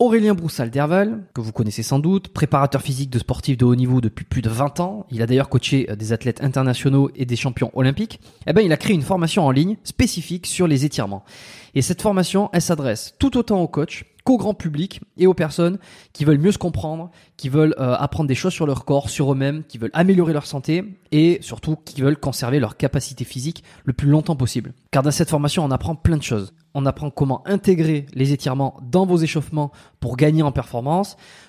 Aurélien 0.00 0.34
Broussal-Derval, 0.34 1.24
que 1.34 1.40
vous 1.40 1.50
connaissez 1.50 1.82
sans 1.82 1.98
doute, 1.98 2.28
préparateur 2.28 2.82
physique 2.82 3.10
de 3.10 3.18
sportifs 3.18 3.56
de 3.56 3.64
haut 3.64 3.74
niveau 3.74 4.00
depuis 4.00 4.24
plus 4.24 4.42
de 4.42 4.48
20 4.48 4.78
ans, 4.78 5.06
il 5.10 5.22
a 5.22 5.26
d'ailleurs 5.26 5.48
coaché 5.48 5.90
euh, 5.90 5.96
des 5.96 6.12
athlètes 6.12 6.40
internationaux 6.40 7.10
et 7.16 7.26
des 7.26 7.34
champions 7.34 7.72
olympiques, 7.74 8.20
eh 8.46 8.52
ben, 8.52 8.62
il 8.62 8.72
a 8.72 8.76
créé 8.76 8.94
une 8.94 9.02
formation 9.02 9.44
en 9.44 9.50
ligne 9.50 9.76
spécifique 9.82 10.46
sur 10.46 10.68
les 10.68 10.84
étirements. 10.84 11.24
Et 11.74 11.82
cette 11.82 12.00
formation, 12.00 12.48
elle 12.52 12.62
s'adresse 12.62 13.16
tout 13.18 13.36
autant 13.36 13.60
aux 13.60 13.66
coachs 13.66 14.04
qu'au 14.22 14.36
grand 14.36 14.54
public 14.54 15.00
et 15.16 15.26
aux 15.26 15.34
personnes 15.34 15.78
qui 16.12 16.24
veulent 16.24 16.38
mieux 16.38 16.52
se 16.52 16.58
comprendre, 16.58 17.10
qui 17.36 17.48
veulent 17.48 17.74
euh, 17.80 17.96
apprendre 17.98 18.28
des 18.28 18.36
choses 18.36 18.52
sur 18.52 18.66
leur 18.66 18.84
corps, 18.84 19.10
sur 19.10 19.32
eux-mêmes, 19.32 19.64
qui 19.64 19.78
veulent 19.78 19.90
améliorer 19.94 20.32
leur 20.32 20.46
santé 20.46 20.84
et 21.10 21.38
surtout 21.40 21.74
qui 21.74 22.02
veulent 22.02 22.18
conserver 22.18 22.60
leur 22.60 22.76
capacité 22.76 23.24
physique 23.24 23.64
le 23.84 23.94
plus 23.94 24.08
longtemps 24.08 24.36
possible. 24.36 24.74
Car 24.92 25.02
dans 25.02 25.10
cette 25.10 25.30
formation, 25.30 25.64
on 25.64 25.72
apprend 25.72 25.96
plein 25.96 26.18
de 26.18 26.22
choses. 26.22 26.52
On 26.80 26.86
apprend 26.86 27.10
comment 27.10 27.42
intégrer 27.44 28.06
les 28.14 28.32
étirements 28.32 28.76
dans 28.88 29.04
vos 29.04 29.16
échauffements 29.16 29.72
pour 29.98 30.16
gagner 30.16 30.42
en 30.42 30.52
performance, 30.52 31.16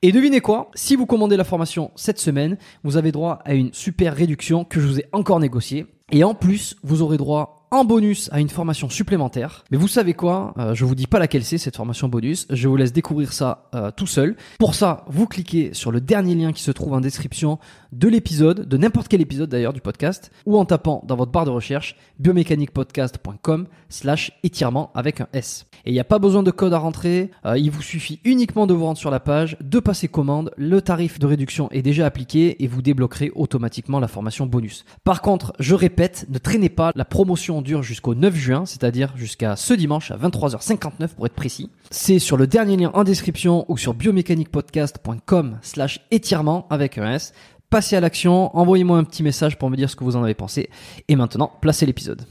et 0.00 0.12
devinez 0.12 0.40
quoi 0.40 0.70
Si 0.74 0.94
vous 0.94 1.06
commandez 1.06 1.36
la 1.36 1.42
formation 1.42 1.90
cette 1.96 2.20
semaine, 2.20 2.56
vous 2.84 2.96
avez 2.96 3.10
droit 3.10 3.40
à 3.44 3.54
une 3.54 3.72
super 3.72 4.14
réduction 4.14 4.64
que 4.64 4.78
je 4.78 4.86
vous 4.86 5.00
ai 5.00 5.06
encore 5.10 5.40
négociée. 5.40 5.86
Et 6.12 6.22
en 6.22 6.34
plus, 6.34 6.76
vous 6.84 7.02
aurez 7.02 7.16
droit 7.16 7.66
en 7.70 7.84
bonus 7.84 8.30
à 8.32 8.40
une 8.40 8.48
formation 8.48 8.88
supplémentaire. 8.88 9.64
Mais 9.70 9.76
vous 9.76 9.88
savez 9.88 10.14
quoi 10.14 10.54
euh, 10.58 10.74
Je 10.74 10.84
vous 10.84 10.94
dis 10.94 11.06
pas 11.06 11.18
laquelle 11.18 11.44
c'est 11.44 11.58
cette 11.58 11.76
formation 11.76 12.08
bonus. 12.08 12.46
Je 12.50 12.68
vous 12.68 12.76
laisse 12.76 12.92
découvrir 12.92 13.32
ça 13.32 13.68
euh, 13.74 13.90
tout 13.90 14.06
seul. 14.06 14.36
Pour 14.58 14.74
ça, 14.74 15.04
vous 15.08 15.26
cliquez 15.26 15.74
sur 15.74 15.90
le 15.90 16.00
dernier 16.00 16.34
lien 16.34 16.52
qui 16.52 16.62
se 16.62 16.70
trouve 16.70 16.92
en 16.94 17.00
description 17.00 17.58
de 17.92 18.08
l'épisode, 18.08 18.68
de 18.68 18.76
n'importe 18.76 19.08
quel 19.08 19.20
épisode 19.20 19.50
d'ailleurs 19.50 19.72
du 19.72 19.80
podcast, 19.80 20.30
ou 20.46 20.58
en 20.58 20.64
tapant 20.64 21.02
dans 21.06 21.16
votre 21.16 21.32
barre 21.32 21.44
de 21.44 21.50
recherche 21.50 21.96
biomécaniquepodcast.com 22.18 23.66
slash 23.88 24.32
étirement 24.42 24.90
avec 24.94 25.20
un 25.20 25.28
S. 25.32 25.66
Et 25.84 25.90
il 25.90 25.92
n'y 25.92 26.00
a 26.00 26.04
pas 26.04 26.18
besoin 26.18 26.42
de 26.42 26.50
code 26.50 26.72
à 26.72 26.78
rentrer, 26.78 27.30
euh, 27.46 27.56
il 27.58 27.70
vous 27.70 27.82
suffit 27.82 28.20
uniquement 28.24 28.66
de 28.66 28.74
vous 28.74 28.84
rendre 28.84 28.98
sur 28.98 29.10
la 29.10 29.20
page, 29.20 29.56
de 29.60 29.78
passer 29.80 30.08
commande, 30.08 30.52
le 30.56 30.82
tarif 30.82 31.18
de 31.18 31.26
réduction 31.26 31.70
est 31.70 31.82
déjà 31.82 32.06
appliqué 32.06 32.62
et 32.62 32.66
vous 32.66 32.82
débloquerez 32.82 33.32
automatiquement 33.34 34.00
la 34.00 34.08
formation 34.08 34.46
bonus. 34.46 34.84
Par 35.04 35.22
contre, 35.22 35.52
je 35.58 35.74
répète, 35.74 36.26
ne 36.28 36.38
traînez 36.38 36.68
pas, 36.68 36.92
la 36.94 37.04
promotion 37.04 37.62
dure 37.62 37.82
jusqu'au 37.82 38.14
9 38.14 38.34
juin, 38.34 38.66
c'est-à-dire 38.66 39.12
jusqu'à 39.16 39.56
ce 39.56 39.74
dimanche 39.74 40.10
à 40.10 40.16
23h59 40.16 41.14
pour 41.16 41.26
être 41.26 41.34
précis. 41.34 41.70
C'est 41.90 42.18
sur 42.18 42.36
le 42.36 42.46
dernier 42.46 42.76
lien 42.76 42.90
en 42.94 43.04
description 43.04 43.64
ou 43.68 43.78
sur 43.78 43.94
biomécaniquepodcast.com 43.94 45.58
slash 45.62 46.00
étirement 46.10 46.66
avec 46.70 46.98
un 46.98 47.12
S 47.12 47.32
passez 47.70 47.96
à 47.96 48.00
l'action, 48.00 48.56
envoyez-moi 48.56 48.98
un 48.98 49.04
petit 49.04 49.22
message 49.22 49.58
pour 49.58 49.70
me 49.70 49.76
dire 49.76 49.90
ce 49.90 49.96
que 49.96 50.04
vous 50.04 50.16
en 50.16 50.22
avez 50.22 50.34
pensé. 50.34 50.70
Et 51.08 51.16
maintenant, 51.16 51.52
placez 51.60 51.86
l'épisode. 51.86 52.26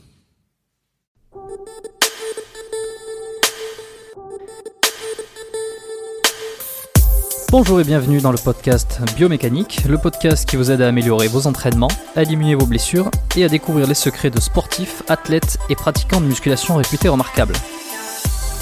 Bonjour 7.50 7.80
et 7.80 7.86
bienvenue 7.86 8.20
dans 8.20 8.34
le 8.34 8.38
podcast 8.38 9.00
Biomécanique, 9.16 9.86
le 9.88 9.98
podcast 9.98 10.48
qui 10.48 10.58
vous 10.58 10.70
aide 10.70 10.82
à 10.82 10.90
améliorer 10.90 11.30
vos 11.30 11.48
entraînements, 11.48 11.88
à 12.16 12.24
éliminer 12.24 12.56
vos 12.56 12.66
blessures 12.66 13.10
et 13.38 13.46
à 13.46 13.48
découvrir 13.48 13.88
les 13.88 13.94
secrets 13.94 14.30
de 14.30 14.40
sportifs, 14.42 15.02
athlètes 15.08 15.58
et 15.70 15.76
pratiquants 15.76 16.20
de 16.20 16.26
musculation 16.26 16.76
réputés 16.76 17.08
remarquables. 17.08 17.56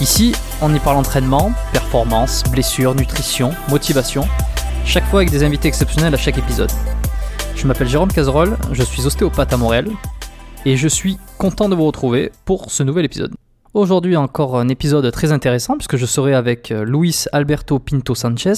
Ici, 0.01 0.33
on 0.61 0.73
y 0.73 0.79
parle 0.79 0.97
entraînement, 0.97 1.51
performance, 1.71 2.43
blessures, 2.51 2.93
nutrition, 2.93 3.53
motivation 3.69 4.27
chaque 4.85 5.05
fois 5.05 5.19
avec 5.19 5.31
des 5.31 5.43
invités 5.43 5.67
exceptionnels 5.67 6.13
à 6.13 6.17
chaque 6.17 6.37
épisode. 6.37 6.71
Je 7.55 7.67
m'appelle 7.67 7.87
Jérôme 7.87 8.11
Cazerolle, 8.11 8.55
je 8.71 8.83
suis 8.83 9.05
ostéopathe 9.05 9.51
à 9.51 9.57
Montréal 9.57 9.87
et 10.65 10.77
je 10.77 10.87
suis 10.87 11.17
content 11.37 11.67
de 11.67 11.75
vous 11.75 11.85
retrouver 11.85 12.31
pour 12.45 12.71
ce 12.71 12.83
nouvel 12.83 13.03
épisode. 13.05 13.33
Aujourd'hui 13.73 14.15
encore 14.15 14.57
un 14.57 14.69
épisode 14.69 15.11
très 15.11 15.31
intéressant 15.31 15.75
puisque 15.75 15.97
je 15.97 16.05
serai 16.05 16.33
avec 16.33 16.71
euh, 16.71 16.85
Luis 16.85 17.25
Alberto 17.33 17.79
Pinto 17.79 18.15
Sanchez, 18.15 18.53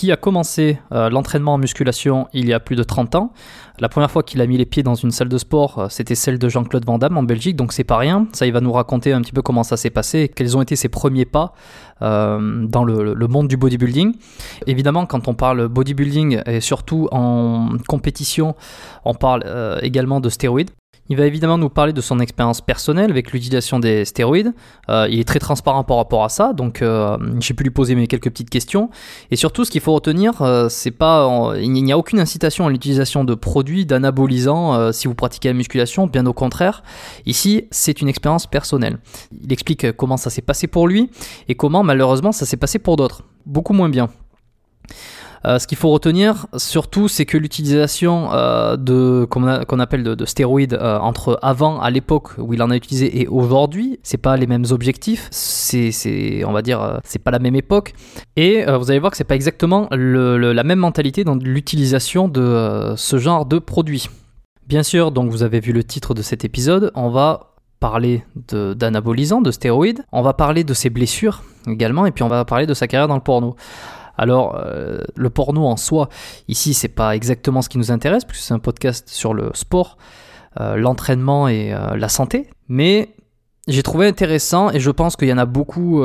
qui 0.00 0.10
a 0.10 0.16
commencé 0.16 0.78
euh, 0.92 1.10
l'entraînement 1.10 1.52
en 1.52 1.58
musculation 1.58 2.26
il 2.32 2.48
y 2.48 2.54
a 2.54 2.60
plus 2.60 2.74
de 2.74 2.82
30 2.82 3.16
ans. 3.16 3.34
La 3.80 3.90
première 3.90 4.10
fois 4.10 4.22
qu'il 4.22 4.40
a 4.40 4.46
mis 4.46 4.56
les 4.56 4.64
pieds 4.64 4.82
dans 4.82 4.94
une 4.94 5.10
salle 5.10 5.28
de 5.28 5.36
sport, 5.36 5.78
euh, 5.78 5.86
c'était 5.90 6.14
celle 6.14 6.38
de 6.38 6.48
Jean-Claude 6.48 6.86
Van 6.86 6.96
Damme 6.96 7.18
en 7.18 7.22
Belgique, 7.22 7.54
donc 7.54 7.74
c'est 7.74 7.84
pas 7.84 7.98
rien. 7.98 8.26
Ça, 8.32 8.46
il 8.46 8.52
va 8.54 8.62
nous 8.62 8.72
raconter 8.72 9.12
un 9.12 9.20
petit 9.20 9.32
peu 9.32 9.42
comment 9.42 9.62
ça 9.62 9.76
s'est 9.76 9.90
passé, 9.90 10.30
quels 10.34 10.56
ont 10.56 10.62
été 10.62 10.74
ses 10.74 10.88
premiers 10.88 11.26
pas 11.26 11.52
euh, 12.00 12.66
dans 12.66 12.82
le, 12.82 13.12
le, 13.12 13.28
monde 13.28 13.46
du 13.48 13.58
bodybuilding. 13.58 14.14
Évidemment, 14.66 15.04
quand 15.04 15.28
on 15.28 15.34
parle 15.34 15.68
bodybuilding 15.68 16.44
et 16.46 16.62
surtout 16.62 17.06
en 17.12 17.68
compétition, 17.86 18.54
on 19.04 19.12
parle 19.12 19.44
également 19.82 20.20
de 20.20 20.30
stéroïdes. 20.30 20.70
Il 21.10 21.16
va 21.16 21.26
évidemment 21.26 21.58
nous 21.58 21.68
parler 21.68 21.92
de 21.92 22.00
son 22.00 22.20
expérience 22.20 22.60
personnelle 22.60 23.10
avec 23.10 23.32
l'utilisation 23.32 23.80
des 23.80 24.04
stéroïdes. 24.04 24.54
Euh, 24.88 25.08
il 25.10 25.18
est 25.18 25.24
très 25.24 25.40
transparent 25.40 25.82
par 25.82 25.96
rapport 25.96 26.22
à 26.22 26.28
ça, 26.28 26.52
donc 26.52 26.82
euh, 26.82 27.18
j'ai 27.40 27.52
pu 27.52 27.64
lui 27.64 27.70
poser 27.70 27.96
mes 27.96 28.06
quelques 28.06 28.30
petites 28.30 28.48
questions. 28.48 28.90
Et 29.32 29.36
surtout, 29.36 29.64
ce 29.64 29.72
qu'il 29.72 29.80
faut 29.80 29.92
retenir, 29.92 30.40
euh, 30.40 30.68
c'est 30.68 30.92
pas, 30.92 31.52
il 31.60 31.72
n'y 31.72 31.92
a 31.92 31.98
aucune 31.98 32.20
incitation 32.20 32.64
à 32.64 32.70
l'utilisation 32.70 33.24
de 33.24 33.34
produits 33.34 33.86
d'anabolisants 33.86 34.92
si 34.92 35.08
vous 35.08 35.16
pratiquez 35.16 35.48
la 35.48 35.54
musculation. 35.54 36.06
Bien 36.06 36.26
au 36.26 36.32
contraire, 36.32 36.84
ici, 37.26 37.64
c'est 37.72 38.00
une 38.00 38.08
expérience 38.08 38.46
personnelle. 38.46 38.98
Il 39.42 39.52
explique 39.52 39.90
comment 39.96 40.16
ça 40.16 40.30
s'est 40.30 40.42
passé 40.42 40.68
pour 40.68 40.86
lui 40.86 41.10
et 41.48 41.56
comment 41.56 41.82
malheureusement 41.82 42.30
ça 42.30 42.46
s'est 42.46 42.56
passé 42.56 42.78
pour 42.78 42.94
d'autres, 42.94 43.24
beaucoup 43.46 43.72
moins 43.72 43.88
bien. 43.88 44.10
Euh, 45.46 45.58
ce 45.58 45.66
qu'il 45.66 45.78
faut 45.78 45.90
retenir 45.90 46.46
surtout, 46.56 47.08
c'est 47.08 47.24
que 47.24 47.38
l'utilisation 47.38 48.32
euh, 48.32 48.76
de 48.76 49.26
qu'on 49.30 49.78
appelle 49.78 50.02
de, 50.02 50.24
stéroïdes 50.26 50.74
euh, 50.74 50.98
entre 50.98 51.38
avant, 51.42 51.80
à 51.80 51.90
l'époque 51.90 52.30
où 52.38 52.52
il 52.52 52.62
en 52.62 52.70
a 52.70 52.76
utilisé, 52.76 53.20
et 53.20 53.26
aujourd'hui, 53.26 53.98
c'est 54.02 54.18
pas 54.18 54.36
les 54.36 54.46
mêmes 54.46 54.66
objectifs. 54.70 55.28
C'est, 55.30 56.44
on 56.44 56.52
va 56.52 56.62
dire, 56.62 57.00
c'est 57.04 57.18
pas 57.18 57.30
la 57.30 57.38
même 57.38 57.56
époque. 57.56 57.94
Et 58.36 58.64
vous 58.64 58.90
allez 58.90 58.98
voir 58.98 59.10
que 59.10 59.16
c'est 59.16 59.24
pas 59.24 59.34
exactement 59.34 59.88
la 59.90 60.62
même 60.62 60.78
mentalité 60.78 61.24
dans 61.24 61.36
l'utilisation 61.36 62.28
de 62.28 62.94
ce 62.96 63.18
genre 63.18 63.46
de 63.46 63.58
produits. 63.58 64.08
Bien 64.66 64.82
sûr, 64.82 65.10
donc 65.10 65.30
vous 65.30 65.42
avez 65.42 65.60
vu 65.60 65.72
le 65.72 65.82
titre 65.82 66.14
de 66.14 66.22
cet 66.22 66.44
épisode, 66.44 66.92
on 66.94 67.10
va 67.10 67.54
parler 67.80 68.24
d'anabolisants, 68.76 69.40
de, 69.40 69.46
de 69.46 69.50
stéroïdes, 69.50 70.04
on 70.12 70.22
va 70.22 70.34
parler 70.34 70.64
de 70.64 70.74
ses 70.74 70.90
blessures 70.90 71.42
également, 71.66 72.06
et 72.06 72.12
puis 72.12 72.22
on 72.22 72.28
va 72.28 72.44
parler 72.44 72.66
de 72.66 72.74
sa 72.74 72.86
carrière 72.86 73.08
dans 73.08 73.16
le 73.16 73.22
porno. 73.22 73.56
Alors, 74.20 74.60
euh, 74.62 74.98
le 75.16 75.30
porno 75.30 75.64
en 75.64 75.78
soi, 75.78 76.10
ici, 76.46 76.74
c'est 76.74 76.88
pas 76.88 77.16
exactement 77.16 77.62
ce 77.62 77.70
qui 77.70 77.78
nous 77.78 77.90
intéresse, 77.90 78.26
puisque 78.26 78.44
c'est 78.44 78.52
un 78.52 78.58
podcast 78.58 79.08
sur 79.08 79.32
le 79.32 79.50
sport, 79.54 79.96
euh, 80.60 80.76
l'entraînement 80.76 81.48
et 81.48 81.72
euh, 81.72 81.96
la 81.96 82.10
santé. 82.10 82.50
Mais 82.68 83.14
j'ai 83.66 83.82
trouvé 83.82 84.06
intéressant, 84.06 84.70
et 84.72 84.78
je 84.78 84.90
pense 84.90 85.16
qu'il 85.16 85.28
y 85.28 85.32
en 85.32 85.38
a 85.38 85.46
beaucoup 85.46 86.04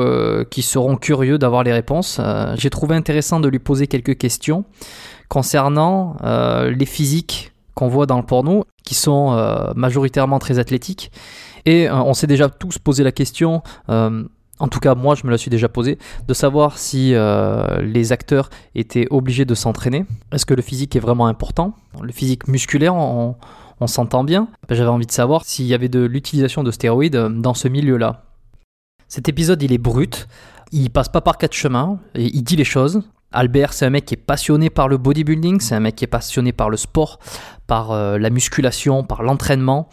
qui 0.50 0.62
seront 0.62 0.96
curieux 0.96 1.36
d'avoir 1.36 1.62
les 1.62 1.72
réponses. 1.72 2.20
j'ai 2.54 2.70
trouvé 2.70 2.94
intéressant 2.94 3.40
de 3.40 3.48
lui 3.48 3.58
poser 3.58 3.86
quelques 3.86 4.16
questions 4.16 4.64
concernant 5.28 6.16
les 6.22 6.86
physiques 6.86 7.52
qu'on 7.74 7.88
voit 7.88 8.06
dans 8.06 8.18
le 8.18 8.24
porno, 8.24 8.64
qui 8.84 8.94
sont 8.94 9.34
majoritairement 9.74 10.38
très 10.38 10.58
athlétiques. 10.58 11.10
Et 11.64 11.90
on 11.90 12.14
s'est 12.14 12.28
déjà 12.28 12.48
tous 12.48 12.78
posé 12.78 13.02
la 13.02 13.10
question 13.10 13.62
en 14.58 14.68
tout 14.68 14.80
cas 14.80 14.94
moi 14.94 15.14
je 15.14 15.26
me 15.26 15.30
la 15.30 15.38
suis 15.38 15.50
déjà 15.50 15.68
posée, 15.68 15.98
de 16.26 16.34
savoir 16.34 16.78
si 16.78 17.14
euh, 17.14 17.80
les 17.82 18.12
acteurs 18.12 18.50
étaient 18.74 19.06
obligés 19.10 19.44
de 19.44 19.54
s'entraîner. 19.54 20.04
Est-ce 20.32 20.46
que 20.46 20.54
le 20.54 20.62
physique 20.62 20.96
est 20.96 21.00
vraiment 21.00 21.26
important? 21.26 21.74
Le 22.02 22.12
physique 22.12 22.48
musculaire, 22.48 22.94
on, 22.94 23.36
s'entend 23.86 24.24
bien. 24.24 24.48
J'avais 24.70 24.88
envie 24.88 25.06
de 25.06 25.12
savoir 25.12 25.44
s'il 25.44 25.66
y 25.66 25.74
avait 25.74 25.88
de 25.88 26.00
l'utilisation 26.00 26.62
de 26.62 26.70
stéroïdes 26.70 27.16
dans 27.16 27.54
ce 27.54 27.68
milieu-là. 27.68 28.24
Cet 29.08 29.28
épisode, 29.28 29.62
il 29.62 29.72
est 29.72 29.78
brut. 29.78 30.28
Il 30.72 30.90
passe 30.90 31.08
pas 31.08 31.20
par 31.20 31.38
quatre 31.38 31.52
chemins. 31.52 31.98
Et 32.14 32.24
il 32.24 32.42
dit 32.42 32.56
les 32.56 32.64
choses. 32.64 33.02
Albert, 33.32 33.72
c'est 33.72 33.84
un 33.84 33.90
mec 33.90 34.06
qui 34.06 34.14
est 34.14 34.16
passionné 34.16 34.70
par 34.70 34.88
le 34.88 34.96
bodybuilding, 34.98 35.60
c'est 35.60 35.74
un 35.74 35.80
mec 35.80 35.96
qui 35.96 36.04
est 36.04 36.08
passionné 36.08 36.52
par 36.52 36.70
le 36.70 36.76
sport, 36.76 37.18
par 37.66 37.90
euh, 37.90 38.18
la 38.18 38.30
musculation, 38.30 39.02
par 39.04 39.22
l'entraînement. 39.22 39.88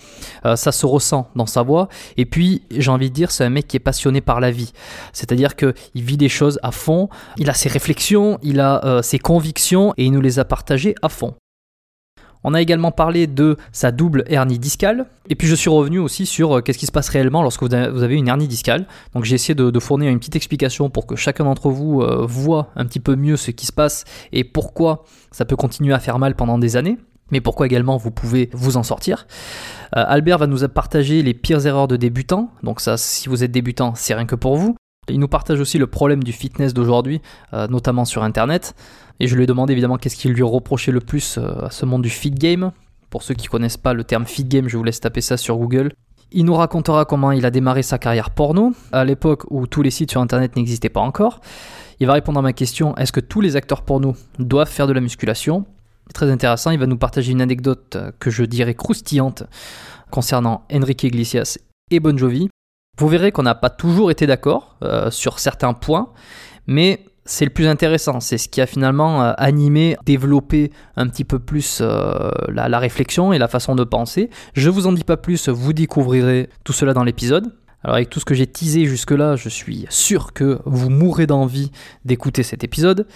Euh, 0.46 0.56
ça 0.56 0.72
se 0.72 0.86
ressent 0.86 1.30
dans 1.36 1.46
sa 1.46 1.64
voix. 1.64 1.90
Et 2.18 2.26
puis, 2.26 2.64
j'ai 2.72 2.92
envie 2.92 3.10
de 3.10 3.16
dire, 3.16 3.32
c'est 3.32 3.44
un 3.44 3.50
mec 3.50 3.68
qui 3.68 3.78
est 3.78 3.82
passionné 3.82 4.22
par 4.22 4.40
la 4.40 4.52
vie. 4.52 4.72
C'est-à-dire 5.12 5.56
qu'il 5.56 5.74
vit 5.96 6.18
des 6.18 6.30
choses 6.30 6.60
à 6.64 6.72
fond, 6.72 7.10
il 7.38 7.50
a 7.50 7.54
ses 7.54 7.70
réflexions, 7.70 8.40
il 8.44 8.60
a 8.60 8.84
euh, 8.86 9.02
ses 9.02 9.20
convictions 9.20 9.94
et 9.98 10.06
il 10.06 10.12
nous 10.12 10.22
les 10.22 10.40
a 10.40 10.46
partagées 10.46 10.96
à 11.02 11.10
fond. 11.10 11.36
On 12.44 12.54
a 12.54 12.62
également 12.62 12.92
parlé 12.92 13.28
de 13.28 13.57
sa 13.72 13.92
double 13.92 14.24
hernie 14.28 14.60
discale. 14.60 15.06
Et 15.30 15.36
puis 15.36 15.48
je 15.48 15.56
suis 15.56 15.69
revenu 15.69 16.00
aussi 16.00 16.25
sur 16.25 16.57
euh, 16.57 16.62
qu'est-ce 16.62 16.78
qui 16.78 16.86
se 16.86 16.92
passe 16.92 17.10
réellement 17.10 17.42
lorsque 17.42 17.63
vous 17.63 17.74
avez 17.74 18.16
une 18.16 18.28
hernie 18.28 18.48
discale. 18.48 18.86
Donc 19.13 19.24
j'ai 19.24 19.36
essayé 19.36 19.56
de, 19.56 19.80
fournir 19.80 20.10
une 20.10 20.19
petite 20.19 20.36
explication 20.36 20.90
pour 20.90 21.06
que 21.06 21.16
chacun 21.16 21.44
d'entre 21.44 21.69
vous 21.69 22.01
euh, 22.01 22.25
voit 22.25 22.69
un 22.75 22.86
petit 22.86 23.00
peu 23.00 23.16
mieux 23.16 23.38
ce 23.38 23.51
qui 23.51 23.66
se 23.66 23.74
passe 23.74 24.06
et 24.31 24.44
pourquoi 24.44 25.04
ça 25.31 25.45
peut 25.45 25.56
continuer 25.56 25.94
à 25.94 26.00
faire 26.00 26.19
mal 26.19 26.36
pendant 26.36 26.57
des 26.57 26.78
années 26.78 26.98
mais 27.31 27.42
pourquoi 27.42 27.66
également 27.66 27.98
vous 27.98 28.12
pouvez 28.12 28.50
vous 28.54 28.78
en 28.78 28.84
sortir. 28.84 29.25
Euh, 29.96 30.04
Albert 30.07 30.38
va 30.38 30.48
nous 30.48 30.68
partager 30.68 31.24
les 31.24 31.34
pires 31.34 31.66
erreurs 31.66 31.88
de 31.88 31.96
débutants, 31.96 32.51
donc 32.62 32.80
ça 32.80 32.96
si 32.96 33.28
vous 33.28 33.44
êtes 33.44 33.51
débutant 33.51 33.94
c'est 33.96 34.13
rien 34.13 34.25
que 34.25 34.36
pour 34.36 34.56
vous. 34.56 34.75
Il 35.10 35.20
nous 35.20 35.28
partage 35.28 35.60
aussi 35.60 35.78
le 35.78 35.88
problème 35.88 36.24
du 36.24 36.32
fitness 36.32 36.74
d'aujourd'hui, 36.74 37.22
notamment 37.52 38.06
sur 38.06 38.24
Internet. 38.24 38.74
Et 39.20 39.28
je 39.28 39.36
lui 39.36 39.44
ai 39.44 39.48
demandé 39.48 39.74
évidemment 39.74 39.98
qu'est-ce 39.98 40.16
qu'il 40.16 40.32
lui 40.32 40.44
reprochait 40.44 40.92
le 40.92 41.00
plus 41.00 41.38
euh, 41.38 41.66
à 41.66 41.70
ce 41.70 41.86
monde 41.86 42.02
du 42.02 42.10
feed 42.10 42.38
game. 42.38 42.72
Pour 43.10 43.24
ceux 43.24 43.36
qui 43.36 43.48
connaissent 43.48 43.78
pas 43.78 43.94
le 43.94 44.04
terme 44.04 44.26
feed 44.26 44.48
game, 44.48 44.68
je 44.68 44.78
vous 44.78 44.84
laisse 44.84 45.00
taper 45.00 45.22
ça 45.22 45.38
sur 45.38 45.58
Google. 45.58 45.94
Il 46.32 46.46
nous 46.46 46.56
racontera 46.56 47.06
comment 47.06 47.32
il 47.32 47.46
a 47.46 47.52
démarré 47.52 47.84
sa 47.84 48.00
carrière 48.00 48.32
porno, 48.32 48.74
à 48.92 49.06
l'époque 49.06 49.44
où 49.52 49.68
tous 49.68 49.84
les 49.84 49.92
sites 49.92 50.10
sur 50.10 50.20
internet 50.20 50.56
n'existaient 50.56 50.90
pas 50.90 51.02
encore. 51.02 51.42
Il 52.00 52.08
va 52.08 52.14
répondre 52.14 52.40
à 52.40 52.42
ma 52.42 52.54
question 52.54 52.98
est-ce 52.98 53.12
que 53.12 53.20
tous 53.20 53.40
les 53.40 53.56
acteurs 53.56 53.84
porno 53.84 54.16
doivent 54.40 54.70
faire 54.70 54.88
de 54.88 54.94
la 54.94 55.00
musculation? 55.00 55.66
Très 56.14 56.32
intéressant, 56.32 56.72
il 56.72 56.80
va 56.80 56.88
nous 56.88 56.98
partager 56.98 57.32
une 57.32 57.42
anecdote 57.42 57.98
que 58.20 58.32
je 58.32 58.44
dirais 58.44 58.74
croustillante 58.74 59.44
concernant 60.10 60.66
Enrique 60.74 61.04
Iglesias 61.04 61.60
et 61.92 62.00
Bon 62.00 62.18
Jovi. 62.18 62.50
Vous 63.00 63.07
verrez 63.07 63.31
qu'on 63.31 63.44
n'a 63.44 63.56
pas 63.56 63.72
toujours 63.72 64.12
été 64.12 64.28
d'accord 64.28 64.75
euh, 64.84 65.10
sur 65.10 65.40
certains 65.40 65.74
points, 65.74 66.10
mais 66.68 67.06
c'est 67.25 67.44
le 67.44 67.50
plus 67.50 67.68
intéressant. 67.68 68.19
C'est 68.19 68.38
ce 68.38 68.48
qui 68.48 68.62
a 68.62 68.68
finalement 68.68 69.24
euh, 69.24 69.34
animé, 69.38 69.98
développé 70.06 70.72
un 70.95 71.07
petit 71.07 71.24
peu 71.24 71.40
plus 71.40 71.80
euh, 71.81 72.30
la, 72.50 72.78
réflexion 72.78 73.34
et 73.34 73.40
la 73.40 73.48
façon 73.48 73.74
de 73.74 73.84
penser. 73.84 74.30
Je 74.54 74.69
vous 74.69 74.86
en 74.86 74.94
dis 74.94 75.04
pas 75.04 75.18
plus, 75.18 75.50
vous 75.50 75.74
découvrirez 75.74 76.50
tout 76.63 76.74
cela 76.74 76.94
dans 76.94 77.04
l'épisode. 77.04 77.56
Alors 77.84 77.95
avec 77.95 78.12
tout 78.12 78.19
ce 78.19 78.25
que 78.25 78.36
j'ai 78.36 78.45
teasé 78.45 78.86
jusque-là, 78.86 79.38
je 79.38 79.50
suis 79.50 79.88
sûr 79.89 80.31
que 80.31 80.60
vous 80.66 80.89
mourrez 80.89 81.25
d'envie 81.25 81.72
d'écouter 82.06 82.44
cet 82.44 82.63
épisode. 82.63 83.07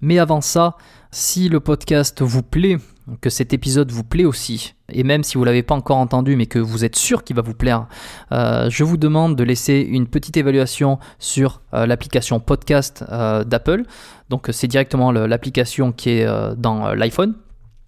Mais 0.00 0.20
avant 0.20 0.42
ça, 0.42 0.76
si 1.14 1.48
le 1.48 1.60
podcast 1.60 2.22
vous 2.22 2.42
plaît, 2.42 2.76
que 3.20 3.30
cet 3.30 3.52
épisode 3.52 3.92
vous 3.92 4.02
plaît 4.02 4.24
aussi, 4.24 4.74
et 4.90 5.04
même 5.04 5.22
si 5.22 5.34
vous 5.34 5.42
ne 5.42 5.46
l'avez 5.46 5.62
pas 5.62 5.76
encore 5.76 5.98
entendu, 5.98 6.34
mais 6.34 6.46
que 6.46 6.58
vous 6.58 6.84
êtes 6.84 6.96
sûr 6.96 7.22
qu'il 7.22 7.36
va 7.36 7.42
vous 7.42 7.54
plaire, 7.54 7.86
euh, 8.32 8.68
je 8.68 8.82
vous 8.82 8.96
demande 8.96 9.36
de 9.36 9.44
laisser 9.44 9.86
une 9.88 10.08
petite 10.08 10.36
évaluation 10.36 10.98
sur 11.20 11.62
euh, 11.72 11.86
l'application 11.86 12.40
podcast 12.40 13.04
euh, 13.12 13.44
d'Apple. 13.44 13.84
Donc 14.28 14.48
c'est 14.50 14.66
directement 14.66 15.12
l'application 15.12 15.92
qui 15.92 16.10
est 16.10 16.56
dans 16.56 16.94
l'iPhone. 16.94 17.34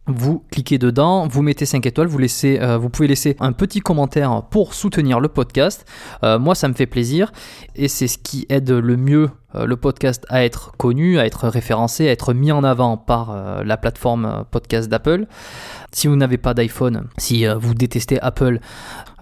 Vous 0.06 0.44
cliquez 0.50 0.78
dedans, 0.78 1.26
vous 1.26 1.42
mettez 1.42 1.66
5 1.66 1.84
étoiles, 1.84 2.06
vous, 2.06 2.18
laissez, 2.18 2.60
vous 2.78 2.88
pouvez 2.88 3.08
laisser 3.08 3.36
un 3.40 3.52
petit 3.52 3.80
commentaire 3.80 4.44
pour 4.50 4.74
soutenir 4.74 5.18
le 5.18 5.28
podcast. 5.28 5.84
moi, 6.22 6.54
ça 6.54 6.68
me 6.68 6.74
fait 6.74 6.86
plaisir 6.86 7.32
et 7.74 7.88
c'est 7.88 8.06
ce 8.06 8.18
qui 8.18 8.46
aide 8.48 8.70
le 8.70 8.96
mieux 8.96 9.30
le 9.54 9.76
podcast 9.76 10.24
à 10.28 10.44
être 10.44 10.72
connu, 10.76 11.18
à 11.18 11.26
être 11.26 11.48
référencé, 11.48 12.08
à 12.08 12.12
être 12.12 12.34
mis 12.34 12.52
en 12.52 12.62
avant 12.62 12.96
par 12.96 13.64
la 13.64 13.76
plateforme 13.76 14.44
podcast 14.50 14.88
d'Apple. 14.88 15.26
Si 15.96 16.08
vous 16.08 16.16
n'avez 16.16 16.36
pas 16.36 16.52
d'iPhone, 16.52 17.08
si 17.16 17.46
euh, 17.46 17.54
vous 17.54 17.72
détestez 17.72 18.20
Apple, 18.20 18.60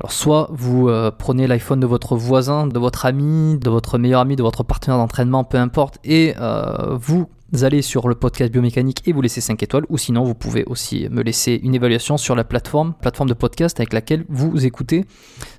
alors 0.01 0.11
soit 0.11 0.49
vous 0.51 0.89
euh, 0.89 1.13
prenez 1.17 1.47
l'iPhone 1.47 1.79
de 1.79 1.87
votre 1.87 2.17
voisin, 2.17 2.67
de 2.67 2.81
votre 2.81 3.07
ami, 3.07 3.59
de 3.59 3.71
votre 3.71 3.97
meilleur 3.97 4.23
ami, 4.23 4.35
de 4.35 4.43
votre 4.43 4.65
partenaire 4.65 4.99
d'entraînement, 4.99 5.45
peu 5.45 5.59
importe, 5.59 5.99
et 6.03 6.35
euh, 6.41 6.97
vous 7.01 7.29
allez 7.62 7.83
sur 7.83 8.09
le 8.09 8.17
podcast 8.17 8.51
biomécanique 8.51 9.06
et 9.06 9.12
vous 9.12 9.23
laissez 9.23 9.41
5 9.41 9.62
étoiles, 9.62 9.85
ou 9.89 9.97
sinon 9.97 10.25
vous 10.25 10.35
pouvez 10.35 10.65
aussi 10.65 11.06
me 11.09 11.23
laisser 11.23 11.61
une 11.62 11.77
évaluation 11.77 12.17
sur 12.17 12.35
la 12.35 12.43
plateforme, 12.43 12.95
plateforme 13.01 13.29
de 13.29 13.35
podcast 13.35 13.79
avec 13.79 13.93
laquelle 13.93 14.25
vous 14.29 14.67
écoutez 14.67 15.05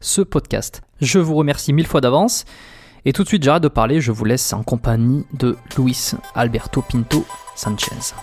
ce 0.01 0.21
podcast. 0.21 0.81
Je 0.99 1.19
vous 1.19 1.35
remercie 1.35 1.71
mille 1.71 1.87
fois 1.87 2.01
d'avance. 2.01 2.43
Et 3.05 3.13
tout 3.13 3.23
de 3.23 3.29
suite, 3.29 3.43
j'arrête 3.43 3.63
de 3.63 3.69
parler, 3.69 4.01
je 4.01 4.11
vous 4.11 4.25
laisse 4.25 4.51
en 4.51 4.63
compagnie 4.63 5.25
de 5.31 5.55
Luis 5.77 6.11
Alberto 6.33 6.81
Pinto 6.81 7.23
Sanchez. 7.55 8.13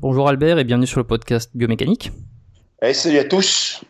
Bonjour 0.00 0.28
Albert 0.28 0.58
et 0.58 0.64
bienvenue 0.64 0.88
sur 0.88 0.98
le 0.98 1.06
podcast 1.06 1.50
Biomécanique. 1.54 2.10
salut 2.92 3.18
à 3.18 3.24
tous. 3.24 3.84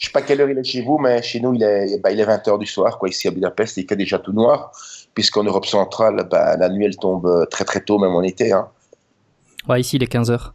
Je 0.00 0.06
sais 0.06 0.12
pas 0.12 0.22
quelle 0.22 0.40
heure 0.40 0.48
il 0.48 0.56
est 0.56 0.64
chez 0.64 0.80
vous, 0.80 0.96
mais 0.96 1.20
chez 1.22 1.40
nous, 1.40 1.52
il 1.52 1.62
est, 1.62 1.98
bah, 2.02 2.10
il 2.10 2.18
est 2.18 2.24
20h 2.24 2.58
du 2.58 2.64
soir. 2.64 2.98
Quoi. 2.98 3.10
Ici 3.10 3.28
à 3.28 3.30
Budapest, 3.30 3.76
il 3.76 3.86
fait 3.86 3.96
déjà 3.96 4.18
tout 4.18 4.32
noir, 4.32 4.72
puisqu'en 5.14 5.44
Europe 5.44 5.66
centrale, 5.66 6.26
bah, 6.30 6.56
la 6.56 6.68
nuit, 6.68 6.84
elle 6.84 6.96
tombe 6.96 7.26
euh, 7.26 7.46
très 7.46 7.64
très 7.64 7.80
tôt, 7.80 7.98
même 7.98 8.14
en 8.14 8.22
été. 8.22 8.52
Hein. 8.52 8.68
Ouais, 9.68 9.80
ici, 9.80 9.96
il 9.96 10.02
est 10.02 10.12
15h. 10.12 10.52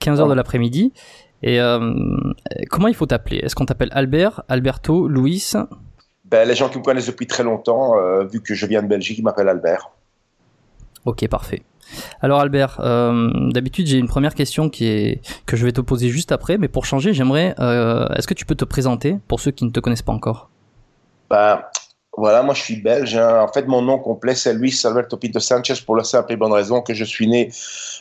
15h 0.00 0.28
de 0.28 0.34
l'après-midi. 0.34 0.92
Et 1.42 1.60
euh, 1.60 1.94
comment 2.68 2.88
il 2.88 2.94
faut 2.94 3.06
t'appeler? 3.06 3.38
Est-ce 3.38 3.54
qu'on 3.54 3.66
t'appelle 3.66 3.90
Albert, 3.92 4.42
Alberto, 4.48 5.08
Louis 5.08 5.52
ben, 6.24 6.46
Les 6.46 6.54
gens 6.54 6.68
qui 6.68 6.78
me 6.78 6.82
connaissent 6.82 7.06
depuis 7.06 7.26
très 7.26 7.42
longtemps, 7.42 7.98
euh, 7.98 8.24
vu 8.24 8.42
que 8.42 8.54
je 8.54 8.66
viens 8.66 8.82
de 8.82 8.88
Belgique, 8.88 9.18
ils 9.18 9.24
m'appellent 9.24 9.48
Albert. 9.48 9.90
Ok, 11.06 11.26
parfait. 11.28 11.62
Alors 12.20 12.38
Albert, 12.38 12.78
euh, 12.80 13.30
d'habitude 13.50 13.88
j'ai 13.88 13.98
une 13.98 14.06
première 14.06 14.36
question 14.36 14.68
qui 14.68 14.86
est 14.86 15.20
que 15.44 15.56
je 15.56 15.64
vais 15.64 15.72
te 15.72 15.80
poser 15.80 16.08
juste 16.08 16.30
après, 16.30 16.56
mais 16.56 16.68
pour 16.68 16.84
changer, 16.84 17.12
j'aimerais, 17.12 17.54
est-ce 18.16 18.28
que 18.28 18.34
tu 18.34 18.46
peux 18.46 18.54
te 18.54 18.64
présenter 18.64 19.18
pour 19.26 19.40
ceux 19.40 19.50
qui 19.50 19.64
ne 19.64 19.70
te 19.70 19.80
connaissent 19.80 20.02
pas 20.02 20.12
encore? 20.12 20.50
Bah 21.28 21.72
voilà, 22.16 22.42
moi 22.42 22.54
je 22.54 22.62
suis 22.62 22.76
belge. 22.76 23.16
Hein. 23.16 23.40
En 23.40 23.52
fait, 23.52 23.66
mon 23.66 23.82
nom 23.82 23.98
complet 23.98 24.34
c'est 24.34 24.52
Luis 24.52 24.78
Alberto 24.84 25.16
Pinto 25.16 25.40
Sanchez 25.40 25.74
pour 25.84 25.96
la 25.96 26.04
simple 26.04 26.32
et 26.32 26.36
bonne 26.36 26.52
raison 26.52 26.82
que 26.82 26.94
je 26.94 27.04
suis 27.04 27.28
né 27.28 27.50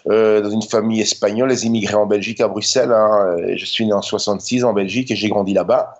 euh, 0.08 0.42
dans 0.42 0.50
une 0.50 0.64
famille 0.64 1.02
espagnole, 1.02 1.50
les 1.50 1.66
immigrés 1.66 1.96
en 1.96 2.06
Belgique 2.06 2.42
à 2.42 2.48
Bruxelles. 2.48 2.92
Hein. 2.92 3.38
Je 3.56 3.66
suis 3.66 3.86
né 3.86 3.94
en 3.94 4.02
66 4.02 4.64
en 4.64 4.74
Belgique 4.74 5.12
et 5.12 5.16
j'ai 5.16 5.30
grandi 5.30 5.54
là-bas. 5.54 5.96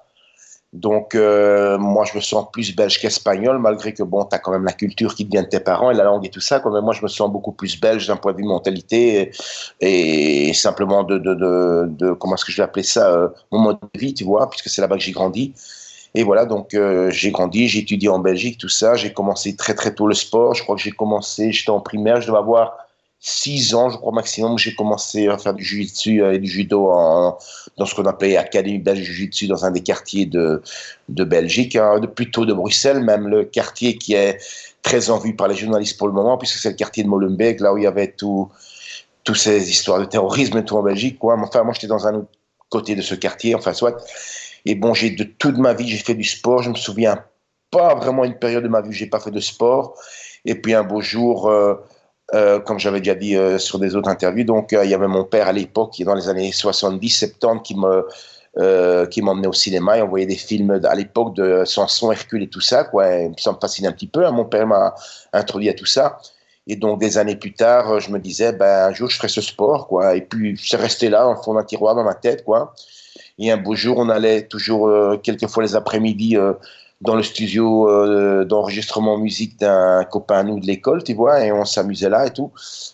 Donc, 0.72 1.16
euh, 1.16 1.80
moi, 1.80 2.06
je 2.06 2.16
me 2.16 2.22
sens 2.22 2.46
plus 2.52 2.76
belge 2.76 3.00
qu'espagnol, 3.00 3.58
malgré 3.58 3.94
que, 3.94 4.04
bon, 4.04 4.24
tu 4.26 4.36
as 4.36 4.40
quand 4.40 4.52
même 4.52 4.66
la 4.66 4.74
culture 4.74 5.16
qui 5.16 5.26
te 5.26 5.32
vient 5.32 5.42
de 5.42 5.48
tes 5.48 5.60
parents 5.60 5.90
et 5.90 5.96
la 5.96 6.04
langue 6.04 6.26
et 6.28 6.30
tout 6.30 6.42
ça. 6.42 6.60
Quand 6.60 6.70
moi, 6.82 6.94
je 6.94 7.02
me 7.02 7.08
sens 7.08 7.32
beaucoup 7.32 7.52
plus 7.52 7.80
belge 7.80 8.08
d'un 8.08 8.18
point 8.18 8.34
de 8.34 8.38
vue 8.38 8.44
mentalité 8.44 9.32
et, 9.82 10.54
simplement 10.54 11.04
de, 11.04 12.14
comment 12.14 12.36
est-ce 12.36 12.46
que 12.46 12.52
je 12.52 12.58
vais 12.58 12.64
appeler 12.64 12.84
ça, 12.84 13.12
euh, 13.12 13.30
mon 13.52 13.60
mode 13.60 13.78
de 13.94 14.00
vie, 14.00 14.14
tu 14.14 14.24
vois, 14.24 14.48
puisque 14.50 14.70
c'est 14.70 14.82
là-bas 14.82 14.98
que 14.98 15.02
j'ai 15.02 15.12
grandi. 15.12 15.56
Et 16.16 16.24
voilà, 16.24 16.46
donc 16.46 16.74
euh, 16.74 17.10
j'ai 17.12 17.32
grandi, 17.32 17.68
j'ai 17.68 17.80
étudié 17.80 18.10
en 18.10 18.20
Belgique, 18.20 18.58
tout 18.58 18.70
ça. 18.70 18.96
J'ai 18.96 19.14
commencé 19.14 19.56
très 19.56 19.76
très 19.76 19.94
tôt 19.94 20.08
le 20.08 20.16
sport. 20.16 20.54
Je 20.56 20.64
crois 20.64 20.76
que 20.76 20.82
j'ai 20.82 20.92
commencé, 20.92 21.52
j'étais 21.52 21.70
en 21.70 21.82
primaire, 21.82 22.22
je 22.22 22.28
devais 22.28 22.40
avoir 22.40 22.78
six 23.20 23.76
ans, 23.76 23.90
je 23.90 23.98
crois 23.98 24.14
maximum, 24.14 24.58
j'ai 24.58 24.74
commencé 24.74 25.28
à 25.28 25.38
faire 25.38 25.54
du 25.54 25.64
jiu-jitsu 25.64 26.24
et 26.34 26.40
du 26.40 26.50
judo 26.50 26.90
dans 27.78 27.86
ce 27.86 27.94
qu'on 27.94 28.06
appelait 28.06 28.38
Académie 28.38 28.80
belge 28.80 29.02
jiu-jitsu 29.02 29.48
dans 29.48 29.66
un 29.66 29.72
des 29.72 29.84
quartiers 29.84 30.26
de, 30.26 30.62
de 31.10 31.24
Belgique, 31.26 31.76
hein, 31.76 32.00
plutôt 32.16 32.46
de 32.46 32.54
Bruxelles, 32.54 33.02
même 33.02 33.28
le 33.28 33.44
quartier 33.44 33.98
qui 33.98 34.14
est 34.14 34.40
très 34.82 35.10
en 35.10 35.18
vue 35.18 35.36
par 35.36 35.50
les 35.50 35.56
journalistes 35.56 35.98
pour 35.98 36.08
le 36.08 36.14
moment, 36.14 36.38
puisque 36.38 36.60
c'est 36.60 36.70
le 36.70 36.76
quartier 36.76 37.04
de 37.04 37.10
Molenbeek, 37.10 37.60
là 37.60 37.74
où 37.74 37.78
il 37.78 37.84
y 37.84 37.88
avait 37.88 38.12
tout, 38.12 38.50
toutes 39.24 39.38
ces 39.38 39.70
histoires 39.70 40.00
de 40.00 40.06
terrorisme 40.06 40.58
et 40.58 40.66
tout 40.66 40.78
en 40.78 40.84
Belgique. 40.84 41.20
Quoi. 41.20 41.38
Enfin, 41.38 41.64
moi, 41.64 41.74
j'étais 41.74 41.88
dans 41.88 42.08
un 42.08 42.16
autre 42.16 42.30
côté 42.70 42.96
de 42.96 43.02
ce 43.02 43.16
quartier, 43.16 43.54
enfin, 43.56 43.74
soit. 43.74 43.98
Et 44.66 44.76
bon, 44.76 44.94
j'ai 44.94 45.12
de 45.12 45.24
toute 45.24 45.58
ma 45.58 45.74
vie, 45.74 45.88
j'ai 45.88 45.98
fait 45.98 46.16
du 46.16 46.24
sport. 46.24 46.64
Je 46.64 46.70
me 46.70 46.76
souviens 46.76 47.24
pas 47.72 47.96
vraiment 47.96 48.26
une 48.26 48.38
période 48.38 48.64
de 48.64 48.70
ma 48.70 48.82
vie 48.82 48.90
où 48.90 48.94
j'ai 48.94 49.08
pas 49.08 49.20
fait 49.20 49.32
de 49.32 49.40
sport. 49.40 49.96
Et 50.46 50.56
puis 50.56 50.74
un 50.74 50.84
beau 50.84 51.02
jour, 51.02 51.50
euh, 51.50 51.76
euh, 52.34 52.60
comme 52.60 52.80
j'avais 52.80 53.00
déjà 53.00 53.16
dit 53.16 53.36
euh, 53.36 53.58
sur 53.58 53.80
des 53.80 53.96
autres 53.96 54.10
interviews. 54.10 54.44
Donc, 54.44 54.72
il 54.72 54.90
y 54.90 54.94
avait 54.94 55.08
mon 55.08 55.24
père 55.24 55.48
à 55.48 55.54
l'époque, 55.54 55.94
qui 55.94 56.04
dans 56.04 56.16
les 56.16 56.30
années 56.30 56.52
70-70, 56.52 57.62
qui 57.62 57.76
me 57.76 58.06
qui 59.10 59.22
m'emmenait 59.22 59.48
au 59.48 59.54
cinéma 59.54 60.00
et 60.00 60.02
on 60.02 60.10
voyait 60.10 60.26
des 60.26 60.36
films 60.36 60.82
à 60.84 60.94
l'époque 60.94 61.34
de 61.34 61.64
Samson, 61.64 62.12
Hercule 62.12 62.44
et 62.44 62.50
tout 62.50 62.60
ça. 62.60 62.84
Quoi. 62.84 63.06
ça 63.38 63.54
me 63.54 63.58
fascine 63.62 63.88
un 63.88 63.94
petit 63.94 64.08
peu. 64.08 64.26
Hein. 64.26 64.32
Mon 64.32 64.44
père 64.44 64.68
m'a 64.68 64.96
introduit 65.32 65.70
à 65.70 65.74
tout 65.74 65.86
ça. 65.86 66.20
Et 66.68 66.76
donc, 66.76 67.00
des 67.00 67.18
années 67.18 67.38
plus 67.38 67.54
tard, 67.54 68.02
je 68.02 68.12
me 68.12 68.20
disais, 68.20 68.52
ben, 68.52 68.90
un 68.90 68.94
jour, 68.94 69.10
je 69.10 69.16
ferai 69.16 69.30
ce 69.30 69.40
sport, 69.40 69.88
quoi. 69.88 70.16
Et 70.16 70.22
puis, 70.22 70.60
c'est 70.62 70.76
resté 70.78 71.10
là, 71.10 71.24
dans 71.24 71.34
le 71.34 71.42
fond 71.42 71.54
d'un 71.54 71.64
tiroir, 71.64 71.96
dans 71.96 72.04
ma 72.04 72.16
tête, 72.16 72.44
quoi. 72.44 72.74
Et 73.40 73.52
un 73.52 73.58
beau 73.58 73.74
jour, 73.74 73.98
on 73.98 74.10
allait 74.10 74.44
toujours, 74.44 74.88
euh, 74.88 75.18
quelquefois 75.18 75.64
les 75.64 75.76
après-midi, 75.76 76.36
euh, 76.36 76.54
dans 77.00 77.16
le 77.16 77.24
studio 77.24 77.90
euh, 77.90 78.44
d'enregistrement 78.44 79.18
musique 79.18 79.58
d'un 79.58 80.04
copain 80.04 80.40
à 80.40 80.44
nous 80.44 80.60
de 80.60 80.66
l'école, 80.66 81.02
tu 81.04 81.14
vois, 81.14 81.46
et 81.46 81.52
on 81.54 81.64
s'amusait 81.64 82.10
là 82.10 82.28
et 82.28 82.34
tout. 82.34 82.52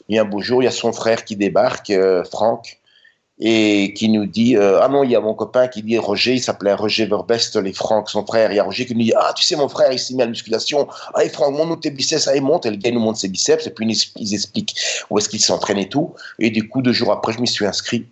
Et 0.08 0.20
un 0.20 0.26
beau 0.26 0.42
jour, 0.42 0.62
il 0.62 0.66
y 0.66 0.68
a 0.68 0.72
son 0.72 0.94
frère 0.94 1.26
qui 1.26 1.36
débarque, 1.36 1.92
Franck, 2.32 2.80
et 3.38 3.94
qui 3.98 4.08
nous 4.08 4.26
dit 4.26 4.56
ah 4.56 4.88
non 4.88 5.04
il 5.04 5.12
y 5.12 5.16
a 5.16 5.20
mon 5.20 5.34
copain 5.34 5.68
qui 5.68 5.84
dit 5.84 5.98
Roger 5.98 6.36
il 6.36 6.40
s'appelait 6.40 6.74
Roger 6.74 7.06
Verbest 7.06 7.58
les 7.58 7.74
Franck 7.74 8.10
son 8.10 8.26
frère 8.26 8.50
il 8.54 8.56
y 8.56 8.60
a 8.60 8.64
Roger 8.64 8.86
qui 8.86 8.96
nous 8.96 9.04
dit 9.04 9.14
ah 9.14 9.34
tu 9.36 9.44
sais 9.44 9.58
mon 9.58 9.68
frère 9.68 9.92
il 9.92 10.00
s'est 10.00 10.14
mis 10.14 10.22
à 10.22 10.26
la 10.26 10.30
musculation 10.30 10.88
et 11.22 11.28
Franck 11.28 11.54
montre 11.54 11.82
tes 11.82 11.92
biceps. 11.92 12.30
Il 12.34 12.44
monte 12.44 12.66
et 12.66 12.72
le 12.72 12.78
gars 12.78 12.92
nous 12.92 13.02
montre 13.02 13.20
ses 13.20 13.28
biceps 13.28 13.68
et 13.68 13.72
puis 13.72 13.86
ils 14.16 14.34
expliquent 14.34 14.78
où 15.10 15.18
est-ce 15.18 15.28
qu'il 15.28 15.42
s'entraîne 15.42 15.80
et 15.80 15.90
tout. 15.90 16.14
Et 16.40 16.50
du 16.50 16.70
coup 16.70 16.82
deux 16.82 16.94
jours 16.94 17.12
après 17.12 17.34
je 17.34 17.42
m'y 17.42 17.48
suis 17.48 17.66
inscrit 17.66 18.06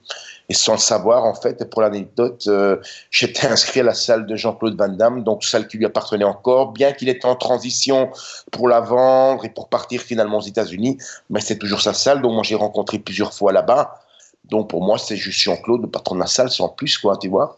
et 0.49 0.53
sans 0.53 0.73
le 0.73 0.79
savoir, 0.79 1.25
en 1.25 1.33
fait, 1.33 1.69
pour 1.69 1.81
l'anecdote, 1.81 2.45
euh, 2.47 2.77
j'étais 3.11 3.47
inscrit 3.47 3.79
à 3.79 3.83
la 3.83 3.93
salle 3.93 4.25
de 4.25 4.35
Jean-Claude 4.35 4.77
Van 4.77 4.89
Damme, 4.89 5.23
donc 5.23 5.43
salle 5.43 5.67
qui 5.67 5.77
lui 5.77 5.85
appartenait 5.85 6.25
encore, 6.25 6.71
bien 6.71 6.91
qu'il 6.91 7.09
était 7.09 7.25
en 7.25 7.35
transition 7.35 8.11
pour 8.51 8.67
la 8.67 8.81
vendre 8.81 9.45
et 9.45 9.49
pour 9.49 9.69
partir 9.69 10.01
finalement 10.01 10.39
aux 10.39 10.41
États-Unis, 10.41 10.97
mais 11.29 11.39
c'est 11.39 11.57
toujours 11.57 11.81
sa 11.81 11.93
salle, 11.93 12.21
donc 12.21 12.33
moi 12.33 12.43
j'ai 12.43 12.55
rencontré 12.55 12.99
plusieurs 12.99 13.33
fois 13.33 13.51
là-bas. 13.51 13.99
Donc 14.45 14.69
pour 14.69 14.83
moi, 14.83 14.97
c'est 14.97 15.15
juste 15.15 15.39
Jean-Claude, 15.39 15.83
le 15.83 15.89
patron 15.89 16.15
de 16.15 16.19
la 16.19 16.27
salle, 16.27 16.49
sans 16.49 16.69
plus, 16.69 16.97
quoi, 16.97 17.17
tu 17.17 17.29
vois. 17.29 17.57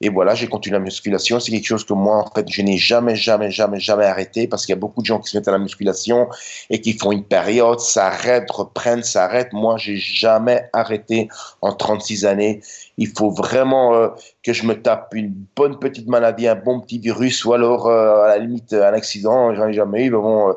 Et 0.00 0.10
voilà, 0.10 0.34
j'ai 0.36 0.46
continué 0.46 0.78
la 0.78 0.84
musculation. 0.84 1.40
C'est 1.40 1.50
quelque 1.50 1.66
chose 1.66 1.84
que 1.84 1.92
moi, 1.92 2.18
en 2.18 2.30
fait, 2.32 2.48
je 2.48 2.62
n'ai 2.62 2.76
jamais, 2.76 3.16
jamais, 3.16 3.50
jamais, 3.50 3.80
jamais 3.80 4.04
arrêté 4.04 4.46
parce 4.46 4.64
qu'il 4.64 4.72
y 4.72 4.78
a 4.78 4.80
beaucoup 4.80 5.00
de 5.00 5.06
gens 5.06 5.18
qui 5.18 5.30
se 5.30 5.36
mettent 5.36 5.48
à 5.48 5.52
la 5.52 5.58
musculation 5.58 6.28
et 6.70 6.80
qui 6.80 6.92
font 6.92 7.10
une 7.10 7.24
période, 7.24 7.80
s'arrêtent, 7.80 8.50
reprennent, 8.50 9.02
s'arrêtent. 9.02 9.52
Moi, 9.52 9.76
j'ai 9.76 9.96
jamais 9.96 10.68
arrêté 10.72 11.28
en 11.62 11.72
36 11.72 12.26
années. 12.26 12.60
Il 12.96 13.08
faut 13.08 13.30
vraiment 13.30 13.94
euh, 13.94 14.08
que 14.44 14.52
je 14.52 14.64
me 14.66 14.80
tape 14.80 15.14
une 15.14 15.34
bonne 15.56 15.80
petite 15.80 16.06
maladie, 16.06 16.46
un 16.46 16.54
bon 16.54 16.80
petit 16.80 17.00
virus 17.00 17.44
ou 17.44 17.52
alors, 17.52 17.88
euh, 17.88 18.22
à 18.22 18.28
la 18.28 18.38
limite, 18.38 18.72
un 18.72 18.92
accident. 18.92 19.52
J'en 19.56 19.66
ai 19.66 19.72
jamais 19.72 20.04
eu. 20.04 20.10
Mais 20.10 20.16
bon, 20.18 20.54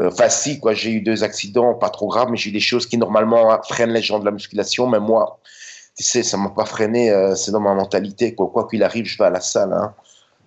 euh, 0.00 0.10
facile, 0.12 0.60
quoi. 0.60 0.74
J'ai 0.74 0.92
eu 0.92 1.00
deux 1.00 1.24
accidents, 1.24 1.74
pas 1.74 1.90
trop 1.90 2.06
graves, 2.06 2.30
mais 2.30 2.36
j'ai 2.36 2.50
eu 2.50 2.52
des 2.52 2.60
choses 2.60 2.86
qui 2.86 2.98
normalement 2.98 3.60
freinent 3.64 3.92
les 3.92 4.02
gens 4.02 4.20
de 4.20 4.24
la 4.24 4.30
musculation. 4.30 4.86
Mais 4.86 5.00
moi, 5.00 5.40
tu 5.96 6.04
sais, 6.04 6.22
ça 6.22 6.36
m'a 6.36 6.50
pas 6.50 6.64
freiné, 6.64 7.10
euh, 7.10 7.34
c'est 7.34 7.50
dans 7.50 7.60
ma 7.60 7.74
mentalité, 7.74 8.34
quoi. 8.34 8.48
Quoi 8.48 8.66
qu'il 8.68 8.82
arrive, 8.82 9.06
je 9.06 9.18
vais 9.18 9.24
à 9.24 9.30
la 9.30 9.40
salle, 9.40 9.72
hein. 9.72 9.94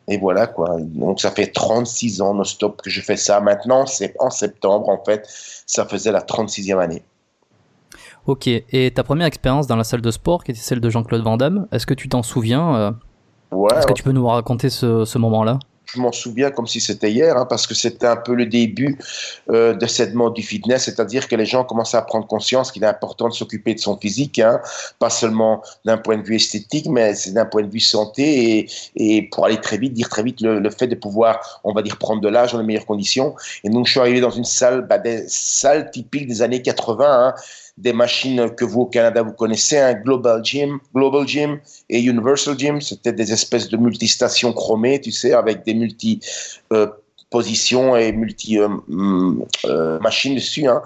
Et 0.07 0.17
voilà, 0.17 0.47
quoi. 0.47 0.75
Donc, 0.79 1.21
ça 1.21 1.31
fait 1.31 1.47
36 1.47 2.21
ans 2.21 2.33
non-stop 2.33 2.81
que 2.81 2.89
je 2.89 3.01
fais 3.01 3.15
ça. 3.15 3.39
Maintenant, 3.39 3.85
c'est 3.85 4.15
en 4.19 4.29
septembre, 4.29 4.89
en 4.89 5.01
fait, 5.03 5.25
ça 5.65 5.85
faisait 5.85 6.11
la 6.11 6.21
36e 6.21 6.79
année. 6.79 7.03
Ok. 8.25 8.47
Et 8.47 8.91
ta 8.93 9.03
première 9.03 9.27
expérience 9.27 9.67
dans 9.67 9.75
la 9.77 9.83
salle 9.83 10.01
de 10.01 10.11
sport, 10.11 10.43
qui 10.43 10.51
était 10.51 10.59
celle 10.59 10.81
de 10.81 10.89
Jean-Claude 10.89 11.23
Van 11.23 11.37
Damme, 11.37 11.67
est-ce 11.71 11.85
que 11.85 11.93
tu 11.93 12.09
t'en 12.09 12.23
souviens 12.23 12.75
euh, 12.75 12.91
Ouais. 13.51 13.73
Est-ce 13.77 13.87
que 13.87 13.93
tu 13.93 14.03
peux 14.03 14.11
nous 14.11 14.27
raconter 14.27 14.69
ce 14.69 15.17
moment-là? 15.17 15.59
Je 15.93 16.01
m'en 16.01 16.11
souviens 16.11 16.51
comme 16.51 16.67
si 16.67 16.79
c'était 16.79 17.11
hier, 17.11 17.37
hein, 17.37 17.45
parce 17.45 17.67
que 17.67 17.75
c'était 17.75 18.07
un 18.07 18.15
peu 18.15 18.33
le 18.33 18.45
début 18.45 18.97
euh, 19.49 19.73
de 19.73 19.85
cette 19.85 20.13
mode 20.13 20.33
du 20.33 20.41
fitness, 20.41 20.85
c'est-à-dire 20.85 21.27
que 21.27 21.35
les 21.35 21.45
gens 21.45 21.63
commençaient 21.63 21.97
à 21.97 22.01
prendre 22.01 22.25
conscience 22.25 22.71
qu'il 22.71 22.83
est 22.83 22.87
important 22.87 23.29
de 23.29 23.33
s'occuper 23.33 23.75
de 23.75 23.79
son 23.79 23.97
physique, 23.97 24.39
hein, 24.39 24.59
pas 24.99 25.09
seulement 25.09 25.61
d'un 25.85 25.97
point 25.97 26.17
de 26.17 26.23
vue 26.23 26.35
esthétique, 26.35 26.87
mais 26.89 27.13
c'est 27.15 27.31
d'un 27.31 27.45
point 27.45 27.63
de 27.63 27.71
vue 27.71 27.79
santé 27.79 28.67
et, 28.95 29.29
pour 29.31 29.45
aller 29.45 29.57
très 29.57 29.77
vite, 29.77 29.93
dire 29.93 30.09
très 30.09 30.23
vite 30.23 30.41
le, 30.41 30.69
fait 30.69 30.87
de 30.87 30.95
pouvoir, 30.95 31.61
on 31.63 31.73
va 31.73 31.81
dire, 31.81 31.97
prendre 31.97 32.21
de 32.21 32.29
l'âge 32.29 32.53
dans 32.53 32.59
les 32.59 32.65
meilleures 32.65 32.85
conditions. 32.85 33.35
Et 33.63 33.69
donc, 33.69 33.85
je 33.85 33.91
suis 33.91 33.99
arrivé 33.99 34.19
dans 34.19 34.31
une 34.31 34.45
salle, 34.45 34.87
bah, 34.87 34.97
des 34.97 35.25
salles 35.27 35.91
typiques 35.91 36.27
des 36.27 36.41
années 36.41 36.61
80, 36.61 37.05
hein, 37.07 37.33
des 37.77 37.93
machines 37.93 38.49
que 38.55 38.65
vous 38.65 38.81
au 38.81 38.85
Canada 38.85 39.23
vous 39.23 39.33
connaissez, 39.33 39.79
un 39.79 39.93
Global 39.93 40.43
Gym, 40.43 40.79
Global 40.93 41.27
Gym 41.27 41.59
et 41.89 42.01
Universal 42.01 42.57
Gym. 42.57 42.81
C'était 42.81 43.13
des 43.13 43.31
espèces 43.33 43.69
de 43.69 43.77
multistations 43.77 44.53
chromées, 44.53 45.01
tu 45.01 45.11
sais, 45.11 45.33
avec 45.33 45.63
des 45.65 45.73
multi 45.73 46.19
euh, 46.71 46.87
positions 47.29 47.95
et 47.95 48.11
multi 48.11 48.59
euh, 48.59 48.69
mm, 48.87 49.45
euh, 49.65 49.99
machines 49.99 50.35
dessus. 50.35 50.67
Hein. 50.67 50.81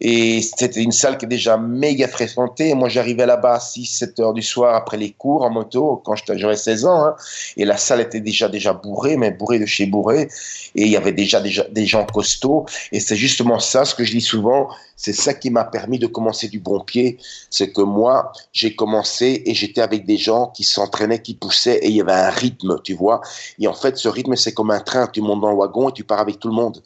Et 0.00 0.42
c'était 0.42 0.80
une 0.80 0.92
salle 0.92 1.18
qui 1.18 1.24
est 1.24 1.28
déjà 1.28 1.56
méga 1.56 2.06
fréquentée. 2.06 2.72
Moi, 2.74 2.88
j'arrivais 2.88 3.26
là-bas 3.26 3.54
à 3.54 3.60
6, 3.60 3.84
7 3.84 4.20
heures 4.20 4.32
du 4.32 4.42
soir 4.42 4.76
après 4.76 4.96
les 4.96 5.10
cours 5.10 5.42
en 5.42 5.50
moto, 5.50 6.00
quand 6.04 6.14
j'avais 6.36 6.54
16 6.54 6.86
ans. 6.86 7.04
Hein. 7.04 7.16
Et 7.56 7.64
la 7.64 7.76
salle 7.76 8.00
était 8.00 8.20
déjà, 8.20 8.48
déjà 8.48 8.72
bourrée, 8.72 9.16
mais 9.16 9.32
bourrée 9.32 9.58
de 9.58 9.66
chez 9.66 9.86
bourrée. 9.86 10.28
Et 10.76 10.82
il 10.82 10.88
y 10.88 10.96
avait 10.96 11.12
déjà, 11.12 11.40
déjà 11.40 11.64
des 11.64 11.84
gens 11.84 12.06
costauds. 12.06 12.66
Et 12.92 13.00
c'est 13.00 13.16
justement 13.16 13.58
ça, 13.58 13.84
ce 13.84 13.96
que 13.96 14.04
je 14.04 14.12
dis 14.12 14.20
souvent, 14.20 14.68
c'est 14.98 15.12
ça 15.12 15.32
qui 15.32 15.50
m'a 15.50 15.64
permis 15.64 16.00
de 16.00 16.08
commencer 16.08 16.48
du 16.48 16.58
bon 16.58 16.80
pied. 16.80 17.18
C'est 17.50 17.70
que 17.72 17.82
moi, 17.82 18.32
j'ai 18.52 18.74
commencé 18.74 19.44
et 19.46 19.54
j'étais 19.54 19.80
avec 19.80 20.04
des 20.04 20.16
gens 20.16 20.48
qui 20.48 20.64
s'entraînaient, 20.64 21.22
qui 21.22 21.34
poussaient 21.34 21.78
et 21.78 21.86
il 21.86 21.94
y 21.94 22.00
avait 22.00 22.12
un 22.12 22.30
rythme, 22.30 22.80
tu 22.82 22.94
vois. 22.94 23.20
Et 23.60 23.68
en 23.68 23.74
fait, 23.74 23.96
ce 23.96 24.08
rythme, 24.08 24.34
c'est 24.34 24.52
comme 24.52 24.72
un 24.72 24.80
train. 24.80 25.06
Tu 25.06 25.20
montes 25.20 25.40
dans 25.40 25.50
le 25.50 25.56
wagon 25.56 25.88
et 25.88 25.92
tu 25.92 26.02
pars 26.02 26.18
avec 26.18 26.40
tout 26.40 26.48
le 26.48 26.54
monde. 26.54 26.82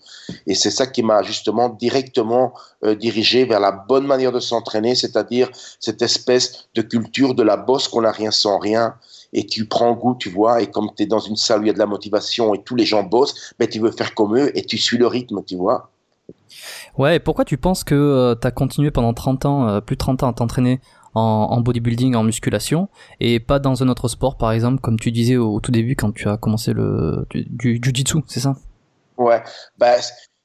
Et 0.47 0.55
c'est 0.55 0.71
ça 0.71 0.87
qui 0.87 1.03
m'a 1.03 1.23
justement 1.23 1.71
directement 1.71 2.53
euh, 2.85 2.95
dirigé 2.95 3.47
vers 3.47 3.61
la 3.61 3.73
bonne 3.73 4.07
manière 4.07 4.31
de 4.31 4.41
s'entraîner, 4.41 4.95
c'est-à-dire 4.95 5.49
cette 5.81 6.03
espèce 6.03 6.69
de 6.75 6.83
culture 6.83 7.35
de 7.35 7.43
la 7.43 7.57
bosse 7.57 7.89
qu'on 7.89 8.03
n'a 8.03 8.13
rien 8.13 8.31
sans 8.31 8.59
rien 8.59 8.95
et 9.33 9.47
tu 9.47 9.65
prends 9.67 9.95
goût, 9.95 10.15
tu 10.19 10.29
vois, 10.29 10.61
et 10.61 10.71
comme 10.71 10.91
tu 10.95 11.05
es 11.05 11.07
dans 11.07 11.19
une 11.19 11.37
salle 11.37 11.61
où 11.61 11.63
il 11.63 11.69
y 11.69 11.71
a 11.71 11.73
de 11.73 11.79
la 11.79 11.87
motivation 11.87 12.53
et 12.53 12.63
tous 12.63 12.77
les 12.77 12.85
gens 12.85 13.03
bossent, 13.03 13.55
ben, 13.59 13.67
tu 13.67 13.81
veux 13.81 13.91
faire 13.91 14.15
comme 14.15 14.37
eux 14.37 14.57
et 14.57 14.63
tu 14.63 14.77
suis 14.77 14.99
le 14.99 15.07
rythme, 15.07 15.43
tu 15.45 15.57
vois. 15.57 15.91
Ouais, 16.99 17.17
et 17.17 17.19
pourquoi 17.19 17.45
tu 17.45 17.57
penses 17.57 17.85
que 17.85 17.95
euh, 17.95 18.35
tu 18.41 18.47
as 18.47 18.51
continué 18.51 18.91
pendant 18.91 19.15
30 19.15 19.47
ans, 19.47 19.69
euh, 19.69 19.81
plus 19.81 19.97
de 19.97 19.99
30 19.99 20.23
ans 20.23 20.29
à 20.29 20.33
t'entraîner 20.33 20.81
en, 21.15 21.61
bodybuilding, 21.61 22.15
en 22.15 22.23
musculation, 22.23 22.89
et 23.21 23.39
pas 23.39 23.59
dans 23.59 23.83
un 23.83 23.89
autre 23.89 24.09
sport, 24.09 24.39
par 24.39 24.51
exemple, 24.53 24.81
comme 24.81 24.99
tu 24.99 25.13
disais 25.13 25.37
au, 25.37 25.61
tout 25.61 25.71
début 25.71 25.95
quand 25.95 26.13
tu 26.13 26.27
as 26.27 26.39
commencé 26.39 26.73
le 26.73 27.27
du, 27.35 27.79
jiu-jitsu, 27.83 28.19
c'est 28.27 28.41
ça? 28.41 28.57
Ouais, 29.19 29.43
bah, 29.77 29.97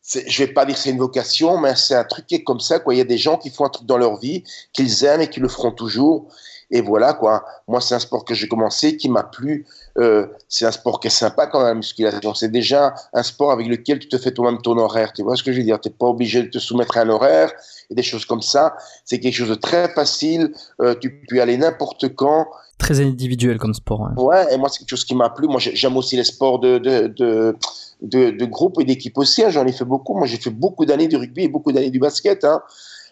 je 0.04 0.44
vais 0.44 0.52
pas 0.52 0.66
dire 0.66 0.78
c'est 0.78 0.90
une 0.90 0.98
vocation, 0.98 1.58
mais 1.58 1.76
c'est 1.76 1.96
un 1.96 2.04
truc 2.04 2.28
qui 2.28 2.36
est 2.36 2.44
comme 2.44 2.60
ça, 2.60 2.80
quoi. 2.80 2.94
Il 2.94 2.98
y 2.98 3.02
a 3.02 3.06
des 3.06 3.18
gens 3.18 3.38
qui 3.38 3.50
font 3.50 3.66
un 3.66 3.70
truc 3.70 3.88
dans 3.88 3.98
leur 3.98 4.18
vie, 4.18 4.44
qu'ils 4.74 5.06
aiment 5.06 5.22
et 5.22 5.30
qui 5.30 5.40
le 5.40 5.48
feront 5.48 5.72
toujours. 5.72 6.28
Et 6.70 6.82
voilà, 6.82 7.14
quoi. 7.14 7.46
Moi, 7.68 7.80
c'est 7.80 7.96
un 7.96 8.00
sport 8.00 8.26
que 8.26 8.34
j'ai 8.34 8.48
commencé, 8.48 8.98
qui 8.98 9.10
m'a 9.10 9.24
plu. 9.24 9.66
Euh, 10.00 10.28
c'est 10.48 10.66
un 10.66 10.72
sport 10.72 11.00
qui 11.00 11.08
est 11.08 11.12
sympa 11.12 11.48
quand 11.48 11.60
même, 11.60 11.68
la 11.68 11.74
musculation. 11.76 12.34
C'est 12.34 12.52
déjà 12.52 12.94
un 13.14 13.24
sport 13.24 13.52
avec 13.52 13.68
lequel 13.68 14.00
tu 14.00 14.08
te 14.08 14.18
fais 14.18 14.32
toi-même 14.32 14.62
ton 14.62 14.78
horaire. 14.78 15.12
Tu 15.14 15.24
vois 15.24 15.36
ce 15.36 15.44
que 15.44 15.52
je 15.52 15.58
veux 15.58 15.64
dire 15.64 15.80
Tu 15.82 15.90
n'es 15.90 15.96
pas 15.96 16.08
obligé 16.08 16.44
de 16.44 16.50
te 16.50 16.60
soumettre 16.60 16.98
à 16.98 17.02
un 17.02 17.10
horaire 17.10 17.52
et 17.90 17.96
des 17.96 18.04
choses 18.04 18.26
comme 18.26 18.42
ça. 18.42 18.76
C'est 19.06 19.20
quelque 19.20 19.34
chose 19.34 19.50
de 19.50 19.56
très 19.56 19.90
facile. 19.90 20.54
Euh, 20.82 20.94
tu 21.00 21.22
peux 21.28 21.38
y 21.38 21.40
aller 21.40 21.58
n'importe 21.58 22.14
quand. 22.16 22.48
Très 22.78 23.00
individuel 23.00 23.58
comme 23.58 23.74
sport. 23.74 24.02
Ouais, 24.18 24.24
ouais 24.24 24.54
et 24.54 24.58
moi, 24.58 24.70
c'est 24.70 24.80
quelque 24.80 24.90
chose 24.90 25.06
qui 25.06 25.16
m'a 25.16 25.32
plu. 25.32 25.48
Moi, 25.48 25.60
j'aime 25.60 25.98
aussi 25.98 26.16
les 26.16 26.24
sports 26.24 26.60
de, 26.60 26.78
de, 26.78 27.08
de, 27.08 27.56
de, 28.30 28.46
groupe 28.46 28.80
et 28.80 28.84
d'équipe 28.84 29.18
aussi. 29.18 29.44
Hein. 29.44 29.50
J'en 29.50 29.66
ai 29.66 29.72
fait 29.72 29.86
beaucoup. 29.86 30.16
Moi, 30.16 30.28
j'ai 30.28 30.38
fait 30.38 30.52
beaucoup 30.52 30.86
d'années 30.86 31.08
du 31.08 31.16
rugby 31.16 31.46
et 31.46 31.48
beaucoup 31.48 31.72
d'années 31.72 31.90
du 31.90 32.00
basket. 32.00 32.44
Hein 32.44 32.62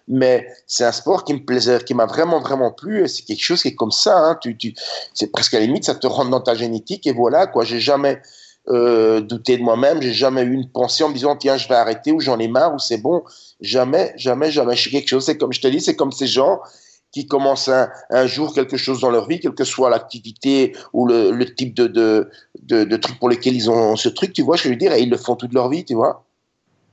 mais 0.07 0.47
c'est 0.67 0.85
un 0.85 0.91
sport 0.91 1.23
qui 1.23 1.33
me 1.33 1.43
plaisait, 1.45 1.83
qui 1.83 1.93
m'a 1.93 2.05
vraiment, 2.05 2.39
vraiment 2.39 2.71
plu. 2.71 3.07
C'est 3.07 3.23
quelque 3.23 3.43
chose 3.43 3.61
qui 3.61 3.69
est 3.69 3.75
comme 3.75 3.91
ça. 3.91 4.17
Hein. 4.17 4.37
Tu, 4.41 4.55
tu, 4.57 4.73
c'est 5.13 5.31
presque 5.31 5.53
à 5.53 5.59
la 5.59 5.65
limite, 5.65 5.85
ça 5.85 5.95
te 5.95 6.07
rentre 6.07 6.29
dans 6.29 6.41
ta 6.41 6.55
génétique 6.55 7.07
et 7.07 7.13
voilà, 7.13 7.47
quoi. 7.47 7.63
J'ai 7.63 7.79
jamais 7.79 8.21
euh, 8.69 9.21
douté 9.21 9.57
de 9.57 9.63
moi-même, 9.63 10.01
j'ai 10.01 10.13
jamais 10.13 10.41
eu 10.43 10.53
une 10.53 10.69
pensée 10.69 11.03
en 11.03 11.09
me 11.09 11.13
disant, 11.13 11.35
tiens, 11.35 11.57
je 11.57 11.67
vais 11.67 11.75
arrêter 11.75 12.11
ou 12.11 12.19
j'en 12.19 12.39
ai 12.39 12.47
marre 12.47 12.73
ou 12.73 12.79
c'est 12.79 12.97
bon. 12.97 13.23
Jamais, 13.61 14.13
jamais, 14.15 14.51
jamais. 14.51 14.75
Je 14.75 14.81
suis 14.81 14.91
quelque 14.91 15.09
chose. 15.09 15.25
C'est 15.25 15.37
comme 15.37 15.53
je 15.53 15.61
te 15.61 15.67
dis, 15.67 15.81
c'est 15.81 15.95
comme 15.95 16.11
ces 16.11 16.27
gens 16.27 16.59
qui 17.11 17.27
commencent 17.27 17.69
un, 17.69 18.27
jour 18.27 18.53
quelque 18.53 18.75
chose 18.75 18.99
dans 18.99 19.09
leur 19.09 19.29
vie, 19.29 19.39
quelle 19.39 19.53
que 19.53 19.63
soit 19.63 19.89
l'activité 19.89 20.75
ou 20.91 21.07
le, 21.07 21.31
le 21.31 21.55
type 21.55 21.73
de, 21.73 21.87
de, 21.87 22.29
de, 22.83 22.97
truc 22.97 23.17
pour 23.19 23.29
lesquels 23.29 23.55
ils 23.55 23.69
ont 23.69 23.95
ce 23.95 24.09
truc, 24.09 24.33
tu 24.33 24.41
vois, 24.41 24.57
je 24.57 24.67
veux 24.67 24.75
dire, 24.75 24.91
et 24.91 25.01
ils 25.01 25.09
le 25.09 25.15
font 25.15 25.37
toute 25.37 25.53
leur 25.53 25.69
vie, 25.69 25.85
tu 25.85 25.93
vois. 25.93 26.24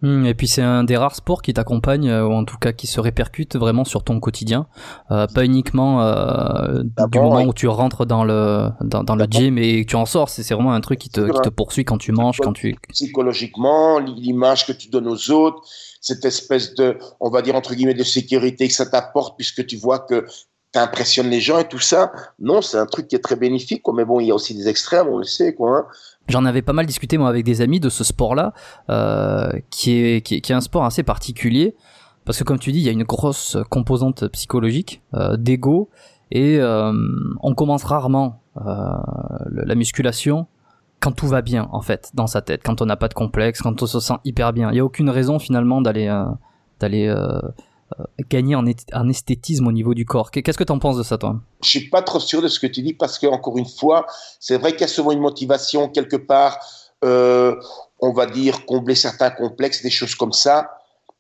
Hmm, 0.02 0.26
et 0.26 0.34
puis 0.34 0.48
c'est 0.48 0.62
un 0.62 0.82
des 0.82 0.96
rares 0.96 1.14
sports 1.14 1.42
qui 1.42 1.54
t'accompagne, 1.54 2.08
euh, 2.08 2.26
ou 2.26 2.32
en 2.32 2.44
tout 2.44 2.58
cas 2.58 2.72
qui 2.72 2.88
se 2.88 3.00
répercute 3.00 3.54
vraiment 3.56 3.84
sur 3.84 4.02
ton 4.02 4.18
quotidien, 4.18 4.66
euh, 5.12 5.28
pas 5.32 5.44
uniquement 5.44 6.02
euh, 6.02 6.82
du 6.82 7.18
moment 7.20 7.42
où 7.42 7.54
tu 7.54 7.68
rentres 7.68 8.04
dans 8.04 8.24
le 8.24 8.68
dans, 8.80 9.04
dans 9.04 9.14
le 9.14 9.26
gym 9.30 9.58
et 9.58 9.84
que 9.84 9.90
tu 9.90 9.96
en 9.96 10.04
sors, 10.04 10.28
c'est 10.28 10.42
vraiment 10.52 10.72
un 10.72 10.80
truc 10.80 10.98
qui 10.98 11.08
te, 11.08 11.20
qui 11.20 11.40
te 11.40 11.48
poursuit 11.48 11.84
quand 11.84 11.98
tu 11.98 12.10
manges, 12.10 12.38
quand 12.42 12.52
tu 12.52 12.74
psychologiquement, 12.88 14.00
l'image 14.00 14.66
que 14.66 14.72
tu 14.72 14.88
donnes 14.88 15.06
aux 15.06 15.30
autres, 15.30 15.62
cette 16.00 16.24
espèce 16.24 16.74
de, 16.74 16.98
on 17.20 17.30
va 17.30 17.40
dire 17.40 17.54
entre 17.54 17.74
guillemets 17.74 17.94
de 17.94 18.02
sécurité 18.02 18.66
que 18.66 18.74
ça 18.74 18.86
t'apporte 18.86 19.36
puisque 19.36 19.64
tu 19.66 19.76
vois 19.76 20.00
que 20.00 20.26
t'impressionnes 20.72 21.28
les 21.28 21.40
gens 21.40 21.58
et 21.58 21.68
tout 21.68 21.78
ça. 21.78 22.12
Non, 22.38 22.62
c'est 22.62 22.78
un 22.78 22.86
truc 22.86 23.06
qui 23.06 23.14
est 23.14 23.20
très 23.20 23.36
bénéfique, 23.36 23.82
quoi. 23.82 23.94
Mais 23.94 24.04
bon, 24.04 24.20
il 24.20 24.26
y 24.26 24.30
a 24.30 24.34
aussi 24.34 24.54
des 24.54 24.68
extrêmes, 24.68 25.06
on 25.08 25.18
le 25.18 25.24
sait, 25.24 25.54
quoi. 25.54 25.78
Hein. 25.78 25.86
J'en 26.28 26.44
avais 26.44 26.62
pas 26.62 26.72
mal 26.72 26.86
discuté 26.86 27.18
moi 27.18 27.28
avec 27.28 27.44
des 27.44 27.60
amis 27.60 27.80
de 27.80 27.88
ce 27.88 28.04
sport-là, 28.04 28.54
euh, 28.90 29.50
qui, 29.70 29.92
est, 29.92 30.20
qui, 30.22 30.34
est, 30.36 30.50
un 30.52 30.60
sport 30.60 30.84
assez 30.84 31.02
particulier, 31.02 31.74
parce 32.24 32.38
que 32.38 32.44
comme 32.44 32.58
tu 32.58 32.72
dis, 32.72 32.78
il 32.78 32.84
y 32.84 32.88
a 32.88 32.92
une 32.92 33.04
grosse 33.04 33.56
composante 33.70 34.28
psychologique, 34.28 35.02
euh, 35.14 35.36
d'ego, 35.36 35.90
et 36.30 36.58
euh, 36.58 36.92
on 37.42 37.54
commence 37.54 37.84
rarement 37.84 38.40
euh, 38.56 38.92
la 39.50 39.74
musculation 39.74 40.46
quand 41.00 41.12
tout 41.12 41.26
va 41.26 41.42
bien 41.42 41.68
en 41.72 41.82
fait 41.82 42.10
dans 42.14 42.26
sa 42.26 42.40
tête, 42.40 42.62
quand 42.64 42.80
on 42.80 42.86
n'a 42.86 42.96
pas 42.96 43.08
de 43.08 43.14
complexe, 43.14 43.60
quand 43.60 43.82
on 43.82 43.86
se 43.86 44.00
sent 44.00 44.14
hyper 44.24 44.52
bien. 44.52 44.70
Il 44.70 44.76
y 44.76 44.80
a 44.80 44.84
aucune 44.84 45.10
raison 45.10 45.38
finalement 45.38 45.82
d'aller 45.82 46.08
t'allais 46.78 47.08
euh, 47.08 47.40
gagner 48.30 48.54
en, 48.54 48.66
esthétisme 49.08 49.66
au 49.66 49.72
niveau 49.72 49.94
du 49.94 50.04
corps. 50.04 50.30
Qu'est-ce 50.30 50.58
que 50.58 50.64
tu 50.64 50.72
en 50.72 50.78
penses 50.78 50.96
de 50.96 51.02
ça, 51.02 51.18
toi? 51.18 51.40
Je 51.62 51.68
suis 51.68 51.88
pas 51.88 52.02
trop 52.02 52.20
sûr 52.20 52.42
de 52.42 52.48
ce 52.48 52.60
que 52.60 52.66
tu 52.66 52.82
dis 52.82 52.94
parce 52.94 53.18
que 53.18 53.26
encore 53.26 53.58
une 53.58 53.68
fois, 53.68 54.06
c'est 54.40 54.56
vrai 54.56 54.72
qu'il 54.72 54.82
y 54.82 54.84
a 54.84 54.88
souvent 54.88 55.12
une 55.12 55.20
motivation 55.20 55.88
quelque 55.88 56.16
part. 56.16 56.58
on 57.02 58.12
va 58.12 58.26
dire 58.26 58.66
combler 58.66 58.94
certains 58.94 59.30
complexes, 59.30 59.82
des 59.82 59.90
choses 59.90 60.14
comme 60.14 60.32
ça 60.32 60.70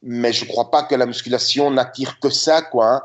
mais 0.02 0.32
je 0.32 0.44
ne 0.44 0.50
crois 0.50 0.70
pas 0.70 0.82
que 0.82 0.94
la 0.94 1.06
musculation 1.06 1.70
n'attire 1.70 2.18
que 2.20 2.28
ça, 2.28 2.62
quoi. 2.62 2.94
Hein. 2.94 3.02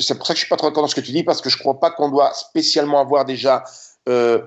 C'est 0.00 0.16
pour 0.16 0.26
ça 0.26 0.32
que 0.32 0.38
je 0.38 0.44
suis 0.44 0.48
pas 0.48 0.56
trop 0.56 0.68
d'accord 0.68 0.82
dans 0.82 0.88
ce 0.88 0.94
que 0.94 1.00
tu 1.00 1.12
dis, 1.12 1.22
parce 1.22 1.40
que 1.40 1.50
je 1.50 1.56
ne 1.56 1.60
crois 1.60 1.78
pas 1.78 1.90
qu'on 1.90 2.08
doit 2.08 2.32
spécialement 2.32 3.00
avoir 3.00 3.24
déjà 3.24 3.64
euh, 4.08 4.40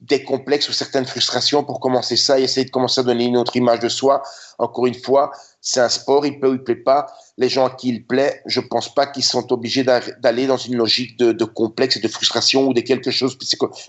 des 0.00 0.22
complexes 0.22 0.68
ou 0.68 0.72
certaines 0.72 1.04
frustrations 1.04 1.64
pour 1.64 1.80
commencer 1.80 2.16
ça 2.16 2.38
et 2.38 2.44
essayer 2.44 2.64
de 2.64 2.70
commencer 2.70 3.00
à 3.00 3.04
donner 3.04 3.24
une 3.24 3.36
autre 3.36 3.56
image 3.56 3.80
de 3.80 3.88
soi. 3.88 4.22
Encore 4.58 4.86
une 4.86 4.94
fois, 4.94 5.32
c'est 5.60 5.80
un 5.80 5.88
sport, 5.88 6.24
il 6.24 6.38
plaît 6.38 6.48
ou 6.48 6.54
il 6.54 6.62
plaît 6.62 6.76
pas. 6.76 7.06
Les 7.36 7.48
gens 7.48 7.66
à 7.66 7.70
qui 7.70 7.88
il 7.88 8.06
plaît, 8.06 8.42
je 8.46 8.60
pense 8.60 8.94
pas 8.94 9.06
qu'ils 9.06 9.24
sont 9.24 9.52
obligés 9.52 9.82
d'aller 9.82 10.46
dans 10.46 10.56
une 10.56 10.76
logique 10.76 11.18
de, 11.18 11.44
complexe 11.44 11.96
et 11.96 12.00
de 12.00 12.08
frustration 12.08 12.68
ou 12.68 12.72
de 12.72 12.80
quelque 12.80 13.10
chose 13.10 13.36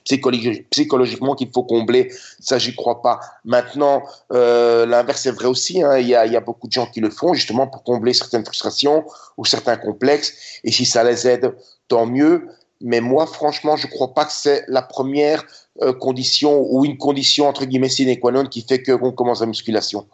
psychologiquement 0.03 1.35
qu'il 1.35 1.49
faut 1.53 1.63
combler. 1.63 2.11
Ça, 2.39 2.57
j'y 2.57 2.75
crois 2.75 3.01
pas. 3.01 3.19
Maintenant, 3.45 4.03
euh, 4.33 4.85
l'inverse 4.85 5.25
est 5.27 5.31
vrai 5.31 5.45
aussi. 5.45 5.83
Hein. 5.83 5.99
Il, 5.99 6.07
y 6.07 6.15
a, 6.15 6.39
beaucoup 6.41 6.67
de 6.67 6.71
gens 6.71 6.87
qui 6.87 7.01
le 7.01 7.11
font 7.11 7.33
justement 7.33 7.67
pour 7.67 7.83
combler 7.83 8.13
certaines 8.13 8.45
frustrations 8.45 9.05
ou 9.37 9.45
certains 9.45 9.77
complexes. 9.77 10.33
Et 10.63 10.71
si 10.71 10.85
ça 10.85 11.03
les 11.03 11.27
aide, 11.27 11.55
tant 11.87 12.05
mieux. 12.05 12.47
Mais 12.81 13.01
moi, 13.01 13.27
franchement, 13.27 13.75
je 13.75 13.87
crois 13.87 14.13
pas 14.13 14.25
que 14.25 14.31
c'est 14.31 14.63
la 14.67 14.81
première 14.81 15.43
euh, 15.81 15.93
condition 15.93 16.65
ou 16.69 16.85
une 16.85 16.97
condition 16.97 17.47
entre 17.47 17.65
guillemets 17.65 17.89
sine 17.89 18.17
qua 18.19 18.31
non 18.31 18.45
qui 18.45 18.61
fait 18.61 18.81
qu'on 18.81 19.11
commence 19.11 19.41
la 19.41 19.45
musculation. 19.45 20.07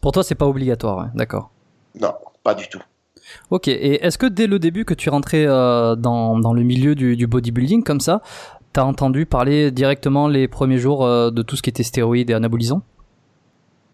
Pour 0.00 0.12
toi, 0.12 0.22
c'est 0.22 0.34
pas 0.34 0.46
obligatoire, 0.46 1.08
d'accord 1.14 1.50
Non, 2.00 2.14
pas 2.42 2.54
du 2.54 2.68
tout. 2.68 2.80
Ok, 3.50 3.68
et 3.68 4.04
est-ce 4.04 4.18
que 4.18 4.26
dès 4.26 4.46
le 4.46 4.58
début 4.58 4.84
que 4.84 4.94
tu 4.94 5.10
rentrais 5.10 5.46
euh, 5.46 5.94
dans, 5.94 6.38
dans, 6.38 6.52
le 6.52 6.62
milieu 6.62 6.94
du, 6.94 7.16
du 7.16 7.26
bodybuilding 7.26 7.84
comme 7.84 8.00
ça, 8.00 8.22
t'as 8.72 8.82
entendu 8.82 9.26
parler 9.26 9.70
directement 9.70 10.28
les 10.28 10.48
premiers 10.48 10.78
jours 10.78 11.04
euh, 11.04 11.30
de 11.30 11.42
tout 11.42 11.56
ce 11.56 11.62
qui 11.62 11.70
était 11.70 11.82
stéroïdes 11.82 12.30
et 12.30 12.34
anabolisants? 12.34 12.82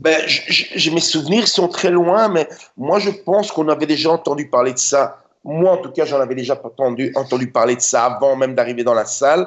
Ben, 0.00 0.20
je, 0.26 0.90
mes 0.90 1.00
souvenirs 1.00 1.48
sont 1.48 1.68
très 1.68 1.90
loin, 1.90 2.28
mais 2.28 2.48
moi 2.76 2.98
je 2.98 3.10
pense 3.10 3.50
qu'on 3.50 3.68
avait 3.68 3.86
déjà 3.86 4.10
entendu 4.10 4.48
parler 4.48 4.74
de 4.74 4.78
ça. 4.78 5.22
Moi, 5.42 5.70
en 5.70 5.78
tout 5.78 5.90
cas, 5.90 6.04
j'en 6.04 6.20
avais 6.20 6.34
déjà 6.34 6.60
entendu, 6.62 7.12
entendu 7.14 7.50
parler 7.50 7.76
de 7.76 7.80
ça 7.80 8.04
avant 8.04 8.36
même 8.36 8.54
d'arriver 8.54 8.84
dans 8.84 8.94
la 8.94 9.06
salle. 9.06 9.46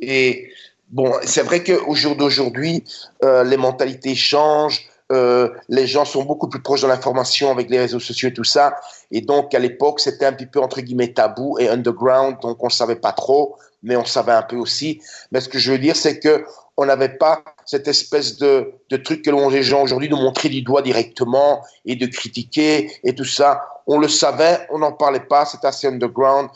Et 0.00 0.50
bon, 0.88 1.12
c'est 1.24 1.42
vrai 1.42 1.62
qu'au 1.62 1.94
jour 1.94 2.16
d'aujourd'hui, 2.16 2.84
euh, 3.24 3.42
les 3.44 3.56
mentalités 3.56 4.14
changent. 4.14 4.88
Euh, 5.12 5.50
les 5.68 5.86
gens 5.86 6.04
sont 6.04 6.24
beaucoup 6.24 6.48
plus 6.48 6.60
proches 6.60 6.82
de 6.82 6.88
l'information 6.88 7.50
avec 7.50 7.70
les 7.70 7.78
réseaux 7.78 8.00
sociaux 8.00 8.28
et 8.28 8.32
tout 8.32 8.44
ça. 8.44 8.76
Et 9.10 9.20
donc, 9.20 9.54
à 9.54 9.58
l'époque, 9.58 10.00
c'était 10.00 10.26
un 10.26 10.32
petit 10.32 10.46
peu 10.46 10.60
entre 10.60 10.80
guillemets 10.80 11.12
tabou 11.12 11.58
et 11.58 11.68
underground, 11.68 12.38
donc 12.40 12.62
on 12.62 12.66
ne 12.66 12.72
savait 12.72 12.96
pas 12.96 13.12
trop, 13.12 13.56
mais 13.82 13.96
on 13.96 14.04
savait 14.04 14.32
un 14.32 14.42
peu 14.42 14.56
aussi. 14.56 15.00
Mais 15.30 15.40
ce 15.40 15.48
que 15.48 15.58
je 15.58 15.70
veux 15.70 15.78
dire, 15.78 15.94
c'est 15.94 16.18
que 16.18 16.44
on 16.76 16.86
n'avait 16.86 17.16
pas 17.16 17.42
cette 17.64 17.88
espèce 17.88 18.36
de, 18.36 18.74
truc 19.02 19.22
que 19.22 19.30
l'on 19.30 19.48
les 19.48 19.62
gens 19.62 19.82
aujourd'hui 19.82 20.08
de 20.08 20.14
montrer 20.14 20.48
du 20.48 20.62
doigt 20.62 20.82
directement 20.82 21.64
et 21.84 21.96
de 21.96 22.06
critiquer 22.06 22.90
et 23.02 23.14
tout 23.14 23.24
ça. 23.24 23.62
On 23.86 23.98
le 23.98 24.08
savait, 24.08 24.66
on 24.70 24.78
n'en 24.78 24.92
parlait 24.92 25.20
pas, 25.20 25.46
c'était 25.46 25.68
assez 25.68 25.86
underground. 25.86 26.50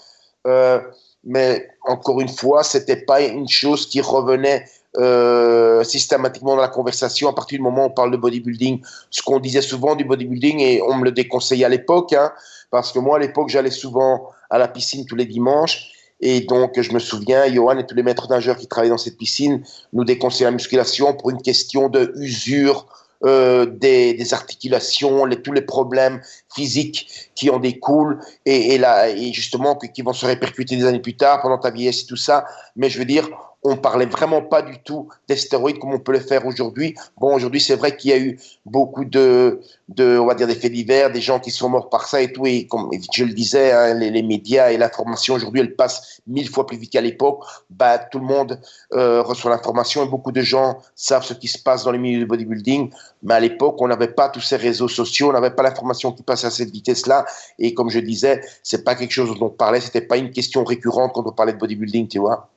Euh, 0.47 0.81
mais 1.25 1.69
encore 1.87 2.21
une 2.21 2.29
fois, 2.29 2.65
c'était 2.65 2.97
pas 2.97 3.23
une 3.23 3.49
chose 3.49 3.87
qui 3.87 4.01
revenait 4.01 4.65
euh, 4.97 5.85
systématiquement 5.85 6.57
dans 6.57 6.63
la 6.63 6.69
conversation 6.69 7.29
à 7.29 7.33
partir 7.33 7.59
du 7.59 7.63
moment 7.63 7.85
où 7.85 7.87
on 7.87 7.91
parle 7.91 8.11
de 8.11 8.17
bodybuilding. 8.17 8.81
Ce 9.11 9.23
qu'on 9.23 9.39
disait 9.39 9.63
souvent 9.63 9.95
du 9.95 10.05
bodybuilding, 10.05 10.61
et 10.61 10.83
on 10.83 10.97
me 10.97 11.05
le 11.05 11.13
déconseillait 11.13 11.65
à 11.65 11.69
l'époque, 11.69 12.13
hein, 12.13 12.33
parce 12.71 12.91
que 12.93 12.99
moi, 12.99 13.17
à 13.17 13.21
l'époque, 13.21 13.49
j'allais 13.51 13.71
souvent 13.71 14.31
à 14.51 14.59
la 14.59 14.67
piscine 14.69 15.07
tous 15.07 15.17
les 15.17 15.27
dimanches. 15.27 15.93
Et 16.21 16.41
donc, 16.41 16.81
je 16.81 16.93
me 16.93 16.99
souviens, 16.99 17.47
Johan 17.47 17.79
et 17.79 17.87
tous 17.87 17.95
les 17.95 18.03
maîtres 18.03 18.29
nageurs 18.29 18.57
qui 18.57 18.67
travaillaient 18.67 18.91
dans 18.91 18.99
cette 18.99 19.17
piscine 19.17 19.63
nous 19.93 20.05
déconseillaient 20.05 20.51
la 20.51 20.51
musculation 20.51 21.15
pour 21.15 21.31
une 21.31 21.41
question 21.41 21.89
de 21.89 22.13
usure 22.17 22.87
euh, 23.25 23.67
des, 23.67 24.15
des, 24.15 24.35
articulations, 24.35 25.25
les, 25.25 25.41
tous 25.41 25.53
les 25.53 25.61
problèmes 25.61 26.23
physiques 26.55 27.31
qui 27.35 27.51
en 27.51 27.59
découlent 27.59 28.19
et, 28.47 28.75
et, 28.75 28.79
là, 28.79 29.11
et 29.11 29.33
justement 29.35 29.77
qui 29.77 30.01
vont 30.01 30.15
se 30.15 30.25
répercuter 30.25 30.75
des 30.77 30.87
années 30.87 31.01
plus 31.01 31.17
tard 31.17 31.43
pendant 31.43 31.59
ta 31.59 31.71
vieillesse 31.71 32.03
et 32.03 32.07
tout 32.07 32.17
ça. 32.17 32.47
Mais 32.77 32.89
je 32.89 32.99
veux 32.99 33.05
dire, 33.05 33.29
on 33.63 33.77
parlait 33.77 34.07
vraiment 34.07 34.43
pas 34.43 34.63
du 34.63 34.79
tout 34.83 35.09
des 35.29 35.37
stéroïdes 35.37 35.79
comme 35.79 35.93
on 35.93 35.99
peut 35.99 36.13
le 36.13 36.21
faire 36.21 36.47
aujourd'hui. 36.47 36.95
Bon, 37.19 37.35
aujourd'hui, 37.35 37.61
c'est 37.61 37.77
vrai 37.77 37.95
qu'il 37.97 38.11
y 38.11 38.15
a 38.15 38.19
eu 38.19 38.39
beaucoup 38.65 39.05
de, 39.05 39.61
on 39.99 40.25
va 40.25 40.35
dire, 40.35 40.47
des 40.47 40.55
faits 40.55 40.73
divers, 40.73 41.11
des 41.13 41.21
gens 41.21 41.41
qui 41.41 41.51
sont 41.51 41.69
morts 41.69 41.91
par 41.91 42.07
ça 42.07 42.23
et 42.23 42.33
tout. 42.33 42.47
Et 42.47 42.67
comme 42.67 42.89
je 43.13 43.25
le 43.25 43.35
disais, 43.35 43.73
hein, 43.73 43.95
les, 43.95 44.11
les, 44.11 44.23
médias 44.23 44.71
et 44.71 44.79
l'information 44.79 45.35
aujourd'hui, 45.35 45.61
elle 45.61 45.77
passe 45.77 46.23
mille 46.27 46.49
fois 46.49 46.67
plus 46.67 46.79
vite 46.79 46.91
qu'à 46.91 47.03
l'époque. 47.03 47.45
Bah, 47.69 47.99
tout 47.99 48.19
le 48.19 48.25
monde 48.25 48.61
euh, 48.95 49.23
reçoit 49.23 49.51
l'information 49.51 50.05
et 50.05 50.09
beaucoup 50.09 50.33
de 50.33 50.41
gens 50.41 50.79
savent 50.95 51.25
ce 51.25 51.35
qui 51.35 51.49
se 51.49 51.59
passe 51.59 51.85
dans 51.85 51.93
les 51.93 51.99
milieux 51.99 52.21
du 52.21 52.27
bodybuilding. 52.27 52.91
Mais 53.23 53.35
à 53.35 53.41
l'époque, 53.41 53.77
on 53.81 53.89
n'avait 53.89 54.09
pas 54.09 54.31
tous 54.31 54.41
ces 54.41 54.57
réseaux 54.57 54.89
sociaux, 54.89 55.29
on 55.29 55.33
n'avait 55.33 55.51
pas 55.51 55.63
l'information 55.63 56.13
qui 56.13 56.23
passait 56.23 56.47
à 56.47 56.51
cette 56.51 56.71
vitesse-là. 56.71 57.27
Et 57.59 57.75
comme 57.75 57.91
je 57.91 58.01
disais, 58.01 58.41
c'est 58.63 58.85
pas 58.85 58.95
quelque 58.95 59.13
chose 59.13 59.39
dont 59.39 59.47
on 59.47 59.51
parlait, 59.51 59.81
c'était 59.81 60.01
pas 60.01 60.17
une 60.17 60.31
question 60.31 60.65
récurrente 60.65 61.13
quand 61.13 61.27
on 61.27 61.33
parlait 61.33 61.53
de 61.53 61.59
bodybuilding, 61.59 62.09
tu 62.09 62.19
vois. 62.19 62.49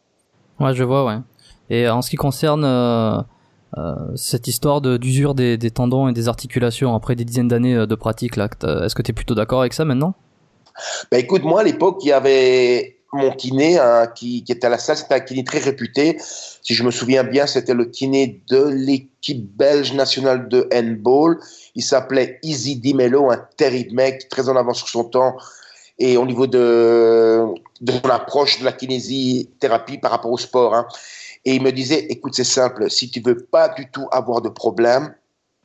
Ouais, 0.59 0.73
je 0.73 0.83
vois, 0.83 1.05
ouais. 1.05 1.17
Et 1.69 1.87
en 1.87 2.01
ce 2.01 2.09
qui 2.09 2.15
concerne 2.15 2.63
euh, 2.65 3.19
euh, 3.77 3.95
cette 4.15 4.47
histoire 4.47 4.81
d'usure 4.81 5.33
des, 5.33 5.57
des, 5.57 5.71
tendons 5.71 6.07
et 6.07 6.13
des 6.13 6.27
articulations 6.27 6.93
après 6.95 7.15
des 7.15 7.25
dizaines 7.25 7.47
d'années 7.47 7.75
euh, 7.75 7.85
de 7.85 7.95
pratique, 7.95 8.37
est-ce 8.37 8.95
que 8.95 9.01
tu 9.01 9.11
es 9.11 9.13
plutôt 9.13 9.35
d'accord 9.35 9.61
avec 9.61 9.73
ça 9.73 9.85
maintenant? 9.85 10.13
Bah 11.11 11.19
écoute, 11.19 11.43
moi 11.43 11.61
à 11.61 11.63
l'époque, 11.63 11.99
il 12.03 12.07
y 12.07 12.11
avait 12.11 12.97
mon 13.13 13.31
kiné 13.31 13.77
hein, 13.77 14.07
qui, 14.07 14.43
qui, 14.43 14.51
était 14.51 14.65
à 14.65 14.69
la 14.69 14.79
salle, 14.79 14.97
c'était 14.97 15.13
un 15.13 15.19
kiné 15.19 15.43
très 15.43 15.59
réputé. 15.59 16.17
Si 16.19 16.73
je 16.73 16.83
me 16.83 16.89
souviens 16.89 17.23
bien, 17.23 17.45
c'était 17.45 17.75
le 17.75 17.85
kiné 17.85 18.41
de 18.49 18.65
l'équipe 18.65 19.55
belge 19.55 19.93
nationale 19.93 20.49
de 20.49 20.67
handball. 20.73 21.37
Il 21.75 21.83
s'appelait 21.83 22.39
Easy 22.41 22.75
Dimelo, 22.75 23.29
un 23.29 23.39
terrible 23.55 23.95
mec, 23.95 24.27
très 24.29 24.49
en 24.49 24.55
avance 24.55 24.79
sur 24.79 24.89
son 24.89 25.03
temps. 25.03 25.35
Et 25.99 26.17
au 26.17 26.25
niveau 26.25 26.47
de, 26.47 27.45
de 27.81 27.91
son 27.91 28.09
approche 28.09 28.59
de 28.59 28.65
la 28.65 28.71
kinésithérapie 28.71 29.97
par 29.97 30.11
rapport 30.11 30.31
au 30.31 30.37
sport. 30.37 30.73
Hein. 30.73 30.87
Et 31.45 31.55
il 31.55 31.61
me 31.61 31.71
disait, 31.71 32.05
écoute, 32.09 32.33
c'est 32.35 32.43
simple, 32.43 32.89
si 32.89 33.09
tu 33.09 33.21
veux 33.21 33.37
pas 33.37 33.69
du 33.69 33.89
tout 33.91 34.07
avoir 34.11 34.41
de 34.41 34.49
problème, 34.49 35.13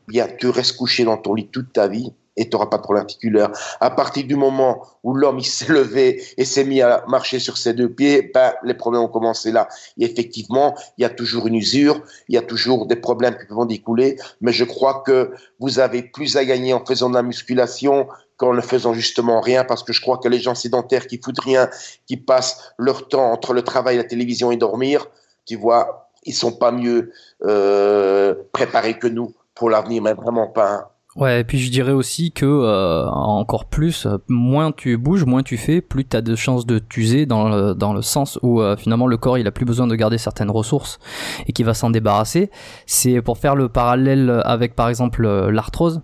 bien, 0.09 0.27
tu 0.39 0.49
restes 0.49 0.77
couché 0.77 1.05
dans 1.05 1.17
ton 1.17 1.35
lit 1.35 1.49
toute 1.49 1.73
ta 1.73 1.87
vie 1.87 2.13
et 2.39 2.49
tu 2.49 2.57
n'auras 2.57 2.67
pas 2.67 2.79
de 2.79 2.83
problème 2.83 3.03
articulaire. 3.03 3.51
À 3.81 3.91
partir 3.91 4.25
du 4.25 4.37
moment 4.37 4.83
où 5.03 5.15
l'homme 5.15 5.41
s'est 5.41 5.73
levé 5.73 6.23
et 6.37 6.45
s'est 6.45 6.65
mis 6.65 6.81
à 6.81 7.05
marcher 7.09 7.39
sur 7.39 7.59
ses 7.59 7.75
deux 7.75 7.89
pieds, 7.89 8.31
ben, 8.33 8.55
les 8.65 8.75
problèmes 8.75 9.03
ont 9.03 9.09
commencé 9.09 9.53
là. 9.53 9.69
Et 9.99 10.05
effectivement, 10.05 10.77
il 10.97 11.03
y 11.03 11.05
a 11.05 11.11
toujours 11.11 11.47
une 11.47 11.57
usure, 11.57 12.01
il 12.29 12.37
y 12.37 12.39
a 12.39 12.43
toujours 12.43 12.87
des 12.87 12.97
problèmes 12.97 13.37
qui 13.37 13.47
peuvent 13.47 13.59
en 13.59 13.67
découler, 13.67 14.17
mais 14.41 14.53
je 14.53 14.65
crois 14.65 15.03
que 15.05 15.33
vous 15.59 15.81
avez 15.81 16.03
plus 16.03 16.37
à 16.37 16.45
gagner 16.45 16.73
en 16.73 16.85
faisant 16.85 17.11
de 17.11 17.15
la 17.15 17.23
musculation 17.23 18.09
qu'en 18.39 18.55
ne 18.55 18.61
faisant 18.61 18.95
justement 18.95 19.41
rien, 19.41 19.65
parce 19.65 19.83
que 19.83 19.93
je 19.93 20.01
crois 20.01 20.17
que 20.17 20.29
les 20.29 20.39
gens 20.39 20.55
sédentaires 20.55 21.07
qui 21.07 21.21
foutent 21.23 21.41
rien, 21.41 21.69
qui 22.07 22.17
passent 22.17 22.73
leur 22.79 23.09
temps 23.09 23.31
entre 23.33 23.53
le 23.53 23.63
travail, 23.63 23.99
la 23.99 24.05
télévision 24.05 24.51
et 24.51 24.57
dormir, 24.57 25.07
tu 25.45 25.57
vois, 25.57 26.09
ils 26.25 26.33
sont 26.33 26.53
pas 26.53 26.71
mieux 26.71 27.13
euh, 27.45 28.35
préparés 28.53 28.99
que 28.99 29.09
nous 29.09 29.35
pour 29.55 29.71
l'avenir, 29.71 30.03
mais 30.03 30.15
vraiment 30.15 30.47
pas. 30.47 30.73
Hein. 30.73 30.85
Ouais, 31.17 31.41
et 31.41 31.45
puis 31.45 31.59
je 31.59 31.69
dirais 31.69 31.93
aussi 31.93 32.31
que 32.31 32.47
euh, 32.47 33.09
encore 33.09 33.65
plus, 33.65 34.07
moins 34.29 34.71
tu 34.71 34.97
bouges, 34.99 35.25
moins 35.25 35.43
tu 35.43 35.57
fais, 35.57 35.81
plus 35.81 36.07
tu 36.07 36.17
as 36.17 36.21
de 36.21 36.37
chances 36.37 36.65
de 36.65 36.79
t'user 36.79 37.27
dans 37.27 37.49
le, 37.49 37.75
dans 37.75 37.93
le 37.93 38.03
sens 38.03 38.39
où 38.43 38.61
euh, 38.61 38.77
finalement 38.77 39.09
le 39.09 39.17
corps 39.17 39.37
il 39.37 39.47
a 39.49 39.51
plus 39.51 39.65
besoin 39.65 39.89
de 39.89 39.97
garder 39.97 40.17
certaines 40.17 40.51
ressources 40.51 41.01
et 41.49 41.53
qui 41.53 41.65
va 41.65 41.75
s'en 41.75 41.91
débarrasser. 41.91 42.53
C'est 42.87 43.21
pour 43.21 43.39
faire 43.39 43.57
le 43.57 43.69
parallèle 43.69 44.43
avec 44.45 44.77
par 44.77 44.89
exemple 44.89 45.27
l'arthrose 45.27 46.03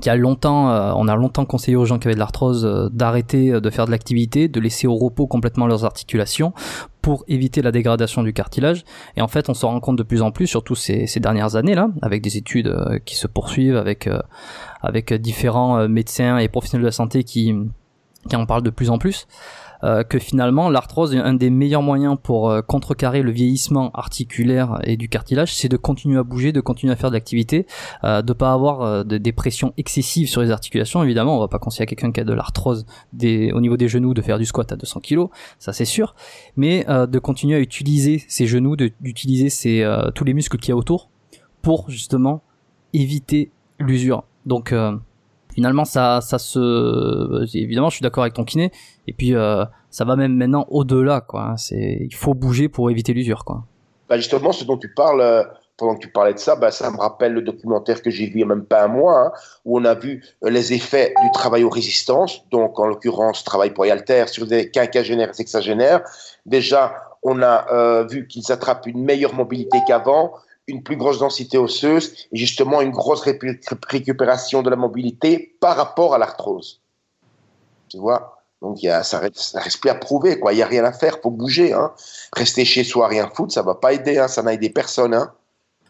qui 0.00 0.08
a 0.08 0.16
longtemps, 0.16 0.70
euh, 0.70 0.92
on 0.96 1.06
a 1.08 1.16
longtemps 1.16 1.44
conseillé 1.44 1.76
aux 1.76 1.84
gens 1.84 1.98
qui 1.98 2.08
avaient 2.08 2.14
de 2.14 2.20
l'arthrose 2.20 2.64
euh, 2.64 2.88
d'arrêter 2.90 3.52
euh, 3.52 3.60
de 3.60 3.70
faire 3.70 3.86
de 3.86 3.90
l'activité, 3.90 4.48
de 4.48 4.60
laisser 4.60 4.86
au 4.86 4.96
repos 4.96 5.26
complètement 5.26 5.66
leurs 5.66 5.84
articulations 5.84 6.52
pour 7.02 7.24
éviter 7.28 7.62
la 7.62 7.72
dégradation 7.72 8.22
du 8.22 8.32
cartilage. 8.32 8.84
Et 9.16 9.22
en 9.22 9.28
fait, 9.28 9.48
on 9.50 9.54
se 9.54 9.66
rend 9.66 9.78
compte 9.80 9.96
de 9.96 10.02
plus 10.02 10.22
en 10.22 10.30
plus, 10.30 10.46
surtout 10.46 10.74
ces, 10.74 11.06
dernières 11.16 11.56
années 11.56 11.74
là, 11.74 11.88
avec 12.00 12.22
des 12.22 12.36
études 12.36 12.74
qui 13.04 13.16
se 13.16 13.26
poursuivent, 13.26 13.76
avec 13.76 14.08
avec 14.82 15.12
différents 15.12 15.88
médecins 15.88 16.38
et 16.38 16.46
professionnels 16.46 16.82
de 16.82 16.88
la 16.88 16.92
santé 16.92 17.24
qui 17.24 17.54
qui 18.28 18.36
en 18.36 18.46
parlent 18.46 18.62
de 18.62 18.70
plus 18.70 18.90
en 18.90 18.98
plus, 18.98 19.26
euh, 19.84 20.02
que 20.02 20.18
finalement 20.18 20.68
l'arthrose 20.68 21.14
est 21.14 21.18
un 21.18 21.34
des 21.34 21.50
meilleurs 21.50 21.82
moyens 21.82 22.16
pour 22.22 22.50
euh, 22.50 22.62
contrecarrer 22.62 23.22
le 23.22 23.30
vieillissement 23.30 23.90
articulaire 23.92 24.78
et 24.84 24.96
du 24.96 25.08
cartilage, 25.08 25.54
c'est 25.54 25.68
de 25.68 25.76
continuer 25.76 26.18
à 26.18 26.22
bouger, 26.22 26.52
de 26.52 26.60
continuer 26.60 26.92
à 26.92 26.96
faire 26.96 27.10
de 27.10 27.14
l'activité, 27.14 27.66
euh, 28.04 28.22
de 28.22 28.32
pas 28.32 28.52
avoir 28.52 28.82
euh, 28.82 29.04
de, 29.04 29.18
des 29.18 29.32
pressions 29.32 29.72
excessives 29.76 30.28
sur 30.28 30.40
les 30.40 30.50
articulations. 30.50 31.02
Évidemment, 31.02 31.36
on 31.36 31.40
va 31.40 31.48
pas 31.48 31.58
conseiller 31.58 31.82
à 31.84 31.86
quelqu'un 31.86 32.12
qui 32.12 32.20
a 32.20 32.24
de 32.24 32.32
l'arthrose 32.32 32.86
au 33.12 33.60
niveau 33.60 33.76
des 33.76 33.88
genoux 33.88 34.14
de 34.14 34.22
faire 34.22 34.38
du 34.38 34.44
squat 34.44 34.70
à 34.72 34.76
200 34.76 35.00
kg, 35.00 35.26
ça 35.58 35.72
c'est 35.72 35.84
sûr, 35.84 36.14
mais 36.56 36.84
de 36.84 37.18
continuer 37.18 37.56
à 37.56 37.60
utiliser 37.60 38.22
ses 38.28 38.46
genoux, 38.46 38.76
d'utiliser 38.76 39.48
tous 40.14 40.24
les 40.24 40.34
muscles 40.34 40.58
qu'il 40.58 40.70
y 40.70 40.72
a 40.72 40.76
autour 40.76 41.10
pour 41.62 41.90
justement 41.90 42.42
éviter 42.92 43.50
l'usure. 43.78 44.24
Donc 44.46 44.74
finalement 45.54 45.84
ça 45.84 46.20
ça 46.20 46.38
se 46.38 47.56
évidemment 47.56 47.90
je 47.90 47.96
suis 47.96 48.02
d'accord 48.02 48.24
avec 48.24 48.34
ton 48.34 48.44
kiné. 48.44 48.72
Et 49.06 49.12
puis 49.12 49.34
euh, 49.34 49.64
ça 49.90 50.04
va 50.04 50.16
même 50.16 50.36
maintenant 50.36 50.66
au-delà 50.68 51.20
quoi. 51.20 51.54
C'est 51.56 51.98
il 52.00 52.14
faut 52.14 52.34
bouger 52.34 52.68
pour 52.68 52.90
éviter 52.90 53.12
l'usure 53.12 53.44
quoi. 53.44 53.64
Bah 54.08 54.16
justement 54.16 54.52
ce 54.52 54.64
dont 54.64 54.76
tu 54.76 54.92
parles 54.92 55.20
euh, 55.20 55.44
pendant 55.76 55.94
que 55.94 56.00
tu 56.00 56.08
parlais 56.08 56.34
de 56.34 56.38
ça 56.38 56.56
bah, 56.56 56.70
ça 56.70 56.90
me 56.90 56.98
rappelle 56.98 57.32
le 57.32 57.42
documentaire 57.42 58.02
que 58.02 58.10
j'ai 58.10 58.26
vu 58.26 58.32
il 58.32 58.36
n'y 58.38 58.42
a 58.42 58.46
même 58.46 58.64
pas 58.64 58.84
un 58.84 58.88
mois 58.88 59.18
hein, 59.18 59.32
où 59.64 59.78
on 59.78 59.84
a 59.84 59.94
vu 59.94 60.22
euh, 60.44 60.50
les 60.50 60.72
effets 60.72 61.14
du 61.22 61.30
travail 61.32 61.64
aux 61.64 61.70
résistances. 61.70 62.44
Donc 62.50 62.78
en 62.78 62.86
l'occurrence 62.86 63.44
travail 63.44 63.70
pour 63.70 63.84
alter 63.84 64.24
sur 64.28 64.46
des 64.46 64.70
quinquagénaires 64.70 65.34
sexagénaires. 65.34 66.02
Déjà 66.46 66.94
on 67.24 67.40
a 67.40 68.02
vu 68.02 68.26
qu'ils 68.26 68.50
attrapent 68.50 68.84
une 68.86 69.04
meilleure 69.04 69.32
mobilité 69.32 69.78
qu'avant 69.86 70.32
une 70.66 70.82
plus 70.82 70.96
grosse 70.96 71.18
densité 71.18 71.58
osseuse 71.58 72.14
et 72.32 72.36
justement 72.36 72.80
une 72.80 72.90
grosse 72.90 73.22
récupération 73.88 74.62
de 74.62 74.70
la 74.70 74.76
mobilité 74.76 75.56
par 75.60 75.76
rapport 75.76 76.14
à 76.14 76.18
l'arthrose. 76.18 76.80
Tu 77.88 77.98
vois? 77.98 78.42
Donc 78.60 78.82
y 78.82 78.88
a, 78.88 79.02
ça, 79.02 79.18
reste, 79.18 79.56
reste 79.56 79.80
plus 79.80 79.90
à 79.90 79.96
prouver, 79.96 80.38
quoi. 80.38 80.52
Il 80.52 80.56
n'y 80.56 80.62
a 80.62 80.66
rien 80.66 80.84
à 80.84 80.92
faire, 80.92 81.18
faut 81.20 81.30
bouger. 81.30 81.72
Hein. 81.72 81.92
Rester 82.32 82.64
chez 82.64 82.84
soi, 82.84 83.08
rien 83.08 83.28
foutre, 83.34 83.52
ça 83.52 83.62
va 83.62 83.74
pas 83.74 83.92
aider, 83.92 84.18
hein. 84.18 84.28
ça 84.28 84.42
n'a 84.42 84.54
aidé 84.54 84.70
personne. 84.70 85.14
Hein. 85.14 85.32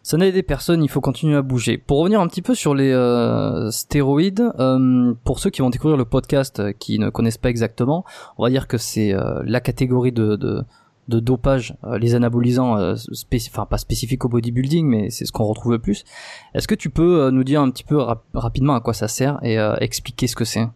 Ça 0.03 0.17
n'a 0.17 0.27
aidé 0.27 0.43
personne, 0.43 0.83
il 0.83 0.89
faut 0.89 1.01
continuer 1.01 1.37
à 1.37 1.43
bouger. 1.43 1.79
Pour 1.79 1.99
revenir 1.99 2.21
un 2.21 2.27
petit 2.27 2.43
peu 2.43 2.57
sur 2.57 2.75
les 2.75 2.91
euh, 2.91 3.71
stéroïdes, 3.71 4.53
euh, 4.59 5.15
pour 5.23 5.39
ceux 5.39 5.51
qui 5.51 5.61
vont 5.61 5.71
découvrir 5.71 5.97
le 5.97 6.05
podcast, 6.05 6.59
euh, 6.59 6.73
qui 6.73 6.99
ne 6.99 7.09
connaissent 7.09 7.39
pas 7.39 7.51
exactement, 7.51 8.05
on 8.37 8.43
va 8.43 8.51
dire 8.51 8.67
que 8.67 8.79
c'est 8.79 9.15
la 9.45 9.61
catégorie 9.61 10.11
de, 10.11 10.65
de 11.09 11.21
dopage, 11.21 11.75
euh, 11.85 11.99
les 11.99 12.15
anabolisants, 12.15 12.79
euh, 12.79 12.95
enfin 13.49 13.67
pas 13.67 13.79
spécifiques 13.79 14.25
au 14.25 14.29
bodybuilding, 14.29 14.87
mais 14.87 15.11
c'est 15.11 15.25
ce 15.25 15.33
qu'on 15.33 15.45
retrouve 15.45 15.73
le 15.73 15.79
plus. 15.79 16.05
Est-ce 16.55 16.69
que 16.69 16.75
tu 16.75 16.91
peux 16.91 17.23
euh, 17.23 17.31
nous 17.31 17.45
dire 17.45 17.61
un 17.61 17.71
petit 17.71 17.85
peu 17.85 17.99
rapidement 18.35 18.75
à 18.75 18.81
quoi 18.81 18.95
ça 18.95 19.09
sert 19.09 19.39
et 19.43 19.57
expliquer 19.81 20.27
ce 20.27 20.37
que 20.37 20.45
c'est? 20.45 20.67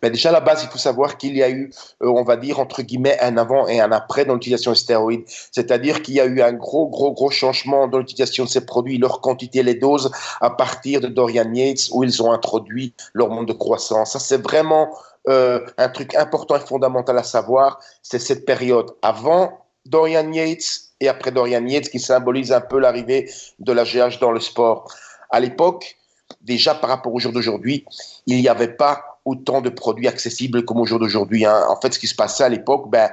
Ben 0.00 0.10
déjà, 0.10 0.30
à 0.30 0.32
la 0.32 0.40
base, 0.40 0.62
il 0.62 0.70
faut 0.70 0.78
savoir 0.78 1.18
qu'il 1.18 1.36
y 1.36 1.42
a 1.42 1.50
eu, 1.50 1.70
on 2.00 2.22
va 2.22 2.36
dire, 2.36 2.58
entre 2.58 2.80
guillemets, 2.80 3.18
un 3.20 3.36
avant 3.36 3.66
et 3.68 3.80
un 3.80 3.92
après 3.92 4.24
dans 4.24 4.32
l'utilisation 4.32 4.72
des 4.72 4.78
stéroïdes. 4.78 5.24
C'est-à-dire 5.26 6.00
qu'il 6.00 6.14
y 6.14 6.20
a 6.20 6.24
eu 6.24 6.40
un 6.40 6.54
gros, 6.54 6.88
gros, 6.88 7.12
gros 7.12 7.30
changement 7.30 7.86
dans 7.86 7.98
l'utilisation 7.98 8.44
de 8.44 8.48
ces 8.48 8.64
produits, 8.64 8.96
leur 8.96 9.20
quantité, 9.20 9.62
les 9.62 9.74
doses, 9.74 10.10
à 10.40 10.48
partir 10.48 11.02
de 11.02 11.08
Dorian 11.08 11.52
Yates, 11.52 11.88
où 11.92 12.02
ils 12.02 12.22
ont 12.22 12.32
introduit 12.32 12.94
l'hormone 13.12 13.44
de 13.44 13.52
croissance. 13.52 14.12
Ça, 14.12 14.18
c'est 14.18 14.42
vraiment 14.42 14.88
euh, 15.28 15.60
un 15.76 15.88
truc 15.88 16.14
important 16.14 16.56
et 16.56 16.60
fondamental 16.60 17.18
à 17.18 17.22
savoir, 17.22 17.80
c'est 18.02 18.18
cette 18.18 18.44
période 18.46 18.94
avant 19.02 19.58
Dorian 19.86 20.30
Yates 20.32 20.92
et 21.00 21.08
après 21.08 21.30
Dorian 21.30 21.66
Yates 21.66 21.90
qui 21.90 22.00
symbolise 22.00 22.52
un 22.52 22.60
peu 22.60 22.78
l'arrivée 22.78 23.30
de 23.58 23.72
la 23.72 23.84
GH 23.84 24.18
dans 24.20 24.32
le 24.32 24.40
sport. 24.40 24.92
À 25.30 25.40
l'époque, 25.40 25.96
déjà 26.40 26.74
par 26.74 26.90
rapport 26.90 27.14
au 27.14 27.18
jour 27.18 27.32
d'aujourd'hui, 27.32 27.84
il 28.26 28.40
n'y 28.40 28.48
avait 28.48 28.74
pas 28.74 29.20
autant 29.24 29.60
de 29.60 29.68
produits 29.68 30.08
accessibles 30.08 30.64
comme 30.64 30.80
au 30.80 30.86
jour 30.86 30.98
d'aujourd'hui. 30.98 31.44
Hein. 31.44 31.64
En 31.68 31.78
fait, 31.80 31.92
ce 31.92 31.98
qui 31.98 32.06
se 32.06 32.14
passait 32.14 32.44
à 32.44 32.48
l'époque, 32.48 32.90
ben, 32.90 33.10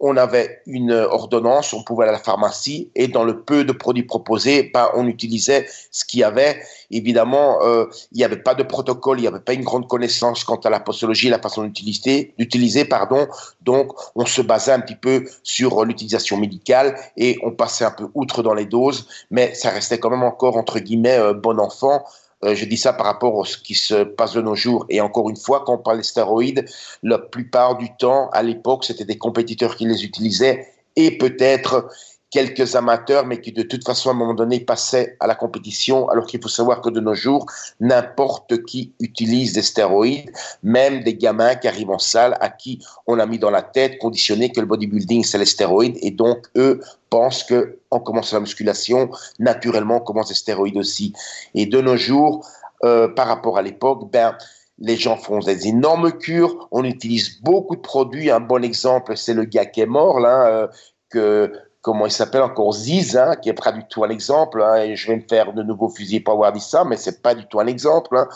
on 0.00 0.16
avait 0.16 0.60
une 0.66 0.92
ordonnance, 0.92 1.72
on 1.72 1.82
pouvait 1.82 2.04
aller 2.04 2.10
à 2.10 2.18
la 2.18 2.22
pharmacie 2.22 2.90
et 2.94 3.08
dans 3.08 3.24
le 3.24 3.40
peu 3.40 3.64
de 3.64 3.72
produits 3.72 4.02
proposés, 4.02 4.70
ben, 4.74 4.90
on 4.94 5.06
utilisait 5.06 5.66
ce 5.90 6.04
qu'il 6.04 6.20
y 6.20 6.24
avait. 6.24 6.60
Évidemment, 6.90 7.62
euh, 7.62 7.86
il 8.12 8.18
n'y 8.18 8.24
avait 8.24 8.42
pas 8.42 8.54
de 8.54 8.62
protocole, 8.62 9.18
il 9.18 9.22
n'y 9.22 9.28
avait 9.28 9.40
pas 9.40 9.54
une 9.54 9.64
grande 9.64 9.88
connaissance 9.88 10.44
quant 10.44 10.56
à 10.56 10.70
la 10.70 10.80
postologie 10.80 11.28
et 11.28 11.30
la 11.30 11.38
façon 11.38 11.64
d'utiliser, 11.64 12.84
pardon. 12.84 13.28
Donc, 13.62 13.92
on 14.14 14.26
se 14.26 14.42
basait 14.42 14.72
un 14.72 14.80
petit 14.80 14.96
peu 14.96 15.24
sur 15.42 15.84
l'utilisation 15.84 16.36
médicale 16.36 16.96
et 17.16 17.38
on 17.42 17.52
passait 17.52 17.84
un 17.84 17.92
peu 17.92 18.08
outre 18.14 18.42
dans 18.42 18.54
les 18.54 18.66
doses, 18.66 19.06
mais 19.30 19.54
ça 19.54 19.70
restait 19.70 19.98
quand 19.98 20.10
même 20.10 20.24
encore 20.24 20.56
entre 20.56 20.80
guillemets 20.80 21.18
euh, 21.18 21.32
bon 21.32 21.58
enfant 21.58 22.04
euh, 22.44 22.54
je 22.54 22.64
dis 22.64 22.76
ça 22.76 22.92
par 22.92 23.06
rapport 23.06 23.42
à 23.42 23.44
ce 23.44 23.56
qui 23.56 23.74
se 23.74 24.04
passe 24.04 24.34
de 24.34 24.42
nos 24.42 24.54
jours. 24.54 24.86
Et 24.88 25.00
encore 25.00 25.30
une 25.30 25.36
fois, 25.36 25.64
quand 25.64 25.74
on 25.74 25.78
parle 25.78 25.98
des 25.98 26.04
stéroïdes, 26.04 26.66
la 27.02 27.18
plupart 27.18 27.76
du 27.76 27.94
temps, 27.96 28.28
à 28.30 28.42
l'époque, 28.42 28.84
c'était 28.84 29.04
des 29.04 29.18
compétiteurs 29.18 29.76
qui 29.76 29.86
les 29.86 30.04
utilisaient 30.04 30.68
et 30.96 31.16
peut-être 31.18 31.88
quelques 32.34 32.74
amateurs, 32.74 33.24
mais 33.26 33.40
qui 33.40 33.52
de 33.52 33.62
toute 33.62 33.84
façon, 33.84 34.08
à 34.08 34.12
un 34.12 34.16
moment 34.16 34.34
donné, 34.34 34.58
passaient 34.58 35.16
à 35.20 35.28
la 35.28 35.36
compétition, 35.36 36.08
alors 36.08 36.26
qu'il 36.26 36.42
faut 36.42 36.48
savoir 36.48 36.80
que 36.80 36.90
de 36.90 36.98
nos 36.98 37.14
jours, 37.14 37.46
n'importe 37.78 38.64
qui 38.64 38.92
utilise 38.98 39.52
des 39.52 39.62
stéroïdes, 39.62 40.32
même 40.64 41.04
des 41.04 41.14
gamins 41.14 41.54
qui 41.54 41.68
arrivent 41.68 41.92
en 41.92 42.00
salle, 42.00 42.36
à 42.40 42.48
qui 42.48 42.84
on 43.06 43.20
a 43.20 43.26
mis 43.26 43.38
dans 43.38 43.52
la 43.52 43.62
tête, 43.62 43.98
conditionné 43.98 44.50
que 44.50 44.58
le 44.58 44.66
bodybuilding, 44.66 45.22
c'est 45.22 45.38
les 45.38 45.44
stéroïdes, 45.44 45.96
et 46.02 46.10
donc 46.10 46.48
eux 46.56 46.80
pensent 47.08 47.44
que 47.44 47.78
on 47.92 48.00
commence 48.00 48.32
la 48.32 48.40
musculation, 48.40 49.10
naturellement, 49.38 49.98
on 49.98 50.00
commence 50.00 50.30
les 50.30 50.34
stéroïdes 50.34 50.76
aussi. 50.76 51.12
Et 51.54 51.66
de 51.66 51.80
nos 51.80 51.96
jours, 51.96 52.44
euh, 52.82 53.06
par 53.06 53.28
rapport 53.28 53.58
à 53.58 53.62
l'époque, 53.62 54.10
ben, 54.10 54.36
les 54.80 54.96
gens 54.96 55.16
font 55.16 55.38
des 55.38 55.68
énormes 55.68 56.10
cures, 56.10 56.66
on 56.72 56.82
utilise 56.82 57.40
beaucoup 57.42 57.76
de 57.76 57.80
produits. 57.80 58.28
Un 58.32 58.40
bon 58.40 58.64
exemple, 58.64 59.16
c'est 59.16 59.34
le 59.34 59.44
gars 59.44 59.66
qui 59.66 59.82
est 59.82 59.86
mort, 59.86 60.18
là, 60.18 60.48
euh, 60.48 60.66
que 61.10 61.52
comment 61.84 62.06
il 62.06 62.10
s'appelle 62.10 62.40
encore 62.40 62.72
Ziz, 62.72 63.14
hein, 63.14 63.36
qui 63.36 63.50
est 63.50 63.62
pas 63.62 63.70
du 63.70 63.84
tout 63.84 64.04
un 64.04 64.08
exemple. 64.08 64.62
Hein, 64.62 64.76
et 64.76 64.96
je 64.96 65.06
vais 65.06 65.16
me 65.16 65.22
faire 65.28 65.52
de 65.52 65.62
nouveau 65.62 65.90
fusiller 65.90 66.18
pour 66.18 66.32
avoir 66.32 66.50
dit 66.50 66.60
ça, 66.60 66.82
mais 66.82 66.96
c'est 66.96 67.20
pas 67.22 67.34
du 67.34 67.46
tout 67.46 67.60
un 67.60 67.66
exemple. 67.66 68.16
Hein. 68.16 68.26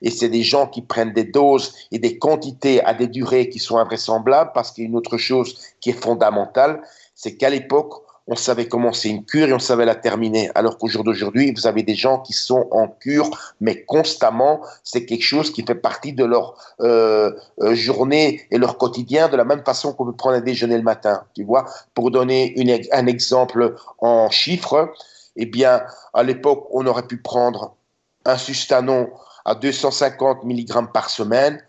Et 0.00 0.10
c'est 0.10 0.30
des 0.30 0.42
gens 0.42 0.66
qui 0.66 0.80
prennent 0.80 1.12
des 1.12 1.24
doses 1.24 1.74
et 1.92 1.98
des 1.98 2.18
quantités 2.18 2.82
à 2.82 2.94
des 2.94 3.06
durées 3.06 3.50
qui 3.50 3.58
sont 3.58 3.76
invraisemblables, 3.76 4.52
parce 4.54 4.72
qu'il 4.72 4.84
y 4.84 4.86
a 4.86 4.88
une 4.88 4.96
autre 4.96 5.18
chose 5.18 5.58
qui 5.80 5.90
est 5.90 6.00
fondamentale, 6.00 6.80
c'est 7.14 7.36
qu'à 7.36 7.50
l'époque, 7.50 7.92
on 8.26 8.36
savait 8.36 8.68
commencer 8.68 9.10
une 9.10 9.24
cure 9.24 9.48
et 9.48 9.52
on 9.52 9.58
savait 9.58 9.84
la 9.84 9.94
terminer. 9.94 10.50
Alors 10.54 10.78
qu'au 10.78 10.88
jour 10.88 11.04
d'aujourd'hui, 11.04 11.52
vous 11.52 11.66
avez 11.66 11.82
des 11.82 11.94
gens 11.94 12.20
qui 12.20 12.32
sont 12.32 12.68
en 12.70 12.88
cure, 12.88 13.30
mais 13.60 13.84
constamment, 13.84 14.62
c'est 14.82 15.04
quelque 15.04 15.24
chose 15.24 15.52
qui 15.52 15.62
fait 15.62 15.74
partie 15.74 16.12
de 16.12 16.24
leur 16.24 16.56
euh, 16.80 17.32
euh, 17.60 17.74
journée 17.74 18.46
et 18.50 18.58
leur 18.58 18.78
quotidien, 18.78 19.28
de 19.28 19.36
la 19.36 19.44
même 19.44 19.62
façon 19.64 19.92
qu'on 19.92 20.06
peut 20.06 20.16
prendre 20.16 20.36
un 20.36 20.40
déjeuner 20.40 20.76
le 20.76 20.82
matin. 20.82 21.24
Tu 21.34 21.44
vois, 21.44 21.66
pour 21.94 22.10
donner 22.10 22.54
un 22.92 23.06
exemple 23.06 23.74
en 23.98 24.30
chiffres, 24.30 24.92
eh 25.36 25.46
bien, 25.46 25.82
à 26.14 26.22
l'époque, 26.22 26.66
on 26.70 26.86
aurait 26.86 27.06
pu 27.06 27.18
prendre 27.18 27.76
un 28.24 28.38
sustanon 28.38 29.10
à 29.44 29.54
250 29.54 30.44
mg 30.44 30.92
par 30.92 31.10
semaine 31.10 31.60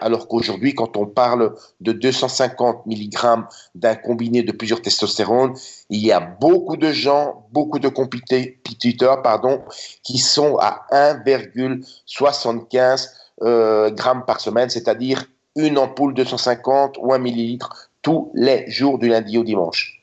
alors 0.00 0.28
qu'aujourd'hui, 0.28 0.74
quand 0.74 0.96
on 0.96 1.06
parle 1.06 1.54
de 1.80 1.92
250 1.92 2.86
mg 2.86 3.44
d'un 3.74 3.94
combiné 3.94 4.42
de 4.42 4.52
plusieurs 4.52 4.82
testostérones, 4.82 5.54
il 5.90 6.04
y 6.04 6.12
a 6.12 6.20
beaucoup 6.20 6.76
de 6.76 6.92
gens, 6.92 7.46
beaucoup 7.52 7.78
de 7.78 7.88
compétiteurs, 7.88 9.22
pardon, 9.22 9.62
qui 10.02 10.18
sont 10.18 10.58
à 10.58 10.86
1,75 10.92 13.08
euh, 13.42 13.90
grammes 13.90 14.24
par 14.26 14.40
semaine, 14.40 14.68
c'est-à-dire 14.68 15.24
une 15.56 15.78
ampoule 15.78 16.14
250 16.14 16.96
ou 17.00 17.12
un 17.12 17.18
millilitre 17.18 17.90
tous 18.02 18.30
les 18.34 18.70
jours 18.70 18.98
du 18.98 19.08
lundi 19.08 19.38
au 19.38 19.44
dimanche. 19.44 20.02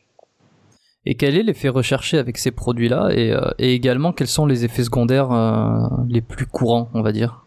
Et 1.05 1.15
quel 1.15 1.37
est 1.37 1.43
l'effet 1.43 1.69
recherché 1.69 2.17
avec 2.17 2.37
ces 2.37 2.51
produits-là? 2.51 3.09
Et, 3.11 3.31
euh, 3.31 3.49
également 3.57 4.13
quels 4.13 4.27
sont 4.27 4.45
les 4.45 4.65
effets 4.65 4.83
secondaires 4.83 5.31
euh, 5.31 5.87
les 6.07 6.21
plus 6.21 6.45
courants, 6.45 6.89
on 6.93 7.01
va 7.01 7.11
dire? 7.11 7.45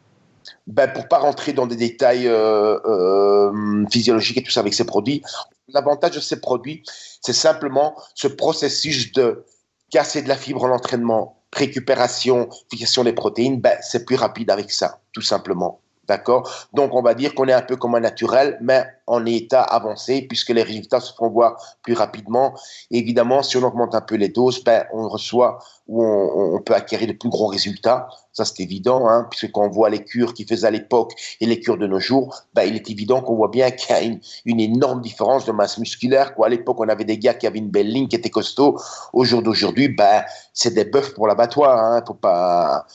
Ben, 0.67 0.89
pour 0.93 1.09
pas 1.09 1.19
rentrer 1.19 1.53
dans 1.53 1.67
des 1.67 1.77
détails 1.77 2.29
euh, 2.29 2.79
euh, 2.85 3.85
physiologiques 3.91 4.39
et 4.39 4.43
tout 4.43 4.51
ça 4.51 4.61
avec 4.61 4.75
ces 4.75 4.85
produits, 4.85 5.23
l'avantage 5.69 6.13
de 6.13 6.21
ces 6.21 6.41
produits, 6.41 6.83
c'est 7.21 7.33
simplement 7.33 7.97
ce 8.15 8.29
processus 8.29 9.13
de 9.13 9.45
casser 9.91 10.23
de 10.23 10.29
la 10.29 10.37
fibre 10.37 10.65
en 10.65 10.71
entraînement, 10.71 11.43
récupération, 11.53 12.49
fixation 12.71 13.05
des 13.05 13.13
protéines, 13.13 13.61
ben, 13.61 13.77
c'est 13.83 14.05
plus 14.05 14.17
rapide 14.17 14.51
avec 14.51 14.71
ça, 14.71 15.01
tout 15.13 15.21
simplement. 15.21 15.82
D'accord? 16.09 16.51
Donc, 16.75 16.95
on 16.95 17.03
va 17.03 17.15
dire 17.15 17.33
qu'on 17.33 17.47
est 17.47 17.53
un 17.53 17.63
peu 17.63 17.77
comme 17.77 17.95
un 17.95 18.01
naturel, 18.01 18.59
mais 18.61 18.85
en 19.07 19.25
état 19.25 19.63
avancé, 19.63 20.23
puisque 20.23 20.49
les 20.49 20.65
résultats 20.65 20.99
se 20.99 21.15
font 21.15 21.29
voir 21.29 21.57
plus 21.83 21.95
rapidement. 21.95 22.55
évidemment, 22.91 23.45
si 23.45 23.57
on 23.57 23.63
augmente 23.63 23.95
un 23.95 24.01
peu 24.01 24.17
les 24.17 24.29
doses, 24.29 24.65
ben, 24.65 24.85
on 24.93 25.09
reçoit 25.09 25.61
ou 25.87 26.05
on, 26.05 26.61
peut 26.61 26.75
acquérir 26.75 27.07
de 27.07 27.13
plus 27.13 27.29
gros 27.29 27.47
résultats. 27.47 28.09
Ça, 28.33 28.45
c'est 28.45 28.61
évident, 28.63 29.09
hein, 29.09 29.29
puisque 29.31 29.53
quand 29.53 29.65
on 29.65 29.69
voit 29.69 29.91
les 29.91 30.03
cures 30.05 30.35
qu'ils 30.35 30.49
faisaient 30.49 30.67
à 30.67 30.71
l'époque 30.71 31.13
et 31.41 31.47
les 31.47 31.61
cures 31.61 31.79
de 31.79 31.87
nos 31.87 32.01
jours, 32.01 32.35
ben, 32.55 32.65
il 32.65 32.75
est 32.75 32.91
évident 32.91 33.21
qu'on 33.21 33.37
voit 33.37 33.49
bien 33.49 33.71
qu'il 33.71 33.95
y 33.95 33.99
a 33.99 34.03
une, 34.03 34.61
énorme 34.61 35.03
différence 35.03 35.45
de 35.45 35.53
masse 35.53 35.79
musculaire. 35.79 36.35
Quoi. 36.35 36.47
À 36.47 36.51
l'époque, 36.51 36.81
on 36.81 36.89
avait 36.89 37.05
des 37.05 37.19
gars 37.19 37.35
qui 37.35 37.47
avaient 37.47 37.59
une 37.59 37.71
belle 37.71 37.89
ligne, 37.93 38.09
qui 38.09 38.17
étaient 38.17 38.31
costauds. 38.31 38.77
Au 39.13 39.25
jour 39.25 39.43
d'aujourd'hui, 39.43 39.89
ben, 39.89 40.25
c'est 40.53 40.75
des 40.75 40.85
bœufs 40.85 41.15
pour 41.15 41.29
l'abattoir. 41.29 41.79
Hein, 41.79 42.03
pas 42.21 42.87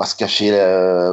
pas 0.00 0.06
se 0.06 0.16
cacher, 0.16 0.48
euh, 0.52 1.12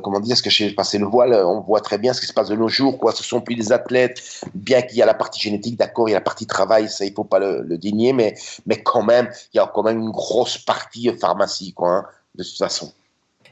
comment 0.00 0.20
dire, 0.20 0.36
se 0.36 0.44
cacher, 0.44 0.70
passer 0.70 0.96
le 0.96 1.06
voile. 1.06 1.34
On 1.44 1.58
voit 1.58 1.80
très 1.80 1.98
bien 1.98 2.12
ce 2.12 2.20
qui 2.20 2.28
se 2.28 2.32
passe 2.32 2.48
de 2.50 2.54
nos 2.54 2.68
jours. 2.68 2.96
Quoi. 2.96 3.10
Ce 3.10 3.24
sont 3.24 3.40
plus 3.40 3.56
des 3.56 3.72
athlètes, 3.72 4.22
bien 4.54 4.80
qu'il 4.82 4.98
y 4.98 5.02
a 5.02 5.06
la 5.06 5.14
partie 5.14 5.40
génétique, 5.40 5.76
d'accord, 5.76 6.08
il 6.08 6.12
y 6.12 6.14
a 6.14 6.18
la 6.18 6.24
partie 6.24 6.46
travail, 6.46 6.88
ça 6.88 7.04
il 7.04 7.12
faut 7.12 7.24
pas 7.24 7.40
le, 7.40 7.62
le 7.62 7.78
dénier, 7.78 8.12
mais, 8.12 8.34
mais 8.64 8.80
quand 8.80 9.02
même, 9.02 9.28
il 9.52 9.56
y 9.56 9.60
a 9.60 9.68
quand 9.74 9.82
même 9.82 9.98
une 9.98 10.12
grosse 10.12 10.56
partie 10.56 11.10
pharmacie, 11.20 11.72
quoi, 11.72 11.88
hein, 11.90 12.04
de 12.36 12.44
toute 12.44 12.56
façon. 12.56 12.92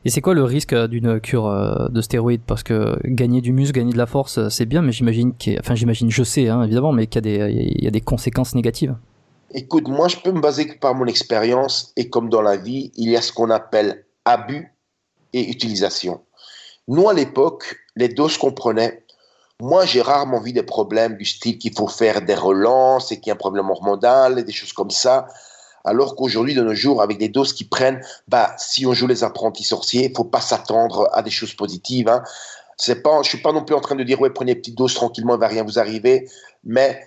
Et 0.04 0.10
c'est 0.10 0.20
quoi 0.20 0.34
le 0.34 0.44
risque 0.44 0.72
euh, 0.72 0.86
d'une 0.86 1.18
cure 1.18 1.48
euh, 1.48 1.88
de 1.88 2.00
stéroïdes? 2.00 2.42
Parce 2.46 2.62
que 2.62 2.96
gagner 3.04 3.40
du 3.40 3.52
muscle, 3.52 3.74
gagner 3.74 3.92
de 3.92 3.98
la 3.98 4.06
force, 4.06 4.48
c'est 4.50 4.66
bien, 4.66 4.82
mais 4.82 4.92
j'imagine, 4.92 5.32
enfin 5.58 5.74
j'imagine, 5.74 6.12
je 6.12 6.22
sais 6.22 6.48
hein, 6.48 6.62
évidemment, 6.62 6.92
mais 6.92 7.08
qu'il 7.08 7.26
y, 7.26 7.40
a 7.40 7.48
des, 7.48 7.52
il 7.76 7.84
y 7.84 7.88
a 7.88 7.90
des 7.90 8.00
conséquences 8.00 8.54
négatives. 8.54 8.94
Écoute, 9.52 9.88
moi 9.88 10.06
je 10.06 10.16
peux 10.16 10.30
me 10.30 10.40
baser 10.40 10.66
par 10.80 10.94
mon 10.94 11.06
expérience 11.06 11.92
et 11.96 12.08
comme 12.08 12.28
dans 12.28 12.40
la 12.40 12.56
vie, 12.56 12.92
il 12.94 13.10
y 13.10 13.16
a 13.16 13.20
ce 13.20 13.32
qu'on 13.32 13.50
appelle 13.50 14.04
abus 14.30 14.74
et 15.32 15.48
utilisation. 15.50 16.22
Nous, 16.88 17.08
à 17.08 17.14
l'époque, 17.14 17.76
les 17.96 18.08
doses 18.08 18.36
qu'on 18.38 18.52
prenait, 18.52 19.04
moi, 19.60 19.84
j'ai 19.84 20.00
rarement 20.00 20.40
vu 20.40 20.52
des 20.52 20.62
problèmes 20.62 21.16
du 21.16 21.24
style 21.24 21.58
qu'il 21.58 21.74
faut 21.74 21.88
faire 21.88 22.22
des 22.22 22.34
relances 22.34 23.12
et 23.12 23.20
qu'il 23.20 23.28
y 23.28 23.30
a 23.30 23.34
un 23.34 23.36
problème 23.36 23.68
hormonal 23.68 24.38
et 24.38 24.44
des 24.44 24.52
choses 24.52 24.72
comme 24.72 24.90
ça. 24.90 25.28
Alors 25.84 26.16
qu'aujourd'hui, 26.16 26.54
de 26.54 26.62
nos 26.62 26.74
jours, 26.74 27.02
avec 27.02 27.18
des 27.18 27.28
doses 27.28 27.52
qui 27.52 27.64
prennent, 27.64 28.00
bah, 28.28 28.54
si 28.58 28.86
on 28.86 28.94
joue 28.94 29.06
les 29.06 29.22
apprentis 29.22 29.64
sorciers, 29.64 30.06
il 30.10 30.16
faut 30.16 30.24
pas 30.24 30.40
s'attendre 30.40 31.08
à 31.12 31.22
des 31.22 31.30
choses 31.30 31.54
positives. 31.54 32.08
Hein. 32.08 32.22
C'est 32.76 33.02
pas, 33.02 33.22
je 33.22 33.28
suis 33.28 33.42
pas 33.42 33.52
non 33.52 33.64
plus 33.64 33.74
en 33.74 33.80
train 33.80 33.96
de 33.96 34.04
dire 34.04 34.20
ouais, 34.20 34.30
prenez 34.30 34.52
une 34.52 34.58
petite 34.58 34.76
dose 34.76 34.94
tranquillement, 34.94 35.34
il 35.34 35.40
va 35.40 35.48
rien 35.48 35.62
vous 35.62 35.78
arriver. 35.78 36.28
Mais 36.64 37.02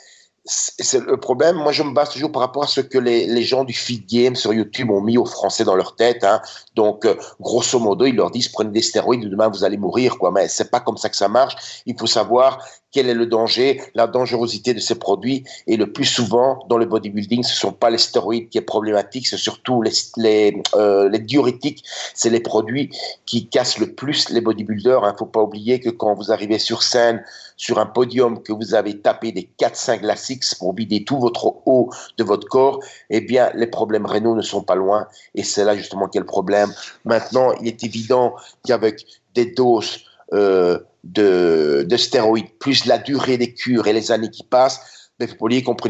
c'est 0.46 1.00
le 1.00 1.18
problème. 1.18 1.56
Moi, 1.56 1.72
je 1.72 1.84
me 1.84 1.94
base 1.94 2.10
toujours 2.10 2.32
par 2.32 2.42
rapport 2.42 2.64
à 2.64 2.68
ce 2.68 2.82
que 2.82 2.98
les, 2.98 3.28
les, 3.28 3.44
gens 3.44 3.64
du 3.64 3.74
feed 3.74 4.06
game 4.10 4.36
sur 4.36 4.54
YouTube 4.54 4.92
ont 4.92 5.00
mis 5.00 5.18
aux 5.18 5.26
Français 5.26 5.64
dans 5.64 5.76
leur 5.76 5.96
tête. 5.96 6.26
Hein. 6.26 6.42
Donc, 6.76 7.06
euh, 7.06 7.16
grosso 7.40 7.80
modo, 7.80 8.06
ils 8.06 8.16
leur 8.16 8.30
disent 8.30 8.50
prenez 8.50 8.72
des 8.72 8.82
stéroïdes, 8.82 9.30
demain 9.30 9.48
vous 9.48 9.64
allez 9.64 9.78
mourir, 9.78 10.18
quoi. 10.18 10.32
Mais 10.32 10.50
c'est 10.50 10.70
pas 10.70 10.82
comme 10.82 10.98
ça 10.98 11.10
que 11.10 11.16
ça 11.16 11.30
marche. 11.30 11.56
Il 11.86 11.98
faut 11.98 12.08
savoir 12.08 12.60
quel 12.92 13.10
est 13.10 13.14
le 13.14 13.26
danger, 13.26 13.82
la 13.96 14.06
dangerosité 14.06 14.74
de 14.74 14.80
ces 14.80 14.96
produits. 14.96 15.46
Et 15.66 15.78
le 15.78 15.92
plus 15.92 16.06
souvent, 16.06 16.64
dans 16.70 16.78
le 16.78 16.86
bodybuilding, 16.86 17.44
ce 17.44 17.56
sont 17.56 17.74
pas 17.74 17.90
les 17.90 17.98
stéroïdes 17.98 18.50
qui 18.50 18.58
est 18.58 18.62
problématique, 18.62 19.28
c'est 19.28 19.38
surtout 19.38 19.82
les, 19.82 19.92
les, 20.18 20.62
euh, 20.76 21.10
les 21.10 21.20
diurétiques. 21.20 21.84
C'est 22.14 22.30
les 22.30 22.42
produits 22.42 22.92
qui 23.26 23.48
cassent 23.48 23.80
le 23.80 23.94
plus 23.94 24.30
les 24.30 24.42
bodybuilders. 24.42 25.02
Il 25.04 25.08
hein. 25.08 25.16
faut 25.18 25.26
pas 25.26 25.42
oublier 25.42 25.80
que 25.80 25.90
quand 25.90 26.14
vous 26.14 26.32
arrivez 26.32 26.60
sur 26.60 26.84
scène, 26.84 27.24
sur 27.64 27.80
un 27.80 27.86
podium, 27.86 28.44
que 28.44 28.52
vous 28.52 28.76
avez 28.76 29.00
tapé 29.00 29.32
des 29.32 29.50
4-5 29.58 30.02
Lasix 30.02 30.54
pour 30.54 30.76
vider 30.76 31.06
tout 31.06 31.18
votre 31.18 31.46
eau 31.66 31.90
de 32.18 32.24
votre 32.26 32.46
corps, 32.46 32.82
eh 33.10 33.22
bien, 33.22 33.52
les 33.56 33.68
problèmes 33.68 34.06
rénaux 34.06 34.36
ne 34.36 34.42
sont 34.42 34.64
pas 34.64 34.76
loin. 34.76 35.08
Et 35.34 35.44
c'est 35.44 35.64
là 35.64 35.74
justement 35.78 36.10
qu'est 36.10 36.20
le 36.20 36.26
problème. 36.26 36.74
Maintenant, 37.06 37.54
il 37.62 37.68
est 37.70 37.82
évident 37.86 38.36
qu'avec 38.68 39.06
des 39.34 39.46
doses 39.46 40.02
euh, 40.34 40.78
de 41.06 41.96
stéroïdes, 41.96 42.52
plus 42.60 42.84
la 42.86 42.98
durée 42.98 43.38
des 43.38 43.54
cures 43.54 43.88
et 43.88 43.94
les 43.94 44.12
années 44.12 44.30
qui 44.30 44.44
passent, 44.44 45.03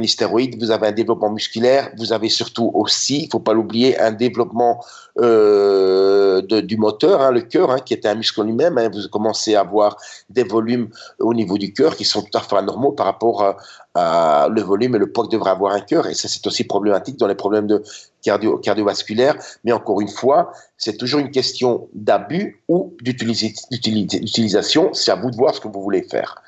stéroïdes, 0.07 0.59
vous 0.59 0.71
avez 0.71 0.87
un 0.87 0.91
développement 0.91 1.31
musculaire, 1.31 1.89
vous 1.97 2.13
avez 2.13 2.29
surtout 2.29 2.71
aussi, 2.73 3.23
il 3.23 3.29
faut 3.31 3.39
pas 3.39 3.53
l'oublier, 3.53 3.99
un 3.99 4.11
développement 4.11 4.83
euh, 5.19 6.41
du 6.41 6.77
moteur, 6.77 7.21
hein, 7.21 7.31
le 7.31 7.41
cœur, 7.41 7.71
hein, 7.71 7.79
qui 7.79 7.93
est 7.93 8.05
un 8.05 8.15
muscle 8.15 8.43
lui-même. 8.43 8.77
Hein, 8.77 8.89
vous 8.91 9.07
commencez 9.09 9.55
à 9.55 9.61
avoir 9.61 9.97
des 10.29 10.43
volumes 10.43 10.89
au 11.19 11.33
niveau 11.33 11.57
du 11.57 11.73
cœur 11.73 11.95
qui 11.95 12.05
sont 12.05 12.21
tout 12.21 12.37
à 12.37 12.41
fait 12.41 12.55
anormaux 12.55 12.91
par 12.91 13.05
rapport 13.05 13.55
à 13.95 14.47
le 14.49 14.61
volume 14.61 14.95
et 14.95 14.97
le 14.97 15.11
poids 15.11 15.25
que 15.25 15.31
devrait 15.31 15.51
avoir 15.51 15.73
un 15.73 15.81
cœur. 15.81 16.07
Et 16.07 16.15
ça, 16.15 16.27
c'est 16.27 16.45
aussi 16.47 16.63
problématique 16.63 17.17
dans 17.17 17.27
les 17.27 17.35
problèmes 17.35 17.67
de 17.67 17.83
cardio, 18.23 18.57
cardiovasculaires. 18.57 19.35
Mais 19.63 19.71
encore 19.71 20.01
une 20.01 20.09
fois, 20.09 20.51
c'est 20.77 20.97
toujours 20.97 21.19
une 21.19 21.31
question 21.31 21.87
d'abus 21.93 22.61
ou 22.67 22.95
d'utilisation. 23.01 24.93
C'est 24.93 25.11
à 25.11 25.15
vous 25.15 25.29
de 25.29 25.35
voir 25.35 25.53
ce 25.53 25.61
que 25.61 25.67
vous 25.67 25.81
voulez 25.81 26.01
faire. 26.03 26.41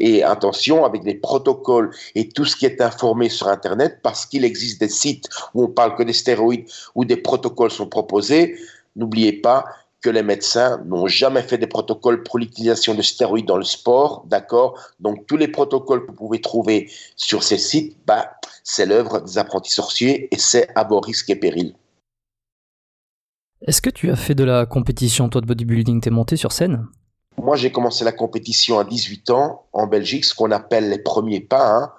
Et 0.00 0.22
attention 0.22 0.84
avec 0.86 1.04
les 1.04 1.14
protocoles 1.14 1.90
et 2.14 2.28
tout 2.28 2.46
ce 2.46 2.56
qui 2.56 2.64
est 2.64 2.80
informé 2.80 3.28
sur 3.28 3.48
Internet, 3.48 4.00
parce 4.02 4.24
qu'il 4.24 4.44
existe 4.44 4.80
des 4.80 4.88
sites 4.88 5.28
où 5.54 5.64
on 5.64 5.68
parle 5.68 5.94
que 5.94 6.02
des 6.02 6.14
stéroïdes, 6.14 6.66
où 6.94 7.04
des 7.04 7.18
protocoles 7.18 7.70
sont 7.70 7.86
proposés. 7.86 8.56
N'oubliez 8.96 9.34
pas 9.34 9.66
que 10.00 10.08
les 10.08 10.22
médecins 10.22 10.82
n'ont 10.86 11.06
jamais 11.06 11.42
fait 11.42 11.58
des 11.58 11.66
protocoles 11.66 12.22
pour 12.22 12.38
l'utilisation 12.38 12.94
de 12.94 13.02
stéroïdes 13.02 13.44
dans 13.44 13.58
le 13.58 13.64
sport, 13.64 14.24
d'accord? 14.26 14.78
Donc 14.98 15.26
tous 15.26 15.36
les 15.36 15.48
protocoles 15.48 16.06
que 16.06 16.10
vous 16.12 16.16
pouvez 16.16 16.40
trouver 16.40 16.90
sur 17.16 17.42
ces 17.42 17.58
sites, 17.58 17.98
bah, 18.06 18.32
c'est 18.64 18.86
l'œuvre 18.86 19.20
des 19.20 19.36
apprentis 19.36 19.72
sorciers 19.72 20.34
et 20.34 20.38
c'est 20.38 20.68
à 20.74 20.84
bord 20.84 21.04
risque 21.04 21.28
et 21.28 21.36
péril. 21.36 21.74
Est-ce 23.66 23.82
que 23.82 23.90
tu 23.90 24.10
as 24.10 24.16
fait 24.16 24.34
de 24.34 24.44
la 24.44 24.64
compétition, 24.64 25.28
toi, 25.28 25.42
de 25.42 25.46
bodybuilding? 25.46 26.00
T'es 26.00 26.08
monté 26.08 26.36
sur 26.36 26.52
scène? 26.52 26.86
Moi, 27.38 27.56
j'ai 27.56 27.72
commencé 27.72 28.04
la 28.04 28.12
compétition 28.12 28.78
à 28.78 28.84
18 28.84 29.30
ans 29.30 29.64
en 29.72 29.86
Belgique, 29.86 30.24
ce 30.24 30.34
qu'on 30.34 30.50
appelle 30.50 30.90
les 30.90 30.98
premiers 30.98 31.40
pas, 31.40 31.76
hein, 31.76 31.92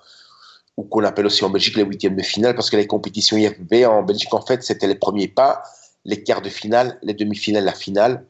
ou 0.77 0.83
qu'on 0.83 1.03
appelle 1.03 1.25
aussi 1.25 1.43
en 1.43 1.49
Belgique 1.49 1.75
les 1.75 1.83
huitièmes 1.83 2.15
de 2.15 2.23
finale, 2.23 2.55
parce 2.55 2.69
que 2.69 2.77
les 2.77 2.87
compétitions 2.87 3.37
IFB 3.37 3.85
en 3.85 4.03
Belgique, 4.03 4.33
en 4.33 4.41
fait, 4.41 4.63
c'était 4.63 4.87
les 4.87 4.95
premiers 4.95 5.27
pas, 5.27 5.63
les 6.05 6.23
quarts 6.23 6.41
de 6.41 6.49
finale, 6.49 6.97
les 7.01 7.13
demi-finales, 7.13 7.65
la 7.65 7.73
finale. 7.73 8.25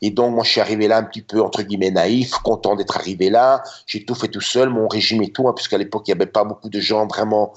Et 0.00 0.10
donc, 0.10 0.34
moi, 0.34 0.42
je 0.42 0.50
suis 0.50 0.60
arrivé 0.60 0.88
là 0.88 0.98
un 0.98 1.04
petit 1.04 1.22
peu, 1.22 1.40
entre 1.40 1.62
guillemets, 1.62 1.90
naïf, 1.90 2.32
content 2.42 2.74
d'être 2.74 2.96
arrivé 2.96 3.30
là. 3.30 3.62
J'ai 3.86 4.04
tout 4.04 4.14
fait 4.14 4.28
tout 4.28 4.40
seul, 4.40 4.68
mon 4.68 4.88
régime 4.88 5.22
et 5.22 5.30
tout, 5.30 5.48
hein, 5.48 5.52
puisqu'à 5.54 5.78
l'époque, 5.78 6.02
il 6.08 6.10
n'y 6.10 6.20
avait 6.20 6.30
pas 6.30 6.44
beaucoup 6.44 6.68
de 6.68 6.80
gens 6.80 7.06
vraiment, 7.06 7.52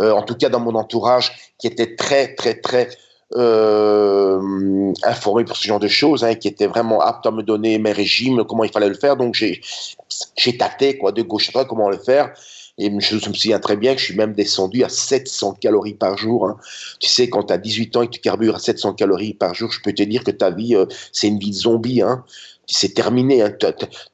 euh, 0.00 0.12
en 0.12 0.22
tout 0.22 0.34
cas 0.34 0.48
dans 0.48 0.60
mon 0.60 0.74
entourage, 0.74 1.52
qui 1.58 1.66
étaient 1.66 1.94
très, 1.96 2.34
très, 2.34 2.54
très 2.54 2.88
euh, 3.36 4.92
informé 5.04 5.44
pour 5.44 5.56
ce 5.56 5.66
genre 5.66 5.78
de 5.78 5.88
choses, 5.88 6.24
hein, 6.24 6.34
qui 6.34 6.48
était 6.48 6.66
vraiment 6.66 7.00
apte 7.00 7.26
à 7.26 7.30
me 7.30 7.42
donner 7.42 7.78
mes 7.78 7.92
régimes, 7.92 8.44
comment 8.44 8.64
il 8.64 8.72
fallait 8.72 8.88
le 8.88 8.94
faire. 8.94 9.16
Donc 9.16 9.34
j'ai 9.34 10.56
tâté 10.58 10.98
quoi 10.98 11.12
de 11.12 11.22
gauche 11.22 11.48
à 11.50 11.52
droite 11.52 11.68
comment 11.68 11.90
le 11.90 11.98
faire. 11.98 12.32
Et 12.78 12.90
je 12.98 13.14
me 13.14 13.20
souviens 13.34 13.60
très 13.60 13.76
bien 13.76 13.94
que 13.94 14.00
je 14.00 14.06
suis 14.06 14.16
même 14.16 14.32
descendu 14.32 14.84
à 14.84 14.88
700 14.88 15.58
calories 15.60 15.94
par 15.94 16.16
jour. 16.16 16.48
Hein. 16.48 16.56
Tu 16.98 17.10
sais, 17.10 17.28
quand 17.28 17.44
tu 17.44 17.52
as 17.52 17.58
18 17.58 17.96
ans 17.96 18.02
et 18.02 18.06
que 18.06 18.12
tu 18.12 18.20
carbures 18.20 18.54
à 18.54 18.58
700 18.58 18.94
calories 18.94 19.34
par 19.34 19.54
jour, 19.54 19.70
je 19.70 19.80
peux 19.82 19.92
te 19.92 20.02
dire 20.02 20.24
que 20.24 20.30
ta 20.30 20.50
vie, 20.50 20.74
euh, 20.74 20.86
c'est 21.12 21.28
une 21.28 21.38
vie 21.38 21.50
de 21.50 21.56
zombie. 21.56 22.00
Hein 22.00 22.24
c'est 22.70 22.94
terminé. 22.94 23.42
Hein. 23.42 23.52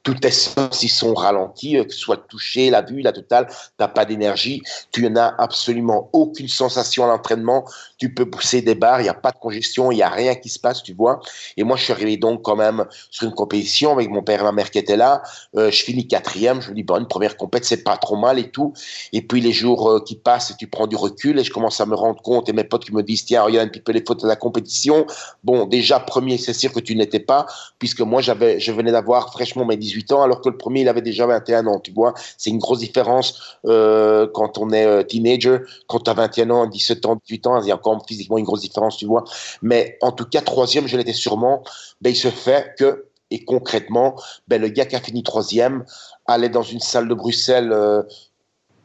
Toutes 0.02 0.20
tes 0.20 0.30
sens 0.30 0.84
sont 0.86 1.14
ralentis, 1.14 1.76
euh, 1.76 1.84
que 1.84 1.92
ce 1.92 1.98
soit 1.98 2.16
le 2.16 2.22
toucher, 2.28 2.70
la 2.70 2.82
vue, 2.82 3.02
la 3.02 3.12
totale. 3.12 3.48
T'as 3.76 3.88
pas 3.88 4.04
d'énergie. 4.04 4.62
Tu 4.92 5.08
n'as 5.10 5.34
absolument 5.38 6.08
aucune 6.12 6.48
sensation 6.48 7.04
à 7.04 7.08
l'entraînement. 7.08 7.64
Tu 7.98 8.12
peux 8.14 8.28
pousser 8.28 8.62
des 8.62 8.74
barres. 8.74 9.00
Il 9.00 9.04
n'y 9.04 9.08
a 9.08 9.14
pas 9.14 9.30
de 9.30 9.38
congestion. 9.38 9.90
Il 9.92 9.96
n'y 9.96 10.02
a 10.02 10.08
rien 10.08 10.34
qui 10.34 10.48
se 10.48 10.58
passe, 10.58 10.82
tu 10.82 10.94
vois. 10.94 11.20
Et 11.56 11.64
moi, 11.64 11.76
je 11.76 11.84
suis 11.84 11.92
arrivé 11.92 12.16
donc 12.16 12.42
quand 12.42 12.56
même 12.56 12.86
sur 13.10 13.26
une 13.28 13.34
compétition 13.34 13.92
avec 13.92 14.10
mon 14.10 14.22
père 14.22 14.40
et 14.40 14.44
ma 14.44 14.52
mère 14.52 14.70
qui 14.70 14.78
étaient 14.78 14.96
là. 14.96 15.22
Euh, 15.56 15.70
je 15.70 15.82
finis 15.82 16.06
quatrième. 16.06 16.60
Je 16.60 16.70
me 16.70 16.74
dis, 16.74 16.82
bon, 16.82 16.98
une 16.98 17.08
première 17.08 17.36
compétition, 17.36 17.76
c'est 17.76 17.84
pas 17.84 17.96
trop 17.96 18.16
mal 18.16 18.38
et 18.38 18.50
tout. 18.50 18.72
Et 19.12 19.22
puis 19.22 19.40
les 19.40 19.52
jours 19.52 19.90
euh, 19.90 20.00
qui 20.00 20.16
passent, 20.16 20.54
tu 20.58 20.66
prends 20.66 20.86
du 20.86 20.96
recul 20.96 21.38
et 21.38 21.44
je 21.44 21.50
commence 21.50 21.80
à 21.80 21.86
me 21.86 21.94
rendre 21.94 22.22
compte 22.22 22.48
et 22.48 22.52
mes 22.52 22.64
potes 22.64 22.84
qui 22.84 22.94
me 22.94 23.02
disent, 23.02 23.24
tiens, 23.24 23.42
regarde 23.42 23.66
un 23.66 23.70
petit 23.70 23.80
peu 23.80 23.92
les 23.92 24.04
photos 24.06 24.24
de 24.24 24.28
la 24.28 24.36
compétition. 24.36 25.06
Bon, 25.44 25.66
déjà, 25.66 26.00
premier, 26.00 26.38
c'est 26.38 26.52
sûr 26.52 26.72
que 26.72 26.80
tu 26.80 26.94
n'étais 26.96 27.20
pas, 27.20 27.46
puisque 27.78 28.00
moi, 28.00 28.20
j'avais 28.20 28.45
je 28.58 28.72
venais 28.72 28.92
d'avoir 28.92 29.32
fraîchement 29.32 29.64
mes 29.64 29.76
18 29.76 30.12
ans, 30.12 30.22
alors 30.22 30.40
que 30.40 30.48
le 30.48 30.56
premier, 30.56 30.82
il 30.82 30.88
avait 30.88 31.02
déjà 31.02 31.26
21 31.26 31.66
ans, 31.66 31.80
tu 31.80 31.92
vois. 31.92 32.14
C'est 32.38 32.50
une 32.50 32.58
grosse 32.58 32.80
différence 32.80 33.58
euh, 33.66 34.26
quand 34.32 34.58
on 34.58 34.70
est 34.70 34.86
euh, 34.86 35.02
teenager. 35.02 35.58
Quand 35.86 36.00
tu 36.00 36.10
as 36.10 36.14
21 36.14 36.50
ans, 36.50 36.66
17 36.66 37.06
ans, 37.06 37.20
18 37.26 37.46
ans, 37.46 37.62
il 37.62 37.68
y 37.68 37.72
a 37.72 37.74
encore 37.74 38.02
physiquement 38.06 38.38
une 38.38 38.44
grosse 38.44 38.62
différence, 38.62 38.96
tu 38.96 39.06
vois. 39.06 39.24
Mais 39.62 39.98
en 40.02 40.12
tout 40.12 40.26
cas, 40.26 40.40
troisième, 40.40 40.86
je 40.86 40.96
l'étais 40.96 41.12
sûrement. 41.12 41.62
Ben, 42.00 42.10
il 42.10 42.16
se 42.16 42.28
fait 42.28 42.74
que, 42.78 43.06
et 43.30 43.44
concrètement, 43.44 44.14
ben, 44.48 44.60
le 44.60 44.68
gars 44.68 44.86
qui 44.86 44.96
a 44.96 45.00
fini 45.00 45.22
troisième 45.22 45.84
allait 46.26 46.48
dans 46.48 46.62
une 46.62 46.80
salle 46.80 47.08
de 47.08 47.14
Bruxelles 47.14 47.72
euh, 47.72 48.02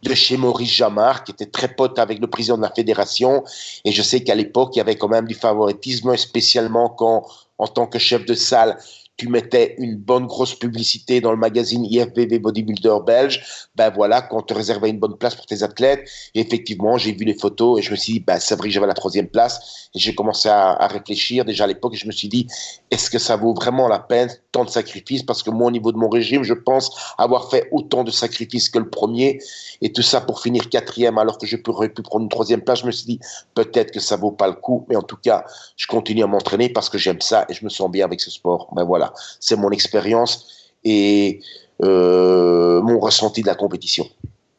de 0.04 0.14
chez 0.14 0.38
Maurice 0.38 0.72
Jamard, 0.72 1.24
qui 1.24 1.32
était 1.32 1.46
très 1.46 1.68
pote 1.68 2.00
avec 2.00 2.20
le 2.20 2.28
président 2.28 2.58
de 2.58 2.64
la 2.64 2.72
fédération. 2.72 3.44
Et 3.86 3.92
je 3.92 4.02
sais 4.02 4.24
qu'à 4.24 4.36
l'époque, 4.36 4.76
il 4.76 4.80
y 4.80 4.82
avait 4.82 4.96
quand 4.96 5.08
même 5.08 5.28
du 5.28 5.36
favoritisme, 5.36 6.16
spécialement 6.18 6.90
quand, 6.90 7.26
en 7.58 7.68
tant 7.68 7.86
que 7.86 8.00
chef 8.00 8.26
de 8.26 8.34
salle, 8.34 8.78
tu 9.18 9.28
mettais 9.30 9.76
une 9.78 9.98
bonne 9.98 10.26
grosse 10.26 10.56
publicité 10.56 11.22
dans 11.22 11.32
le 11.32 11.38
magazine 11.38 11.86
IFBB 11.86 12.40
Bodybuilder 12.42 12.98
belge, 13.06 13.68
ben 13.76 13.92
voilà, 13.92 14.22
quand 14.22 14.42
te 14.42 14.54
réservait 14.54 14.90
une 14.90 15.00
bonne 15.00 15.18
place 15.18 15.36
pour 15.36 15.46
tes 15.46 15.62
athlètes. 15.64 16.10
Effectivement, 16.34 16.98
j'ai 16.98 17.12
vu 17.12 17.26
les 17.26 17.36
photos 17.36 17.80
et 17.80 17.82
je 17.84 17.92
me 17.92 17.96
suis 17.96 18.14
dit, 18.14 18.20
ben, 18.20 18.40
vrai 18.40 18.68
que 18.68 18.74
j'avais 18.74 18.88
la 18.88 18.94
troisième 18.94 19.28
place. 19.28 19.90
Et 19.94 20.00
j'ai 20.00 20.16
commencé 20.16 20.50
à, 20.50 20.72
à, 20.72 20.88
réfléchir 20.88 21.46
déjà 21.46 21.66
à 21.66 21.68
l'époque 21.68 21.94
et 21.94 21.98
je 21.98 22.08
me 22.08 22.12
suis 22.12 22.30
dit, 22.30 22.48
est-ce 22.90 23.10
que 23.10 23.20
ça 23.20 23.36
vaut 23.36 23.54
vraiment 23.54 23.88
la 23.88 24.00
peine 24.00 24.30
tant 24.52 24.66
de 24.66 24.70
sacrifices? 24.70 25.24
Parce 25.24 25.44
que 25.44 25.52
moi, 25.52 25.68
au 25.68 25.72
niveau 25.72 25.92
de 25.92 25.98
mon 25.98 26.10
régime, 26.10 26.44
je 26.44 26.54
pense 26.54 27.14
avoir 27.18 27.50
fait 27.52 27.68
autant 27.72 28.04
de 28.04 28.12
sacrifices 28.12 28.70
que 28.70 28.80
le 28.80 28.90
premier. 28.90 29.40
Et 29.82 29.92
tout 29.92 30.02
ça 30.02 30.22
pour 30.22 30.42
finir 30.42 30.70
quatrième 30.70 31.18
alors 31.18 31.38
que 31.38 31.46
je 31.46 31.58
pourrais 31.58 31.90
pu 31.90 32.02
prendre 32.02 32.24
une 32.24 32.30
troisième 32.30 32.62
place. 32.62 32.80
Je 32.80 32.86
me 32.88 32.92
suis 32.92 33.06
dit, 33.06 33.20
peut-être 33.54 33.92
que 33.92 34.00
ça 34.00 34.16
vaut 34.16 34.32
pas 34.32 34.48
le 34.48 34.56
coup. 34.56 34.86
Mais 34.90 34.96
en 34.96 35.04
tout 35.04 35.18
cas, 35.18 35.46
je 35.76 35.86
continue 35.86 36.24
à 36.24 36.28
m'entraîner 36.28 36.70
parce 36.70 36.90
que 36.90 36.98
j'aime 36.98 37.22
ça 37.22 37.46
et 37.50 37.54
je 37.54 37.64
me 37.64 37.70
sens 37.70 37.92
bien 37.92 38.06
avec 38.06 38.20
ce 38.20 38.32
sport. 38.32 38.70
Ben 38.74 38.84
voilà 38.84 39.01
c'est 39.40 39.56
mon 39.56 39.72
expérience 39.72 40.48
et 40.84 41.42
euh, 41.84 42.82
mon 42.82 43.00
ressenti 43.00 43.42
de 43.42 43.48
la 43.48 43.56
compétition. 43.56 44.06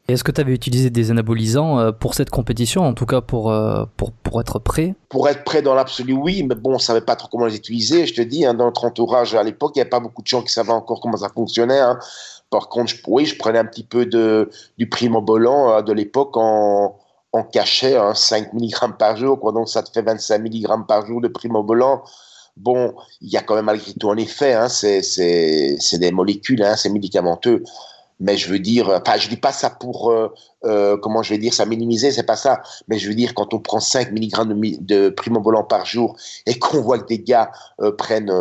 Est-ce 0.09 0.25
que 0.25 0.31
tu 0.31 0.41
avais 0.41 0.51
utilisé 0.51 0.89
des 0.89 1.11
anabolisants 1.11 1.79
euh, 1.79 1.91
pour 1.93 2.13
cette 2.13 2.29
compétition, 2.29 2.83
en 2.83 2.93
tout 2.93 3.05
cas 3.05 3.21
pour, 3.21 3.51
euh, 3.51 3.85
pour, 3.95 4.11
pour 4.11 4.41
être 4.41 4.59
prêt? 4.59 4.95
Pour 5.07 5.29
être 5.29 5.45
prêt 5.45 5.61
dans 5.61 5.73
l'absolu, 5.73 6.11
oui, 6.11 6.43
mais 6.43 6.55
bon, 6.55 6.71
on 6.71 6.73
ne 6.73 6.79
savait 6.79 7.01
pas 7.01 7.15
trop 7.15 7.29
comment 7.31 7.45
les 7.45 7.55
utiliser. 7.55 8.05
Je 8.05 8.13
te 8.13 8.21
dis, 8.21 8.45
hein, 8.45 8.53
dans 8.53 8.65
notre 8.65 8.83
entourage 8.83 9.33
à 9.35 9.43
l'époque, 9.43 9.71
il 9.75 9.79
n'y 9.79 9.81
avait 9.81 9.89
pas 9.89 10.01
beaucoup 10.01 10.21
de 10.21 10.27
gens 10.27 10.41
qui 10.41 10.51
savaient 10.51 10.73
encore 10.73 10.99
comment 10.99 11.15
ça 11.15 11.29
fonctionnait. 11.29 11.79
Hein. 11.79 11.97
Par 12.49 12.67
contre, 12.67 12.91
je, 12.91 12.97
oui, 13.07 13.25
je 13.25 13.37
prenais 13.37 13.59
un 13.59 13.65
petit 13.65 13.85
peu 13.85 14.05
de, 14.05 14.49
du 14.77 14.89
primobolan 14.89 15.81
de 15.81 15.93
l'époque 15.93 16.35
en, 16.35 16.97
en 17.31 17.43
cachet, 17.43 17.97
5 18.13 18.43
hein, 18.43 18.49
mg 18.53 18.97
par 18.99 19.15
jour, 19.15 19.39
quoi, 19.39 19.53
donc 19.53 19.69
ça 19.69 19.81
te 19.81 19.89
fait 19.89 20.01
25 20.01 20.39
mg 20.39 20.85
par 20.85 21.05
jour 21.05 21.21
de 21.21 21.29
primobolan. 21.29 22.03
Bon, 22.55 22.93
il 23.21 23.29
y 23.29 23.37
a 23.37 23.41
quand 23.41 23.55
même 23.55 23.65
malgré 23.65 23.93
tout 23.93 24.11
un 24.11 24.17
effet, 24.17 24.53
hein, 24.53 24.69
c'est 24.69 25.97
des 25.97 26.11
molécules, 26.11 26.61
hein, 26.63 26.75
c'est 26.75 26.89
médicamenteux. 26.89 27.63
mais 28.19 28.37
je 28.37 28.49
veux 28.49 28.59
dire, 28.59 28.89
enfin, 28.89 29.17
je 29.17 29.27
dis 29.29 29.37
pas 29.37 29.51
ça 29.51 29.69
pour, 29.71 30.11
euh, 30.11 30.29
euh, 30.65 30.97
comment 30.97 31.23
je 31.23 31.31
vais 31.31 31.39
dire, 31.39 31.53
ça 31.53 31.65
minimiser, 31.65 32.11
c'est 32.11 32.23
pas 32.23 32.35
ça. 32.37 32.61
Mais 32.87 32.99
je 32.99 33.09
veux 33.09 33.15
dire, 33.15 33.33
quand 33.33 33.53
on 33.53 33.59
prend 33.59 33.79
5 33.79 34.11
mg 34.11 34.47
de, 34.47 34.77
de 34.81 35.09
primobolan 35.09 35.63
par 35.63 35.85
jour 35.85 36.15
et 36.45 36.59
qu'on 36.59 36.81
voit 36.81 36.99
que 36.99 37.07
des 37.07 37.19
gars 37.19 37.51
euh, 37.81 37.91
prennent 37.91 38.31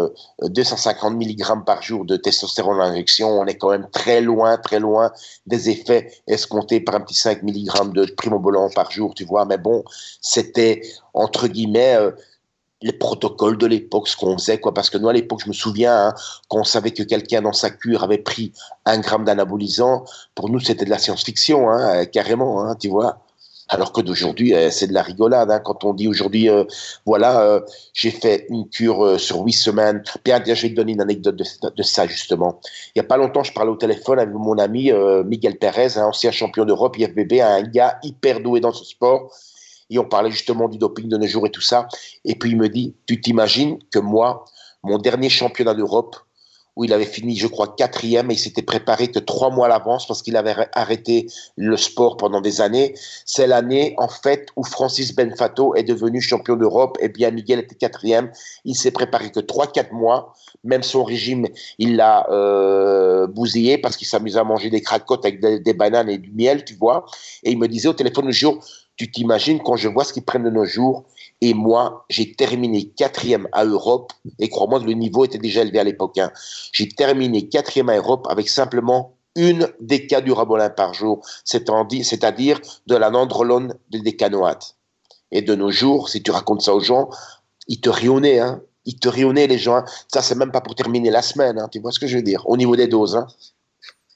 250 0.42 1.14
mg 1.14 1.64
par 1.66 1.83
jour 1.83 2.05
de 2.05 2.16
testostérone 2.16 2.79
en 2.81 2.85
injection, 2.85 3.29
on 3.29 3.46
est 3.46 3.57
quand 3.57 3.70
même 3.70 3.88
très 3.92 4.20
loin, 4.20 4.59
très 4.59 4.79
loin 4.81 5.12
des 5.46 5.70
effets 5.70 6.12
escomptés 6.29 6.81
par 6.81 6.96
un 6.96 7.01
petit 7.01 7.14
5 7.14 7.42
mg 7.42 7.92
de 7.94 8.05
primobolan 8.16 8.68
par 8.70 8.90
jour, 8.90 9.14
tu 9.14 9.25
vois. 9.25 9.46
Mais 9.46 9.59
bon, 9.59 9.85
c'était, 10.20 10.83
entre 11.14 11.48
guillemets, 11.48 11.96
les 12.83 12.92
protocoles 12.92 13.57
de 13.57 13.66
l'époque, 13.66 14.09
ce 14.09 14.16
qu'on 14.16 14.37
faisait, 14.38 14.59
quoi. 14.59 14.75
Parce 14.75 14.90
que 14.90 14.99
nous, 14.99 15.09
à 15.09 15.12
l'époque, 15.12 15.40
je 15.45 15.49
me 15.49 15.55
souviens, 15.55 16.09
hein, 16.09 16.14
quand 16.49 16.59
on 16.59 16.64
savait 16.64 16.90
que 16.90 17.03
quelqu'un 17.03 17.42
dans 17.42 17.53
sa 17.53 17.71
cure 17.71 18.03
avait 18.03 18.18
pris 18.18 18.53
un 18.85 18.99
gramme 18.99 19.25
d'anabolisant, 19.25 20.05
pour 20.35 20.51
nous, 20.51 20.61
c'était 20.61 20.85
de 20.85 20.90
la 20.90 20.99
science-fiction, 20.99 21.71
hein, 21.71 21.97
euh, 21.97 22.05
carrément, 22.05 22.62
hein, 22.62 22.77
tu 22.79 22.88
vois. 22.88 23.18
Alors 23.68 23.92
que 23.92 24.03
d'aujourd'hui, 24.03 24.55
euh, 24.55 24.71
c'est 24.71 24.88
de 24.88 24.92
la 24.92 25.03
rigolade. 25.03 25.51
Hein, 25.51 25.61
quand 25.61 25.85
on 25.85 25.95
dit 25.95 26.09
aujourd'hui, 26.09 26.51
euh, 26.51 26.64
voilà, 27.07 27.61
j'ai 27.95 28.11
fait 28.11 28.47
une 28.51 28.68
cure 28.68 29.18
sur 29.18 29.40
huit 29.40 29.53
semaines. 29.53 30.03
Bien, 30.25 30.42
je 30.45 30.53
vais 30.53 30.71
te 30.71 30.75
donner 30.75 30.92
une 30.92 31.01
anecdote 31.01 31.37
de, 31.37 31.83
ça, 31.83 32.07
justement. 32.07 32.61
Il 32.88 33.01
n'y 33.01 33.01
a 33.01 33.09
pas 33.09 33.16
longtemps, 33.16 33.42
je 33.42 33.53
parlais 33.53 33.71
au 33.71 33.77
téléphone 33.77 34.18
avec 34.18 34.35
mon 34.35 34.59
ami 34.59 34.92
Miguel 35.25 35.57
Pérez, 35.57 35.97
un 35.97 36.07
ancien 36.07 36.31
champion 36.33 36.64
d'Europe, 36.64 36.99
IFBB, 36.99 37.40
un 37.40 37.62
gars 37.62 37.99
hyper 38.03 38.40
doué 38.40 38.61
dans 38.61 38.73
ce 38.73 38.85
sport 38.85 39.31
et 39.94 39.98
on 39.98 40.05
parlait 40.05 40.31
justement 40.31 40.68
du 40.68 40.78
doping 40.78 41.09
de 41.09 41.16
nos 41.16 41.26
jours 41.26 41.46
et 41.46 41.50
tout 41.50 41.61
ça. 41.61 41.88
Et 42.24 42.35
puis 42.35 42.50
il 42.50 42.57
me 42.57 42.68
dit, 42.68 42.94
tu 43.07 43.20
t'imagines 43.20 43.78
que 43.90 43.98
moi, 43.98 44.44
mon 44.83 44.98
dernier 44.98 45.28
championnat 45.28 45.74
d'Europe, 45.74 46.16
où 46.76 46.85
il 46.85 46.92
avait 46.92 47.05
fini, 47.05 47.37
je 47.37 47.46
crois, 47.46 47.74
quatrième 47.76 48.31
et 48.31 48.35
il 48.35 48.38
s'était 48.38 48.62
préparé 48.62 49.09
que 49.09 49.18
trois 49.18 49.50
mois 49.50 49.66
à 49.66 49.68
l'avance 49.68 50.07
parce 50.07 50.22
qu'il 50.22 50.37
avait 50.37 50.55
arrêté 50.74 51.26
le 51.57 51.76
sport 51.76 52.16
pendant 52.16 52.40
des 52.40 52.61
années. 52.61 52.94
C'est 53.26 53.46
l'année, 53.46 53.94
en 53.98 54.09
fait, 54.09 54.48
où 54.57 54.64
Francis 54.64 55.14
Benfato 55.14 55.74
est 55.74 55.83
devenu 55.83 56.20
champion 56.20 56.57
d'Europe. 56.57 56.96
Et 57.00 57.09
bien, 57.09 57.31
Miguel 57.31 57.59
était 57.59 57.74
quatrième. 57.74 58.31
Il 58.64 58.74
s'est 58.74 58.90
préparé 58.90 59.31
que 59.31 59.40
trois, 59.40 59.66
quatre 59.66 59.92
mois. 59.92 60.33
Même 60.64 60.83
son 60.83 61.05
régime, 61.05 61.46
il 61.78 61.96
l'a 61.96 62.26
euh, 62.31 63.26
bousillé 63.26 63.78
parce 63.78 63.96
qu'il 63.96 64.07
s'amusait 64.07 64.38
à 64.38 64.44
manger 64.44 64.70
des 64.70 64.81
cracottes 64.81 65.24
avec 65.26 65.40
des, 65.40 65.59
des, 65.59 65.74
bananes 65.74 66.09
et 66.09 66.18
du 66.18 66.31
miel, 66.33 66.64
tu 66.64 66.74
vois. 66.74 67.05
Et 67.42 67.50
il 67.50 67.59
me 67.59 67.68
disait 67.68 67.88
au 67.88 67.94
téléphone 67.94 68.26
le 68.26 68.33
jour, 68.33 68.64
tu 69.02 69.10
t'imagines 69.10 69.60
quand 69.60 69.74
je 69.74 69.88
vois 69.88 70.04
ce 70.04 70.12
qu'ils 70.12 70.22
prennent 70.22 70.44
de 70.44 70.50
nos 70.50 70.64
jours, 70.64 71.02
et 71.40 71.54
moi, 71.54 72.04
j'ai 72.08 72.34
terminé 72.34 72.84
quatrième 72.84 73.48
à 73.50 73.64
Europe, 73.64 74.12
et 74.38 74.48
crois-moi 74.48 74.78
le 74.78 74.92
niveau 74.92 75.24
était 75.24 75.38
déjà 75.38 75.62
élevé 75.62 75.80
à 75.80 75.84
l'époque. 75.84 76.18
Hein. 76.18 76.30
J'ai 76.70 76.88
terminé 76.88 77.48
quatrième 77.48 77.88
à 77.88 77.96
Europe 77.96 78.28
avec 78.30 78.48
simplement 78.48 79.16
une 79.34 79.68
décadurabolin 79.80 80.70
par 80.70 80.94
jour, 80.94 81.20
c'est-à-dire 81.44 82.60
de 82.86 82.94
la 82.94 83.10
nandrolone 83.10 83.74
de 83.90 83.98
décanoate. 83.98 84.76
Et 85.32 85.42
de 85.42 85.56
nos 85.56 85.72
jours, 85.72 86.08
si 86.08 86.22
tu 86.22 86.30
racontes 86.30 86.62
ça 86.62 86.72
aux 86.72 86.80
gens, 86.80 87.10
ils 87.66 87.80
te 87.80 87.90
rionnaient, 87.90 88.38
hein. 88.38 88.60
Ils 88.84 88.98
te 88.98 89.08
rionnaient, 89.08 89.46
les 89.48 89.58
gens. 89.58 89.76
Hein. 89.76 89.84
Ça, 90.12 90.22
c'est 90.22 90.34
même 90.34 90.52
pas 90.52 90.60
pour 90.60 90.74
terminer 90.74 91.10
la 91.10 91.22
semaine. 91.22 91.64
Tu 91.72 91.80
vois 91.80 91.92
ce 91.92 92.00
que 92.00 92.06
je 92.08 92.16
veux 92.16 92.22
dire? 92.22 92.42
Au 92.48 92.56
niveau 92.56 92.74
des 92.76 92.88
doses, 92.88 93.24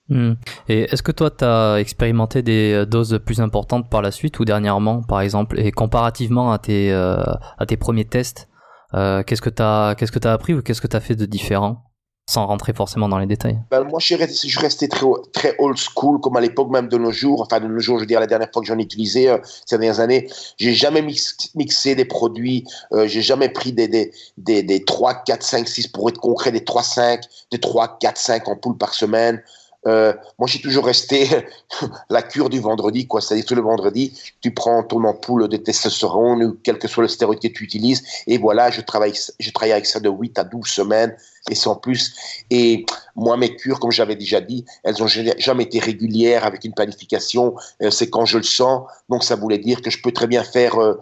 Hmm. 0.08 0.34
Et 0.68 0.82
est-ce 0.82 1.02
que 1.02 1.12
toi, 1.12 1.30
tu 1.30 1.44
as 1.44 1.76
expérimenté 1.78 2.42
des 2.42 2.72
euh, 2.72 2.86
doses 2.86 3.18
plus 3.24 3.40
importantes 3.40 3.90
par 3.90 4.02
la 4.02 4.10
suite 4.10 4.38
ou 4.38 4.44
dernièrement, 4.44 5.02
par 5.02 5.20
exemple, 5.20 5.58
et 5.58 5.72
comparativement 5.72 6.52
à 6.52 6.58
tes, 6.58 6.92
euh, 6.92 7.16
à 7.58 7.66
tes 7.66 7.76
premiers 7.76 8.04
tests, 8.04 8.48
euh, 8.94 9.22
qu'est-ce 9.24 9.42
que 9.42 9.50
tu 9.50 9.62
as, 9.62 9.94
qu'est-ce 9.98 10.12
que 10.12 10.26
as 10.26 10.32
appris 10.32 10.54
ou 10.54 10.62
qu'est-ce 10.62 10.80
que 10.80 10.86
tu 10.86 10.96
as 10.96 11.00
fait 11.00 11.16
de 11.16 11.26
différent 11.26 11.82
sans 12.28 12.44
rentrer 12.46 12.72
forcément 12.72 13.08
dans 13.08 13.18
les 13.18 13.26
détails? 13.26 13.60
Ben, 13.70 13.84
Moi, 13.84 14.00
je 14.00 14.06
suis 14.06 14.14
resté, 14.16 14.48
je 14.48 14.58
très, 14.88 15.08
très 15.32 15.54
old 15.60 15.76
school, 15.76 16.20
comme 16.20 16.36
à 16.36 16.40
l'époque 16.40 16.70
même 16.70 16.88
de 16.88 16.98
nos 16.98 17.12
jours. 17.12 17.40
Enfin, 17.40 17.60
de 17.60 17.68
nos 17.68 17.78
jours, 17.78 17.98
je 17.98 18.00
veux 18.00 18.06
dire, 18.06 18.18
la 18.18 18.26
dernière 18.26 18.48
fois 18.52 18.62
que 18.62 18.66
j'en 18.66 18.78
ai 18.78 18.82
utilisé 18.82 19.32
ces 19.64 19.78
dernières 19.78 20.00
années, 20.00 20.28
j'ai 20.56 20.74
jamais 20.74 21.02
mixé 21.02 21.94
des 21.94 22.04
produits, 22.04 22.64
euh, 22.92 23.06
j'ai 23.06 23.22
jamais 23.22 23.48
pris 23.48 23.72
des, 23.72 23.86
des, 23.86 24.12
des, 24.38 24.64
des 24.64 24.84
3, 24.84 25.22
4, 25.24 25.42
5, 25.42 25.68
6, 25.68 25.88
pour 25.88 26.08
être 26.08 26.18
concret, 26.18 26.50
des 26.50 26.64
3, 26.64 26.82
5, 26.82 27.20
des 27.52 27.60
3, 27.60 27.98
4, 28.00 28.18
5 28.18 28.48
ampoules 28.48 28.76
par 28.76 28.94
semaine. 28.94 29.40
Euh, 29.86 30.12
moi, 30.38 30.48
j'ai 30.48 30.60
toujours 30.60 30.86
resté 30.86 31.28
la 32.10 32.22
cure 32.22 32.50
du 32.50 32.60
vendredi, 32.60 33.06
quoi. 33.06 33.20
C'est-à-dire 33.20 33.46
tout 33.46 33.54
le 33.54 33.62
vendredi, 33.62 34.12
tu 34.40 34.52
prends 34.52 34.82
ton 34.82 35.04
ampoule 35.04 35.48
de 35.48 35.56
testostérone 35.56 36.42
ou 36.42 36.56
quel 36.62 36.78
que 36.78 36.88
soit 36.88 37.02
le 37.02 37.08
stéroïde 37.08 37.40
que 37.40 37.48
tu 37.48 37.64
utilises, 37.64 38.02
et 38.26 38.38
voilà, 38.38 38.70
je 38.70 38.80
travaille, 38.80 39.14
avec 39.62 39.86
ça 39.86 40.00
de 40.00 40.08
8 40.08 40.38
à 40.38 40.44
12 40.44 40.66
semaines 40.66 41.16
et 41.50 41.54
sans 41.54 41.76
plus. 41.76 42.14
Et 42.50 42.84
moi, 43.14 43.36
mes 43.36 43.54
cures, 43.54 43.78
comme 43.78 43.92
j'avais 43.92 44.16
déjà 44.16 44.40
dit, 44.40 44.64
elles 44.82 45.02
ont 45.02 45.06
jamais 45.06 45.62
été 45.62 45.78
régulières 45.78 46.44
avec 46.44 46.64
une 46.64 46.74
planification. 46.74 47.54
Euh, 47.82 47.90
c'est 47.90 48.10
quand 48.10 48.24
je 48.24 48.38
le 48.38 48.44
sens. 48.44 48.82
Donc, 49.08 49.22
ça 49.22 49.36
voulait 49.36 49.58
dire 49.58 49.80
que 49.80 49.90
je 49.90 50.02
peux 50.02 50.12
très 50.12 50.26
bien 50.26 50.42
faire 50.42 50.80
euh, 50.80 51.00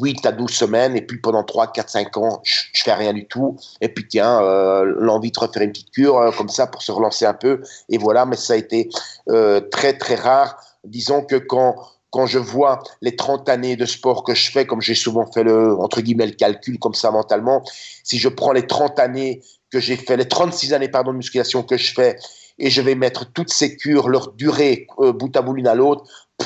8 0.00 0.26
à 0.26 0.32
12 0.32 0.50
semaines, 0.50 0.96
et 0.96 1.02
puis 1.02 1.18
pendant 1.18 1.44
3, 1.44 1.72
4, 1.72 1.88
5 1.88 2.16
ans, 2.16 2.40
je, 2.42 2.82
fais 2.82 2.94
rien 2.94 3.12
du 3.12 3.26
tout. 3.26 3.56
Et 3.80 3.88
puis 3.88 4.06
tiens, 4.08 4.42
euh, 4.42 4.84
l'envie 4.98 5.30
de 5.30 5.38
refaire 5.38 5.62
une 5.62 5.70
petite 5.70 5.90
cure 5.90 6.18
euh, 6.18 6.30
comme 6.32 6.48
ça 6.48 6.66
pour 6.66 6.82
se 6.82 6.90
relancer 6.90 7.24
un 7.24 7.34
peu. 7.34 7.62
Et 7.88 7.98
voilà, 7.98 8.26
mais 8.26 8.36
ça 8.36 8.54
a 8.54 8.56
été 8.56 8.88
euh, 9.28 9.60
très 9.60 9.96
très 9.96 10.16
rare. 10.16 10.58
Disons 10.84 11.22
que 11.22 11.36
quand 11.36 11.76
quand 12.10 12.26
je 12.26 12.38
vois 12.38 12.80
les 13.00 13.16
30 13.16 13.48
années 13.48 13.74
de 13.74 13.86
sport 13.86 14.22
que 14.22 14.36
je 14.36 14.52
fais, 14.52 14.66
comme 14.66 14.80
j'ai 14.80 14.94
souvent 14.94 15.26
fait 15.26 15.42
le, 15.42 15.76
entre 15.80 16.00
guillemets, 16.00 16.26
le 16.26 16.34
calcul 16.34 16.78
comme 16.78 16.94
ça 16.94 17.10
mentalement, 17.10 17.64
si 18.04 18.20
je 18.20 18.28
prends 18.28 18.52
les 18.52 18.68
30 18.68 19.00
années 19.00 19.42
que 19.68 19.80
j'ai 19.80 19.96
fait, 19.96 20.16
les 20.16 20.28
36 20.28 20.74
années, 20.74 20.86
pardon, 20.86 21.10
de 21.10 21.16
musculation 21.16 21.64
que 21.64 21.76
je 21.76 21.92
fais, 21.92 22.16
et 22.60 22.70
je 22.70 22.80
vais 22.82 22.94
mettre 22.94 23.32
toutes 23.32 23.52
ces 23.52 23.76
cures, 23.76 24.08
leur 24.08 24.30
durée, 24.30 24.86
bout 24.96 25.36
à 25.36 25.42
bout 25.42 25.54
l'une 25.54 25.66
à 25.66 25.74
l'autre, 25.74 26.04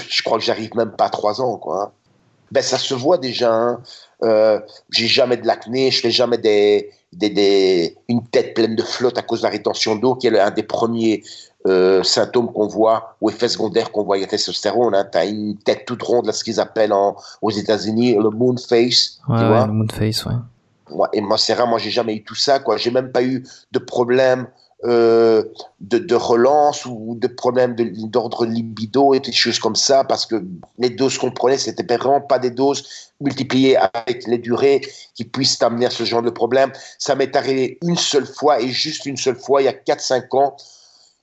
je 0.09 0.23
crois 0.23 0.39
que 0.39 0.45
j'arrive 0.45 0.75
même 0.75 0.93
pas 0.97 1.05
à 1.05 1.11
3 1.11 1.43
ans, 1.43 1.59
quoi. 1.59 1.83
Hein 1.83 1.93
ben 2.51 2.63
ça 2.63 2.79
se 2.79 2.95
voit 2.95 3.19
déjà. 3.19 3.53
Hein. 3.53 3.83
Euh, 4.25 4.59
j'ai 4.91 5.07
jamais 5.07 5.37
de 5.37 5.47
l'acné, 5.47 5.91
je 5.91 6.01
fais 6.01 6.11
jamais 6.11 6.39
des, 6.39 6.91
des, 7.13 7.31
des, 7.31 7.97
une 8.09 8.27
tête 8.27 8.55
pleine 8.55 8.75
de 8.75 8.83
flotte 8.83 9.17
à 9.17 9.23
cause 9.23 9.41
de 9.41 9.45
la 9.45 9.51
rétention 9.51 9.95
d'eau, 9.95 10.17
qui 10.17 10.27
est 10.27 10.39
un 10.39 10.51
des 10.51 10.65
premiers 10.65 11.23
euh, 11.67 12.03
symptômes 12.03 12.53
qu'on 12.53 12.67
voit, 12.67 13.17
ou 13.21 13.31
effets 13.31 13.49
secondaires 13.49 13.93
qu'on 13.93 14.03
voit 14.03 14.17
avec 14.17 14.27
la 14.27 14.31
testostérone. 14.37 14.95
Hein. 14.95 15.07
Tu 15.11 15.19
as 15.19 15.25
une 15.27 15.57
tête 15.59 15.85
toute 15.87 16.03
ronde, 16.03 16.27
là, 16.27 16.33
ce 16.33 16.43
qu'ils 16.43 16.59
appellent 16.59 16.93
en, 16.93 17.17
aux 17.43 17.51
États-Unis 17.51 18.15
le 18.15 18.31
moon 18.31 18.57
face. 18.57 19.21
Ouais, 19.29 19.39
tu 19.39 19.43
ouais, 19.45 19.49
vois 19.49 19.67
le 19.67 19.73
moon 19.73 19.87
face, 19.89 20.25
ouais. 20.27 20.35
Ouais, 20.91 21.09
et 21.13 21.21
moi, 21.21 21.39
c'est 21.39 21.53
rare, 21.53 21.69
moi, 21.69 21.79
j'ai 21.79 21.91
jamais 21.91 22.17
eu 22.17 22.25
tout 22.25 22.35
ça, 22.35 22.59
quoi. 22.61 22.77
J'ai 22.77 22.91
même 22.91 23.13
pas 23.13 23.23
eu 23.23 23.45
de 23.73 23.79
problème 23.79 24.49
euh, 24.85 25.43
de, 25.81 26.15
relance 26.15 26.87
ou 26.87 27.17
de 27.19 27.27
problèmes 27.27 27.75
d'ordre 27.75 28.47
libido 28.47 29.13
et 29.13 29.19
des 29.19 29.33
choses 29.33 29.59
comme 29.59 29.75
ça, 29.75 30.05
parce 30.05 30.25
que 30.25 30.45
les 30.79 30.91
doses 30.91 31.19
qu'on 31.19 31.33
prenait, 31.33 31.59
c'était 31.59 31.97
vraiment 31.97 32.21
pas 32.21 32.39
des 32.39 32.51
doses 32.51 33.11
multipliées 33.21 33.77
avec 33.77 34.25
les 34.29 34.39
durées 34.39 34.81
qui 35.15 35.25
puissent 35.25 35.61
amener 35.63 35.87
à 35.87 35.91
ce 35.91 36.05
genre 36.05 36.23
de 36.23 36.31
problème. 36.31 36.71
Ça 36.99 37.17
m'est 37.17 37.35
arrivé 37.35 37.79
une 37.83 37.97
seule 37.97 38.27
fois 38.27 38.61
et 38.61 38.69
juste 38.69 39.05
une 39.07 39.17
seule 39.17 39.37
fois, 39.37 39.63
il 39.63 39.65
y 39.65 39.69
a 39.69 39.73
4-5 39.73 40.37
ans. 40.37 40.57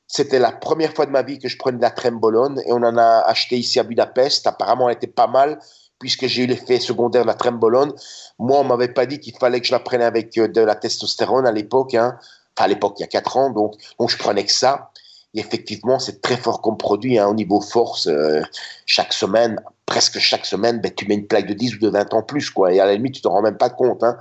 C'était 0.08 0.40
la 0.40 0.52
première 0.52 0.94
fois 0.94 1.06
de 1.06 1.12
ma 1.12 1.24
vie 1.24 1.40
que 1.40 1.48
je 1.48 1.58
prenais 1.58 1.78
de 1.78 1.82
la 1.82 1.92
trembolone 1.92 2.62
et 2.66 2.74
on 2.74 2.84
en 2.84 2.98
a 2.98 3.20
acheté 3.26 3.58
ici 3.58 3.80
à 3.80 3.84
Budapest. 3.84 4.46
Apparemment, 4.48 4.90
elle 4.90 4.98
était 4.98 5.08
pas 5.08 5.28
mal 5.28 5.60
puisque 5.98 6.28
j'ai 6.28 6.44
eu 6.44 6.46
l'effet 6.46 6.82
secondaire 6.82 7.22
de 7.22 7.28
la 7.28 7.36
trembolone. 7.36 7.94
Moi, 8.38 8.60
on 8.60 8.66
m'avait 8.66 8.90
pas 8.90 9.06
dit 9.06 9.22
qu'il 9.22 9.36
fallait 9.38 9.62
que 9.62 9.68
je 9.68 9.72
la 9.72 9.80
prenne 9.80 10.02
avec 10.02 10.38
euh, 10.38 10.50
de 10.50 10.60
la 10.60 10.76
testostérone 10.76 11.48
à 11.48 11.54
l'époque. 11.54 11.96
Hein 11.96 12.20
à 12.58 12.68
l'époque 12.68 12.96
il 12.98 13.02
y 13.02 13.04
a 13.04 13.08
quatre 13.08 13.38
ans, 13.38 13.50
donc, 13.50 13.76
donc 14.00 14.10
je 14.10 14.18
prenais 14.18 14.46
que 14.46 14.52
ça. 14.52 14.92
Et 15.34 15.40
effectivement, 15.40 16.00
c'est 16.00 16.22
très 16.22 16.38
fort 16.38 16.62
comme 16.62 16.78
produit 16.78 17.20
hein, 17.20 17.28
au 17.28 17.34
niveau 17.34 17.60
force. 17.60 18.08
Euh, 18.08 18.42
chaque 18.86 19.12
semaine, 19.12 19.62
presque 19.86 20.18
chaque 20.18 20.46
semaine, 20.46 20.80
ben, 20.80 20.92
tu 20.94 21.06
mets 21.08 21.16
une 21.16 21.28
plaque 21.28 21.48
de 21.48 21.54
10 21.54 21.76
ou 21.76 21.80
de 21.80 21.90
20 21.90 22.14
ans 22.14 22.24
plus, 22.24 22.50
quoi. 22.50 22.74
Et 22.74 22.80
à 22.80 22.86
la 22.86 22.94
limite, 22.94 23.16
tu 23.16 23.22
t'en 23.22 23.32
rends 23.32 23.42
même 23.42 23.58
pas 23.58 23.70
compte. 23.70 24.02
Hein. 24.04 24.18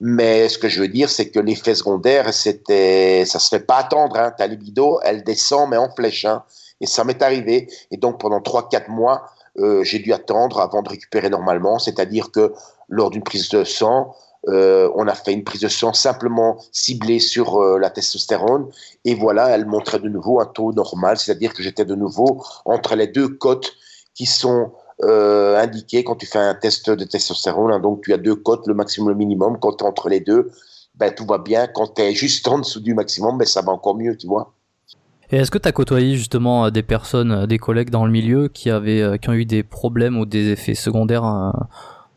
Mais 0.00 0.48
ce 0.48 0.58
que 0.58 0.68
je 0.68 0.80
veux 0.80 0.88
dire, 0.88 1.08
c'est 1.08 1.30
que 1.30 1.40
l'effet 1.40 1.74
secondaire, 1.74 2.34
c'était, 2.34 3.24
ça 3.24 3.38
se 3.38 3.48
fait 3.48 3.64
pas 3.64 3.76
attendre. 3.76 4.16
Hein. 4.16 4.32
Ta 4.36 4.46
libido, 4.46 5.00
elle 5.04 5.24
descend, 5.24 5.70
mais 5.70 5.78
en 5.78 5.88
flèche. 5.90 6.26
Hein. 6.26 6.42
Et 6.82 6.86
ça 6.86 7.04
m'est 7.04 7.22
arrivé. 7.22 7.68
Et 7.90 7.96
donc, 7.96 8.20
pendant 8.20 8.40
3-4 8.40 8.90
mois, 8.90 9.30
euh, 9.58 9.82
j'ai 9.84 10.00
dû 10.00 10.12
attendre 10.12 10.60
avant 10.60 10.82
de 10.82 10.90
récupérer 10.90 11.30
normalement. 11.30 11.78
C'est-à-dire 11.78 12.30
que 12.30 12.52
lors 12.88 13.10
d'une 13.10 13.22
prise 13.22 13.48
de 13.48 13.64
sang, 13.64 14.14
euh, 14.48 14.90
on 14.96 15.06
a 15.06 15.14
fait 15.14 15.32
une 15.32 15.44
prise 15.44 15.60
de 15.60 15.68
sang 15.68 15.92
simplement 15.92 16.58
ciblée 16.72 17.20
sur 17.20 17.62
euh, 17.62 17.78
la 17.78 17.90
testostérone 17.90 18.68
et 19.04 19.14
voilà, 19.14 19.50
elle 19.50 19.66
montrait 19.66 20.00
de 20.00 20.08
nouveau 20.08 20.40
un 20.40 20.46
taux 20.46 20.72
normal, 20.72 21.16
c'est-à-dire 21.16 21.54
que 21.54 21.62
j'étais 21.62 21.84
de 21.84 21.94
nouveau 21.94 22.42
entre 22.64 22.96
les 22.96 23.06
deux 23.06 23.28
cotes 23.28 23.74
qui 24.14 24.26
sont 24.26 24.72
euh, 25.04 25.56
indiquées 25.56 26.02
quand 26.02 26.16
tu 26.16 26.26
fais 26.26 26.40
un 26.40 26.54
test 26.54 26.90
de 26.90 27.04
testostérone. 27.04 27.72
Hein. 27.72 27.78
donc 27.78 28.02
tu 28.02 28.12
as 28.12 28.18
deux 28.18 28.34
cotes, 28.34 28.66
le 28.66 28.74
maximum, 28.74 29.10
le 29.10 29.14
minimum. 29.14 29.58
Quand 29.60 29.74
tu 29.74 29.84
es 29.84 29.86
entre 29.86 30.08
les 30.08 30.20
deux, 30.20 30.50
ben, 30.96 31.14
tout 31.14 31.24
va 31.24 31.38
bien. 31.38 31.68
Quand 31.68 31.94
tu 31.94 32.02
es 32.02 32.12
juste 32.12 32.48
en 32.48 32.58
dessous 32.58 32.80
du 32.80 32.94
maximum, 32.94 33.38
ben, 33.38 33.46
ça 33.46 33.62
va 33.62 33.70
encore 33.70 33.96
mieux, 33.96 34.16
tu 34.16 34.26
vois. 34.26 34.52
Et 35.30 35.36
est-ce 35.36 35.52
que 35.52 35.58
tu 35.58 35.68
as 35.68 35.72
côtoyé 35.72 36.16
justement 36.16 36.68
des 36.70 36.82
personnes, 36.82 37.46
des 37.46 37.58
collègues 37.58 37.90
dans 37.90 38.04
le 38.04 38.12
milieu 38.12 38.48
qui 38.48 38.70
avaient, 38.70 39.18
qui 39.20 39.30
ont 39.30 39.34
eu 39.34 39.46
des 39.46 39.62
problèmes 39.62 40.18
ou 40.18 40.26
des 40.26 40.50
effets 40.50 40.74
secondaires 40.74 41.52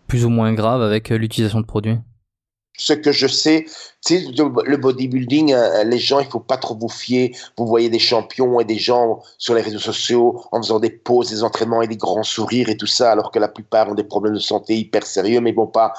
plus 0.07 0.25
ou 0.25 0.29
moins 0.29 0.51
graves 0.53 0.81
avec 0.81 1.09
l'utilisation 1.09 1.61
de 1.61 1.65
produits? 1.65 1.97
Ce 2.77 2.93
que 2.93 3.11
je 3.11 3.27
sais, 3.27 3.65
sais, 4.01 4.25
le 4.35 4.77
bodybuilding, 4.77 5.53
euh, 5.53 5.83
les 5.83 5.97
gens, 5.97 6.19
il 6.19 6.27
faut 6.27 6.39
pas 6.39 6.57
trop 6.57 6.75
vous 6.75 6.89
fier. 6.89 7.35
Vous 7.57 7.65
voyez 7.65 7.89
des 7.89 7.99
champions 7.99 8.59
et 8.59 8.65
des 8.65 8.77
gens 8.77 9.21
sur 9.37 9.53
les 9.55 9.61
réseaux 9.61 9.79
sociaux 9.79 10.43
en 10.51 10.61
faisant 10.61 10.79
des 10.79 10.89
pauses, 10.89 11.29
des 11.29 11.43
entraînements 11.43 11.81
et 11.81 11.87
des 11.87 11.97
grands 11.97 12.23
sourires 12.23 12.69
et 12.69 12.77
tout 12.77 12.87
ça, 12.87 13.11
alors 13.11 13.31
que 13.31 13.39
la 13.39 13.47
plupart 13.47 13.89
ont 13.89 13.95
des 13.95 14.03
problèmes 14.03 14.35
de 14.35 14.39
santé 14.39 14.77
hyper 14.77 15.05
sérieux, 15.05 15.41
mais 15.41 15.53
bon, 15.53 15.67
pas 15.67 15.93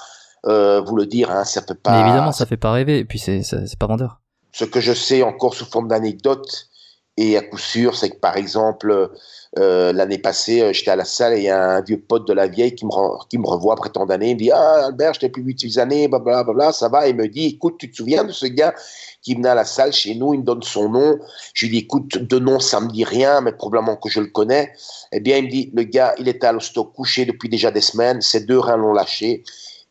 euh, 0.46 0.80
vous 0.80 0.96
le 0.96 1.06
dire, 1.06 1.30
hein, 1.30 1.44
ça 1.44 1.62
peut 1.62 1.74
pas. 1.74 1.92
Mais 1.92 2.08
évidemment, 2.08 2.32
ça 2.32 2.46
fait 2.46 2.56
pas 2.56 2.72
rêver, 2.72 2.98
et 2.98 3.04
puis 3.04 3.18
c'est 3.18 3.42
pas 3.78 3.86
vendeur. 3.86 4.20
Ce 4.52 4.64
que 4.64 4.80
je 4.80 4.92
sais 4.92 5.22
encore 5.22 5.54
sous 5.54 5.66
forme 5.66 5.88
d'anecdote, 5.88 6.68
et 7.16 7.36
à 7.36 7.42
coup 7.42 7.58
sûr, 7.58 7.96
c'est 7.96 8.10
que 8.10 8.16
par 8.16 8.36
exemple, 8.36 9.10
euh, 9.58 9.92
l'année 9.92 10.18
passée, 10.18 10.60
euh, 10.60 10.72
j'étais 10.72 10.90
à 10.90 10.96
la 10.96 11.06
salle 11.06 11.34
et 11.34 11.38
il 11.38 11.44
y 11.44 11.48
a 11.48 11.76
un 11.76 11.80
vieux 11.80 11.98
pote 11.98 12.26
de 12.28 12.34
la 12.34 12.46
vieille 12.46 12.74
qui 12.74 12.84
me, 12.84 13.46
revoit 13.46 13.72
après 13.72 13.88
tant 13.88 14.04
d'années. 14.04 14.30
Il 14.30 14.34
me 14.34 14.40
dit 14.40 14.50
Ah, 14.50 14.86
Albert, 14.86 15.14
je 15.14 15.20
t'ai 15.20 15.28
plus 15.30 15.42
vu 15.42 15.54
depuis 15.54 15.68
8 15.68 15.78
années, 15.78 16.08
blablabla, 16.08 16.72
ça 16.72 16.88
va. 16.88 17.08
Il 17.08 17.16
me 17.16 17.26
dit 17.26 17.46
Écoute, 17.46 17.76
tu 17.78 17.90
te 17.90 17.96
souviens 17.96 18.24
de 18.24 18.32
ce 18.32 18.46
gars 18.46 18.74
qui 19.22 19.34
venait 19.34 19.48
à 19.48 19.54
la 19.54 19.64
salle 19.64 19.92
chez 19.92 20.14
nous? 20.14 20.34
Il 20.34 20.40
me 20.40 20.44
donne 20.44 20.62
son 20.62 20.90
nom. 20.90 21.18
Je 21.54 21.66
lui 21.66 21.72
dis 21.72 21.78
Écoute, 21.84 22.18
de 22.18 22.38
nom, 22.38 22.60
ça 22.60 22.80
me 22.80 22.90
dit 22.90 23.04
rien, 23.04 23.40
mais 23.40 23.52
probablement 23.52 23.96
que 23.96 24.10
je 24.10 24.20
le 24.20 24.26
connais. 24.26 24.72
Eh 25.12 25.20
bien, 25.20 25.38
il 25.38 25.44
me 25.44 25.50
dit 25.50 25.70
Le 25.74 25.84
gars, 25.84 26.14
il 26.18 26.28
était 26.28 26.46
à 26.46 26.52
l'hosto 26.52 26.84
couché 26.84 27.24
depuis 27.24 27.48
déjà 27.48 27.70
des 27.70 27.80
semaines, 27.80 28.20
ses 28.20 28.40
deux 28.40 28.58
reins 28.58 28.76
l'ont 28.76 28.92
lâché 28.92 29.42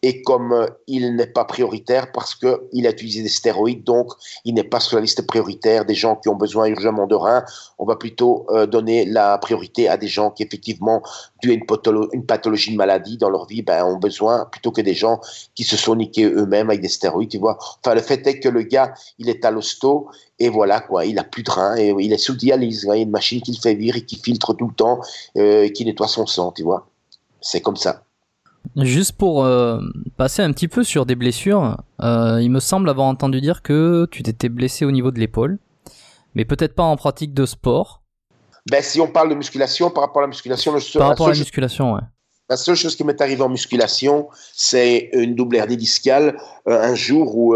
et 0.05 0.21
comme 0.21 0.53
euh, 0.53 0.67
il 0.85 1.15
n'est 1.15 1.25
pas 1.25 1.45
prioritaire 1.45 2.11
parce 2.11 2.35
qu'il 2.35 2.85
a 2.85 2.91
utilisé 2.91 3.23
des 3.23 3.27
stéroïdes, 3.27 3.83
donc 3.83 4.11
il 4.45 4.53
n'est 4.53 4.63
pas 4.63 4.79
sur 4.79 4.97
la 4.97 5.01
liste 5.01 5.25
prioritaire 5.25 5.83
des 5.83 5.95
gens 5.95 6.15
qui 6.15 6.29
ont 6.29 6.35
besoin 6.35 6.67
urgemment 6.67 7.07
de 7.07 7.15
reins, 7.15 7.43
on 7.79 7.85
va 7.85 7.95
plutôt 7.95 8.45
euh, 8.51 8.67
donner 8.67 9.05
la 9.05 9.39
priorité 9.39 9.89
à 9.89 9.97
des 9.97 10.07
gens 10.07 10.29
qui 10.29 10.43
effectivement, 10.43 11.01
dû 11.41 11.49
à 11.49 11.53
une, 11.53 11.65
une 12.13 12.25
pathologie, 12.27 12.71
de 12.71 12.77
maladie 12.77 13.17
dans 13.17 13.31
leur 13.31 13.47
vie, 13.47 13.63
ben, 13.63 13.83
ont 13.83 13.97
besoin 13.97 14.45
plutôt 14.45 14.71
que 14.71 14.81
des 14.81 14.93
gens 14.93 15.19
qui 15.55 15.63
se 15.63 15.75
sont 15.75 15.95
niqués 15.95 16.25
eux-mêmes 16.25 16.69
avec 16.69 16.81
des 16.81 16.87
stéroïdes, 16.87 17.31
tu 17.31 17.39
vois. 17.39 17.57
Enfin, 17.83 17.95
le 17.95 18.01
fait 18.01 18.27
est 18.27 18.39
que 18.39 18.49
le 18.49 18.61
gars, 18.61 18.93
il 19.17 19.27
est 19.27 19.43
à 19.43 19.49
l'hosto 19.49 20.07
et 20.37 20.49
voilà 20.49 20.81
quoi, 20.81 21.07
il 21.07 21.17
a 21.17 21.23
plus 21.23 21.41
de 21.41 21.49
reins 21.49 21.77
et 21.77 21.95
il 21.99 22.13
est 22.13 22.19
sous 22.19 22.35
dialyse, 22.35 22.83
il 22.83 22.89
y 22.89 22.91
a 22.91 22.95
une 22.97 23.09
machine 23.09 23.41
qui 23.41 23.53
le 23.53 23.57
fait 23.57 23.73
vivre 23.73 23.97
et 23.97 24.05
qui 24.05 24.17
filtre 24.17 24.53
tout 24.53 24.67
le 24.67 24.75
temps 24.75 24.99
euh, 25.35 25.63
et 25.63 25.73
qui 25.73 25.83
nettoie 25.83 26.07
son 26.07 26.27
sang, 26.27 26.51
tu 26.51 26.61
vois. 26.61 26.87
C'est 27.41 27.61
comme 27.61 27.77
ça. 27.77 28.03
Juste 28.77 29.13
pour 29.13 29.45
euh, 29.45 29.79
passer 30.17 30.41
un 30.41 30.51
petit 30.51 30.67
peu 30.67 30.83
sur 30.83 31.05
des 31.05 31.15
blessures, 31.15 31.77
euh, 32.01 32.39
il 32.41 32.49
me 32.51 32.59
semble 32.59 32.89
avoir 32.89 33.07
entendu 33.07 33.41
dire 33.41 33.61
que 33.61 34.07
tu 34.11 34.23
t'étais 34.23 34.49
blessé 34.49 34.85
au 34.85 34.91
niveau 34.91 35.11
de 35.11 35.19
l'épaule, 35.19 35.59
mais 36.33 36.45
peut-être 36.45 36.75
pas 36.75 36.83
en 36.83 36.95
pratique 36.95 37.33
de 37.33 37.45
sport. 37.45 38.01
Ben, 38.69 38.81
si 38.81 38.99
on 38.99 39.07
parle 39.07 39.29
de 39.29 39.35
musculation, 39.35 39.89
par 39.91 40.03
rapport 40.03 40.19
à 40.19 40.23
la 40.23 40.27
musculation, 40.27 40.73
le 40.73 40.79
seul, 40.79 40.99
par 40.99 41.09
rapport 41.09 41.27
à 41.27 41.31
la 41.31 41.37
musculation, 41.37 41.93
ouais. 41.93 42.01
La 42.47 42.57
seule 42.57 42.75
chose 42.75 42.95
qui 42.95 43.03
m'est 43.03 43.19
arrivée 43.21 43.41
en 43.41 43.49
musculation, 43.49 44.27
c'est 44.53 45.09
une 45.13 45.33
double 45.33 45.55
hernie 45.55 45.77
discale. 45.77 46.37
Euh, 46.67 46.79
un 46.79 46.93
jour 46.93 47.35
où 47.35 47.55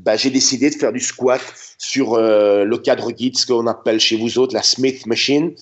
ben, 0.00 0.16
j'ai 0.16 0.30
décidé 0.30 0.68
de 0.70 0.74
faire 0.74 0.92
du 0.92 0.98
squat 0.98 1.40
sur 1.78 2.16
le 2.16 2.76
cadre 2.76 3.12
guide, 3.12 3.38
ce 3.38 3.46
qu'on 3.46 3.68
appelle 3.68 4.00
chez 4.00 4.16
vous 4.16 4.38
autres 4.38 4.54
la 4.54 4.62
Smith 4.62 5.06
Machine. 5.06 5.54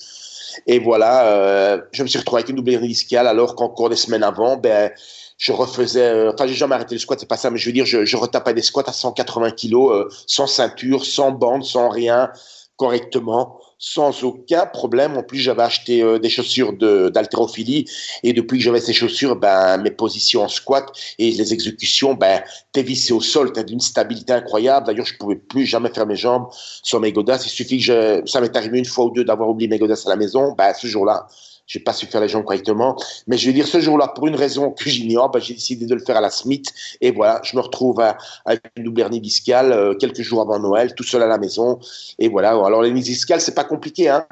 Et 0.67 0.79
voilà, 0.79 1.27
euh, 1.27 1.81
je 1.93 2.03
me 2.03 2.09
suis 2.09 2.19
retrouvé 2.19 2.41
avec 2.41 2.51
une 2.51 2.57
double 2.57 2.73
hernie 2.73 2.97
alors 3.17 3.55
qu'encore 3.55 3.89
des 3.89 3.97
semaines 3.97 4.23
avant, 4.23 4.57
ben, 4.57 4.91
je 5.37 5.53
refaisais, 5.53 6.09
euh, 6.09 6.33
enfin, 6.33 6.47
j'ai 6.47 6.55
jamais 6.55 6.75
arrêté 6.75 6.95
le 6.95 7.01
squat, 7.01 7.19
c'est 7.19 7.29
pas 7.29 7.37
ça, 7.37 7.51
mais 7.51 7.59
je 7.59 7.67
veux 7.67 7.73
dire, 7.73 7.87
je, 7.87 8.05
je 8.05 8.17
retapais 8.17 8.55
des 8.55 8.63
squats 8.63 8.85
à 8.87 8.93
180 8.93 9.51
kilos, 9.53 9.93
euh, 9.93 10.09
sans 10.27 10.47
ceinture, 10.47 11.05
sans 11.05 11.33
bande, 11.33 11.65
sans 11.65 11.89
rien, 11.89 12.31
correctement 12.77 13.59
sans 13.87 14.25
aucun 14.25 14.65
problème. 14.65 15.19
En 15.19 15.23
plus, 15.23 15.41
j'avais 15.41 15.63
acheté 15.63 16.03
euh, 16.03 16.19
des 16.19 16.31
chaussures 16.31 16.73
d'haltérophilie 16.73 17.85
et 18.23 18.33
depuis 18.33 18.57
que 18.57 18.65
j'avais 18.65 18.81
ces 18.81 18.95
chaussures, 18.95 19.37
ben, 19.37 19.77
mes 19.77 19.91
positions 19.91 20.43
en 20.43 20.49
squat 20.49 20.91
et 21.19 21.31
les 21.31 21.53
exécutions, 21.53 22.15
ben, 22.15 22.43
t'es 22.73 22.83
vissé 22.83 23.13
au 23.13 23.21
sol, 23.21 23.53
t'as 23.53 23.63
d'une 23.63 23.81
stabilité 23.81 24.33
incroyable. 24.33 24.87
D'ailleurs, 24.87 25.05
je 25.05 25.19
pouvais 25.19 25.37
plus 25.37 25.67
jamais 25.67 25.91
faire 25.91 26.07
mes 26.07 26.17
jambes 26.17 26.49
sur 26.83 26.99
mes 26.99 27.13
godasses. 27.13 27.45
Il 27.45 27.51
suffit 27.51 27.77
que 27.77 27.85
je, 27.85 28.23
ça 28.25 28.41
m'est 28.41 28.57
arrivé 28.57 28.79
une 28.79 28.87
fois 28.87 29.05
ou 29.05 29.11
deux 29.11 29.25
d'avoir 29.25 29.51
oublié 29.51 29.69
mes 29.69 29.79
godasses 29.79 30.07
à 30.07 30.11
la 30.11 30.17
maison. 30.17 30.55
Ben, 30.57 30.73
ce 30.73 30.87
jour-là, 30.87 31.27
j'ai 31.67 31.81
pas 31.81 31.93
su 31.93 32.07
faire 32.07 32.21
les 32.21 32.29
jambes 32.29 32.45
correctement. 32.45 32.97
Mais 33.27 33.37
je 33.37 33.47
vais 33.47 33.53
dire, 33.53 33.67
ce 33.67 33.81
jour-là, 33.81 34.09
pour 34.09 34.27
une 34.27 34.37
raison 34.37 34.71
que 34.71 34.89
j'ignore, 34.89 35.31
ben, 35.31 35.41
j'ai 35.41 35.55
décidé 35.55 35.87
de 35.87 35.95
le 35.95 36.05
faire 36.05 36.17
à 36.17 36.21
la 36.21 36.31
Smith. 36.31 36.73
Et 37.01 37.11
voilà, 37.11 37.41
je 37.43 37.57
me 37.57 37.63
retrouve 37.63 38.01
avec 38.45 38.63
une 38.77 38.85
double 38.85 39.01
hernie 39.01 39.21
discale 39.21 39.73
euh, 39.73 39.95
quelques 39.95 40.23
jours 40.23 40.43
avant 40.43 40.59
Noël, 40.59 40.95
tout 40.95 41.05
seul 41.05 41.23
à 41.23 41.27
la 41.27 41.39
maison. 41.39 41.79
Et 42.19 42.29
voilà. 42.29 42.51
Alors, 42.51 42.83
l'hernie 42.83 43.03
discale, 43.03 43.41
c'est 43.41 43.55
pas 43.55 43.65
compliqué, 43.65 44.09
hein. 44.09 44.27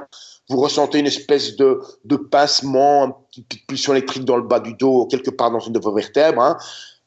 Vous 0.48 0.60
ressentez 0.60 0.98
une 0.98 1.06
espèce 1.06 1.56
de, 1.56 1.80
de 2.04 2.16
pincement, 2.16 3.04
une 3.36 3.44
petite 3.44 3.66
pulsion 3.66 3.92
électrique 3.92 4.24
dans 4.24 4.36
le 4.36 4.42
bas 4.42 4.60
du 4.60 4.74
dos, 4.74 5.06
quelque 5.06 5.30
part 5.30 5.50
dans 5.52 5.60
une 5.60 5.72
de 5.72 5.78
vos 5.78 5.92
vertèbres. 5.92 6.42
Hein. 6.42 6.58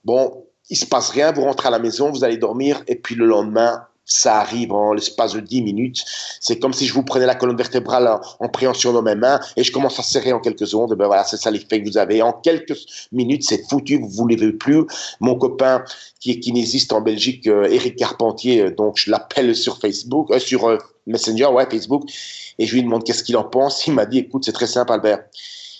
Bon, 0.05 0.45
il 0.69 0.77
se 0.77 0.85
passe 0.85 1.09
rien, 1.09 1.31
vous 1.31 1.43
rentrez 1.43 1.67
à 1.67 1.71
la 1.71 1.79
maison, 1.79 2.11
vous 2.11 2.23
allez 2.23 2.37
dormir, 2.37 2.81
et 2.87 2.95
puis 2.95 3.13
le 3.13 3.25
lendemain, 3.25 3.83
ça 4.05 4.39
arrive 4.39 4.71
en 4.71 4.93
l'espace 4.93 5.33
de 5.33 5.39
10 5.39 5.63
minutes. 5.63 6.03
C'est 6.39 6.59
comme 6.59 6.73
si 6.73 6.85
je 6.85 6.93
vous 6.93 7.03
prenais 7.03 7.25
la 7.25 7.35
colonne 7.35 7.57
vertébrale 7.57 8.19
en, 8.39 8.49
préhension 8.49 8.93
dans 8.93 9.01
mes 9.01 9.15
mains 9.15 9.39
et 9.57 9.63
je 9.63 9.71
commence 9.71 9.99
à 9.99 10.03
serrer 10.03 10.31
en 10.31 10.39
quelques 10.39 10.67
secondes. 10.67 10.93
ben 10.93 11.07
voilà, 11.07 11.23
c'est 11.23 11.37
ça 11.37 11.51
l'effet 11.51 11.81
que 11.81 11.89
vous 11.89 11.97
avez. 11.97 12.21
En 12.21 12.31
quelques 12.31 12.77
minutes, 13.11 13.43
c'est 13.43 13.67
foutu, 13.67 13.97
vous 13.97 14.07
ne 14.07 14.13
voulez 14.13 14.53
plus. 14.53 14.83
Mon 15.19 15.35
copain 15.35 15.83
qui 16.19 16.31
est 16.31 16.39
kinésiste 16.39 16.93
en 16.93 17.01
Belgique, 17.01 17.47
euh, 17.47 17.65
Eric 17.65 17.95
Carpentier, 17.95 18.61
euh, 18.61 18.71
donc 18.71 18.97
je 18.97 19.09
l'appelle 19.11 19.55
sur 19.55 19.79
Facebook, 19.79 20.31
euh, 20.31 20.39
sur 20.39 20.77
Messenger, 21.07 21.47
ouais, 21.47 21.67
Facebook, 21.69 22.09
et 22.57 22.65
je 22.65 22.73
lui 22.73 22.83
demande 22.83 23.03
qu'est-ce 23.03 23.23
qu'il 23.23 23.37
en 23.37 23.43
pense. 23.43 23.85
Il 23.87 23.93
m'a 23.93 24.05
dit, 24.05 24.19
écoute, 24.19 24.45
c'est 24.45 24.53
très 24.53 24.67
simple, 24.67 24.91
Albert. 24.91 25.19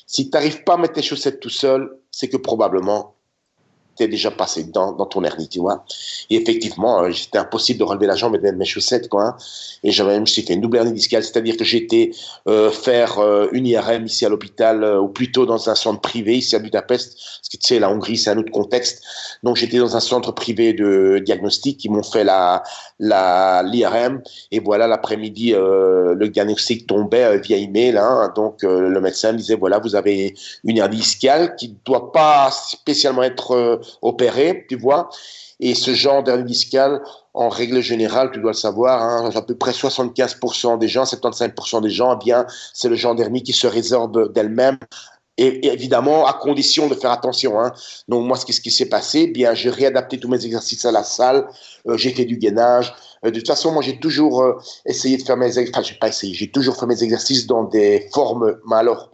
Si 0.08 0.30
tu 0.30 0.32
n'arrives 0.32 0.64
pas 0.64 0.76
à 0.76 0.78
mettre 0.78 0.94
tes 0.94 1.02
chaussettes 1.02 1.40
tout 1.40 1.50
seul, 1.50 1.90
c'est 2.12 2.30
que 2.30 2.38
probablement 2.38 3.15
t'es 3.96 4.08
déjà 4.08 4.32
passé 4.32 4.64
dans, 4.64 4.92
dans 4.92 5.06
ton 5.06 5.24
hernie, 5.24 5.48
tu 5.48 5.60
vois. 5.60 5.86
Et 6.30 6.36
effectivement, 6.36 7.04
euh, 7.04 7.12
j'étais 7.12 7.38
impossible 7.38 7.80
de 7.80 7.84
relever 7.84 8.08
la 8.08 8.16
jambe 8.16 8.36
et 8.36 8.38
de 8.38 8.44
mettre 8.44 8.58
mes 8.58 8.66
chaussettes, 8.66 9.10
quoi. 9.10 9.24
Hein. 9.24 9.38
Et 9.84 9.92
j'avais, 9.92 10.16
je 10.16 10.20
me 10.20 10.26
suis 10.26 10.42
fait 10.42 10.54
une 10.54 10.62
double 10.62 10.78
hernie 10.78 10.94
discale, 10.94 11.24
c'est-à-dire 11.24 11.58
que 11.58 11.64
j'étais 11.64 12.12
euh, 12.48 12.72
faire 12.72 13.20
euh, 13.20 13.48
une 13.52 13.68
IRM 13.68 14.06
ici 14.06 14.26
à 14.26 14.30
l'hôpital, 14.30 14.84
euh, 14.84 15.00
ou 15.00 15.08
plutôt 15.08 15.46
dans 15.46 15.70
un 15.70 15.76
centre 15.76 16.02
privé 16.02 16.38
ici 16.38 16.56
à 16.56 16.60
Budapest, 16.60 17.16
parce 17.16 17.50
que 17.52 17.58
tu 17.58 17.68
sais, 17.68 17.80
la 17.80 17.90
Hongrie, 17.90 18.18
c'est 18.18 18.32
un 18.32 18.38
autre 18.38 18.52
contexte. 18.52 19.04
Donc 19.44 19.56
j'étais 19.58 19.78
dans 19.78 19.96
un 19.96 20.00
centre 20.00 20.32
privé 20.32 20.74
de 20.74 21.22
diagnostic, 21.24 21.84
ils 21.86 21.92
m'ont 21.92 22.04
fait 22.04 22.24
la 22.24 22.64
la 23.00 23.64
l'IRM, 23.64 24.22
et 24.52 24.60
voilà, 24.60 24.88
l'après-midi, 24.88 25.52
le 25.52 26.28
diagnostic 26.30 26.88
tombait 26.88 27.38
via 27.40 27.58
email, 27.58 27.98
hein, 27.98 28.32
donc 28.36 28.64
le 28.64 29.00
médecin 29.02 29.34
me 29.34 29.38
disait, 29.38 29.56
voilà, 29.56 29.80
vous 29.80 29.96
avez 29.96 30.34
une 30.64 30.78
hernie 30.78 30.98
discale 30.98 31.56
qui 31.58 31.70
ne 31.70 31.76
doit 31.86 32.12
pas 32.12 32.50
spécialement 32.52 33.24
être 33.24 33.82
opéré, 34.02 34.66
tu 34.70 34.78
vois. 34.78 35.10
Et 35.60 35.74
ce 35.74 35.94
genre 35.94 36.24
d'hernie 36.24 36.44
discale, 36.44 37.02
en 37.34 37.50
règle 37.50 37.82
générale, 37.82 38.32
tu 38.32 38.40
dois 38.40 38.52
le 38.52 38.58
savoir, 38.58 39.02
hein, 39.02 39.30
à 39.34 39.42
peu 39.42 39.56
près 39.56 39.72
75% 39.72 40.78
des 40.78 40.88
gens, 40.88 41.04
75% 41.04 41.82
des 41.82 41.90
gens, 41.90 42.18
eh 42.20 42.24
bien, 42.24 42.46
c'est 42.74 42.90
le 42.90 42.96
genre 42.96 43.16
d'hernie 43.16 43.44
qui 43.44 43.54
se 43.54 43.68
résorbe 43.68 44.34
d'elle-même. 44.34 44.78
Et, 45.38 45.68
évidemment, 45.68 46.26
à 46.26 46.34
condition 46.34 46.88
de 46.88 46.96
faire 46.96 47.12
attention. 47.12 47.60
Hein. 47.60 47.74
Donc 48.08 48.26
moi, 48.26 48.38
ce 48.38 48.46
qui, 48.46 48.72
s'est 48.72 48.88
passé, 48.88 49.26
eh 49.28 49.28
bien, 49.28 49.54
j'ai 49.54 49.70
réadapté 49.70 50.18
tous 50.18 50.30
mes 50.30 50.46
exercices 50.46 50.86
à 50.86 50.92
la 50.92 51.04
salle. 51.04 51.48
Euh, 51.88 51.98
j'ai 51.98 52.12
fait 52.12 52.26
du 52.26 52.38
gainage. 52.38 52.94
Euh, 53.26 53.32
de 53.32 53.40
toute 53.40 53.48
façon, 53.48 53.72
moi, 53.72 53.82
j'ai 53.82 54.00
toujours 54.00 54.44
euh, 54.44 54.54
essayé 54.86 55.18
de 55.18 55.24
faire 55.24 55.36
mes, 55.36 55.58
enfin, 55.70 55.82
j'ai 55.82 55.96
pas 55.96 56.08
essayé, 56.08 56.34
j'ai 56.34 56.52
toujours 56.52 56.78
fait 56.78 56.86
mes 56.86 57.04
exercices 57.04 57.48
dans 57.48 57.64
des 57.64 58.08
formes, 58.14 58.58
mais 58.66 58.78
alors 58.78 59.12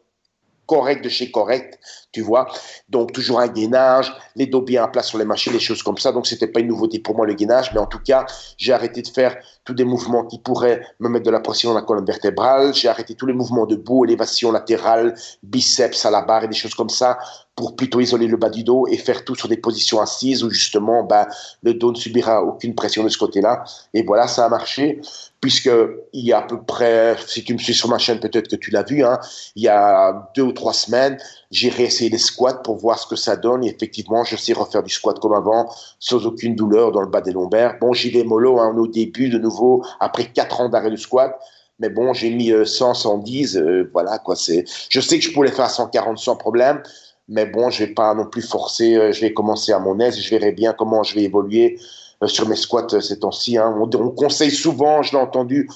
correctes 0.68 1.04
de 1.04 1.10
chez 1.10 1.32
correct 1.32 1.80
tu 2.12 2.22
vois. 2.22 2.48
Donc 2.90 3.12
toujours 3.14 3.40
un 3.40 3.48
gainage, 3.48 4.14
les 4.36 4.48
dos 4.48 4.62
bien 4.62 4.84
à 4.84 4.88
plat 4.88 5.04
sur 5.04 5.18
les 5.18 5.26
machines, 5.26 5.54
des 5.54 5.60
choses 5.60 5.84
comme 5.84 5.98
ça. 5.98 6.12
Donc 6.12 6.28
c'était 6.28 6.48
pas 6.48 6.60
une 6.60 6.68
nouveauté 6.68 7.00
pour 7.00 7.16
moi 7.16 7.26
le 7.26 7.34
gainage, 7.34 7.72
mais 7.74 7.80
en 7.80 7.88
tout 7.88 8.00
cas 8.00 8.26
j'ai 8.58 8.74
arrêté 8.74 9.02
de 9.02 9.08
faire 9.08 9.38
tous 9.64 9.74
des 9.74 9.86
mouvements 9.86 10.26
qui 10.26 10.40
pourraient 10.40 10.82
me 11.00 11.10
mettre 11.10 11.26
de 11.26 11.32
la 11.32 11.40
pression 11.40 11.70
dans 11.70 11.76
la 11.76 11.84
colonne 11.84 12.06
vertébrale. 12.06 12.74
J'ai 12.74 12.88
arrêté 12.88 13.16
tous 13.16 13.26
les 13.26 13.34
mouvements 13.34 13.66
debout, 13.66 14.06
élévation 14.06 14.52
latérale, 14.52 15.16
biceps 15.44 16.06
à 16.06 16.12
la 16.12 16.22
barre 16.22 16.44
et 16.44 16.48
des 16.48 16.56
choses 16.56 16.76
comme 16.76 16.90
ça 16.90 17.18
pour 17.56 17.76
plutôt 17.76 18.00
isoler 18.00 18.28
le 18.28 18.38
bas 18.38 18.50
du 18.50 18.64
dos 18.64 18.88
et 18.88 18.98
faire 18.98 19.24
tout 19.24 19.36
sur 19.36 19.48
des 19.48 19.58
positions 19.58 20.00
assises 20.02 20.44
où 20.44 20.50
justement 20.50 21.04
bah, 21.04 21.28
le 21.62 21.76
dos 21.76 21.92
ne 21.92 21.98
subira 21.98 22.42
aucune 22.42 22.74
pression 22.74 23.04
de 23.04 23.10
ce 23.10 23.18
côté-là. 23.18 23.64
Et 23.94 24.04
voilà, 24.04 24.28
ça 24.28 24.46
a 24.46 24.50
marché 24.50 25.00
puisque 25.42 25.70
il 26.14 26.26
y 26.26 26.34
a 26.34 26.40
à 26.40 26.42
peu 26.44 26.62
près, 26.64 27.16
si 27.28 27.44
tu 27.44 27.54
me 27.54 27.60
suis 27.60 27.74
sur 27.74 27.90
ma 27.90 28.00
chaîne, 28.00 28.20
peut-être 28.20 28.48
que 28.48 28.56
tu 28.56 28.72
l'as 28.72 28.84
vu, 28.84 29.04
hein, 29.04 29.20
il 29.56 29.64
y 29.64 29.68
a 29.68 30.32
deux 30.36 30.42
ou 30.42 30.54
trois 30.54 30.74
semaines, 30.74 31.18
j'ai 31.52 31.70
réessayé 31.70 32.01
les 32.10 32.18
squats 32.18 32.62
pour 32.64 32.78
voir 32.78 33.00
ce 33.00 33.08
que 33.08 33.16
ça 33.16 33.36
donne. 33.36 33.64
Et 33.64 33.70
effectivement, 33.70 34.24
je 34.24 34.36
sais 34.36 34.54
refaire 34.54 34.84
du 34.84 34.94
squat 34.94 35.20
comme 35.20 35.34
avant, 35.34 35.70
sans 36.00 36.26
aucune 36.26 36.56
douleur 36.56 36.92
dans 36.92 37.02
le 37.02 37.08
bas 37.08 37.22
des 37.22 37.32
lombaires. 37.32 37.78
Bon, 37.80 37.94
j'y 37.94 38.10
vais 38.10 38.24
mollo 38.24 38.60
hein, 38.60 38.76
au 38.78 38.88
début, 38.88 39.30
de 39.30 39.38
nouveau, 39.38 39.84
après 40.00 40.26
quatre 40.26 40.62
ans 40.62 40.70
d'arrêt 40.70 40.92
de 40.92 40.96
squat. 40.96 41.40
Mais 41.80 41.90
bon, 41.90 42.14
j'ai 42.14 42.30
mis 42.30 42.50
100, 42.66 42.90
euh, 42.92 42.94
110, 42.94 43.58
euh, 43.58 43.90
voilà 43.92 44.20
quoi. 44.20 44.36
C'est, 44.36 44.66
je 44.90 45.02
sais 45.02 45.18
que 45.18 45.26
je 45.26 45.34
pourrais 45.34 45.52
faire 45.52 45.66
à 45.66 45.70
140 45.70 46.20
sans 46.20 46.36
problème, 46.36 46.84
mais 47.28 47.48
bon, 47.48 47.72
je 47.72 47.86
vais 47.86 47.94
pas 47.94 48.14
non 48.14 48.28
plus 48.28 48.44
forcer. 48.44 48.96
Euh, 48.96 49.12
je 49.12 49.22
vais 49.22 49.34
commencer 49.34 49.72
à 49.72 49.80
mon 49.80 50.00
aise. 50.00 50.20
Je 50.20 50.30
verrai 50.30 50.52
bien 50.52 50.74
comment 50.74 51.02
je 51.02 51.16
vais 51.16 51.24
évoluer 51.24 51.80
sur 52.26 52.48
mes 52.48 52.56
squats 52.56 53.02
ces 53.02 53.20
temps-ci. 53.20 53.58
Hein. 53.58 53.76
On, 53.80 53.90
on, 53.96 54.10
conseille 54.12 54.52
souvent, 54.52 55.02
je 55.02 55.14
l'ai 55.14 55.18
entendu, 55.18 55.68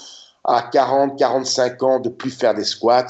à 0.44 0.62
40, 0.62 1.18
45 1.18 1.84
ans 1.84 2.00
de 2.00 2.10
plus 2.10 2.30
faire 2.30 2.54
des 2.54 2.64
squats 2.64 3.08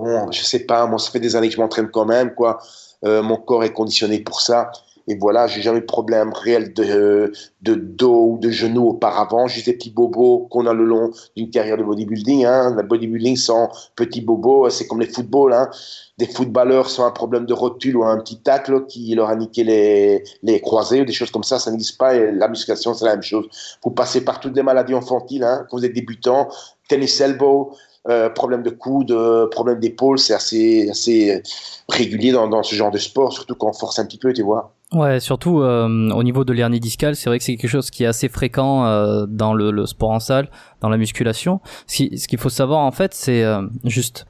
bon, 0.00 0.30
je 0.30 0.42
sais 0.42 0.60
pas, 0.60 0.86
moi, 0.86 0.98
ça 0.98 1.10
fait 1.10 1.20
des 1.20 1.36
années 1.36 1.48
que 1.48 1.54
je 1.54 1.60
m'entraîne 1.60 1.88
quand 1.90 2.04
même, 2.04 2.34
quoi. 2.34 2.58
Euh, 3.04 3.22
mon 3.22 3.36
corps 3.36 3.64
est 3.64 3.72
conditionné 3.72 4.20
pour 4.20 4.40
ça. 4.40 4.70
Et 5.08 5.16
voilà, 5.16 5.46
j'ai 5.46 5.62
jamais 5.62 5.80
de 5.80 5.84
problème 5.84 6.32
réel 6.32 6.74
de, 6.74 7.32
de 7.62 7.74
dos 7.74 8.32
ou 8.32 8.38
de 8.38 8.50
genoux 8.50 8.88
auparavant. 8.88 9.46
Juste 9.46 9.66
des 9.66 9.74
petits 9.74 9.90
bobos 9.90 10.48
qu'on 10.50 10.66
a 10.66 10.72
le 10.72 10.84
long 10.84 11.12
d'une 11.36 11.48
carrière 11.48 11.76
de 11.76 11.84
bodybuilding. 11.84 12.44
Hein. 12.44 12.74
Le 12.76 12.82
bodybuilding 12.82 13.36
sans 13.36 13.68
petits 13.94 14.20
bobos, 14.20 14.68
c'est 14.70 14.88
comme 14.88 15.00
les 15.00 15.06
footballs. 15.06 15.52
Hein. 15.52 15.70
Des 16.18 16.26
footballeurs 16.26 16.90
sans 16.90 17.06
un 17.06 17.12
problème 17.12 17.46
de 17.46 17.52
rotule 17.52 17.96
ou 17.98 18.04
un 18.04 18.18
petit 18.18 18.40
tacle 18.40 18.86
qui 18.86 19.14
leur 19.14 19.28
a 19.28 19.36
niqué 19.36 19.62
les, 19.62 20.24
les 20.42 20.60
croisés 20.60 21.02
ou 21.02 21.04
des 21.04 21.12
choses 21.12 21.30
comme 21.30 21.44
ça, 21.44 21.60
ça 21.60 21.70
n'existe 21.70 21.98
pas. 21.98 22.16
Et 22.16 22.32
la 22.32 22.48
musculation, 22.48 22.92
c'est 22.92 23.04
la 23.04 23.12
même 23.12 23.22
chose. 23.22 23.46
Vous 23.84 23.90
passez 23.90 24.24
par 24.24 24.40
toutes 24.40 24.56
les 24.56 24.64
maladies 24.64 24.94
infantiles 24.94 25.44
hein, 25.44 25.66
quand 25.70 25.76
vous 25.76 25.84
êtes 25.84 25.94
débutant. 25.94 26.48
Tennis 26.88 27.20
elbow, 27.20 27.72
euh, 28.08 28.28
problème 28.30 28.62
de 28.62 28.70
coude, 28.70 29.10
euh, 29.10 29.48
problème 29.48 29.80
d'épaule, 29.80 30.18
c'est 30.18 30.34
assez, 30.34 31.42
régulier 31.88 32.32
dans, 32.32 32.62
ce 32.62 32.74
genre 32.74 32.90
de 32.90 32.98
sport, 32.98 33.32
surtout 33.32 33.54
quand 33.54 33.68
on 33.68 33.72
force 33.72 33.98
un 33.98 34.06
petit 34.06 34.18
peu, 34.18 34.32
tu 34.32 34.42
vois. 34.42 34.72
Ouais, 34.92 35.18
surtout 35.18 35.62
euh, 35.62 36.10
au 36.10 36.22
niveau 36.22 36.44
de 36.44 36.52
l'hernie 36.52 36.78
discale, 36.78 37.16
c'est 37.16 37.28
vrai 37.28 37.38
que 37.38 37.44
c'est 37.44 37.56
quelque 37.56 37.70
chose 37.70 37.90
qui 37.90 38.04
est 38.04 38.06
assez 38.06 38.28
fréquent 38.28 38.86
euh, 38.86 39.26
dans 39.26 39.52
le, 39.52 39.72
le, 39.72 39.84
sport 39.84 40.10
en 40.10 40.20
salle, 40.20 40.48
dans 40.80 40.88
la 40.88 40.96
musculation. 40.96 41.60
Ce 41.88 42.28
qu'il 42.28 42.38
faut 42.38 42.50
savoir 42.50 42.80
en 42.80 42.92
fait, 42.92 43.12
c'est 43.12 43.42
euh, 43.42 43.62
juste 43.84 44.26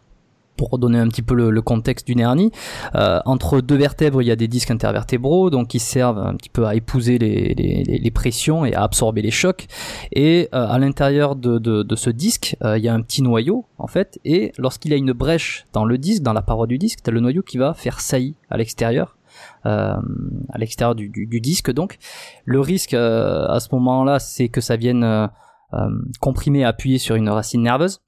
pour 0.57 0.79
donner 0.79 0.99
un 0.99 1.09
petit 1.09 1.23
peu 1.23 1.35
le, 1.35 1.63
contexte 1.63 2.07
d'une 2.07 2.21
hernie, 2.21 2.53
euh, 2.95 3.21
entre 3.25 3.61
deux 3.61 3.77
vertèbres, 3.77 4.23
il 4.23 4.27
y 4.27 4.31
a 4.31 4.37
des 4.37 4.49
disques 4.49 4.71
intervertébraux, 4.71 5.51
donc 5.51 5.69
qui 5.69 5.79
servent 5.79 6.19
un 6.19 6.35
petit 6.35 6.49
peu 6.49 6.67
à 6.67 6.75
épouser 6.75 7.19
les, 7.19 8.11
pressions 8.15 8.65
et 8.65 8.75
à 8.75 8.83
absorber 8.83 9.21
les 9.21 9.31
chocs. 9.31 9.67
Et 10.13 10.49
euh, 10.55 10.67
à 10.69 10.79
l'intérieur 10.79 11.37
de, 11.37 11.95
ce 11.97 12.11
disque, 12.11 12.57
euh, 12.63 12.79
il 12.79 12.85
y 12.85 12.89
a 12.89 12.95
un 12.95 13.03
petit 13.03 13.23
noyau, 13.23 13.67
en 13.79 13.87
fait, 13.87 14.19
et 14.25 14.53
lorsqu'il 14.59 14.93
y 14.93 14.95
a 14.95 14.97
une 14.97 15.13
brèche 15.13 15.67
dans 15.73 15.85
le 15.85 15.99
disque, 15.99 16.23
dans 16.23 16.33
la 16.33 16.43
paroi 16.43 16.67
du 16.67 16.79
disque, 16.79 17.01
tu 17.05 17.11
le 17.11 17.21
noyau 17.21 17.43
qui 17.43 17.59
va 17.59 17.75
faire 17.75 18.01
saillie 18.01 18.35
à 18.51 18.57
l'extérieur. 18.57 19.17
À 19.65 19.99
l'extérieur 20.57 20.95
du, 20.95 21.41
disque 21.41 21.73
donc 21.73 21.99
le 22.45 22.61
risque 22.61 22.95
à 22.95 23.59
ce 23.59 23.69
moment 23.73 24.05
là 24.05 24.21
c'est 24.21 24.49
que 24.49 24.61
ça 24.61 24.77
vienne 24.77 25.29
comprimer 26.21 26.65
appuyer 26.65 26.99
sur 26.99 27.17
une 27.17 27.29
racine 27.29 27.63
nerveuse 27.63 28.01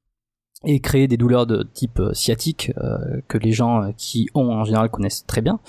et 0.65 0.81
créer 0.81 1.07
des 1.07 1.17
douleurs 1.17 1.47
de 1.47 1.63
type 1.63 2.01
euh, 2.01 2.13
sciatique 2.15 2.73
euh, 2.79 3.21
que 3.29 3.39
les 3.39 3.53
gens 3.53 3.83
euh, 3.83 3.91
qui 3.97 4.29
ont 4.35 4.51
en 4.51 4.65
général 4.65 4.91
connaissent 4.91 5.25
très 5.27 5.41
bien. 5.41 5.61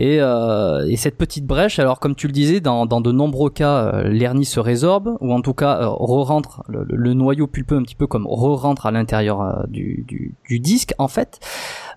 Et, 0.00 0.18
euh, 0.20 0.86
et, 0.88 0.94
cette 0.94 1.18
petite 1.18 1.44
brèche, 1.44 1.80
alors 1.80 1.98
comme 1.98 2.14
tu 2.14 2.28
le 2.28 2.32
disais, 2.32 2.60
dans, 2.60 2.86
dans 2.86 3.00
de 3.00 3.10
nombreux 3.10 3.50
cas, 3.50 3.78
euh, 3.78 4.08
l'hernie 4.08 4.44
se 4.44 4.60
résorbe, 4.60 5.16
ou 5.20 5.32
en 5.32 5.40
tout 5.40 5.54
cas 5.54 5.80
euh, 5.80 5.88
re-rentre, 5.88 6.62
le, 6.68 6.86
le, 6.88 7.14
noyau 7.14 7.48
pulpeux 7.48 7.76
un 7.76 7.82
petit 7.82 7.96
peu 7.96 8.06
comme 8.06 8.24
re-rentre 8.24 8.86
à 8.86 8.92
l'intérieur 8.92 9.66
du, 9.66 10.04
du, 10.06 10.36
du, 10.48 10.60
disque, 10.60 10.94
en 10.98 11.08
fait. 11.08 11.40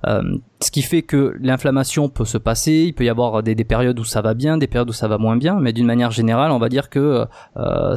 ce 0.03 0.71
qui 0.71 0.81
fait 0.81 1.03
que 1.03 1.35
l'inflammation 1.39 2.09
peut 2.09 2.25
se 2.25 2.39
passer, 2.39 2.85
il 2.87 2.95
peut 2.95 3.05
y 3.05 3.09
avoir 3.09 3.43
des, 3.43 3.53
des, 3.53 3.65
périodes 3.65 3.99
où 3.99 4.03
ça 4.03 4.23
va 4.23 4.33
bien, 4.33 4.57
des 4.57 4.65
périodes 4.65 4.89
où 4.89 4.93
ça 4.93 5.07
va 5.07 5.19
moins 5.19 5.37
bien, 5.37 5.59
mais 5.59 5.71
d'une 5.71 5.85
manière 5.85 6.09
générale, 6.09 6.49
on 6.51 6.57
va 6.57 6.69
dire 6.69 6.89
que 6.89 7.27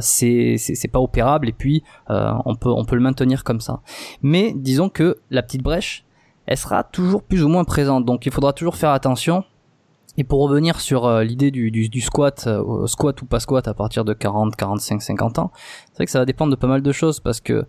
c'est 0.01 0.57
c'est 0.59 0.87
pas 0.87 0.99
opérable, 0.99 1.49
et 1.49 1.53
puis 1.53 1.81
on, 2.09 2.53
peut, 2.53 2.69
on 2.69 2.85
peut 2.85 2.95
le 2.95 3.01
maintenir 3.01 3.43
comme 3.43 3.59
ça. 3.59 3.81
Mais 4.21 4.53
disons 4.55 4.89
que 4.89 5.17
la 5.31 5.41
petite 5.41 5.63
brèche, 5.63 6.05
elle 6.45 6.57
sera 6.57 6.83
toujours 6.83 7.23
plus 7.23 7.43
ou 7.43 7.47
moins 7.47 7.63
présente, 7.63 8.05
donc 8.05 8.27
il 8.27 8.31
faudra 8.31 8.53
toujours 8.53 8.75
faire 8.75 8.91
attention 8.91 9.43
et 10.17 10.23
pour 10.23 10.41
revenir 10.41 10.79
sur 10.79 11.05
euh, 11.05 11.23
l'idée 11.23 11.51
du, 11.51 11.71
du, 11.71 11.89
du, 11.89 12.01
squat, 12.01 12.45
euh, 12.47 12.87
squat 12.87 13.21
ou 13.21 13.25
pas 13.25 13.39
squat 13.39 13.67
à 13.67 13.73
partir 13.73 14.05
de 14.05 14.13
40, 14.13 14.55
45, 14.55 15.01
50 15.01 15.39
ans, 15.39 15.51
c'est 15.89 15.97
vrai 15.97 16.05
que 16.05 16.11
ça 16.11 16.19
va 16.19 16.25
dépendre 16.25 16.51
de 16.51 16.55
pas 16.55 16.67
mal 16.67 16.81
de 16.81 16.91
choses 16.91 17.19
parce 17.19 17.41
que 17.41 17.65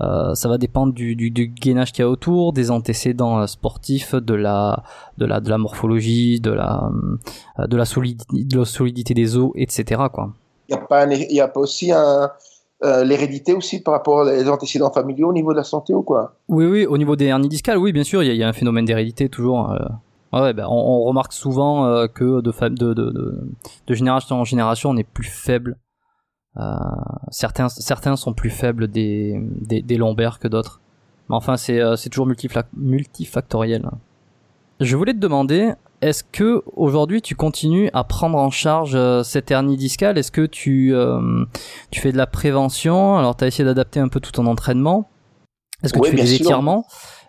euh, 0.00 0.34
ça 0.34 0.48
va 0.48 0.56
dépendre 0.56 0.94
du, 0.94 1.14
du, 1.14 1.30
du 1.30 1.48
gainage 1.48 1.92
qu'il 1.92 2.02
y 2.02 2.06
a 2.06 2.08
autour, 2.08 2.54
des 2.54 2.70
antécédents 2.70 3.46
sportifs, 3.46 4.14
de 4.14 4.34
la, 4.34 4.82
de 5.18 5.26
la, 5.26 5.40
de 5.40 5.50
la 5.50 5.58
morphologie, 5.58 6.40
de 6.40 6.52
la, 6.52 6.90
de 7.58 7.76
la, 7.76 7.84
solidité, 7.84 8.44
de 8.44 8.58
la 8.58 8.64
solidité 8.64 9.12
des 9.12 9.36
os, 9.36 9.52
etc. 9.56 10.00
Quoi. 10.10 10.32
Il 10.68 10.76
n'y 10.76 10.80
a, 10.80 10.86
pas 10.86 11.06
y 11.06 11.40
a 11.40 11.48
pas 11.48 11.60
aussi 11.60 11.92
un, 11.92 12.30
l'hérédité 13.04 13.52
aussi 13.52 13.82
par 13.82 13.92
rapport 13.92 14.26
aux 14.26 14.48
antécédents 14.48 14.90
familiaux 14.90 15.28
au 15.28 15.32
niveau 15.34 15.52
de 15.52 15.58
la 15.58 15.64
santé 15.64 15.92
ou 15.92 16.02
quoi? 16.02 16.34
Oui, 16.48 16.64
oui, 16.64 16.86
au 16.86 16.96
niveau 16.96 17.14
des 17.14 17.26
hernies 17.26 17.50
discales, 17.50 17.76
oui, 17.76 17.92
bien 17.92 18.04
sûr, 18.04 18.22
il 18.22 18.32
y, 18.32 18.36
y, 18.38 18.42
a 18.42 18.48
un 18.48 18.54
phénomène 18.54 18.86
d'hérédité 18.86 19.28
toujours. 19.28 19.70
Ouais, 20.32 20.52
ben, 20.52 20.66
on, 20.68 20.76
on, 20.76 21.04
remarque 21.04 21.32
souvent 21.32 21.86
euh, 21.86 22.06
que 22.06 22.40
de, 22.40 22.52
de, 22.68 22.94
de, 22.94 23.50
de, 23.86 23.94
génération 23.94 24.40
en 24.40 24.44
génération, 24.44 24.90
on 24.90 24.96
est 24.96 25.02
plus 25.04 25.24
faible. 25.24 25.76
Euh, 26.56 26.62
certains, 27.30 27.68
certains 27.68 28.16
sont 28.16 28.32
plus 28.32 28.50
faibles 28.50 28.88
des, 28.88 29.40
des, 29.60 29.82
des 29.82 29.96
lombaires 29.96 30.38
que 30.38 30.48
d'autres. 30.48 30.80
Mais 31.28 31.36
enfin, 31.36 31.56
c'est 31.56 31.80
euh, 31.80 31.96
toujours 32.10 32.26
multifactoriel. 32.26 33.88
Je 34.80 34.96
voulais 34.96 35.12
te 35.12 35.18
demander, 35.18 35.72
est-ce 36.00 36.24
que 36.24 36.62
aujourd'hui 36.74 37.20
tu 37.20 37.34
continues 37.34 37.90
à 37.92 38.04
prendre 38.04 38.38
en 38.38 38.50
charge 38.50 38.94
euh, 38.94 39.22
cette 39.22 39.50
hernie 39.50 39.76
discale? 39.76 40.16
Est-ce 40.16 40.32
que 40.32 40.46
tu, 40.46 40.94
euh, 40.94 41.44
tu 41.90 42.00
fais 42.00 42.12
de 42.12 42.16
la 42.16 42.26
prévention? 42.26 43.18
Alors, 43.18 43.36
tu 43.36 43.44
as 43.44 43.46
essayé 43.46 43.64
d'adapter 43.64 44.00
un 44.00 44.08
peu 44.08 44.20
tout 44.20 44.32
ton 44.32 44.46
entraînement. 44.46 45.08
Est-ce 45.82 45.92
que 45.92 46.00
tu 46.00 46.10
fais 46.10 46.16
des 46.16 46.26
sûr. 46.26 46.46
étirements? 46.46 46.86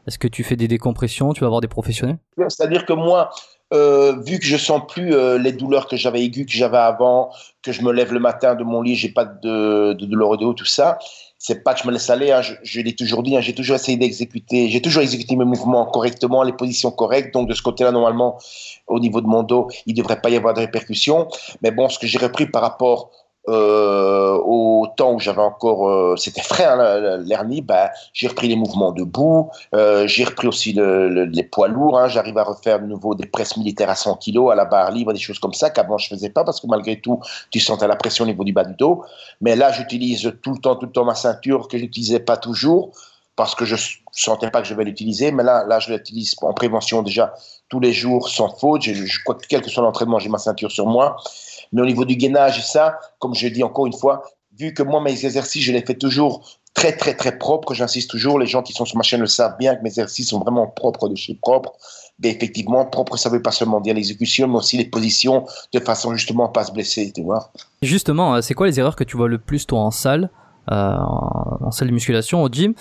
Est-ce 0.08 0.18
que 0.18 0.28
tu 0.28 0.44
fais 0.44 0.56
des 0.56 0.68
décompressions 0.68 1.34
Tu 1.34 1.42
vas 1.42 1.48
avoir 1.48 1.62
des 1.62 1.68
professionnels? 1.68 2.18
C'est-à-dire 2.38 2.86
que 2.86 2.94
moi, 2.94 3.30
euh, 3.74 4.16
vu 4.26 4.40
que 4.40 4.46
je 4.46 4.58
sens 4.58 4.82
plus 4.88 5.14
euh, 5.14 5.38
les 5.38 5.52
douleurs 5.52 5.88
que 5.88 5.96
j'avais 5.96 6.22
aiguës 6.24 6.46
que 6.46 6.52
j'avais 6.52 6.78
avant, 6.78 7.32
que 7.62 7.72
je 7.72 7.82
me 7.84 7.92
lève 7.92 8.12
le 8.14 8.20
matin 8.20 8.56
de 8.56 8.64
mon 8.64 8.82
lit, 8.82 8.96
j'ai 8.96 9.10
pas 9.10 9.26
de, 9.26 9.94
de 9.94 10.06
douleur 10.06 10.30
au 10.30 10.38
dos, 10.38 10.54
tout 10.54 10.66
ça. 10.66 11.00
C'est 11.38 11.64
pas 11.64 11.74
que 11.74 11.82
je 11.82 11.88
me 11.88 11.92
laisse 11.92 12.10
aller. 12.10 12.32
Hein, 12.32 12.42
je, 12.42 12.54
je 12.64 12.82
l'ai 12.82 12.96
toujours 12.96 13.24
dit. 13.24 13.36
Hein, 13.36 13.42
j'ai 13.42 13.56
toujours 13.56 13.76
essayé 13.76 13.98
d'exécuter. 13.98 14.70
J'ai 14.70 14.82
toujours 14.82 15.02
exécuté 15.02 15.36
mes 15.36 15.46
mouvements 15.46 15.86
correctement, 15.86 16.44
les 16.44 16.54
positions 16.54 16.92
correctes. 16.92 17.34
Donc 17.34 17.48
de 17.48 17.54
ce 17.54 17.62
côté-là, 17.62 17.92
normalement, 17.92 18.38
au 18.88 19.00
niveau 19.00 19.22
de 19.22 19.28
mon 19.28 19.44
dos, 19.44 19.70
il 19.86 19.94
devrait 19.94 20.22
pas 20.22 20.30
y 20.30 20.36
avoir 20.36 20.54
de 20.54 20.60
répercussions. 20.60 21.28
Mais 21.62 21.72
bon, 21.72 21.90
ce 21.90 21.98
que 21.98 22.08
j'ai 22.08 22.20
repris 22.20 22.46
par 22.48 22.62
rapport 22.62 23.12
euh, 23.50 24.38
au 24.38 24.88
temps 24.96 25.14
où 25.14 25.20
j'avais 25.20 25.42
encore, 25.42 25.90
euh, 25.90 26.16
c'était 26.16 26.44
frais 26.44 26.66
hein, 26.66 27.18
l'hernie, 27.18 27.62
bah, 27.62 27.90
j'ai 28.14 28.28
repris 28.28 28.48
les 28.48 28.56
mouvements 28.56 28.92
debout, 28.92 29.50
euh, 29.74 30.06
j'ai 30.08 30.26
repris 30.26 30.48
aussi 30.48 30.74
le, 30.74 31.10
le, 31.10 31.26
les 31.26 31.44
poids 31.44 31.68
lourds, 31.68 31.98
hein, 31.98 32.08
j'arrive 32.08 32.38
à 32.38 32.44
refaire 32.44 32.80
de 32.80 32.86
nouveau 32.86 33.16
des 33.16 33.26
presses 33.26 33.58
militaires 33.58 33.90
à 33.90 33.96
100 33.96 34.18
kg 34.18 34.52
à 34.52 34.56
la 34.56 34.66
barre 34.66 34.92
libre, 34.92 35.12
des 35.12 35.20
choses 35.20 35.40
comme 35.40 35.54
ça 35.54 35.72
qu'avant 35.72 35.98
je 35.98 36.08
faisais 36.08 36.30
pas 36.30 36.44
parce 36.44 36.62
que 36.62 36.68
malgré 36.68 37.02
tout 37.02 37.20
tu 37.50 37.60
sentais 37.60 37.88
la 37.88 37.96
pression 37.96 38.26
au 38.26 38.28
niveau 38.28 38.44
du 38.44 38.54
bas 38.54 38.64
du 38.64 38.76
dos. 38.76 39.04
Mais 39.42 39.56
là 39.56 39.72
j'utilise 39.72 40.34
tout 40.44 40.52
le 40.52 40.60
temps, 40.60 40.76
tout 40.76 40.86
le 40.86 40.92
temps 40.92 41.06
ma 41.06 41.16
ceinture 41.16 41.68
que 41.68 41.80
j'utilisais 41.80 42.20
pas 42.20 42.38
toujours 42.38 42.92
parce 43.36 43.56
que 43.56 43.66
je 43.66 43.76
sentais 44.12 44.52
pas 44.52 44.62
que 44.62 44.68
je 44.68 44.76
vais 44.76 44.84
l'utiliser, 44.84 45.32
mais 45.32 45.42
là, 45.42 45.66
là 45.66 45.80
je 45.80 45.92
l'utilise 45.92 46.36
en 46.42 46.54
prévention 46.54 47.02
déjà 47.02 47.34
tous 47.70 47.80
les 47.80 47.94
jours 47.94 48.30
sans 48.30 48.50
faute. 48.50 48.84
Quel 49.50 49.62
que 49.62 49.70
soit 49.70 49.82
l'entraînement, 49.82 50.20
j'ai 50.20 50.30
ma 50.30 50.38
ceinture 50.38 50.70
sur 50.70 50.86
moi. 50.86 51.16
Mais 51.72 51.82
au 51.82 51.86
niveau 51.86 52.06
du 52.06 52.16
gainage 52.16 52.66
ça, 52.66 53.00
comme 53.20 53.34
je 53.36 53.48
dis 53.48 53.64
encore 53.64 53.88
une 53.88 53.94
fois, 53.94 54.24
vu 54.58 54.74
que 54.74 54.84
moi, 54.84 55.02
mes 55.02 55.26
exercices, 55.26 55.64
je 55.64 55.72
les 55.72 55.82
fais 55.82 55.96
toujours 55.96 56.60
très, 56.74 56.96
très, 56.96 57.16
très 57.16 57.38
propres, 57.38 57.74
j'insiste 57.74 58.10
toujours, 58.10 58.40
les 58.40 58.46
gens 58.46 58.62
qui 58.62 58.74
sont 58.74 58.86
sur 58.86 58.98
ma 58.98 59.04
chaîne 59.04 59.22
le 59.22 59.28
savent 59.28 59.58
bien 59.58 59.76
que 59.76 59.82
mes 59.84 59.90
exercices 59.90 60.30
sont 60.30 60.40
vraiment 60.40 60.68
propres 60.68 61.10
de 61.10 61.16
chez 61.16 61.36
propre. 61.36 61.74
Mais 62.24 62.30
effectivement, 62.30 62.86
propre, 62.86 63.18
ça 63.18 63.30
veut 63.30 63.42
pas 63.42 63.52
seulement 63.52 63.82
dire 63.82 63.96
l'exécution, 63.96 64.48
mais 64.48 64.58
aussi 64.58 64.78
les 64.78 64.86
positions, 64.86 65.46
de 65.74 65.80
façon 65.80 66.14
justement 66.14 66.48
à 66.48 66.50
pas 66.50 66.64
se 66.64 66.72
blesser, 66.72 67.12
tu 67.14 67.24
vois. 67.24 67.52
Justement, 67.82 68.42
c'est 68.42 68.54
quoi 68.54 68.68
les 68.68 68.80
erreurs 68.80 68.96
que 68.96 69.04
tu 69.04 69.18
vois 69.18 69.28
le 69.28 69.40
plus, 69.40 69.66
toi, 69.66 69.80
en 69.80 69.92
salle, 69.92 70.30
euh, 70.72 70.76
en 70.76 71.72
salle 71.72 71.88
de 71.88 71.94
musculation, 71.94 72.44
au 72.44 72.50
gym, 72.50 72.74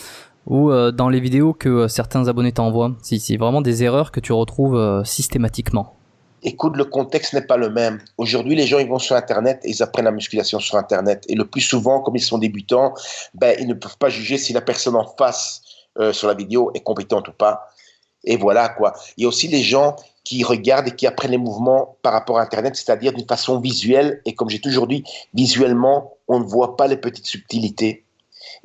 ou 0.47 0.71
euh, 0.71 0.93
dans 0.93 1.09
les 1.09 1.21
vidéos 1.21 1.55
que 1.55 1.89
certains 1.89 2.29
abonnés 2.29 2.53
t'envoient? 2.53 2.93
Si 3.03 3.19
c'est 3.19 3.37
vraiment 3.37 3.63
des 3.63 3.83
erreurs 3.83 4.13
que 4.13 4.21
tu 4.21 4.33
retrouves 4.33 4.77
euh, 4.77 5.05
systématiquement 5.05 5.95
écoute, 6.43 6.77
le 6.77 6.85
contexte 6.85 7.35
n'est 7.35 7.43
pas 7.43 7.57
le 7.57 7.71
même. 7.71 8.01
Aujourd'hui, 8.19 8.55
les 8.55 8.67
gens, 8.67 8.79
ils 8.79 8.89
vont 8.89 8.99
sur 8.99 9.17
Internet 9.17 9.61
et 9.65 9.71
ils 9.71 9.83
apprennent 9.83 10.05
la 10.05 10.13
musculation 10.13 10.59
sur 10.59 10.77
Internet. 10.77 11.25
Et 11.29 11.35
le 11.35 11.47
plus 11.47 11.61
souvent, 11.61 12.01
comme 12.01 12.17
ils 12.17 12.23
sont 12.23 12.39
débutants, 12.39 12.95
ben, 13.35 13.57
ils 13.61 13.67
ne 13.67 13.75
peuvent 13.75 13.99
pas 13.99 14.09
juger 14.09 14.39
si 14.39 14.53
la 14.53 14.61
personne 14.61 14.97
en 14.97 15.07
face 15.17 15.63
euh, 15.99 16.13
sur 16.13 16.29
la 16.29 16.35
vidéo 16.35 16.71
est 16.75 16.81
compétente 16.81 17.29
ou 17.29 17.33
pas. 17.33 17.69
Et 18.25 18.37
voilà, 18.37 18.69
quoi. 18.69 18.95
Il 19.17 19.23
y 19.23 19.25
a 19.25 19.29
aussi 19.29 19.49
les 19.49 19.63
gens 19.63 19.97
qui 20.25 20.45
regardent 20.45 20.89
et 20.89 20.95
qui 20.95 21.07
apprennent 21.07 21.31
les 21.31 21.39
mouvements 21.39 21.97
par 22.03 22.13
rapport 22.13 22.39
à 22.39 22.43
Internet, 22.43 22.77
c'est-à-dire 22.77 23.13
d'une 23.13 23.27
façon 23.27 23.59
visuelle. 23.59 24.21
Et 24.27 24.35
comme 24.35 24.51
j'ai 24.51 24.61
toujours 24.61 24.87
dit, 24.87 25.05
visuellement, 25.35 26.15
on 26.29 26.41
ne 26.41 26.45
voit 26.45 26.77
pas 26.77 26.87
les 26.87 26.97
petites 26.97 27.27
subtilités. 27.27 28.05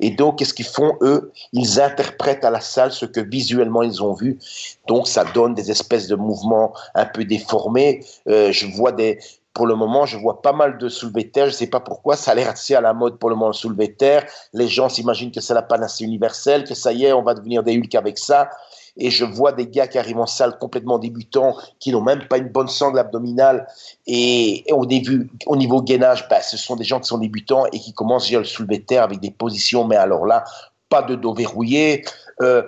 Et 0.00 0.10
donc, 0.10 0.38
qu'est-ce 0.38 0.54
qu'ils 0.54 0.66
font, 0.66 0.96
eux? 1.00 1.32
Ils 1.52 1.80
interprètent 1.80 2.44
à 2.44 2.50
la 2.50 2.60
salle 2.60 2.92
ce 2.92 3.06
que 3.06 3.20
visuellement 3.20 3.82
ils 3.82 4.02
ont 4.02 4.12
vu. 4.12 4.38
Donc, 4.86 5.08
ça 5.08 5.24
donne 5.24 5.54
des 5.54 5.70
espèces 5.70 6.06
de 6.06 6.16
mouvements 6.16 6.72
un 6.94 7.06
peu 7.06 7.24
déformés. 7.24 8.04
Euh, 8.28 8.52
je 8.52 8.66
vois 8.66 8.92
des... 8.92 9.18
Pour 9.52 9.66
le 9.66 9.74
moment, 9.74 10.04
je 10.04 10.18
vois 10.18 10.42
pas 10.42 10.52
mal 10.52 10.76
de 10.76 10.90
soulevés 10.90 11.24
de 11.24 11.30
terre. 11.30 11.46
Je 11.46 11.52
ne 11.52 11.56
sais 11.56 11.66
pas 11.66 11.80
pourquoi. 11.80 12.14
Ça 12.14 12.32
a 12.32 12.34
l'air 12.34 12.50
assez 12.50 12.74
à 12.74 12.82
la 12.82 12.92
mode 12.92 13.18
pour 13.18 13.30
le 13.30 13.36
moment, 13.36 13.48
le 13.48 13.54
soulevé 13.54 13.88
de 13.88 13.94
terre. 13.94 14.26
Les 14.52 14.68
gens 14.68 14.90
s'imaginent 14.90 15.30
que 15.30 15.40
c'est 15.40 15.54
la 15.54 15.62
panacée 15.62 16.04
universelle, 16.04 16.64
que 16.64 16.74
ça 16.74 16.92
y 16.92 17.06
est, 17.06 17.14
on 17.14 17.22
va 17.22 17.32
devenir 17.32 17.62
des 17.62 17.78
Hulk 17.78 17.94
avec 17.94 18.18
ça 18.18 18.50
et 18.96 19.10
je 19.10 19.24
vois 19.24 19.52
des 19.52 19.66
gars 19.66 19.86
qui 19.86 19.98
arrivent 19.98 20.18
en 20.18 20.26
salle 20.26 20.58
complètement 20.58 20.98
débutants, 20.98 21.56
qui 21.78 21.92
n'ont 21.92 22.02
même 22.02 22.26
pas 22.28 22.38
une 22.38 22.48
bonne 22.48 22.68
sangle 22.68 22.98
abdominale, 22.98 23.66
et, 24.06 24.64
au 24.70 24.86
début, 24.86 25.30
au 25.46 25.56
niveau 25.56 25.82
gainage, 25.82 26.26
bah, 26.28 26.40
ce 26.40 26.56
sont 26.56 26.76
des 26.76 26.84
gens 26.84 27.00
qui 27.00 27.08
sont 27.08 27.18
débutants 27.18 27.66
et 27.72 27.78
qui 27.78 27.92
commencent 27.92 28.26
déjà 28.26 28.38
le 28.38 28.44
soulever 28.44 28.82
terre 28.82 29.02
avec 29.02 29.20
des 29.20 29.30
positions, 29.30 29.84
mais 29.84 29.96
alors 29.96 30.26
là, 30.26 30.44
pas 30.88 31.02
de 31.02 31.14
dos 31.14 31.34
verrouillé. 31.34 32.04
Euh, 32.42 32.62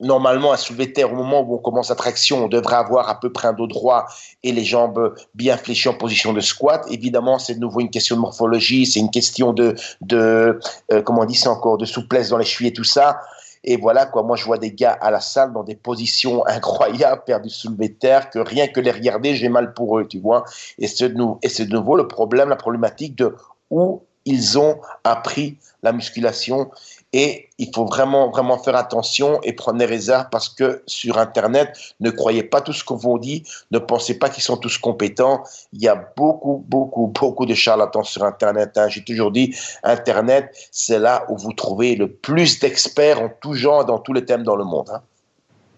normalement, 0.00 0.52
un 0.52 0.56
soulevé 0.56 0.92
terre, 0.92 1.12
au 1.12 1.16
moment 1.16 1.40
où 1.40 1.54
on 1.54 1.58
commence 1.58 1.88
la 1.88 1.94
traction, 1.94 2.44
on 2.44 2.48
devrait 2.48 2.76
avoir 2.76 3.08
à 3.08 3.20
peu 3.20 3.32
près 3.32 3.48
un 3.48 3.52
dos 3.52 3.66
droit 3.66 4.06
et 4.42 4.52
les 4.52 4.64
jambes 4.64 5.14
bien 5.34 5.56
fléchies 5.56 5.88
en 5.88 5.94
position 5.94 6.32
de 6.32 6.40
squat. 6.40 6.84
Évidemment, 6.90 7.38
c'est 7.38 7.54
de 7.54 7.60
nouveau 7.60 7.80
une 7.80 7.90
question 7.90 8.16
de 8.16 8.20
morphologie, 8.20 8.86
c'est 8.86 9.00
une 9.00 9.10
question 9.10 9.52
de, 9.52 9.74
euh, 10.12 10.58
comment 11.04 11.24
dit 11.24 11.36
ça 11.36 11.50
encore, 11.50 11.78
de 11.78 11.86
souplesse 11.86 12.28
dans 12.30 12.38
les 12.38 12.44
chevilles 12.44 12.68
et 12.68 12.72
tout 12.72 12.84
ça. 12.84 13.20
Et 13.64 13.78
voilà, 13.78 14.06
quoi. 14.06 14.22
Moi, 14.22 14.36
je 14.36 14.44
vois 14.44 14.58
des 14.58 14.72
gars 14.72 14.92
à 14.92 15.10
la 15.10 15.20
salle 15.20 15.52
dans 15.52 15.64
des 15.64 15.74
positions 15.74 16.46
incroyables, 16.46 17.22
du 17.42 17.50
soulevé 17.50 17.88
de 17.88 17.94
terre, 17.94 18.30
que 18.30 18.38
rien 18.38 18.68
que 18.68 18.80
les 18.80 18.90
regarder, 18.90 19.34
j'ai 19.34 19.48
mal 19.48 19.72
pour 19.72 19.98
eux, 19.98 20.06
tu 20.06 20.20
vois. 20.20 20.44
Et 20.78 20.86
c'est 20.86 21.08
de 21.08 21.72
nouveau 21.72 21.96
le 21.96 22.06
problème, 22.06 22.50
la 22.50 22.56
problématique 22.56 23.16
de 23.16 23.34
où 23.70 24.02
ils 24.26 24.58
ont 24.58 24.80
appris 25.02 25.58
la 25.82 25.92
musculation 25.92 26.70
et 27.16 27.48
il 27.58 27.72
faut 27.72 27.84
vraiment, 27.84 28.28
vraiment 28.30 28.58
faire 28.58 28.74
attention 28.74 29.40
et 29.44 29.52
prendre 29.52 29.78
des 29.78 29.84
réserves 29.84 30.26
parce 30.32 30.48
que 30.48 30.82
sur 30.88 31.16
Internet, 31.16 31.78
ne 32.00 32.10
croyez 32.10 32.42
pas 32.42 32.60
tout 32.60 32.72
ce 32.72 32.82
qu'on 32.82 32.96
vous 32.96 33.20
dit, 33.20 33.44
ne 33.70 33.78
pensez 33.78 34.18
pas 34.18 34.28
qu'ils 34.28 34.42
sont 34.42 34.56
tous 34.56 34.78
compétents. 34.78 35.44
Il 35.72 35.80
y 35.80 35.86
a 35.86 35.94
beaucoup, 36.16 36.64
beaucoup, 36.66 37.06
beaucoup 37.06 37.46
de 37.46 37.54
charlatans 37.54 38.02
sur 38.02 38.24
Internet. 38.24 38.76
Hein. 38.76 38.88
J'ai 38.88 39.04
toujours 39.04 39.30
dit, 39.30 39.54
Internet, 39.84 40.50
c'est 40.72 40.98
là 40.98 41.24
où 41.28 41.36
vous 41.36 41.52
trouvez 41.52 41.94
le 41.94 42.10
plus 42.10 42.58
d'experts 42.58 43.22
en 43.22 43.30
tout 43.40 43.54
genre, 43.54 43.84
dans 43.84 44.00
tous 44.00 44.12
les 44.12 44.24
thèmes 44.24 44.42
dans 44.42 44.56
le 44.56 44.64
monde. 44.64 44.90
Hein. 44.92 45.00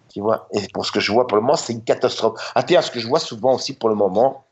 Tu 0.09 0.22
vois? 0.22 0.49
Et 0.55 0.62
pour 0.72 0.87
ce 0.87 0.93
que 0.93 1.01
je 1.01 1.12
vois 1.12 1.26
pour 1.26 1.37
le 1.37 1.43
moment, 1.43 1.59
c'est 1.59 1.74
une 1.74 1.84
catastrophe. 1.84 2.41
Ah 2.55 2.62
tiens, 2.62 2.80
ce 2.80 2.91
que 2.91 2.99
je 2.99 3.07
vois 3.07 3.20
souvent 3.20 3.57
aussi 3.57 3.74
pour 3.74 3.91
le 3.91 3.95
moment, 3.95 4.47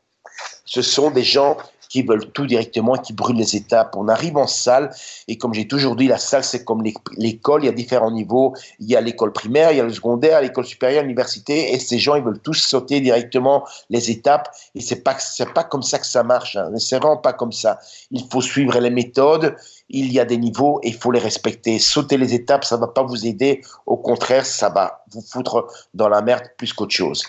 ce 0.65 0.83
sont 0.83 1.09
des 1.09 1.23
gens 1.23 1.57
qui 1.95 2.01
veulent 2.01 2.29
tout 2.33 2.45
directement, 2.45 2.97
qui 2.97 3.13
brûlent 3.13 3.37
les 3.37 3.55
étapes. 3.55 3.95
On 3.95 4.09
arrive 4.09 4.35
en 4.35 4.47
salle 4.47 4.93
et 5.29 5.37
comme 5.37 5.53
j'ai 5.53 5.65
toujours 5.65 5.95
dit, 5.95 6.09
la 6.09 6.17
salle 6.17 6.43
c'est 6.43 6.65
comme 6.65 6.83
l'école, 7.15 7.63
il 7.63 7.67
y 7.67 7.69
a 7.69 7.71
différents 7.71 8.11
niveaux. 8.11 8.53
Il 8.81 8.87
y 8.89 8.97
a 8.97 9.01
l'école 9.01 9.31
primaire, 9.31 9.71
il 9.71 9.77
y 9.77 9.79
a 9.79 9.83
le 9.85 9.93
secondaire, 9.93 10.41
l'école 10.41 10.65
supérieure, 10.65 11.03
l'université 11.03 11.73
et 11.73 11.79
ces 11.79 11.97
gens 11.97 12.15
ils 12.15 12.23
veulent 12.23 12.41
tous 12.41 12.55
sauter 12.55 12.99
directement 12.99 13.65
les 13.89 14.11
étapes 14.11 14.49
et 14.75 14.81
c'est 14.81 15.03
pas 15.05 15.15
c'est 15.19 15.53
pas 15.53 15.63
comme 15.63 15.83
ça 15.83 15.97
que 15.97 16.05
ça 16.05 16.21
marche. 16.23 16.57
Hein. 16.57 16.69
C'est 16.79 16.97
vraiment 16.97 17.15
pas 17.15 17.31
comme 17.31 17.53
ça. 17.53 17.79
Il 18.11 18.25
faut 18.29 18.41
suivre 18.41 18.77
les 18.77 18.89
méthodes. 18.89 19.55
Il 19.87 20.11
y 20.11 20.19
a 20.19 20.25
des 20.25 20.37
niveaux 20.37 20.81
et 20.83 20.89
il 20.89 20.95
faut 20.95 21.11
les 21.11 21.19
respecter. 21.19 21.79
Sauter 21.79 22.17
les 22.17 22.33
étapes, 22.33 22.65
ça 22.65 22.75
va 22.75 22.87
pas 22.87 23.03
vous 23.03 23.25
aider. 23.25 23.61
Au 23.85 23.95
contraire, 23.95 24.45
ça 24.45 24.67
va 24.67 25.05
vous 25.13 25.21
foutre 25.21 25.67
dans 25.93 26.09
la 26.09 26.21
merde 26.21 26.43
plus 26.57 26.73
qu'autre 26.73 26.93
chose. 26.93 27.23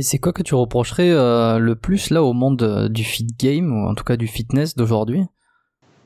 Et 0.00 0.02
c'est 0.02 0.18
quoi 0.18 0.32
que 0.32 0.42
tu 0.42 0.54
reprocherais 0.54 1.10
euh, 1.10 1.58
le 1.58 1.76
plus 1.76 2.08
là 2.08 2.22
au 2.22 2.32
monde 2.32 2.62
euh, 2.62 2.88
du 2.88 3.04
fit 3.04 3.26
game, 3.38 3.70
ou 3.70 3.86
en 3.86 3.94
tout 3.94 4.02
cas 4.02 4.16
du 4.16 4.26
fitness 4.26 4.74
d'aujourd'hui? 4.74 5.26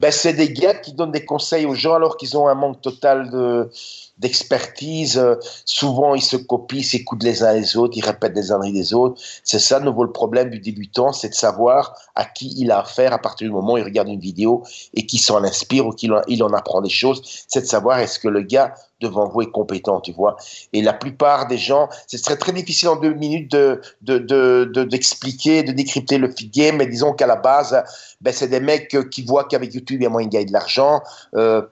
Ben, 0.00 0.10
C'est 0.10 0.32
des 0.32 0.52
gars 0.52 0.74
qui 0.74 0.94
donnent 0.94 1.12
des 1.12 1.24
conseils 1.24 1.64
aux 1.64 1.76
gens 1.76 1.94
alors 1.94 2.16
qu'ils 2.16 2.36
ont 2.36 2.48
un 2.48 2.56
manque 2.56 2.80
total 2.80 3.30
de, 3.30 3.70
d'expertise. 4.18 5.18
Euh, 5.18 5.36
souvent, 5.64 6.14
ils 6.14 6.22
se 6.22 6.36
copient, 6.36 6.82
s'écoutent 6.82 7.22
les 7.22 7.42
uns 7.42 7.52
les 7.52 7.76
autres, 7.76 7.96
ils 7.96 8.04
répètent 8.04 8.34
des 8.34 8.52
âneries 8.52 8.72
des 8.72 8.94
autres. 8.94 9.20
C'est 9.42 9.58
ça, 9.58 9.80
nouveau, 9.80 10.04
le 10.04 10.12
problème 10.12 10.50
du 10.50 10.60
débutant, 10.60 11.12
c'est 11.12 11.30
de 11.30 11.34
savoir 11.34 11.94
à 12.14 12.24
qui 12.24 12.54
il 12.56 12.70
a 12.70 12.80
affaire 12.80 13.12
à 13.12 13.18
partir 13.18 13.48
du 13.48 13.52
moment 13.52 13.74
où 13.74 13.78
il 13.78 13.84
regarde 13.84 14.08
une 14.08 14.20
vidéo 14.20 14.62
et 14.94 15.06
qui 15.06 15.18
s'en 15.18 15.42
inspire 15.42 15.86
ou 15.86 15.90
qu'il 15.90 16.12
en, 16.12 16.22
il 16.28 16.42
en 16.42 16.52
apprend 16.52 16.80
des 16.80 16.90
choses. 16.90 17.22
C'est 17.48 17.62
de 17.62 17.66
savoir 17.66 17.98
est-ce 17.98 18.18
que 18.18 18.28
le 18.28 18.42
gars 18.42 18.74
devant 19.00 19.28
vous 19.28 19.42
est 19.42 19.50
compétent, 19.50 20.00
tu 20.00 20.12
vois. 20.12 20.36
Et 20.72 20.80
la 20.80 20.92
plupart 20.92 21.46
des 21.46 21.58
gens, 21.58 21.88
ce 22.06 22.16
serait 22.16 22.36
très 22.36 22.52
difficile 22.52 22.88
en 22.88 22.96
deux 22.96 23.12
minutes 23.12 23.50
de, 23.50 23.80
d'expliquer, 24.84 25.62
de, 25.62 25.72
de, 25.72 25.76
décrypter 25.76 26.18
le 26.18 26.30
feed 26.30 26.52
game, 26.52 26.76
mais 26.76 26.86
disons 26.86 27.12
qu'à 27.12 27.26
la 27.26 27.36
base, 27.36 27.82
ben, 28.20 28.32
c'est 28.32 28.48
des 28.48 28.60
mecs 28.60 28.96
qui 29.10 29.22
voient 29.22 29.44
qu'avec 29.44 29.74
YouTube, 29.74 30.00
il 30.00 30.04
y 30.04 30.06
a 30.06 30.10
moyen 30.10 30.28
de 30.28 30.32
gagner 30.32 30.46
de 30.46 30.52
l'argent. 30.52 31.02
Euh, 31.34 31.62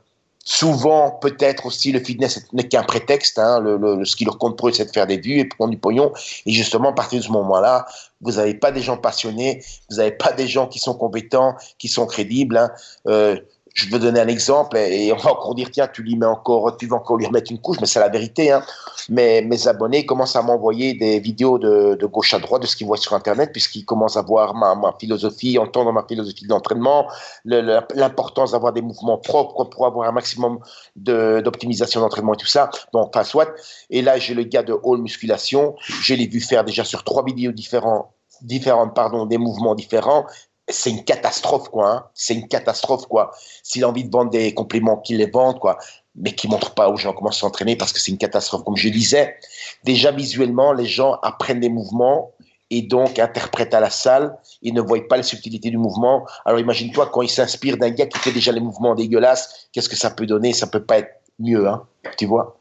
Souvent, 0.44 1.12
peut-être 1.20 1.66
aussi, 1.66 1.92
le 1.92 2.00
fitness 2.00 2.40
n'est 2.52 2.66
qu'un 2.66 2.82
prétexte. 2.82 3.38
Hein, 3.38 3.60
le, 3.60 4.04
ce 4.04 4.16
qui 4.16 4.24
leur 4.24 4.38
compte 4.38 4.58
pour 4.58 4.68
eux, 4.68 4.72
c'est 4.72 4.86
de 4.86 4.90
faire 4.90 5.06
des 5.06 5.18
vues 5.18 5.38
et 5.38 5.44
prendre 5.44 5.70
du 5.70 5.78
pognon. 5.78 6.12
Et 6.46 6.52
justement, 6.52 6.90
à 6.90 6.92
partir 6.92 7.20
de 7.20 7.24
ce 7.24 7.30
moment-là, 7.30 7.86
vous 8.20 8.32
n'avez 8.32 8.54
pas 8.54 8.72
des 8.72 8.82
gens 8.82 8.96
passionnés, 8.96 9.64
vous 9.88 9.96
n'avez 9.96 10.12
pas 10.12 10.32
des 10.32 10.48
gens 10.48 10.66
qui 10.66 10.78
sont 10.78 10.94
compétents, 10.94 11.54
qui 11.78 11.88
sont 11.88 12.06
crédibles. 12.06 12.56
Hein. 12.56 12.70
Euh, 13.06 13.36
je 13.74 13.88
veux 13.88 13.98
donner 13.98 14.20
un 14.20 14.28
exemple 14.28 14.76
et 14.76 15.12
on 15.12 15.16
va 15.16 15.32
encore 15.32 15.54
dire 15.54 15.70
tiens 15.70 15.88
tu 15.88 16.02
lui 16.02 16.16
mets 16.16 16.26
encore 16.26 16.76
tu 16.76 16.86
vas 16.86 16.96
encore 16.96 17.16
lui 17.16 17.26
remettre 17.26 17.50
une 17.50 17.58
couche 17.58 17.78
mais 17.80 17.86
c'est 17.86 18.00
la 18.00 18.08
vérité 18.08 18.50
hein. 18.50 18.62
mais 19.08 19.42
mes 19.42 19.66
abonnés 19.68 20.04
commencent 20.04 20.36
à 20.36 20.42
m'envoyer 20.42 20.94
des 20.94 21.20
vidéos 21.20 21.58
de, 21.58 21.96
de, 21.98 22.06
gauche 22.06 22.34
à 22.34 22.38
droite 22.38 22.62
de 22.62 22.66
ce 22.66 22.76
qu'ils 22.76 22.86
voient 22.86 22.96
sur 22.96 23.14
internet 23.14 23.50
puisqu'ils 23.52 23.84
commencent 23.84 24.16
à 24.16 24.22
voir 24.22 24.54
ma, 24.54 24.74
philosophie 24.98 25.58
entendre 25.58 25.92
ma 25.92 26.04
philosophie 26.04 26.46
d'entraînement 26.46 27.08
l'importance 27.44 28.52
d'avoir 28.52 28.72
des 28.72 28.82
mouvements 28.82 29.18
propres 29.18 29.64
pour 29.64 29.86
avoir 29.86 30.08
un 30.08 30.12
maximum 30.12 30.58
d'optimisation 30.96 32.00
d'entraînement 32.00 32.34
et 32.34 32.36
tout 32.36 32.46
ça. 32.46 32.70
Bon 32.92 33.00
enfin 33.00 33.24
soit. 33.24 33.48
Et 33.90 34.02
là 34.02 34.18
j'ai 34.18 34.34
le 34.34 34.44
gars 34.44 34.62
de 34.62 34.76
Hall 34.82 35.00
Musculation. 35.00 35.74
Je 35.78 36.14
l'ai 36.14 36.26
vu 36.26 36.40
faire 36.40 36.64
déjà 36.64 36.84
sur 36.84 37.04
trois 37.04 37.24
vidéos 37.24 37.52
différents 37.52 38.14
différentes 38.42 38.94
pardon 38.94 39.26
des 39.26 39.38
mouvements 39.38 39.74
différents 39.74 40.26
c'est 40.68 40.90
une 40.90 41.04
catastrophe, 41.04 41.68
quoi. 41.68 41.90
Hein. 41.90 42.04
C'est 42.14 42.34
une 42.34 42.48
catastrophe, 42.48 43.06
quoi. 43.06 43.32
S'il 43.62 43.84
a 43.84 43.88
envie 43.88 44.04
de 44.04 44.10
vendre 44.10 44.30
des 44.30 44.54
compléments, 44.54 44.98
qu'il 44.98 45.18
les 45.18 45.30
vende, 45.30 45.58
quoi. 45.58 45.78
Mais 46.14 46.32
qui 46.34 46.48
montre 46.48 46.74
pas 46.74 46.88
aux 46.88 46.96
gens 46.96 47.12
comment 47.12 47.30
s'entraîner 47.30 47.76
parce 47.76 47.92
que 47.92 47.98
c'est 47.98 48.10
une 48.10 48.18
catastrophe. 48.18 48.64
Comme 48.64 48.76
je 48.76 48.88
disais, 48.88 49.36
déjà 49.84 50.10
visuellement, 50.10 50.72
les 50.72 50.86
gens 50.86 51.14
apprennent 51.22 51.60
des 51.60 51.68
mouvements 51.68 52.32
et 52.70 52.82
donc 52.82 53.18
interprètent 53.18 53.74
à 53.74 53.80
la 53.80 53.90
salle. 53.90 54.36
Ils 54.62 54.74
ne 54.74 54.80
voient 54.80 55.06
pas 55.08 55.16
les 55.16 55.22
subtilités 55.22 55.70
du 55.70 55.78
mouvement. 55.78 56.26
Alors 56.44 56.60
imagine-toi 56.60 57.10
quand 57.12 57.22
ils 57.22 57.30
s'inspirent 57.30 57.76
d'un 57.76 57.90
gars 57.90 58.06
qui 58.06 58.18
fait 58.18 58.32
déjà 58.32 58.52
les 58.52 58.60
mouvements 58.60 58.94
dégueulasses, 58.94 59.68
qu'est-ce 59.72 59.88
que 59.88 59.96
ça 59.96 60.10
peut 60.10 60.26
donner? 60.26 60.52
Ça 60.52 60.66
peut 60.66 60.84
pas 60.84 60.98
être 60.98 61.20
mieux, 61.38 61.66
hein. 61.66 61.86
Tu 62.16 62.26
vois? 62.26 62.58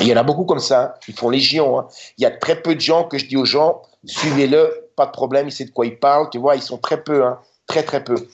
Il 0.00 0.06
y 0.06 0.12
en 0.12 0.16
a 0.16 0.22
beaucoup 0.22 0.44
comme 0.44 0.60
ça. 0.60 0.82
Hein. 0.82 0.92
Ils 1.08 1.14
font 1.14 1.28
légion. 1.28 1.78
Hein. 1.78 1.88
Il 2.18 2.22
y 2.22 2.26
a 2.26 2.30
très 2.30 2.60
peu 2.62 2.74
de 2.74 2.80
gens 2.80 3.04
que 3.04 3.18
je 3.18 3.26
dis 3.26 3.36
aux 3.36 3.44
gens, 3.44 3.82
suivez-le 4.04 4.89
pas 5.00 5.06
de 5.06 5.12
problème, 5.12 5.48
il 5.48 5.52
sait 5.52 5.64
de 5.64 5.70
quoi 5.70 5.86
il 5.86 5.98
parle, 5.98 6.28
tu 6.28 6.36
vois, 6.36 6.56
ils 6.56 6.62
sont 6.62 6.76
très 6.76 7.02
peu, 7.02 7.24
hein, 7.24 7.38
très 7.66 7.82
très 7.82 8.04
peu. 8.04 8.28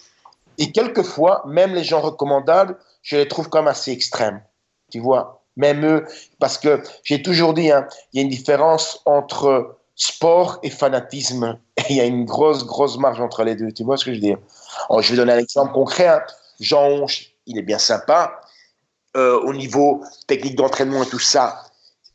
Et 0.58 0.72
quelquefois, 0.72 1.44
même 1.46 1.74
les 1.74 1.84
gens 1.84 2.00
recommandables, 2.00 2.76
je 3.02 3.16
les 3.16 3.28
trouve 3.28 3.48
comme 3.48 3.68
assez 3.68 3.92
extrêmes, 3.92 4.42
tu 4.90 4.98
vois, 4.98 5.44
même 5.56 5.86
eux, 5.86 6.04
parce 6.40 6.58
que 6.58 6.82
j'ai 7.04 7.22
toujours 7.22 7.54
dit, 7.54 7.70
hein, 7.70 7.86
il 8.12 8.16
y 8.16 8.20
a 8.20 8.24
une 8.24 8.30
différence 8.30 9.00
entre 9.04 9.78
sport 9.94 10.58
et 10.64 10.70
fanatisme, 10.70 11.56
il 11.88 11.94
y 11.94 12.00
a 12.00 12.04
une 12.04 12.24
grosse, 12.24 12.66
grosse 12.66 12.98
marge 12.98 13.20
entre 13.20 13.44
les 13.44 13.54
deux, 13.54 13.70
tu 13.70 13.84
vois 13.84 13.96
ce 13.96 14.04
que 14.04 14.10
je 14.10 14.16
veux 14.16 14.20
dire 14.20 14.38
Je 14.98 15.10
vais 15.12 15.16
donner 15.16 15.34
un 15.34 15.38
exemple 15.38 15.72
concret, 15.72 16.08
hein. 16.08 16.22
Jean 16.58 16.88
Honche, 16.88 17.30
il 17.46 17.58
est 17.58 17.62
bien 17.62 17.78
sympa, 17.78 18.40
euh, 19.16 19.38
au 19.42 19.52
niveau 19.52 20.02
technique 20.26 20.56
d'entraînement 20.56 21.04
et 21.04 21.06
tout 21.06 21.20
ça, 21.20 21.62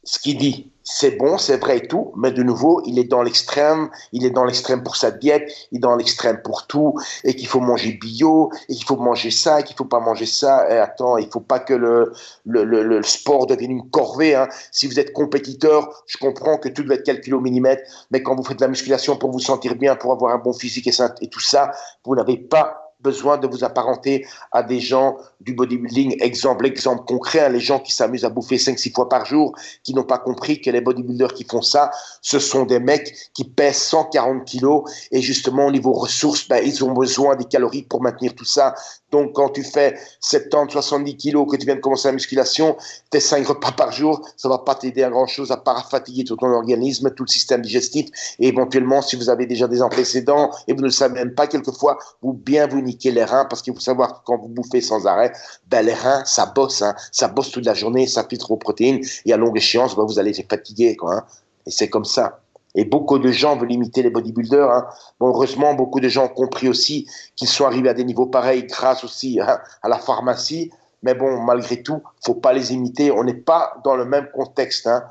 ce 0.03 0.19
qu'il 0.19 0.37
dit, 0.37 0.70
c'est 0.93 1.11
bon, 1.11 1.37
c'est 1.37 1.57
vrai 1.57 1.77
et 1.77 1.87
tout, 1.87 2.11
mais 2.17 2.31
de 2.31 2.43
nouveau, 2.43 2.81
il 2.85 2.99
est 2.99 3.05
dans 3.05 3.23
l'extrême, 3.23 3.89
il 4.11 4.25
est 4.25 4.29
dans 4.29 4.43
l'extrême 4.43 4.83
pour 4.83 4.97
sa 4.97 5.09
diète, 5.11 5.49
il 5.71 5.77
est 5.77 5.79
dans 5.79 5.95
l'extrême 5.95 6.41
pour 6.41 6.67
tout, 6.67 6.99
et 7.23 7.33
qu'il 7.33 7.47
faut 7.47 7.61
manger 7.61 7.93
bio, 7.93 8.51
et 8.67 8.75
qu'il 8.75 8.85
faut 8.85 8.97
manger 8.97 9.31
ça, 9.31 9.61
et 9.61 9.63
qu'il 9.63 9.75
faut 9.75 9.85
pas 9.85 10.01
manger 10.01 10.25
ça. 10.25 10.69
Et 10.69 10.77
attends, 10.77 11.17
il 11.17 11.29
faut 11.29 11.39
pas 11.39 11.59
que 11.59 11.73
le, 11.73 12.11
le, 12.45 12.63
le, 12.65 13.03
sport 13.03 13.47
devienne 13.47 13.71
une 13.71 13.89
corvée. 13.89 14.35
Hein. 14.35 14.49
Si 14.71 14.85
vous 14.85 14.99
êtes 14.99 15.13
compétiteur, 15.13 16.03
je 16.07 16.17
comprends 16.17 16.57
que 16.57 16.67
tout 16.67 16.83
doit 16.83 16.95
être 16.95 17.05
calculé 17.05 17.35
au 17.35 17.39
millimètre, 17.39 17.83
mais 18.11 18.21
quand 18.21 18.35
vous 18.35 18.43
faites 18.43 18.57
de 18.57 18.63
la 18.63 18.67
musculation 18.67 19.15
pour 19.15 19.31
vous 19.31 19.39
sentir 19.39 19.75
bien, 19.75 19.95
pour 19.95 20.11
avoir 20.11 20.33
un 20.33 20.39
bon 20.39 20.51
physique 20.51 20.87
et, 20.87 21.03
et 21.21 21.29
tout 21.29 21.39
ça, 21.39 21.71
vous 22.03 22.15
n'avez 22.15 22.37
pas 22.37 22.80
besoin 23.01 23.37
de 23.37 23.47
vous 23.47 23.63
apparenter 23.63 24.25
à 24.51 24.63
des 24.63 24.79
gens 24.79 25.17
du 25.39 25.53
bodybuilding. 25.53 26.21
Exemple, 26.21 26.65
exemple 26.65 27.05
concret, 27.05 27.41
hein, 27.41 27.49
les 27.49 27.59
gens 27.59 27.79
qui 27.79 27.93
s'amusent 27.93 28.25
à 28.25 28.29
bouffer 28.29 28.57
5-6 28.57 28.93
fois 28.93 29.09
par 29.09 29.25
jour, 29.25 29.53
qui 29.83 29.93
n'ont 29.93 30.03
pas 30.03 30.19
compris 30.19 30.61
que 30.61 30.69
les 30.69 30.81
bodybuilders 30.81 31.33
qui 31.33 31.43
font 31.43 31.61
ça, 31.61 31.91
ce 32.21 32.39
sont 32.39 32.65
des 32.65 32.79
mecs 32.79 33.13
qui 33.33 33.43
pèsent 33.43 33.81
140 33.83 34.45
kilos 34.45 34.83
et 35.11 35.21
justement 35.21 35.65
au 35.67 35.71
niveau 35.71 35.93
ressources, 35.93 36.47
ben, 36.47 36.61
ils 36.63 36.83
ont 36.83 36.93
besoin 36.93 37.35
des 37.35 37.45
calories 37.45 37.83
pour 37.83 38.01
maintenir 38.01 38.35
tout 38.35 38.45
ça. 38.45 38.75
Donc, 39.11 39.33
quand 39.33 39.49
tu 39.49 39.63
fais 39.63 39.97
70, 40.21 40.71
70 40.73 41.17
kilos, 41.17 41.47
que 41.49 41.57
tu 41.57 41.65
viens 41.65 41.75
de 41.75 41.81
commencer 41.81 42.07
la 42.07 42.13
musculation, 42.13 42.77
tes 43.09 43.19
5 43.19 43.45
repas 43.45 43.71
par 43.71 43.91
jour, 43.91 44.21
ça 44.37 44.49
va 44.49 44.59
pas 44.59 44.75
t'aider 44.75 45.03
à 45.03 45.09
grand 45.09 45.27
chose 45.27 45.51
à 45.51 45.57
part 45.57 45.89
fatiguer 45.89 46.23
tout 46.23 46.35
ton 46.35 46.47
organisme, 46.47 47.11
tout 47.11 47.23
le 47.23 47.31
système 47.31 47.61
digestif. 47.61 48.07
Et 48.39 48.47
éventuellement, 48.47 49.01
si 49.01 49.15
vous 49.15 49.29
avez 49.29 49.45
déjà 49.45 49.67
des 49.67 49.81
antécédents 49.81 50.51
et 50.67 50.73
vous 50.73 50.79
ne 50.79 50.85
le 50.85 50.91
savez 50.91 51.15
même 51.15 51.35
pas, 51.35 51.47
quelquefois, 51.47 51.97
vous 52.21 52.33
bien 52.33 52.67
vous 52.67 52.81
niquer 52.81 53.11
les 53.11 53.23
reins 53.23 53.45
parce 53.45 53.61
qu'il 53.61 53.73
faut 53.73 53.79
savoir 53.79 54.13
que 54.13 54.19
quand 54.25 54.37
vous 54.37 54.47
bouffez 54.47 54.81
sans 54.81 55.05
arrêt, 55.05 55.33
ben, 55.67 55.85
les 55.85 55.93
reins, 55.93 56.23
ça 56.25 56.45
bosse, 56.45 56.81
hein. 56.81 56.95
Ça 57.11 57.27
bosse 57.27 57.51
toute 57.51 57.65
la 57.65 57.73
journée, 57.73 58.07
ça 58.07 58.25
filtre 58.27 58.47
vos 58.47 58.57
protéines 58.57 59.01
et 59.25 59.33
à 59.33 59.37
longue 59.37 59.57
échéance, 59.57 59.95
ben, 59.95 60.05
vous 60.05 60.19
allez 60.19 60.39
être 60.39 60.49
fatigué, 60.49 60.95
quoi, 60.95 61.15
hein. 61.15 61.25
Et 61.67 61.71
c'est 61.71 61.89
comme 61.89 62.05
ça. 62.05 62.39
Et 62.75 62.85
beaucoup 62.85 63.19
de 63.19 63.31
gens 63.31 63.57
veulent 63.57 63.71
imiter 63.71 64.01
les 64.01 64.09
bodybuilders. 64.09 64.69
Hein. 64.69 64.87
Bon, 65.19 65.27
heureusement, 65.27 65.73
beaucoup 65.73 65.99
de 65.99 66.07
gens 66.07 66.25
ont 66.25 66.29
compris 66.29 66.69
aussi 66.69 67.07
qu'ils 67.35 67.47
sont 67.47 67.65
arrivés 67.65 67.89
à 67.89 67.93
des 67.93 68.03
niveaux 68.03 68.27
pareils 68.27 68.65
grâce 68.65 69.03
aussi 69.03 69.39
hein, 69.39 69.59
à 69.81 69.89
la 69.89 69.97
pharmacie. 69.97 70.71
Mais 71.03 71.15
bon, 71.15 71.41
malgré 71.41 71.81
tout, 71.81 72.01
faut 72.23 72.35
pas 72.35 72.53
les 72.53 72.73
imiter. 72.73 73.11
On 73.11 73.23
n'est 73.23 73.33
pas 73.33 73.73
dans 73.83 73.95
le 73.95 74.05
même 74.05 74.29
contexte. 74.33 74.87
Hein. 74.87 75.03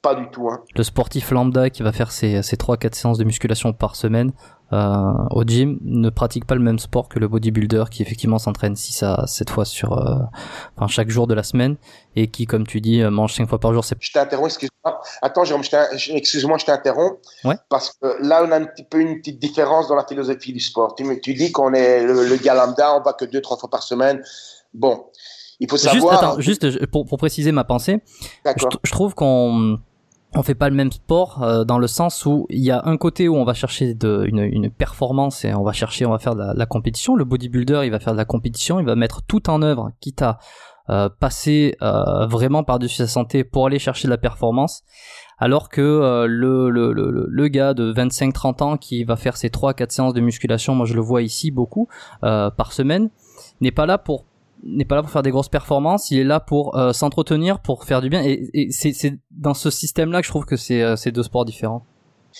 Pas 0.00 0.14
du 0.14 0.28
tout. 0.30 0.48
Hein. 0.48 0.62
Le 0.76 0.82
sportif 0.84 1.30
lambda 1.32 1.70
qui 1.70 1.82
va 1.82 1.92
faire 1.92 2.12
ses, 2.12 2.42
ses 2.42 2.56
3-4 2.56 2.94
séances 2.94 3.18
de 3.18 3.24
musculation 3.24 3.72
par 3.72 3.96
semaine 3.96 4.32
euh, 4.70 5.12
au 5.30 5.44
gym 5.44 5.78
ne 5.80 6.10
pratique 6.10 6.44
pas 6.44 6.54
le 6.54 6.60
même 6.60 6.78
sport 6.78 7.08
que 7.08 7.18
le 7.18 7.26
bodybuilder 7.26 7.84
qui 7.90 8.02
effectivement 8.02 8.38
s'entraîne 8.38 8.76
6 8.76 9.02
à 9.02 9.26
7 9.26 9.48
fois 9.48 9.64
sur 9.64 9.94
euh, 9.94 10.18
enfin, 10.76 10.86
chaque 10.88 11.08
jour 11.08 11.26
de 11.26 11.32
la 11.32 11.42
semaine 11.42 11.76
et 12.16 12.28
qui 12.28 12.44
comme 12.44 12.66
tu 12.66 12.82
dis 12.82 13.02
mange 13.02 13.34
5 13.34 13.48
fois 13.48 13.58
par 13.58 13.72
jour. 13.72 13.82
Je 13.98 14.12
t'interromps, 14.12 14.48
excuse-moi. 14.52 15.00
Attends, 15.22 15.44
Jérôme, 15.44 15.64
excuse-moi, 16.10 16.58
je 16.58 16.66
t'interromps. 16.66 17.16
Ouais. 17.44 17.56
Parce 17.70 17.90
que 17.90 18.22
là, 18.22 18.44
on 18.46 18.52
a 18.52 18.56
un 18.56 18.66
petit 18.66 18.84
peu 18.84 19.00
une 19.00 19.18
petite 19.18 19.38
différence 19.38 19.88
dans 19.88 19.96
la 19.96 20.06
philosophie 20.06 20.52
du 20.52 20.60
sport. 20.60 20.94
Tu, 20.94 21.20
tu 21.22 21.34
dis 21.34 21.50
qu'on 21.50 21.72
est 21.72 22.04
le, 22.04 22.26
le 22.26 22.36
gars 22.36 22.54
lambda, 22.54 22.94
on 22.94 23.02
va 23.02 23.14
que 23.14 23.24
2-3 23.24 23.58
fois 23.58 23.70
par 23.70 23.82
semaine. 23.82 24.22
Bon, 24.74 25.06
il 25.60 25.70
faut 25.70 25.78
savoir. 25.78 26.38
Juste, 26.40 26.62
attends, 26.62 26.76
juste 26.76 26.86
pour, 26.86 27.06
pour 27.06 27.18
préciser 27.18 27.52
ma 27.52 27.64
pensée, 27.64 28.02
je, 28.44 28.64
je 28.84 28.90
trouve 28.92 29.14
qu'on 29.14 29.78
on 30.34 30.42
fait 30.42 30.54
pas 30.54 30.68
le 30.68 30.74
même 30.74 30.92
sport 30.92 31.42
euh, 31.42 31.64
dans 31.64 31.78
le 31.78 31.86
sens 31.86 32.26
où 32.26 32.46
il 32.50 32.60
y 32.60 32.70
a 32.70 32.82
un 32.84 32.96
côté 32.96 33.28
où 33.28 33.36
on 33.36 33.44
va 33.44 33.54
chercher 33.54 33.96
une, 34.02 34.70
performance 34.70 35.44
et 35.44 35.54
on 35.54 35.62
va 35.62 35.72
chercher, 35.72 36.04
on 36.06 36.10
va 36.10 36.18
faire 36.18 36.34
de 36.34 36.42
la, 36.54 36.66
compétition. 36.66 37.16
Le 37.16 37.24
bodybuilder, 37.24 37.82
il 37.84 37.90
va 37.90 37.98
faire 37.98 38.12
de 38.12 38.18
la 38.18 38.24
compétition, 38.24 38.78
il 38.78 38.86
va 38.86 38.94
mettre 38.94 39.22
tout 39.22 39.48
en 39.48 39.62
œuvre, 39.62 39.90
quitte 40.00 40.22
à 40.22 40.38
euh, 40.90 41.08
passer 41.08 41.76
euh, 41.82 42.26
vraiment 42.26 42.62
par-dessus 42.62 42.96
sa 42.96 43.06
santé 43.06 43.44
pour 43.44 43.66
aller 43.66 43.78
chercher 43.78 44.06
de 44.06 44.10
la 44.10 44.18
performance. 44.18 44.82
Alors 45.38 45.68
que 45.68 46.26
le, 46.26 47.48
gars 47.48 47.72
de 47.72 47.92
25-30 47.92 48.62
ans 48.62 48.76
qui 48.76 49.04
va 49.04 49.16
faire 49.16 49.36
ses 49.36 49.48
3-4 49.48 49.90
séances 49.90 50.14
de 50.14 50.20
musculation, 50.20 50.74
moi 50.74 50.84
je 50.84 50.94
le 50.94 51.00
vois 51.00 51.22
ici 51.22 51.52
beaucoup, 51.52 51.88
par 52.20 52.72
semaine, 52.72 53.08
n'est 53.60 53.70
pas 53.70 53.86
là 53.86 53.98
pour 53.98 54.24
n'est 54.62 54.84
pas 54.84 54.96
là 54.96 55.02
pour 55.02 55.10
faire 55.10 55.22
des 55.22 55.30
grosses 55.30 55.48
performances, 55.48 56.10
il 56.10 56.18
est 56.18 56.24
là 56.24 56.40
pour 56.40 56.76
euh, 56.76 56.92
s'entretenir, 56.92 57.60
pour 57.60 57.84
faire 57.84 58.00
du 58.00 58.08
bien. 58.08 58.22
Et, 58.24 58.70
c'est 58.70 59.18
dans 59.30 59.54
ce 59.54 59.70
système-là 59.70 60.20
que 60.20 60.26
je 60.26 60.30
trouve 60.30 60.44
que 60.44 60.56
c'est 60.56 60.82
euh, 60.82 60.96
deux 61.06 61.22
sports 61.22 61.44
différents. 61.44 61.84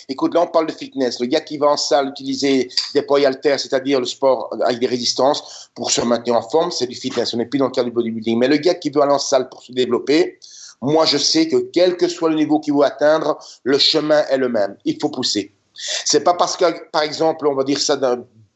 Écoute, 0.09 0.35
là 0.35 0.43
on 0.43 0.47
parle 0.47 0.67
de 0.67 0.73
fitness. 0.73 1.21
Le 1.21 1.27
gars 1.27 1.41
qui 1.41 1.59
va 1.59 1.69
en 1.69 1.77
salle 1.77 2.09
utiliser 2.09 2.69
des 2.95 3.03
poids 3.03 3.21
haltères, 3.27 3.59
c'est-à-dire 3.59 3.99
le 3.99 4.07
sport 4.07 4.55
avec 4.65 4.79
des 4.79 4.87
résistances 4.87 5.71
pour 5.75 5.91
se 5.91 6.01
maintenir 6.03 6.37
en 6.37 6.43
forme, 6.43 6.71
c'est 6.71 6.87
du 6.87 6.95
fitness. 6.95 7.35
On 7.35 7.39
n'est 7.39 7.47
plus 7.47 7.59
dans 7.59 7.67
le 7.67 7.73
cadre 7.73 7.89
du 7.89 7.95
bodybuilding. 7.95 8.39
Mais 8.39 8.49
le 8.49 8.59
gars 8.59 8.75
qui 8.75 8.91
veut 8.91 9.03
aller 9.03 9.13
en 9.13 9.19
salle 9.19 9.49
pour 9.49 9.63
se 9.63 9.73
développer, 9.73 10.39
moi 10.81 11.05
je 11.05 11.19
sais 11.19 11.49
que 11.49 11.57
quel 11.73 11.97
que 11.97 12.07
soit 12.07 12.31
le 12.31 12.37
niveau 12.37 12.61
qu'il 12.61 12.75
veut 12.75 12.85
atteindre, 12.85 13.39
le 13.65 13.79
chemin 13.79 14.23
est 14.31 14.39
le 14.39 14.49
même. 14.49 14.77
Il 14.85 14.99
faut 15.01 15.09
pousser. 15.09 15.55
C'est 15.79 16.25
pas 16.25 16.35
parce 16.35 16.57
que, 16.57 16.91
par 16.91 17.03
exemple, 17.03 17.47
on 17.47 17.55
va 17.55 17.63
dire 17.65 17.79
ça 17.79 17.97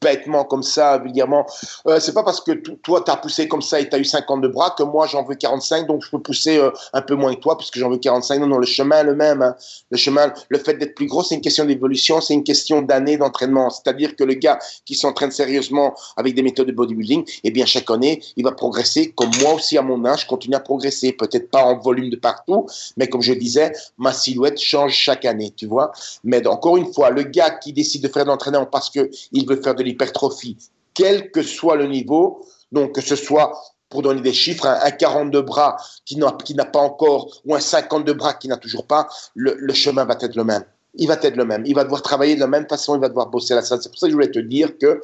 bêtement 0.02 0.44
comme 0.44 0.62
ça, 0.62 0.98
vulgairement. 0.98 1.46
Euh, 1.86 2.00
c'est 2.00 2.12
pas 2.12 2.22
parce 2.22 2.40
que 2.40 2.52
toi, 2.52 3.02
tu 3.04 3.10
as 3.10 3.16
poussé 3.16 3.48
comme 3.48 3.62
ça 3.62 3.80
et 3.80 3.88
tu 3.88 3.96
as 3.96 3.98
eu 3.98 4.04
50 4.04 4.42
de 4.42 4.48
bras 4.48 4.74
que 4.76 4.82
moi, 4.82 5.06
j'en 5.06 5.24
veux 5.24 5.34
45, 5.34 5.86
donc 5.86 6.02
je 6.04 6.10
peux 6.10 6.18
pousser 6.18 6.58
euh, 6.58 6.70
un 6.92 7.02
peu 7.02 7.14
moins 7.14 7.34
que 7.34 7.40
toi 7.40 7.56
puisque 7.56 7.78
j'en 7.78 7.90
veux 7.90 7.98
45. 7.98 8.40
Non, 8.40 8.46
non, 8.46 8.58
le 8.58 8.66
chemin 8.66 9.00
est 9.00 9.04
le 9.04 9.14
même. 9.14 9.42
Hein. 9.42 9.56
Le 9.90 9.96
chemin, 9.96 10.32
le 10.48 10.58
fait 10.58 10.74
d'être 10.74 10.94
plus 10.94 11.06
gros, 11.06 11.22
c'est 11.22 11.34
une 11.34 11.40
question 11.40 11.64
d'évolution, 11.64 12.20
c'est 12.20 12.34
une 12.34 12.44
question 12.44 12.82
d'années 12.82 13.16
d'entraînement. 13.16 13.70
C'est-à-dire 13.70 14.16
que 14.16 14.24
le 14.24 14.34
gars 14.34 14.58
qui 14.84 14.94
s'entraîne 14.94 15.30
sérieusement 15.30 15.94
avec 16.16 16.34
des 16.34 16.42
méthodes 16.42 16.66
de 16.66 16.72
bodybuilding, 16.72 17.24
eh 17.44 17.50
bien, 17.50 17.66
chaque 17.66 17.90
année, 17.90 18.22
il 18.36 18.44
va 18.44 18.52
progresser 18.52 19.12
comme 19.12 19.30
moi 19.40 19.54
aussi 19.54 19.78
à 19.78 19.82
mon 19.82 20.04
âge, 20.04 20.26
continue 20.26 20.56
à 20.56 20.60
progresser. 20.60 21.12
Peut-être 21.12 21.50
pas 21.50 21.64
en 21.64 21.78
volume 21.78 22.10
de 22.10 22.16
partout, 22.16 22.66
mais 22.96 23.08
comme 23.08 23.22
je 23.22 23.32
disais, 23.32 23.72
ma 23.98 24.12
silhouette 24.12 24.60
change 24.60 24.92
chaque 24.92 25.24
année, 25.24 25.52
tu 25.56 25.66
vois. 25.66 25.92
Mais 26.24 26.46
encore 26.46 26.76
une 26.76 26.92
fois, 26.92 27.10
le 27.10 27.22
gars 27.22 27.50
qui 27.50 27.72
décide 27.72 28.02
de 28.02 28.08
faire 28.08 28.24
de 28.24 28.30
l'entraînement 28.30 28.66
parce 28.66 28.90
que 28.90 29.10
il 29.32 29.46
veut 29.46 29.60
faire 29.60 29.74
de 29.74 29.82
hypertrophie, 29.92 30.56
quel 30.94 31.30
que 31.30 31.42
soit 31.42 31.76
le 31.76 31.86
niveau, 31.86 32.44
donc 32.70 32.94
que 32.94 33.00
ce 33.00 33.16
soit 33.16 33.52
pour 33.92 34.02
donner 34.02 34.22
des 34.22 34.32
chiffres, 34.32 34.66
un, 34.66 34.90
42 34.90 35.42
bras 35.42 35.76
qui 36.06 36.16
n'a, 36.16 36.64
pas 36.64 36.80
encore, 36.80 37.42
ou 37.44 37.54
un 37.54 37.60
52 37.60 38.14
bras 38.14 38.32
qui 38.32 38.48
n'a 38.48 38.56
toujours 38.56 38.86
pas, 38.86 39.06
le, 39.34 39.72
chemin 39.74 40.04
va 40.06 40.16
être 40.18 40.34
le 40.34 40.44
même. 40.44 40.64
Il 40.94 41.08
va 41.08 41.18
être 41.22 41.36
le 41.36 41.44
même. 41.44 41.62
Il 41.66 41.74
va 41.74 41.84
devoir 41.84 42.00
travailler 42.00 42.34
de 42.34 42.40
la 42.40 42.46
même 42.46 42.66
façon, 42.66 42.94
il 42.94 43.00
va 43.00 43.08
devoir 43.08 43.28
bosser 43.28 43.54
la 43.54 43.62
salle. 43.62 43.80
C'est 43.82 43.90
pour 43.90 43.98
ça 43.98 44.06
que 44.06 44.10
je 44.10 44.16
voulais 44.16 44.30
te 44.30 44.38
dire 44.38 44.78
que 44.78 45.00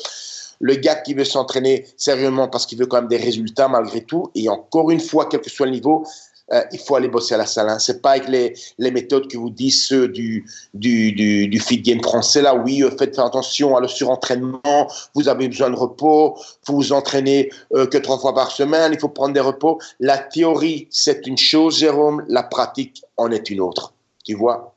le 0.61 0.75
gars 0.75 0.97
qui 0.97 1.15
veut 1.15 1.25
s'entraîner 1.25 1.87
sérieusement 1.97 2.49
parce 2.49 2.65
qu'il 2.65 2.79
veut 2.79 2.87
quand 2.87 2.97
même 2.97 3.09
des 3.09 3.19
résultats 3.19 3.69
malgré 3.69 4.03
tout, 4.03 4.31
et 4.35 4.49
encore 4.49 4.91
une 4.91 5.01
fois, 5.01 5.27
quel 5.27 5.41
que 5.41 5.51
soit 5.51 5.67
le 5.67 5.73
niveau, 5.73 6.07
euh, 6.53 6.63
il 6.73 6.79
faut 6.79 6.97
aller 6.97 7.09
bosser 7.09 7.35
à 7.35 7.39
la 7.39 7.47
salle. 7.47 7.69
Hein. 7.69 7.79
C'est 7.79 8.01
pas 8.01 8.13
avec 8.13 8.29
les, 8.29 8.55
les, 8.79 8.91
méthodes 8.91 9.29
que 9.29 9.37
vous 9.37 9.51
disent 9.51 9.85
ceux 9.87 10.09
du, 10.09 10.47
du, 10.73 11.13
du, 11.13 11.59
game 11.83 12.03
français. 12.03 12.41
Là, 12.41 12.55
oui, 12.55 12.83
euh, 12.83 12.91
faites 12.99 13.19
attention 13.19 13.77
à 13.77 13.81
le 13.81 13.89
surentraînement. 13.89 14.89
Vous 15.15 15.29
avez 15.29 15.49
besoin 15.49 15.71
de 15.71 15.77
repos. 15.77 16.39
Faut 16.65 16.75
vous 16.75 16.93
entraîner 16.93 17.51
euh, 17.75 17.87
que 17.87 17.99
trois 17.99 18.19
fois 18.19 18.35
par 18.35 18.51
semaine. 18.51 18.93
Il 18.95 18.99
faut 18.99 19.09
prendre 19.09 19.35
des 19.35 19.41
repos. 19.41 19.79
La 20.01 20.17
théorie, 20.17 20.89
c'est 20.91 21.27
une 21.27 21.39
chose, 21.39 21.79
Jérôme. 21.79 22.25
La 22.29 22.43
pratique 22.43 23.03
en 23.17 23.31
est 23.31 23.51
une 23.51 23.61
autre. 23.61 23.93
Tu 24.25 24.35
vois? 24.35 24.75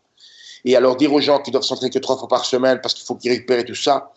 Et 0.65 0.75
alors 0.75 0.95
dire 0.95 1.13
aux 1.13 1.21
gens 1.21 1.39
qu'ils 1.39 1.53
doivent 1.53 1.63
s'entraîner 1.63 1.89
que 1.89 1.99
trois 1.99 2.17
fois 2.17 2.27
par 2.27 2.45
semaine 2.45 2.79
parce 2.81 2.93
qu'il 2.93 3.05
faut 3.05 3.15
qu'ils 3.15 3.31
récupèrent 3.31 3.65
tout 3.65 3.75
ça, 3.75 4.11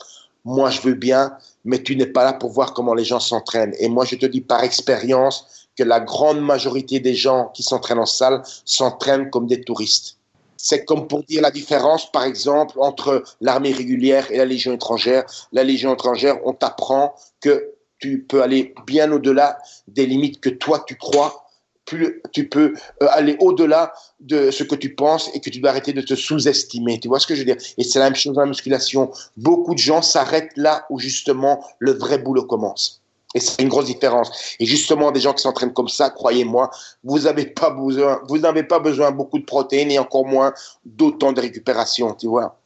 moi 0.45 0.71
je 0.71 0.81
veux 0.83 0.95
bien, 0.95 1.37
mais 1.65 1.83
tu 1.83 1.97
n'es 1.97 2.07
pas 2.07 2.25
là 2.25 2.35
pour 2.35 2.51
voir 2.51 2.75
comment 2.75 2.95
les 2.95 3.05
gens 3.05 3.21
s'entraînent. 3.21 3.75
Et 3.79 3.89
moi 3.89 4.05
je 4.05 4.17
te 4.17 4.27
dis 4.27 4.43
par 4.43 4.63
expérience, 4.63 5.64
que 5.77 5.83
la 5.83 6.01
grande 6.01 6.41
majorité 6.41 7.01
des 7.01 7.15
gens 7.15 7.51
qui 7.55 7.63
s'entraînent 7.63 7.99
en 7.99 8.07
salle 8.07 8.43
s'entraînent 8.65 9.31
comme 9.31 9.47
des 9.47 9.63
touristes. 9.63 10.19
C'est 10.57 10.85
comme 10.85 11.09
pour 11.09 11.23
dire 11.25 11.43
la 11.43 11.51
différence, 11.51 12.11
par 12.11 12.25
exemple, 12.25 12.77
entre 12.81 13.23
l'armée 13.41 13.73
régulière 13.73 14.31
et 14.31 14.39
la 14.39 14.47
Légion 14.47 14.73
étrangère. 14.73 15.25
La 15.53 15.63
Légion 15.63 15.93
étrangère, 15.93 16.39
on 16.47 16.55
t'apprend 16.55 17.15
que 17.41 17.75
tu 17.99 18.23
peux 18.23 18.43
aller 18.43 18.75
bien 18.87 19.13
au-delà 19.13 19.59
des 19.89 20.07
limites 20.07 20.41
que 20.41 20.49
toi 20.49 20.85
tu 20.87 20.97
crois. 20.97 21.47
Plus 21.85 22.23
tu 22.33 22.49
peux 22.49 22.73
euh, 23.03 23.07
aller 23.11 23.37
au-delà 23.41 23.93
de 24.21 24.51
ce 24.51 24.65
que 24.65 24.75
tu 24.75 24.95
penses 24.95 25.31
et 25.35 25.41
que 25.41 25.51
tu 25.51 25.61
dois 25.61 25.69
arrêter 25.69 25.93
de 25.93 26.01
te 26.01 26.15
sous-estimer. 26.15 26.99
Tu 26.99 27.09
vois 27.09 27.21
ce 27.21 27.27
que 27.27 27.35
je 27.35 27.41
veux 27.41 27.45
dire? 27.45 27.59
Et 27.77 27.85
c'est 27.85 27.99
la 27.99 28.07
même 28.07 28.15
chose 28.15 28.33
dans 28.33 28.41
la 28.41 28.47
musculation. 28.47 29.11
Beaucoup 29.37 29.75
de 29.75 29.79
gens 29.79 30.01
s'arrêtent 30.01 30.57
là 30.57 30.87
où 30.89 30.99
justement 30.99 31.63
le 31.79 31.93
vrai 31.93 32.17
boulot 32.17 32.47
commence. 32.47 33.03
Et 33.35 33.41
c'est 33.41 33.63
une 33.63 33.69
grosse 33.69 33.87
différence. 33.87 34.57
Et 34.61 34.65
justement, 34.65 35.11
des 35.11 35.21
gens 35.21 35.33
qui 35.33 35.43
s'entraînent 35.43 35.73
comme 35.73 35.89
ça, 35.89 36.11
croyez-moi, 36.11 36.71
vous 37.03 37.19
n'avez 37.19 37.47
pas 37.47 37.71
besoin, 37.71 39.11
beaucoup 39.11 39.39
de 39.39 39.45
protéines 39.45 39.91
et 39.91 39.99
encore 39.99 40.25
moins 40.25 40.55
d'autant 40.85 41.33
de 41.33 41.41
récupération, 41.41 42.15
tu 42.15 42.29
vois. 42.29 42.57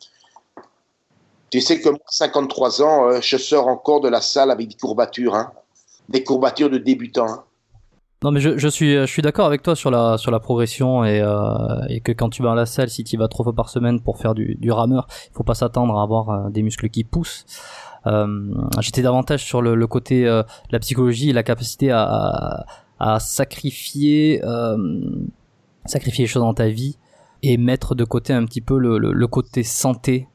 Tu 1.50 1.62
sais 1.62 1.80
que 1.80 1.88
moi, 1.88 1.98
53 2.08 2.82
ans, 2.82 3.08
euh, 3.08 3.20
je 3.22 3.38
sors 3.38 3.68
encore 3.68 4.02
de 4.02 4.08
la 4.08 4.20
salle 4.20 4.50
avec 4.50 4.68
des 4.68 4.74
courbatures, 4.74 5.34
hein. 5.34 5.50
des 6.10 6.22
courbatures 6.22 6.68
de 6.68 6.76
débutants. 6.76 7.28
Hein. 7.28 7.44
Non 8.24 8.32
mais 8.32 8.40
je, 8.40 8.68
suis 9.06 9.22
d'accord 9.22 9.46
avec 9.46 9.62
toi 9.62 9.76
sur 9.76 9.92
la 9.92 10.40
progression 10.40 11.04
et 11.04 11.20
euh, 11.20 11.86
et 11.88 12.00
que 12.00 12.10
quand 12.10 12.30
tu 12.30 12.42
vas 12.42 12.50
à 12.50 12.54
la 12.56 12.66
salle 12.66 12.90
si 12.90 13.04
tu 13.04 13.16
vas 13.16 13.28
trois 13.28 13.44
fois 13.44 13.52
par 13.52 13.68
semaine 13.68 14.00
pour 14.00 14.18
faire 14.18 14.34
du, 14.34 14.72
rameur 14.72 15.06
il 15.30 15.36
faut 15.36 15.44
pas 15.44 15.54
s'attendre 15.54 15.96
à 15.96 16.02
avoir 16.02 16.30
euh, 16.30 16.50
des 16.50 16.62
muscles 16.62 16.88
qui 16.88 17.04
poussent 17.04 17.46
j'étais 18.80 19.02
davantage 19.02 19.44
sur 19.44 19.62
le, 19.62 19.86
côté 19.86 20.26
euh, 20.26 20.42
la 20.70 20.78
psychologie 20.78 21.30
et 21.30 21.32
la 21.32 21.42
capacité 21.42 21.90
à, 21.90 22.66
à 22.98 23.20
sacrifier 23.20 24.40
euh, 24.44 24.76
sacrifier 25.84 26.24
les 26.24 26.28
choses 26.28 26.42
dans 26.42 26.54
ta 26.54 26.68
vie 26.68 26.98
et 27.42 27.56
mettre 27.56 27.94
de 27.94 28.04
côté 28.04 28.32
un 28.32 28.44
petit 28.44 28.60
peu 28.60 28.78
le, 28.78 28.98
le, 28.98 29.26
côté 29.26 29.62
santé 29.62 30.28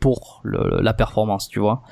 pour 0.00 0.42
la 0.44 0.94
performance, 0.94 1.48
tu 1.48 1.60
vois 1.60 1.82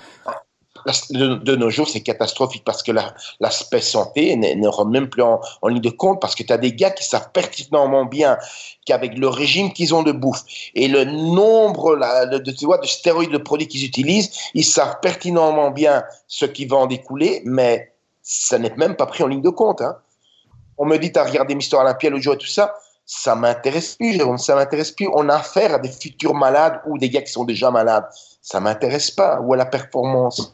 de, 1.11 1.57
nos 1.57 1.71
jours, 1.71 1.89
c'est 1.89 2.01
catastrophique 2.01 2.65
parce 2.65 2.83
que 2.83 2.93
l'aspect 3.41 3.81
santé 3.81 4.37
ne 4.37 4.69
rentre 4.69 4.91
même 4.91 5.09
plus 5.09 5.23
en, 5.23 5.41
ligne 5.67 5.81
de 5.81 5.91
compte 5.91 6.21
parce 6.21 6.35
que 6.35 6.43
tu 6.43 6.53
as 6.53 6.59
des 6.59 6.73
gars 6.73 6.91
qui 6.91 7.05
savent 7.05 7.31
pertinemment 7.33 8.05
bien 8.05 8.39
qu'avec 8.85 9.17
le 9.17 9.29
régime 9.29 9.73
qu'ils 9.73 9.95
ont 9.95 10.03
de 10.03 10.13
bouffe 10.13 10.43
et 10.75 10.89
le 10.89 11.05
nombre 11.05 11.97
de, 12.27 12.51
tu 12.51 12.67
vois, 12.67 12.79
de 12.79 12.87
stéroïdes 12.87 13.33
de 13.33 13.39
produits 13.39 13.69
qu'ils 13.69 13.85
utilisent, 13.85 14.31
ils 14.55 14.65
savent 14.65 14.99
pertinemment 15.01 15.71
bien 15.71 16.05
ce 16.29 16.45
qui 16.45 16.67
va 16.67 16.77
en 16.77 16.87
découler, 16.87 17.43
mais 17.45 17.93
ça 18.23 18.59
n'est 18.59 18.75
même 18.77 18.97
pas 18.97 19.07
pris 19.07 19.23
en 19.23 19.29
ligne 19.29 19.43
de 19.43 19.51
compte. 19.51 19.81
Hein. 19.81 19.97
On 20.77 20.87
me 20.87 20.97
dit, 20.99 21.13
tu 21.13 21.19
as 21.19 21.25
regardé 21.25 21.55
Mister 21.55 21.77
Olympia 21.77 22.11
le 22.11 22.21
jour 22.21 22.35
et 22.35 22.39
tout 22.39 22.47
ça 22.47 22.75
ça 23.07 23.35
m'intéresse 23.35 23.97
plus, 23.97 24.15
Jérôme, 24.15 24.39
ça 24.39 24.55
m'intéresse 24.55 24.93
plus. 24.93 25.09
On 25.13 25.29
a 25.29 25.37
affaire 25.37 25.75
à 25.75 25.79
des 25.79 25.91
futurs 25.91 26.35
malades 26.35 26.81
ou 26.87 26.99
des 26.99 27.11
gars 27.11 27.23
qui 27.23 27.33
sont 27.33 27.45
déjà 27.45 27.71
malades. 27.71 28.07
Ça 28.41 28.61
m'intéresse 28.61 29.11
pas. 29.11 29.41
Ou 29.41 29.53
à 29.53 29.57
la 29.57 29.67
performance. 29.67 30.54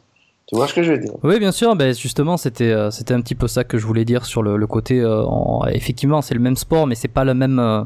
Tu 0.51 0.57
vois 0.57 0.67
ce 0.67 0.73
que 0.73 0.83
je 0.83 0.91
veux 0.91 0.97
dire? 0.97 1.13
Oui, 1.23 1.39
bien 1.39 1.53
sûr. 1.53 1.75
Ben 1.77 1.95
justement, 1.95 2.35
c'était 2.35 2.71
euh, 2.71 2.91
c'était 2.91 3.13
un 3.13 3.21
petit 3.21 3.35
peu 3.35 3.47
ça 3.47 3.63
que 3.63 3.77
je 3.77 3.85
voulais 3.87 4.03
dire 4.03 4.25
sur 4.25 4.43
le, 4.43 4.57
le 4.57 4.67
côté. 4.67 4.99
Euh, 4.99 5.23
effectivement, 5.69 6.21
c'est 6.21 6.33
le 6.33 6.41
même 6.41 6.57
sport, 6.57 6.87
mais 6.87 6.95
c'est 6.95 7.07
pas 7.07 7.23
le 7.23 7.33
même. 7.33 7.57
Euh, 7.57 7.83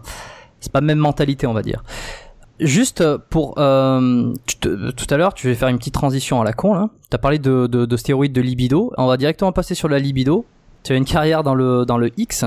c'est 0.60 0.72
pas 0.72 0.80
la 0.80 0.88
même 0.88 0.98
mentalité, 0.98 1.46
on 1.46 1.54
va 1.54 1.62
dire. 1.62 1.84
Juste 2.60 3.06
pour 3.30 3.54
tout 3.56 3.62
à 3.62 5.18
l'heure, 5.18 5.34
tu 5.36 5.48
vais 5.48 5.54
faire 5.54 5.68
une 5.68 5.78
petite 5.78 5.94
transition 5.94 6.42
à 6.42 6.44
la 6.44 6.54
con 6.54 6.74
là. 6.74 6.90
T'as 7.12 7.20
parlé 7.20 7.38
de, 7.38 7.68
de, 7.68 7.86
de 7.86 7.98
stéroïdes 7.98 8.34
de 8.34 8.42
libido. 8.42 8.92
On 8.98 9.06
va 9.06 9.18
directement 9.18 9.52
passer 9.52 9.76
sur 9.76 9.88
la 9.88 10.00
libido. 10.00 10.46
Tu 10.82 10.94
as 10.94 10.96
une 10.96 11.06
carrière 11.06 11.44
dans 11.44 11.54
le 11.54 11.86
dans 11.86 12.00
le 12.00 12.10
X. 12.18 12.46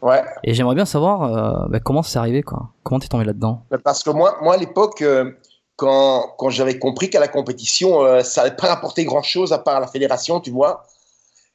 Ouais. 0.00 0.22
Et 0.42 0.54
j'aimerais 0.54 0.74
bien 0.74 0.86
savoir 0.86 1.68
ben, 1.68 1.78
comment 1.78 2.02
c'est 2.02 2.18
arrivé 2.18 2.42
quoi. 2.42 2.70
Comment 2.82 2.98
t'es 2.98 3.06
tombé 3.06 3.24
là-dedans? 3.24 3.62
Ben, 3.70 3.78
Parce 3.78 4.02
que 4.02 4.10
moi, 4.10 4.38
moi 4.42 4.54
à 4.54 4.56
l'époque, 4.56 5.04
quand, 5.76 6.34
quand 6.38 6.50
j'avais 6.50 6.78
compris 6.78 7.10
qu'à 7.10 7.20
la 7.20 7.28
compétition, 7.28 8.04
euh, 8.04 8.22
ça 8.22 8.42
n'allait 8.42 8.56
pas 8.56 8.68
rapporter 8.68 9.04
grand-chose 9.04 9.52
à 9.52 9.58
part 9.58 9.80
la 9.80 9.86
fédération, 9.86 10.40
tu 10.40 10.50
vois. 10.50 10.86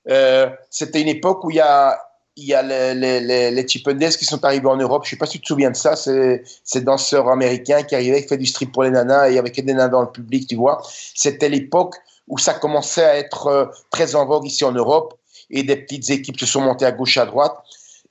Euh, 0.09 0.49
c'était 0.69 1.01
une 1.01 1.07
époque 1.07 1.43
où 1.43 1.51
il 1.51 1.57
y 1.57 1.61
a 1.61 1.99
y 2.37 2.53
a 2.53 2.61
les, 2.61 2.93
les, 3.19 3.51
les, 3.51 3.65
qui 3.65 4.25
sont 4.25 4.45
arrivés 4.45 4.67
en 4.67 4.77
Europe. 4.77 5.03
Je 5.05 5.09
ne 5.09 5.11
sais 5.11 5.17
pas 5.17 5.25
si 5.25 5.33
tu 5.33 5.41
te 5.41 5.47
souviens 5.47 5.71
de 5.71 5.75
ça. 5.75 5.95
C'est 5.95 6.43
ces 6.63 6.81
danseurs 6.81 7.29
américains 7.29 7.83
qui 7.83 7.95
arrivaient, 7.95 8.21
qui 8.21 8.27
faisaient 8.27 8.37
du 8.37 8.45
strip 8.45 8.71
pour 8.71 8.83
les 8.83 8.91
nanas 8.91 9.29
et 9.29 9.37
avec 9.39 9.55
des 9.55 9.73
nanas 9.73 9.89
dans 9.89 10.01
le 10.01 10.11
public, 10.11 10.47
tu 10.47 10.55
vois. 10.55 10.81
C'était 11.15 11.49
l'époque 11.49 11.95
où 12.27 12.37
ça 12.37 12.53
commençait 12.53 13.03
à 13.03 13.17
être 13.17 13.47
euh, 13.47 13.65
très 13.89 14.15
en 14.15 14.25
vogue 14.25 14.45
ici 14.45 14.63
en 14.63 14.71
Europe 14.71 15.17
et 15.49 15.63
des 15.63 15.77
petites 15.77 16.09
équipes 16.09 16.39
se 16.39 16.45
sont 16.45 16.61
montées 16.61 16.85
à 16.85 16.91
gauche, 16.91 17.17
à 17.17 17.25
droite. 17.25 17.57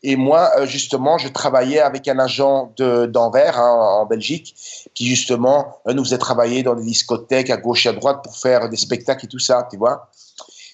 Et 0.02 0.16
moi, 0.16 0.50
euh, 0.58 0.66
justement, 0.66 1.18
je 1.18 1.28
travaillais 1.28 1.80
avec 1.80 2.06
un 2.08 2.18
agent 2.18 2.72
d'Anvers 2.78 3.58
hein, 3.58 4.00
en 4.00 4.06
Belgique 4.06 4.54
qui, 4.94 5.06
justement, 5.06 5.80
euh, 5.88 5.94
nous 5.94 6.04
faisait 6.04 6.18
travailler 6.18 6.62
dans 6.62 6.74
des 6.74 6.84
discothèques 6.84 7.50
à 7.50 7.56
gauche 7.56 7.86
et 7.86 7.88
à 7.88 7.92
droite 7.92 8.20
pour 8.22 8.36
faire 8.36 8.68
des 8.68 8.76
spectacles 8.76 9.24
et 9.24 9.28
tout 9.28 9.38
ça, 9.38 9.66
tu 9.70 9.76
vois. 9.76 10.10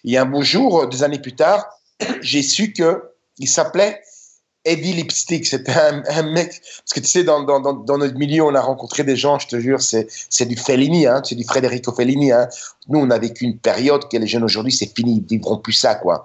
Et 0.04 0.18
un 0.18 0.26
beau 0.26 0.42
jour, 0.42 0.88
des 0.88 1.02
années 1.02 1.20
plus 1.20 1.36
tard, 1.36 1.66
j'ai 2.20 2.42
su 2.42 2.72
que 2.72 3.12
il 3.38 3.48
s'appelait 3.48 4.02
Eddie 4.64 4.92
Lipstick. 4.92 5.46
C'était 5.46 5.72
un, 5.72 6.22
mec, 6.22 6.60
parce 6.60 6.92
que 6.94 7.00
tu 7.00 7.06
sais, 7.06 7.24
dans, 7.24 7.44
notre 7.44 8.14
milieu, 8.14 8.44
on 8.44 8.54
a 8.54 8.60
rencontré 8.60 9.04
des 9.04 9.16
gens, 9.16 9.38
je 9.38 9.48
te 9.48 9.58
jure, 9.58 9.80
c'est, 9.80 10.06
du 10.46 10.56
Fellini, 10.56 11.06
hein, 11.06 11.22
c'est 11.24 11.34
du 11.34 11.44
Federico 11.44 11.92
Fellini. 11.92 12.32
Hein. 12.32 12.48
Nous, 12.88 12.98
on 12.98 13.10
a 13.10 13.18
vécu 13.18 13.44
une 13.44 13.58
période 13.58 14.08
que 14.08 14.16
les 14.16 14.26
jeunes 14.26 14.44
aujourd'hui, 14.44 14.72
c'est 14.72 14.94
fini, 14.94 15.16
ils 15.18 15.36
vivront 15.36 15.58
plus 15.58 15.72
ça, 15.72 15.94
quoi. 15.94 16.24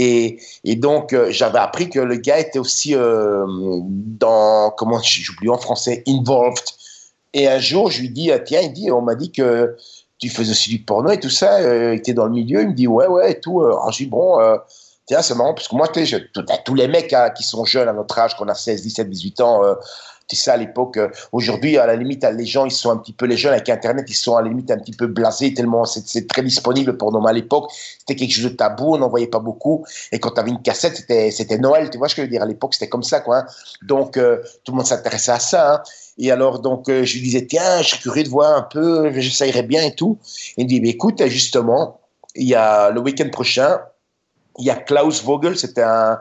Et, 0.00 0.76
donc, 0.76 1.12
euh, 1.12 1.26
j'avais 1.30 1.58
appris 1.58 1.90
que 1.90 1.98
le 1.98 2.16
gars 2.16 2.38
était 2.38 2.60
aussi 2.60 2.94
euh, 2.94 3.44
dans, 3.48 4.70
comment 4.70 5.00
j'oublie 5.02 5.50
en 5.50 5.58
français, 5.58 6.04
involved. 6.06 6.64
Et 7.34 7.48
un 7.48 7.58
jour, 7.58 7.90
je 7.90 8.02
lui 8.02 8.10
dis, 8.10 8.30
ah, 8.30 8.38
tiens, 8.38 8.60
il 8.60 8.72
dit, 8.72 8.92
on 8.92 9.02
m'a 9.02 9.16
dit 9.16 9.32
que 9.32 9.76
tu 10.18 10.30
faisais 10.30 10.52
aussi 10.52 10.70
du 10.70 10.78
porno 10.78 11.10
et 11.10 11.18
tout 11.18 11.30
ça, 11.30 11.58
euh, 11.58 11.94
il 11.94 11.98
était 11.98 12.14
dans 12.14 12.26
le 12.26 12.30
milieu, 12.30 12.62
il 12.62 12.68
me 12.68 12.74
dit, 12.74 12.86
ouais, 12.86 13.08
ouais, 13.08 13.32
et 13.32 13.40
tout. 13.40 13.60
Alors, 13.60 13.90
je 13.90 14.04
dis, 14.04 14.06
bon, 14.06 14.38
Tiens, 15.06 15.22
c'est 15.22 15.34
marrant, 15.34 15.54
parce 15.54 15.68
que 15.68 15.74
moi, 15.74 15.88
tous 15.88 16.74
les 16.74 16.86
mecs 16.86 17.14
hein, 17.14 17.30
qui 17.30 17.42
sont 17.42 17.64
jeunes 17.64 17.88
à 17.88 17.94
notre 17.94 18.18
âge, 18.18 18.36
qu'on 18.36 18.46
a 18.48 18.54
16, 18.54 18.82
17, 18.82 19.08
18 19.08 19.40
ans, 19.40 19.62
euh, 20.28 20.34
tu 20.36 20.36
sais, 20.36 20.50
à 20.50 20.56
l'époque, 20.56 20.96
euh, 20.96 21.08
aujourd'hui, 21.32 21.78
à 21.78 21.86
la 21.86 21.96
limite, 21.96 22.24
les 22.24 22.46
gens, 22.46 22.64
ils 22.64 22.70
sont 22.70 22.90
un 22.90 22.96
petit 22.96 23.12
peu, 23.12 23.26
les 23.26 23.36
jeunes 23.36 23.52
avec 23.52 23.68
Internet, 23.68 24.06
ils 24.08 24.14
sont 24.14 24.36
à 24.36 24.42
la 24.42 24.48
limite 24.48 24.70
un 24.70 24.78
petit 24.78 24.92
peu 24.92 25.06
blasés, 25.06 25.54
tellement 25.54 25.84
c'est 25.84 26.26
très 26.26 26.42
disponible 26.42 26.96
pour 26.96 27.12
nous. 27.12 27.26
à 27.26 27.32
l'époque, 27.32 27.70
c'était 27.98 28.16
quelque 28.16 28.32
chose 28.32 28.44
de 28.44 28.56
tabou, 28.56 28.94
on 28.94 28.98
n'en 28.98 29.08
voyait 29.08 29.26
pas 29.26 29.40
beaucoup. 29.40 29.84
Et 30.12 30.18
quand 30.18 30.30
tu 30.30 30.40
avais 30.40 30.50
une 30.50 30.62
cassette, 30.62 30.96
c'était, 30.96 31.58
Noël, 31.58 31.90
tu 31.90 31.98
vois 31.98 32.08
ce 32.08 32.14
que 32.14 32.22
je 32.22 32.26
veux 32.26 32.30
dire? 32.30 32.42
À 32.42 32.46
l'époque, 32.46 32.74
c'était 32.74 32.88
comme 32.88 33.02
ça, 33.02 33.20
quoi. 33.20 33.38
Hein. 33.38 33.46
Donc, 33.82 34.16
euh, 34.16 34.42
tout 34.64 34.72
le 34.72 34.76
monde 34.76 34.86
s'intéressait 34.86 35.32
à 35.32 35.38
ça. 35.38 35.74
Hein. 35.74 35.82
Et 36.18 36.30
alors, 36.30 36.58
donc, 36.60 36.86
je 36.88 37.14
lui 37.14 37.20
disais, 37.20 37.46
tiens, 37.46 37.80
je 37.82 37.88
suis 37.88 37.98
curieux 37.98 38.24
de 38.24 38.28
voir 38.28 38.56
un 38.56 38.62
peu, 38.62 39.12
j'essayerais 39.12 39.62
bien 39.62 39.82
et 39.82 39.94
tout. 39.94 40.18
il 40.56 40.64
me 40.64 40.68
dit, 40.68 40.80
mais 40.80 40.90
écoute, 40.90 41.22
justement, 41.26 42.00
il 42.34 42.48
y 42.48 42.54
a 42.54 42.90
le 42.90 43.00
week-end 43.00 43.28
prochain, 43.30 43.80
il 44.58 44.66
y 44.66 44.70
a 44.70 44.74
Klaus 44.74 45.22
Vogel, 45.22 45.56
c'était 45.56 45.82
un, 45.82 46.18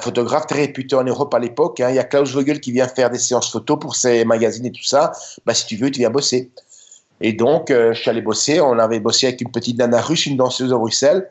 photographe 0.00 0.46
très 0.46 0.60
réputé 0.60 0.96
en 0.96 1.04
Europe 1.04 1.32
à 1.34 1.38
l'époque. 1.38 1.80
Hein. 1.80 1.90
Il 1.90 1.96
y 1.96 1.98
a 1.98 2.04
Klaus 2.04 2.32
Vogel 2.32 2.60
qui 2.60 2.72
vient 2.72 2.88
faire 2.88 3.10
des 3.10 3.18
séances 3.18 3.50
photos 3.50 3.78
pour 3.78 3.96
ses 3.96 4.24
magazines 4.24 4.66
et 4.66 4.72
tout 4.72 4.84
ça. 4.84 5.12
Bah, 5.44 5.54
si 5.54 5.66
tu 5.66 5.76
veux, 5.76 5.90
tu 5.90 6.00
viens 6.00 6.10
bosser. 6.10 6.50
Et 7.20 7.32
donc, 7.32 7.70
euh, 7.70 7.92
je 7.92 8.00
suis 8.00 8.10
allé 8.10 8.20
bosser. 8.20 8.60
On 8.60 8.78
avait 8.78 9.00
bossé 9.00 9.28
avec 9.28 9.40
une 9.40 9.50
petite 9.50 9.78
nana 9.78 10.00
russe, 10.00 10.26
une 10.26 10.36
danseuse 10.36 10.72
à 10.72 10.76
Bruxelles. 10.76 11.28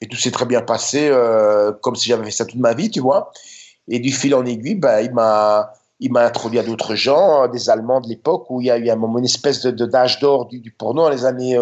Et 0.00 0.06
tout 0.06 0.16
s'est 0.16 0.30
très 0.30 0.46
bien 0.46 0.62
passé, 0.62 1.08
euh, 1.10 1.72
comme 1.80 1.96
si 1.96 2.08
j'avais 2.08 2.24
fait 2.24 2.30
ça 2.30 2.44
toute 2.44 2.60
ma 2.60 2.74
vie, 2.74 2.90
tu 2.90 3.00
vois. 3.00 3.30
Et 3.88 3.98
du 3.98 4.10
fil 4.10 4.34
en 4.34 4.44
aiguille, 4.44 4.76
bah, 4.76 5.02
il 5.02 5.12
m'a 5.12 5.72
il 6.02 6.10
m'a 6.10 6.26
introduit 6.26 6.58
à 6.58 6.64
d'autres 6.64 6.96
gens, 6.96 7.46
des 7.46 7.70
Allemands 7.70 8.00
de 8.00 8.08
l'époque, 8.08 8.46
où 8.50 8.60
il 8.60 8.66
y 8.66 8.70
a 8.72 8.76
eu 8.76 8.90
un 8.90 8.96
moment, 8.96 9.18
une 9.20 9.24
espèce 9.24 9.62
de 9.62 9.86
d'âge 9.86 10.18
d'or 10.18 10.46
du, 10.46 10.72
porno 10.72 11.04
dans 11.04 11.10
les 11.10 11.24
années 11.24 11.56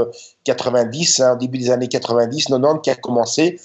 90, 0.44 1.20
euh, 1.20 1.24
hein, 1.24 1.36
début 1.36 1.58
des 1.58 1.70
années 1.70 1.88
90, 1.88 2.46
90, 2.46 2.80
qui 2.82 2.88
a 2.90 2.94
commencé 2.94 3.60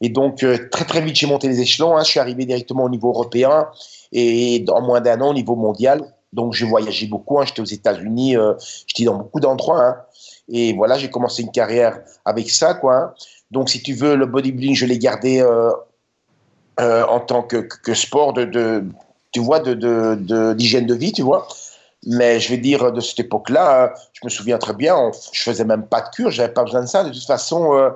et 0.00 0.08
donc, 0.08 0.42
euh, 0.42 0.68
très 0.70 0.84
très 0.84 1.00
vite, 1.00 1.16
j'ai 1.16 1.26
monté 1.26 1.48
les 1.48 1.60
échelons. 1.60 1.96
Hein. 1.96 2.04
Je 2.04 2.10
suis 2.10 2.20
arrivé 2.20 2.44
directement 2.44 2.84
au 2.84 2.88
niveau 2.88 3.08
européen 3.08 3.68
et 4.12 4.60
dans 4.60 4.80
moins 4.80 5.00
d'un 5.00 5.20
an 5.20 5.30
au 5.30 5.34
niveau 5.34 5.56
mondial. 5.56 6.02
Donc, 6.32 6.52
j'ai 6.52 6.66
voyagé 6.66 7.06
beaucoup. 7.06 7.40
Hein. 7.40 7.44
J'étais 7.46 7.62
aux 7.62 7.64
États-Unis, 7.64 8.36
euh, 8.36 8.54
j'étais 8.86 9.04
dans 9.04 9.16
beaucoup 9.16 9.40
d'endroits. 9.40 9.84
Hein. 9.84 9.96
Et 10.48 10.72
voilà, 10.72 10.98
j'ai 10.98 11.10
commencé 11.10 11.42
une 11.42 11.50
carrière 11.50 12.00
avec 12.24 12.48
ça, 12.50 12.74
quoi. 12.74 13.14
Donc, 13.50 13.70
si 13.70 13.82
tu 13.82 13.94
veux, 13.94 14.14
le 14.14 14.26
bodybuilding, 14.26 14.74
je 14.74 14.86
l'ai 14.86 14.98
gardé 14.98 15.40
euh, 15.40 15.72
en 16.78 17.20
tant 17.20 17.42
que, 17.42 17.94
sport 17.94 18.34
de, 18.34 18.84
tu 19.32 19.40
vois, 19.40 19.60
d'hygiène 19.60 20.86
de 20.86 20.94
vie, 20.94 21.12
tu 21.12 21.22
vois. 21.22 21.48
Mais 22.06 22.38
je 22.38 22.50
vais 22.50 22.58
dire, 22.58 22.92
de 22.92 23.00
cette 23.00 23.20
époque-là, 23.20 23.92
je 24.12 24.20
me 24.22 24.30
souviens 24.30 24.58
très 24.58 24.74
bien, 24.74 25.10
je 25.32 25.42
faisais 25.42 25.64
même 25.64 25.86
pas 25.86 26.02
de 26.02 26.08
cure, 26.10 26.30
j'avais 26.30 26.52
pas 26.52 26.62
besoin 26.62 26.82
de 26.82 26.86
ça. 26.86 27.02
De 27.02 27.10
toute 27.10 27.26
façon, 27.26 27.92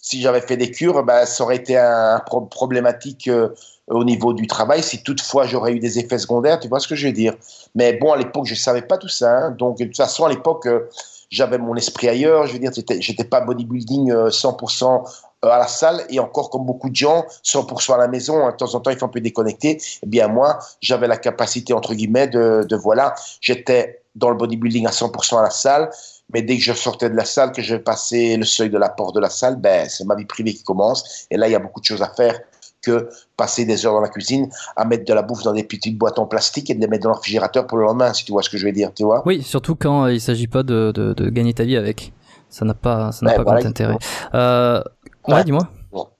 si 0.00 0.20
j'avais 0.20 0.40
fait 0.40 0.56
des 0.56 0.70
cures, 0.70 1.02
bah, 1.02 1.26
ça 1.26 1.44
aurait 1.44 1.56
été 1.56 1.76
un 1.76 2.22
problématique 2.50 3.28
euh, 3.28 3.50
au 3.88 4.04
niveau 4.04 4.32
du 4.32 4.46
travail. 4.46 4.82
Si 4.82 5.02
toutefois 5.02 5.46
j'aurais 5.46 5.72
eu 5.72 5.78
des 5.78 5.98
effets 5.98 6.18
secondaires, 6.18 6.58
tu 6.58 6.68
vois 6.68 6.80
ce 6.80 6.88
que 6.88 6.94
je 6.94 7.06
veux 7.06 7.12
dire. 7.12 7.34
Mais 7.74 7.92
bon, 7.94 8.12
à 8.12 8.16
l'époque, 8.16 8.46
je 8.46 8.54
savais 8.54 8.82
pas 8.82 8.98
tout 8.98 9.08
ça. 9.08 9.30
Hein. 9.30 9.50
Donc, 9.50 9.78
de 9.78 9.84
toute 9.84 9.96
façon, 9.96 10.24
à 10.24 10.28
l'époque, 10.28 10.66
euh, 10.66 10.88
j'avais 11.28 11.58
mon 11.58 11.76
esprit 11.76 12.08
ailleurs. 12.08 12.46
Je 12.46 12.54
veux 12.54 12.58
dire, 12.58 12.72
j'étais 12.98 13.24
pas 13.24 13.40
bodybuilding 13.42 14.12
100% 14.12 15.04
euh, 15.44 15.48
à 15.48 15.58
la 15.58 15.66
salle 15.66 16.04
et 16.08 16.18
encore 16.18 16.50
comme 16.50 16.64
beaucoup 16.64 16.88
de 16.88 16.96
gens, 16.96 17.26
100% 17.44 17.94
à 17.94 17.98
la 17.98 18.08
maison. 18.08 18.46
Hein. 18.46 18.52
De 18.52 18.56
temps 18.56 18.74
en 18.74 18.80
temps, 18.80 18.90
il 18.90 18.96
faut 18.96 19.06
un 19.06 19.10
peu 19.10 19.20
déconnecter. 19.20 19.80
Eh 20.02 20.06
bien, 20.06 20.28
moi, 20.28 20.58
j'avais 20.80 21.08
la 21.08 21.18
capacité, 21.18 21.72
entre 21.74 21.94
guillemets, 21.94 22.26
de 22.26 22.76
voilà, 22.76 23.14
j'étais 23.40 24.00
dans 24.16 24.30
le 24.30 24.36
bodybuilding 24.36 24.86
à 24.86 24.90
100% 24.90 25.38
à 25.38 25.42
la 25.42 25.50
salle 25.50 25.90
mais 26.32 26.42
dès 26.42 26.56
que 26.56 26.62
je 26.62 26.72
sortais 26.72 27.10
de 27.10 27.16
la 27.16 27.24
salle, 27.24 27.52
que 27.52 27.62
je 27.62 27.76
passais 27.76 28.36
le 28.36 28.44
seuil 28.44 28.70
de 28.70 28.78
la 28.78 28.88
porte 28.88 29.14
de 29.14 29.20
la 29.20 29.30
salle, 29.30 29.56
ben, 29.56 29.88
c'est 29.88 30.04
ma 30.04 30.14
vie 30.14 30.24
privée 30.24 30.54
qui 30.54 30.62
commence. 30.62 31.26
Et 31.30 31.36
là, 31.36 31.48
il 31.48 31.52
y 31.52 31.54
a 31.54 31.58
beaucoup 31.58 31.80
de 31.80 31.84
choses 31.84 32.02
à 32.02 32.08
faire 32.08 32.38
que 32.82 33.08
passer 33.36 33.64
des 33.64 33.84
heures 33.84 33.92
dans 33.92 34.00
la 34.00 34.08
cuisine 34.08 34.48
à 34.76 34.84
mettre 34.84 35.04
de 35.04 35.12
la 35.12 35.22
bouffe 35.22 35.42
dans 35.42 35.52
des 35.52 35.64
petites 35.64 35.98
boîtes 35.98 36.18
en 36.18 36.26
plastique 36.26 36.70
et 36.70 36.74
de 36.74 36.80
les 36.80 36.86
mettre 36.86 37.04
dans 37.04 37.10
le 37.10 37.16
réfrigérateur 37.16 37.66
pour 37.66 37.78
le 37.78 37.84
lendemain, 37.84 38.12
si 38.14 38.24
tu 38.24 38.32
vois 38.32 38.42
ce 38.42 38.48
que 38.48 38.56
je 38.56 38.66
veux 38.66 38.72
dire, 38.72 38.92
tu 38.94 39.04
vois. 39.04 39.22
Oui, 39.26 39.42
surtout 39.42 39.74
quand 39.74 40.06
il 40.06 40.20
s'agit 40.20 40.46
pas 40.46 40.62
de, 40.62 40.92
de, 40.94 41.12
de, 41.12 41.28
gagner 41.28 41.52
ta 41.52 41.64
vie 41.64 41.76
avec. 41.76 42.12
Ça 42.48 42.64
n'a 42.64 42.74
pas, 42.74 43.12
ça 43.12 43.24
n'a 43.24 43.34
pas 43.34 43.44
grand 43.44 43.64
intérêt. 43.64 43.96
Euh, 44.34 44.82
ouais, 45.28 45.44
dis-moi. 45.44 45.68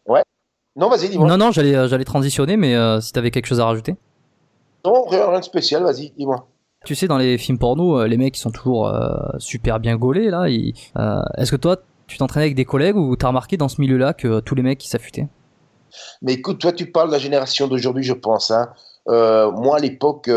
Ouais. 0.06 0.22
Non, 0.76 0.88
vas-y, 0.88 1.08
dis-moi. 1.08 1.26
Non, 1.26 1.36
non, 1.36 1.50
j'allais, 1.50 1.88
j'allais 1.88 2.04
transitionner, 2.04 2.56
mais 2.56 2.76
euh, 2.76 3.00
si 3.00 3.12
tu 3.12 3.18
avais 3.18 3.32
quelque 3.32 3.46
chose 3.46 3.58
à 3.58 3.64
rajouter. 3.64 3.96
Non, 4.84 5.06
rien 5.06 5.38
de 5.38 5.44
spécial, 5.44 5.82
vas-y, 5.82 6.11
dis-moi. 6.16 6.46
Tu 6.87 6.95
sais, 6.95 7.07
dans 7.07 7.18
les 7.18 7.37
films 7.37 7.59
porno, 7.59 8.01
euh, 8.01 8.07
les 8.07 8.16
mecs 8.16 8.37
sont 8.37 8.51
toujours 8.51 8.89
euh, 8.89 9.14
super 9.39 9.81
bien 9.81 9.97
gaulés 9.97 10.31
là. 10.31 10.47
Euh, 10.47 11.22
est-ce 11.37 11.51
que 11.51 11.57
toi, 11.57 11.76
tu 12.07 12.16
t'entraînais 12.16 12.47
avec 12.47 12.57
des 12.57 12.64
collègues 12.64 12.97
ou 12.97 13.16
t'as 13.16 13.28
remarqué 13.28 13.59
dans 13.59 13.68
ce 13.68 13.81
milieu-là 13.83 14.14
que 14.14 14.41
tous 14.41 14.55
les 14.55 14.62
mecs 14.62 14.83
s'affûtaient? 14.83 15.28
Mais 16.22 16.35
écoute, 16.35 16.59
toi 16.59 16.72
tu 16.72 16.91
parles 16.91 17.09
de 17.09 17.12
la 17.12 17.18
génération 17.18 17.68
d'aujourd'hui, 17.68 18.05
je 18.05 18.14
pense. 18.14 18.51
Hein. 18.51 18.72
moi, 19.07 19.76
à 19.76 19.81
l'époque, 19.81 20.31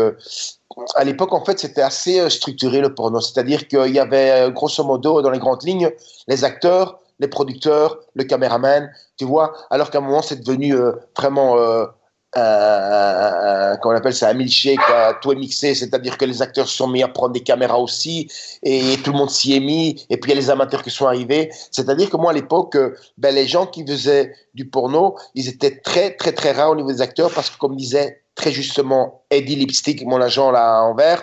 à 0.96 1.04
l'époque, 1.04 1.32
en 1.32 1.44
fait, 1.44 1.58
c'était 1.58 1.82
assez 1.82 2.28
structuré 2.28 2.80
le 2.80 2.94
porno. 2.94 3.20
C'est-à-dire 3.20 3.66
qu'il 3.66 3.94
y 3.94 3.98
avait, 3.98 4.50
grosso 4.52 4.84
modo, 4.84 5.22
dans 5.22 5.30
les 5.30 5.38
grandes 5.38 5.62
lignes, 5.62 5.90
les 6.28 6.44
acteurs, 6.44 6.98
les 7.20 7.28
producteurs, 7.28 8.00
le 8.14 8.24
caméraman, 8.24 8.90
tu 9.16 9.24
vois. 9.24 9.54
Alors 9.70 9.90
qu'à 9.90 9.98
un 9.98 10.02
moment, 10.02 10.22
c'est 10.22 10.40
devenu 10.40 10.74
vraiment 11.16 11.56
un, 12.36 13.78
on 13.84 13.90
appelle 13.90 14.14
ça 14.14 14.28
un 14.28 14.34
milkshake, 14.34 14.80
tout 15.20 15.32
est 15.32 15.36
mixé, 15.36 15.74
c'est-à-dire 15.74 16.18
que 16.18 16.24
les 16.24 16.42
acteurs 16.42 16.68
sont 16.68 16.88
mis 16.88 17.02
à 17.02 17.08
prendre 17.08 17.32
des 17.32 17.42
caméras 17.42 17.78
aussi, 17.78 18.30
et 18.62 18.96
tout 19.02 19.12
le 19.12 19.18
monde 19.18 19.30
s'y 19.30 19.54
est 19.54 19.60
mis, 19.60 20.04
et 20.10 20.16
puis 20.16 20.30
il 20.30 20.34
y 20.34 20.38
a 20.38 20.40
les 20.40 20.50
amateurs 20.50 20.82
qui 20.82 20.90
sont 20.90 21.06
arrivés. 21.06 21.50
C'est-à-dire 21.70 22.10
que 22.10 22.16
moi, 22.16 22.30
à 22.30 22.34
l'époque, 22.34 22.76
ben, 23.18 23.34
les 23.34 23.46
gens 23.46 23.66
qui 23.66 23.86
faisaient 23.86 24.34
du 24.54 24.68
porno, 24.68 25.16
ils 25.34 25.48
étaient 25.48 25.80
très, 25.80 26.14
très, 26.16 26.32
très 26.32 26.52
rares 26.52 26.70
au 26.70 26.76
niveau 26.76 26.92
des 26.92 27.02
acteurs, 27.02 27.30
parce 27.32 27.50
que 27.50 27.58
comme 27.58 27.76
disait 27.76 28.22
très 28.34 28.52
justement 28.52 29.22
Eddie 29.30 29.56
Lipstick, 29.56 30.04
mon 30.04 30.20
agent 30.20 30.50
là 30.50 30.82
en 30.82 30.94
vert, 30.94 31.22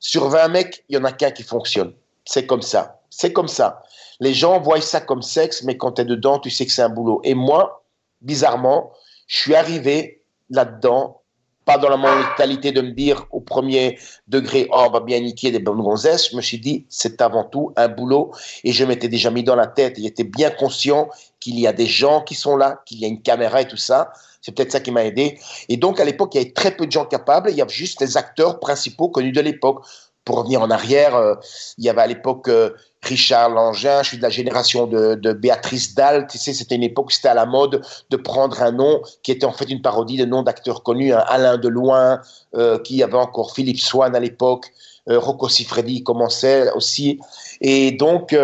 sur 0.00 0.28
20 0.28 0.48
mecs, 0.48 0.84
il 0.88 0.96
y 0.96 0.98
en 0.98 1.04
a 1.04 1.12
qu'un 1.12 1.30
qui 1.30 1.42
fonctionne. 1.42 1.92
C'est 2.24 2.46
comme 2.46 2.62
ça. 2.62 3.00
C'est 3.10 3.32
comme 3.32 3.48
ça. 3.48 3.82
Les 4.20 4.34
gens 4.34 4.60
voient 4.60 4.80
ça 4.80 5.00
comme 5.00 5.22
sexe, 5.22 5.62
mais 5.62 5.76
quand 5.76 5.92
tu 5.92 6.02
es 6.02 6.04
dedans, 6.04 6.38
tu 6.38 6.50
sais 6.50 6.66
que 6.66 6.72
c'est 6.72 6.82
un 6.82 6.88
boulot. 6.88 7.20
Et 7.24 7.34
moi, 7.34 7.84
bizarrement, 8.20 8.92
je 9.26 9.38
suis 9.38 9.54
arrivé 9.54 10.17
là-dedans, 10.50 11.22
pas 11.64 11.76
dans 11.76 11.90
la 11.90 11.98
mentalité 11.98 12.72
de 12.72 12.80
me 12.80 12.92
dire 12.92 13.26
au 13.30 13.40
premier 13.40 13.98
degré, 14.26 14.68
oh, 14.72 14.84
on 14.86 14.90
va 14.90 15.00
bien 15.00 15.20
niquer 15.20 15.50
des 15.50 15.58
bonnes 15.58 15.82
gonzesses. 15.82 16.30
Je 16.30 16.36
me 16.36 16.40
suis 16.40 16.58
dit, 16.58 16.86
c'est 16.88 17.20
avant 17.20 17.44
tout 17.44 17.72
un 17.76 17.88
boulot. 17.88 18.32
Et 18.64 18.72
je 18.72 18.86
m'étais 18.86 19.08
déjà 19.08 19.30
mis 19.30 19.42
dans 19.42 19.54
la 19.54 19.66
tête, 19.66 19.98
et 19.98 20.02
j'étais 20.02 20.24
bien 20.24 20.48
conscient 20.48 21.10
qu'il 21.40 21.60
y 21.60 21.66
a 21.66 21.74
des 21.74 21.86
gens 21.86 22.22
qui 22.22 22.34
sont 22.34 22.56
là, 22.56 22.80
qu'il 22.86 22.98
y 23.00 23.04
a 23.04 23.08
une 23.08 23.20
caméra 23.20 23.60
et 23.60 23.68
tout 23.68 23.76
ça. 23.76 24.12
C'est 24.40 24.52
peut-être 24.54 24.72
ça 24.72 24.80
qui 24.80 24.90
m'a 24.90 25.04
aidé. 25.04 25.38
Et 25.68 25.76
donc, 25.76 26.00
à 26.00 26.06
l'époque, 26.06 26.34
il 26.34 26.38
y 26.38 26.40
avait 26.40 26.52
très 26.52 26.74
peu 26.74 26.86
de 26.86 26.92
gens 26.92 27.04
capables. 27.04 27.50
Il 27.50 27.56
y 27.56 27.60
avait 27.60 27.70
juste 27.70 28.00
les 28.00 28.16
acteurs 28.16 28.60
principaux 28.60 29.10
connus 29.10 29.32
de 29.32 29.42
l'époque. 29.42 29.84
Pour 30.28 30.36
revenir 30.36 30.60
en 30.60 30.68
arrière, 30.68 31.16
euh, 31.16 31.36
il 31.78 31.86
y 31.86 31.88
avait 31.88 32.02
à 32.02 32.06
l'époque 32.06 32.48
euh, 32.48 32.68
Richard 33.02 33.48
Langin, 33.48 34.02
je 34.02 34.08
suis 34.08 34.18
de 34.18 34.22
la 34.22 34.28
génération 34.28 34.86
de, 34.86 35.32
Béatrice 35.32 35.94
Dalle. 35.94 36.26
Tu 36.26 36.36
sais, 36.36 36.52
c'était 36.52 36.74
une 36.74 36.82
époque 36.82 37.06
où 37.06 37.10
c'était 37.10 37.28
à 37.28 37.34
la 37.34 37.46
mode 37.46 37.80
de 38.10 38.16
prendre 38.18 38.60
un 38.60 38.70
nom 38.70 39.00
qui 39.22 39.32
était 39.32 39.46
en 39.46 39.52
fait 39.52 39.70
une 39.70 39.80
parodie 39.80 40.18
de 40.18 40.26
noms 40.26 40.42
d'acteurs 40.42 40.82
connus. 40.82 41.14
Hein. 41.14 41.24
Alain 41.28 41.56
Deloin, 41.56 42.20
euh, 42.54 42.78
qui 42.78 43.02
avait 43.02 43.14
encore 43.14 43.54
Philippe 43.54 43.80
Swan 43.80 44.14
à 44.14 44.20
l'époque, 44.20 44.70
euh, 45.08 45.18
Rocco 45.18 45.48
Siffredi 45.48 46.02
commençait 46.02 46.70
aussi. 46.72 47.18
Et 47.62 47.92
donc, 47.92 48.36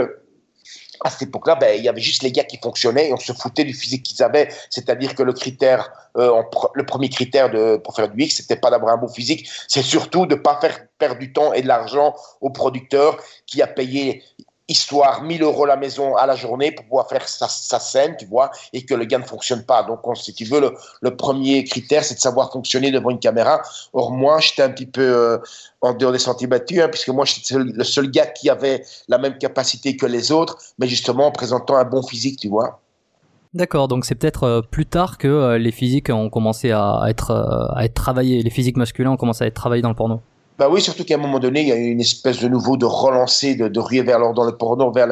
à 1.04 1.10
cette 1.10 1.28
époque-là, 1.28 1.56
ben, 1.56 1.76
il 1.76 1.84
y 1.84 1.88
avait 1.88 2.00
juste 2.00 2.22
les 2.22 2.32
gars 2.32 2.44
qui 2.44 2.56
fonctionnaient 2.56 3.10
et 3.10 3.12
on 3.12 3.18
se 3.18 3.32
foutait 3.34 3.64
du 3.64 3.74
physique 3.74 4.02
qu'ils 4.02 4.22
avaient. 4.22 4.48
C'est-à-dire 4.70 5.14
que 5.14 5.22
le 5.22 5.34
critère, 5.34 5.92
euh, 6.16 6.42
le 6.74 6.86
premier 6.86 7.10
critère 7.10 7.50
de, 7.50 7.76
pour 7.76 7.94
faire 7.94 8.08
du 8.08 8.22
X, 8.22 8.36
c'était 8.36 8.56
pas 8.56 8.70
d'avoir 8.70 8.94
un 8.94 8.96
bon 8.96 9.08
physique, 9.08 9.48
c'est 9.68 9.82
surtout 9.82 10.24
de 10.24 10.34
pas 10.34 10.58
faire 10.60 10.78
perdre 10.98 11.18
du 11.18 11.32
temps 11.32 11.52
et 11.52 11.60
de 11.60 11.68
l'argent 11.68 12.14
au 12.40 12.48
producteur 12.48 13.18
qui 13.46 13.60
a 13.60 13.66
payé 13.66 14.22
histoire 14.68 15.22
1000 15.22 15.42
euros 15.42 15.66
la 15.66 15.76
maison 15.76 16.16
à 16.16 16.26
la 16.26 16.36
journée 16.36 16.72
pour 16.72 16.84
pouvoir 16.86 17.08
faire 17.08 17.28
sa, 17.28 17.48
scène, 17.48 18.16
tu 18.18 18.26
vois, 18.26 18.50
et 18.72 18.84
que 18.84 18.94
le 18.94 19.04
gars 19.04 19.18
ne 19.18 19.24
fonctionne 19.24 19.64
pas. 19.64 19.82
Donc, 19.82 20.00
si 20.16 20.32
tu 20.32 20.44
veux, 20.44 20.60
le, 21.02 21.16
premier 21.16 21.64
critère, 21.64 22.04
c'est 22.04 22.14
de 22.14 22.20
savoir 22.20 22.50
fonctionner 22.50 22.90
devant 22.90 23.10
une 23.10 23.18
caméra. 23.18 23.60
Or, 23.92 24.10
moi, 24.10 24.40
j'étais 24.40 24.62
un 24.62 24.70
petit 24.70 24.86
peu 24.86 25.02
euh, 25.02 25.38
en 25.80 25.92
dehors 25.92 26.12
des 26.12 26.18
sentiers 26.18 26.46
battus, 26.46 26.80
hein, 26.80 26.88
puisque 26.88 27.10
moi, 27.10 27.24
j'étais 27.24 27.56
le 27.58 27.84
seul 27.84 28.10
gars 28.10 28.26
qui 28.26 28.48
avait 28.48 28.84
la 29.08 29.18
même 29.18 29.36
capacité 29.38 29.96
que 29.96 30.06
les 30.06 30.32
autres, 30.32 30.56
mais 30.78 30.86
justement 30.86 31.26
en 31.26 31.32
présentant 31.32 31.76
un 31.76 31.84
bon 31.84 32.02
physique, 32.02 32.40
tu 32.40 32.48
vois. 32.48 32.80
D'accord, 33.52 33.86
donc 33.86 34.04
c'est 34.04 34.16
peut-être 34.16 34.44
euh, 34.44 34.62
plus 34.62 34.86
tard 34.86 35.16
que 35.16 35.28
euh, 35.28 35.58
les 35.58 35.70
physiques 35.70 36.10
ont 36.10 36.28
commencé 36.28 36.72
à 36.72 37.02
être, 37.08 37.30
à 37.76 37.84
être 37.84 37.94
travaillés, 37.94 38.42
les 38.42 38.50
physiques 38.50 38.76
masculins 38.76 39.12
ont 39.12 39.16
commencé 39.16 39.44
à 39.44 39.46
être 39.46 39.54
travaillés 39.54 39.82
dans 39.82 39.90
le 39.90 39.94
porno. 39.94 40.22
Bah 40.56 40.68
oui, 40.70 40.80
surtout 40.80 41.04
qu'à 41.04 41.16
un 41.16 41.18
moment 41.18 41.40
donné, 41.40 41.62
il 41.62 41.68
y 41.68 41.72
a 41.72 41.76
eu 41.76 41.90
une 41.90 42.00
espèce 42.00 42.40
de 42.40 42.46
nouveau 42.46 42.76
de 42.76 42.84
relancer, 42.84 43.56
de, 43.56 43.66
de 43.66 43.80
ruer 43.80 44.02
vers 44.02 44.20
dans 44.32 44.44
le 44.44 44.56
porno 44.56 44.92
vers 44.92 45.08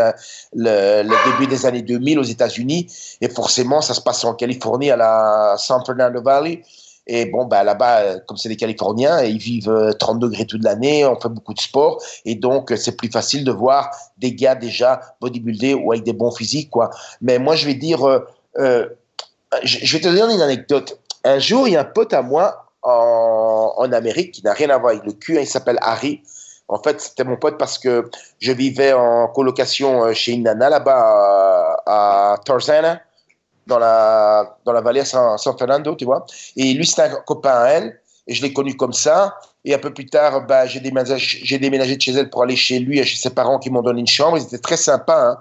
le, 0.55 1.03
début 1.31 1.49
des 1.49 1.67
années 1.67 1.83
2000 1.83 2.21
aux 2.21 2.23
États-Unis. 2.23 2.87
Et 3.21 3.29
forcément, 3.29 3.81
ça 3.81 3.95
se 3.95 4.01
passe 4.01 4.25
en 4.25 4.35
Californie, 4.35 4.91
à 4.91 4.97
la 4.97 5.57
San 5.59 5.85
Fernando 5.85 6.23
Valley. 6.23 6.63
Et 7.09 7.27
bon, 7.27 7.47
bah, 7.47 7.65
là-bas, 7.65 8.21
comme 8.27 8.37
c'est 8.37 8.49
des 8.49 8.57
Californiens, 8.57 9.23
ils 9.23 9.39
vivent 9.39 9.95
30 9.99 10.17
euh, 10.17 10.29
degrés 10.29 10.47
toute 10.47 10.63
l'année, 10.63 11.05
on 11.05 11.19
fait 11.19 11.29
beaucoup 11.29 11.55
de 11.55 11.61
sport. 11.61 12.01
Et 12.25 12.37
donc, 12.37 12.71
euh, 12.71 12.77
c'est 12.77 12.97
plus 12.97 13.11
facile 13.11 13.43
de 13.45 13.51
voir 13.51 13.91
des 14.19 14.35
gars 14.35 14.55
déjà 14.55 15.01
bodybuildés 15.21 15.75
ou 15.75 15.91
avec 15.91 16.05
des 16.05 16.13
bons 16.13 16.31
physiques, 16.31 16.71
quoi. 16.71 16.91
Mais 17.21 17.41
moi, 17.41 17.57
je 17.57 17.67
vais 17.67 17.75
dire, 17.75 18.07
euh, 18.07 18.21
euh 18.59 18.87
je 19.65 19.93
vais 19.97 20.01
te 20.01 20.09
donner 20.09 20.35
une 20.35 20.41
anecdote. 20.41 20.99
Un 21.25 21.39
jour, 21.39 21.69
il 21.69 21.73
y 21.75 21.77
a 21.77 21.81
un 21.81 21.85
pote 21.85 22.15
à 22.15 22.23
moi 22.23 22.67
en, 22.83 23.52
en 23.77 23.93
Amérique 23.93 24.33
qui 24.33 24.45
n'a 24.45 24.53
rien 24.53 24.71
à 24.71 24.79
voir 24.79 24.93
avec 24.93 25.05
le 25.05 25.13
cul. 25.13 25.39
Hein, 25.39 25.43
il 25.43 25.47
s'appelle 25.47 25.79
Harry. 25.81 26.23
En 26.69 26.79
fait, 26.83 27.01
c'était 27.01 27.25
mon 27.25 27.37
pote 27.37 27.59
parce 27.59 27.79
que 27.79 28.11
je 28.41 28.53
vivais 28.53 28.93
en 28.93 29.29
colocation 29.29 30.05
euh, 30.05 30.13
chez 30.15 30.33
une 30.33 30.45
nana 30.45 30.71
là-bas 30.71 31.77
à, 31.87 32.37
Tarzana, 32.45 33.01
dans 33.67 33.79
la, 33.79 34.57
dans 34.65 34.73
la 34.73 34.81
vallée 34.81 35.01
à 35.01 35.05
San, 35.05 35.37
Fernando, 35.59 35.95
tu 35.95 36.05
vois. 36.05 36.25
Et 36.57 36.73
lui, 36.73 36.87
c'était 36.87 37.03
un 37.03 37.17
copain 37.27 37.55
à 37.55 37.69
elle. 37.69 38.01
Et 38.27 38.35
je 38.35 38.43
l'ai 38.43 38.53
connu 38.53 38.77
comme 38.77 38.93
ça. 38.93 39.37
Et 39.65 39.75
un 39.75 39.79
peu 39.79 39.93
plus 39.93 40.07
tard, 40.07 40.47
bah, 40.47 40.67
j'ai 40.67 40.81
déménagé, 40.81 41.59
déménagé 41.59 41.97
de 41.97 42.01
chez 42.01 42.13
elle 42.13 42.31
pour 42.31 42.43
aller 42.43 42.57
chez 42.57 42.79
lui 42.79 42.99
et 42.99 43.05
chez 43.05 43.17
ses 43.17 43.31
parents 43.31 43.59
qui 43.59 43.69
m'ont 43.69 43.83
donné 43.83 44.01
une 44.01 44.07
chambre. 44.07 44.39
Ils 44.39 44.45
étaient 44.45 44.59
très 44.59 44.77
sympas. 44.77 45.31
Hein. 45.31 45.41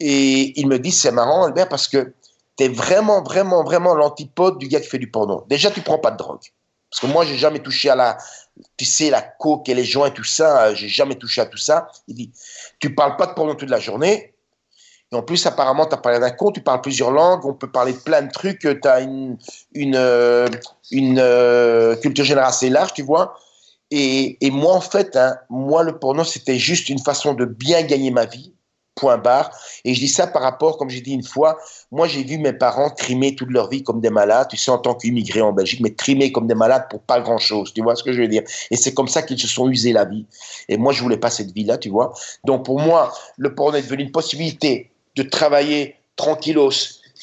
Et 0.00 0.58
il 0.58 0.66
me 0.68 0.78
dit, 0.78 0.90
c'est 0.90 1.12
marrant, 1.12 1.44
Albert, 1.44 1.68
parce 1.68 1.86
que 1.86 2.12
tu 2.56 2.64
es 2.64 2.68
vraiment, 2.68 3.22
vraiment, 3.22 3.62
vraiment 3.62 3.94
l'antipode 3.94 4.58
du 4.58 4.68
gars 4.68 4.80
qui 4.80 4.88
fait 4.88 4.98
du 4.98 5.10
porno. 5.10 5.44
Déjà, 5.48 5.70
tu 5.70 5.80
prends 5.80 5.98
pas 5.98 6.10
de 6.10 6.16
drogue. 6.16 6.40
Parce 6.90 7.00
que 7.00 7.06
moi, 7.06 7.24
j'ai 7.24 7.36
jamais 7.36 7.58
touché 7.58 7.90
à 7.90 7.96
la, 7.96 8.18
tu 8.76 8.84
sais, 8.84 9.10
la 9.10 9.22
coke 9.22 9.68
et 9.68 9.74
les 9.74 9.84
joints 9.84 10.10
tout 10.10 10.24
ça. 10.24 10.74
J'ai 10.74 10.88
jamais 10.88 11.16
touché 11.16 11.40
à 11.40 11.46
tout 11.46 11.58
ça. 11.58 11.88
Il 12.06 12.14
dit, 12.14 12.32
tu 12.78 12.94
parles 12.94 13.16
pas 13.16 13.26
de 13.26 13.34
porno 13.34 13.54
toute 13.54 13.70
la 13.70 13.80
journée. 13.80 14.34
Et 15.10 15.16
en 15.16 15.22
plus, 15.22 15.44
apparemment, 15.46 15.86
tu 15.86 15.94
as 15.94 15.98
parlé 15.98 16.18
d'un 16.18 16.30
con, 16.30 16.52
tu 16.52 16.60
parles 16.60 16.82
plusieurs 16.82 17.10
langues, 17.10 17.44
on 17.46 17.54
peut 17.54 17.70
parler 17.70 17.94
de 17.94 17.98
plein 17.98 18.22
de 18.22 18.30
trucs, 18.30 18.60
tu 18.60 18.88
as 18.88 19.00
une, 19.00 19.38
une, 19.72 19.96
euh, 19.96 20.48
une 20.90 21.18
euh, 21.18 21.96
culture 21.96 22.24
générale 22.24 22.50
assez 22.50 22.68
large, 22.68 22.92
tu 22.92 23.02
vois. 23.02 23.34
Et, 23.90 24.36
et 24.46 24.50
moi, 24.50 24.74
en 24.74 24.82
fait, 24.82 25.16
hein, 25.16 25.36
moi, 25.48 25.82
le 25.82 25.98
porno, 25.98 26.24
c'était 26.24 26.58
juste 26.58 26.90
une 26.90 26.98
façon 26.98 27.32
de 27.32 27.46
bien 27.46 27.82
gagner 27.82 28.10
ma 28.10 28.26
vie 28.26 28.52
point 28.98 29.16
barre. 29.16 29.50
Et 29.84 29.94
je 29.94 30.00
dis 30.00 30.08
ça 30.08 30.26
par 30.26 30.42
rapport, 30.42 30.76
comme 30.76 30.90
j'ai 30.90 31.00
dit 31.00 31.12
une 31.12 31.22
fois, 31.22 31.58
moi 31.90 32.06
j'ai 32.08 32.24
vu 32.24 32.38
mes 32.38 32.52
parents 32.52 32.90
trimer 32.90 33.34
toute 33.34 33.50
leur 33.50 33.68
vie 33.68 33.82
comme 33.82 34.00
des 34.00 34.10
malades, 34.10 34.48
tu 34.50 34.56
sais, 34.56 34.70
en 34.70 34.78
tant 34.78 34.94
qu'immigrés 34.94 35.40
en 35.40 35.52
Belgique, 35.52 35.80
mais 35.80 35.94
trimer 35.94 36.32
comme 36.32 36.46
des 36.46 36.54
malades 36.54 36.86
pour 36.90 37.00
pas 37.00 37.20
grand-chose, 37.20 37.72
tu 37.72 37.82
vois 37.82 37.96
ce 37.96 38.02
que 38.02 38.12
je 38.12 38.20
veux 38.20 38.28
dire? 38.28 38.42
Et 38.70 38.76
c'est 38.76 38.94
comme 38.94 39.08
ça 39.08 39.22
qu'ils 39.22 39.38
se 39.38 39.46
sont 39.46 39.68
usés 39.68 39.92
la 39.92 40.04
vie. 40.04 40.26
Et 40.68 40.76
moi 40.76 40.92
je 40.92 41.02
voulais 41.02 41.16
pas 41.16 41.30
cette 41.30 41.52
vie-là, 41.52 41.78
tu 41.78 41.90
vois? 41.90 42.12
Donc 42.44 42.64
pour 42.64 42.80
moi, 42.80 43.12
le 43.36 43.54
porno 43.54 43.78
est 43.78 43.82
devenu 43.82 44.02
une 44.02 44.12
possibilité 44.12 44.90
de 45.16 45.22
travailler 45.22 45.96
tranquillos 46.16 46.70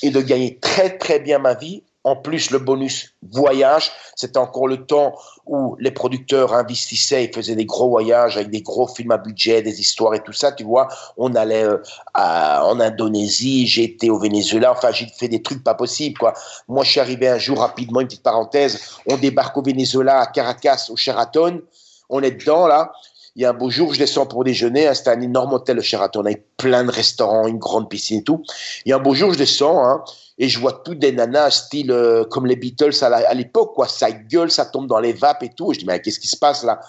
et 0.01 0.09
de 0.09 0.21
gagner 0.21 0.57
très 0.59 0.97
très 0.97 1.19
bien 1.19 1.39
ma 1.39 1.53
vie 1.53 1.84
en 2.05 2.15
plus, 2.15 2.51
le 2.51 2.59
bonus 2.59 3.15
voyage, 3.31 3.91
c'était 4.15 4.37
encore 4.37 4.67
le 4.67 4.85
temps 4.85 5.15
où 5.47 5.75
les 5.79 5.89
producteurs 5.89 6.53
investissaient, 6.53 7.25
ils 7.25 7.33
faisaient 7.33 7.55
des 7.55 7.65
gros 7.65 7.89
voyages 7.89 8.37
avec 8.37 8.51
des 8.51 8.61
gros 8.61 8.87
films 8.87 9.09
à 9.09 9.17
budget, 9.17 9.63
des 9.63 9.81
histoires 9.81 10.13
et 10.13 10.19
tout 10.19 10.31
ça, 10.31 10.51
tu 10.51 10.63
vois. 10.63 10.87
On 11.17 11.33
allait 11.33 11.63
euh, 11.63 11.79
en 12.13 12.79
Indonésie, 12.79 13.65
j'étais 13.65 14.11
au 14.11 14.19
Venezuela, 14.19 14.71
enfin, 14.71 14.91
j'ai 14.91 15.07
fait 15.07 15.27
des 15.27 15.41
trucs 15.41 15.63
pas 15.63 15.73
possibles, 15.73 16.19
quoi. 16.19 16.35
Moi, 16.67 16.83
je 16.83 16.91
suis 16.91 16.99
arrivé 16.99 17.27
un 17.27 17.39
jour 17.39 17.57
rapidement, 17.57 18.01
une 18.01 18.07
petite 18.07 18.23
parenthèse, 18.23 18.99
on 19.07 19.17
débarque 19.17 19.57
au 19.57 19.63
Venezuela, 19.63 20.19
à 20.19 20.27
Caracas, 20.27 20.89
au 20.91 20.95
Sheraton, 20.95 21.63
on 22.09 22.21
est 22.21 22.31
dedans, 22.39 22.67
là. 22.67 22.91
Il 23.36 23.41
y 23.41 23.45
a 23.45 23.49
un 23.49 23.53
beau 23.53 23.69
jour, 23.69 23.93
je 23.93 23.99
descends 23.99 24.25
pour 24.25 24.43
déjeuner. 24.45 24.93
C'était 24.93 25.09
un 25.09 25.21
énorme 25.21 25.53
hôtel, 25.53 25.75
le 25.75 25.81
Sheraton, 25.81 26.21
avec 26.21 26.45
plein 26.55 26.86
de 26.86 26.91
restaurants, 26.91 27.47
une 27.47 27.57
grande 27.57 27.89
piscine 27.89 28.19
et 28.19 28.23
tout. 28.23 28.41
Il 28.86 28.89
y 28.89 28.93
a 28.93 28.95
un 28.95 28.99
beau 28.99 29.13
jour, 29.13 29.33
je 29.33 29.38
descends. 29.38 29.86
Hein, 29.86 30.03
et 30.38 30.47
je 30.47 30.59
vois 30.59 30.81
toutes 30.83 30.99
des 30.99 31.11
nanas 31.11 31.51
style 31.51 31.91
euh, 31.91 32.23
comme 32.25 32.45
les 32.45 32.55
Beatles 32.55 32.95
à 33.01 33.33
l'époque, 33.33 33.73
quoi. 33.73 33.88
Ça 33.88 34.11
gueule, 34.11 34.51
ça 34.51 34.65
tombe 34.65 34.88
dans 34.88 34.99
les 34.99 35.13
vapes 35.13 35.43
et 35.43 35.49
tout. 35.49 35.73
je 35.73 35.79
dis, 35.79 35.86
mais 35.86 36.01
qu'est-ce 36.01 36.19
qui 36.19 36.27
se 36.27 36.38
passe 36.38 36.63
là? 36.63 36.79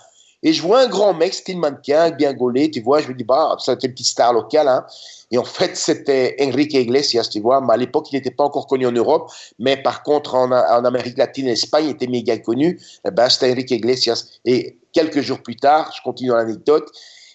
Et 0.42 0.52
je 0.52 0.62
vois 0.62 0.82
un 0.82 0.86
grand 0.86 1.14
mec, 1.14 1.34
style 1.34 1.58
mannequin, 1.58 2.10
bien 2.10 2.32
gaulé, 2.32 2.70
tu 2.70 2.80
vois. 2.80 3.00
Je 3.00 3.08
me 3.08 3.14
dis, 3.14 3.24
bah, 3.24 3.56
c'était 3.58 3.86
une 3.86 3.92
petite 3.94 4.06
star 4.06 4.32
locale. 4.32 4.68
Hein. 4.68 4.86
Et 5.32 5.38
en 5.38 5.44
fait, 5.44 5.76
c'était 5.76 6.36
Enrique 6.40 6.74
Iglesias, 6.74 7.28
tu 7.32 7.40
vois. 7.40 7.60
Mais 7.60 7.72
à 7.72 7.76
l'époque, 7.76 8.12
il 8.12 8.16
n'était 8.16 8.30
pas 8.30 8.44
encore 8.44 8.66
connu 8.66 8.86
en 8.86 8.92
Europe. 8.92 9.32
Mais 9.58 9.76
par 9.76 10.02
contre, 10.02 10.34
en, 10.34 10.52
en 10.52 10.84
Amérique 10.84 11.18
latine 11.18 11.48
et 11.48 11.52
Espagne, 11.52 11.86
il 11.86 11.90
était 11.92 12.06
méga 12.06 12.38
connu. 12.38 12.78
Eh 13.04 13.10
ben, 13.10 13.28
c'était 13.28 13.50
Enrique 13.50 13.72
Iglesias. 13.72 14.38
Et 14.44 14.78
quelques 14.96 15.20
jours 15.20 15.42
plus 15.42 15.56
tard, 15.56 15.92
je 15.94 16.00
continue 16.02 16.30
l'anecdote, 16.30 16.90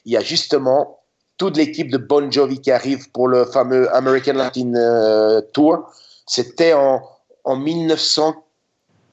il 0.05 0.11
y 0.13 0.17
a 0.17 0.21
justement 0.21 0.99
toute 1.37 1.57
l'équipe 1.57 1.91
de 1.91 1.99
Bon 1.99 2.31
Jovi 2.31 2.59
qui 2.59 2.71
arrive 2.71 3.11
pour 3.11 3.27
le 3.27 3.45
fameux 3.45 3.83
American 3.95 4.33
Latin 4.33 4.73
euh, 4.73 5.41
Tour. 5.53 5.87
C'était 6.25 6.73
en, 6.73 7.03
en 7.43 7.55
1900. 7.55 8.33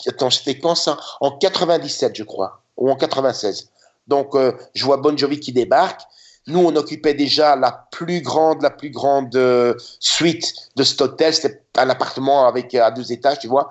Attends, 0.07 0.31
c'était 0.31 0.59
quand 0.59 0.75
En 1.21 1.33
97, 1.33 2.17
je 2.17 2.23
crois, 2.23 2.63
ou 2.79 2.91
en 2.91 2.97
96. 2.97 3.69
Donc, 4.07 4.35
euh, 4.35 4.53
je 4.75 4.83
vois 4.83 4.97
Bon 4.97 5.15
Jovi 5.17 5.41
qui 5.41 5.53
débarque. 5.53 6.01
Nous, 6.47 6.61
on 6.61 6.75
occupait 6.77 7.13
déjà 7.13 7.55
la 7.55 7.87
plus 7.91 8.23
grande, 8.23 8.63
la 8.63 8.71
plus 8.71 8.89
grande 8.89 9.37
euh, 9.37 9.75
suite 10.01 10.55
de 10.77 10.85
cet 10.85 11.03
hôtel. 11.03 11.35
C'était 11.35 11.61
un 11.77 11.91
appartement 11.91 12.47
avec 12.47 12.75
à 12.75 12.91
deux 12.91 13.13
étages, 13.13 13.41
tu 13.41 13.49
vois. 13.49 13.69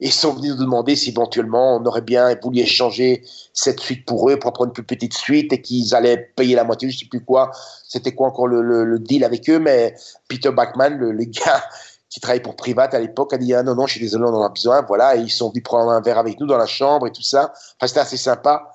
Ils 0.00 0.12
sont 0.12 0.34
venus 0.34 0.52
nous 0.52 0.64
demander 0.64 0.96
si 0.96 1.10
éventuellement 1.10 1.76
on 1.76 1.86
aurait 1.86 2.00
bien 2.00 2.34
voulu 2.42 2.60
échanger 2.60 3.22
cette 3.52 3.80
suite 3.80 4.04
pour 4.06 4.28
eux, 4.30 4.38
pour 4.38 4.52
prendre 4.52 4.70
une 4.70 4.74
plus 4.74 4.84
petite 4.84 5.14
suite 5.14 5.52
et 5.52 5.62
qu'ils 5.62 5.94
allaient 5.94 6.32
payer 6.36 6.56
la 6.56 6.64
moitié, 6.64 6.90
je 6.90 6.98
sais 6.98 7.06
plus 7.06 7.24
quoi. 7.24 7.50
C'était 7.88 8.12
quoi 8.12 8.28
encore 8.28 8.48
le, 8.48 8.98
deal 8.98 9.24
avec 9.24 9.48
eux, 9.48 9.58
mais 9.58 9.94
Peter 10.28 10.50
Bachman, 10.50 10.96
le, 10.98 11.24
gars 11.24 11.64
qui 12.10 12.20
travaillait 12.20 12.42
pour 12.42 12.56
Privat 12.56 12.84
à 12.92 12.98
l'époque, 12.98 13.32
a 13.32 13.38
dit 13.38 13.54
ah 13.54 13.62
non 13.62 13.74
non, 13.74 13.86
je 13.86 13.92
suis 13.92 14.00
désolé, 14.00 14.24
on 14.24 14.34
en 14.34 14.42
a 14.42 14.48
besoin, 14.48 14.82
voilà. 14.82 15.16
Et 15.16 15.20
ils 15.20 15.30
sont 15.30 15.50
venus 15.50 15.62
prendre 15.62 15.90
un 15.90 16.00
verre 16.00 16.18
avec 16.18 16.40
nous 16.40 16.46
dans 16.46 16.58
la 16.58 16.66
chambre 16.66 17.06
et 17.06 17.12
tout 17.12 17.22
ça. 17.22 17.52
Enfin, 17.78 17.86
c'était 17.86 18.00
assez 18.00 18.16
sympa. 18.16 18.70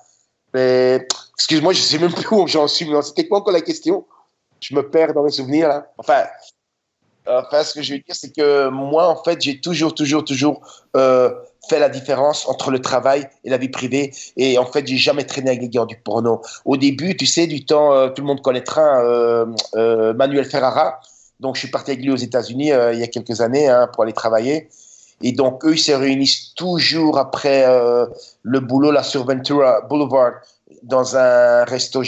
Mais 0.54 1.06
excuse-moi, 1.34 1.72
je 1.72 1.80
sais 1.80 1.98
même 1.98 2.12
plus 2.12 2.26
où 2.34 2.46
j'en 2.46 2.66
suis. 2.66 2.88
C'était 3.02 3.28
quoi 3.28 3.38
encore 3.38 3.52
la 3.52 3.60
question? 3.60 4.04
Je 4.60 4.74
me 4.74 4.88
perds 4.88 5.14
dans 5.14 5.22
mes 5.22 5.30
souvenirs 5.30 5.68
là. 5.68 5.92
Enfin, 5.96 6.24
Enfin, 7.26 7.62
ce 7.62 7.74
que 7.74 7.82
je 7.82 7.92
veux 7.94 7.98
dire, 7.98 8.14
c'est 8.14 8.34
que 8.34 8.68
moi, 8.68 9.08
en 9.08 9.22
fait, 9.22 9.40
j'ai 9.40 9.60
toujours, 9.60 9.94
toujours, 9.94 10.24
toujours 10.24 10.60
euh, 10.96 11.30
fait 11.68 11.78
la 11.78 11.88
différence 11.88 12.48
entre 12.48 12.70
le 12.70 12.80
travail 12.80 13.28
et 13.44 13.50
la 13.50 13.58
vie 13.58 13.68
privée. 13.68 14.12
Et 14.36 14.58
en 14.58 14.66
fait, 14.66 14.86
j'ai 14.86 14.96
jamais 14.96 15.24
traîné 15.24 15.50
avec 15.50 15.62
les 15.62 15.68
gars 15.68 15.84
du 15.84 15.96
porno. 15.96 16.42
Au 16.64 16.76
début, 16.76 17.16
tu 17.16 17.26
sais, 17.26 17.46
du 17.46 17.64
temps, 17.64 17.92
euh, 17.92 18.08
tout 18.08 18.22
le 18.22 18.28
monde 18.28 18.42
connaîtra 18.42 19.02
euh, 19.02 19.46
euh, 19.76 20.12
Manuel 20.14 20.44
Ferrara. 20.44 21.00
Donc, 21.38 21.54
je 21.54 21.60
suis 21.60 21.70
parti 21.70 21.92
avec 21.92 22.04
lui 22.04 22.10
aux 22.10 22.16
États-Unis 22.16 22.72
euh, 22.72 22.92
il 22.92 23.00
y 23.00 23.02
a 23.02 23.06
quelques 23.06 23.40
années 23.40 23.68
hein, 23.68 23.88
pour 23.92 24.02
aller 24.02 24.12
travailler. 24.12 24.68
Et 25.22 25.32
donc, 25.32 25.64
eux, 25.64 25.74
ils 25.74 25.78
se 25.78 25.92
réunissent 25.92 26.54
toujours 26.54 27.18
après 27.18 27.66
le 28.42 28.60
boulot 28.60 28.90
là 28.90 29.02
sur 29.02 29.26
Ventura 29.26 29.82
Boulevard 29.82 30.32
dans 30.82 31.14
un 31.14 31.64
resto 31.64 32.02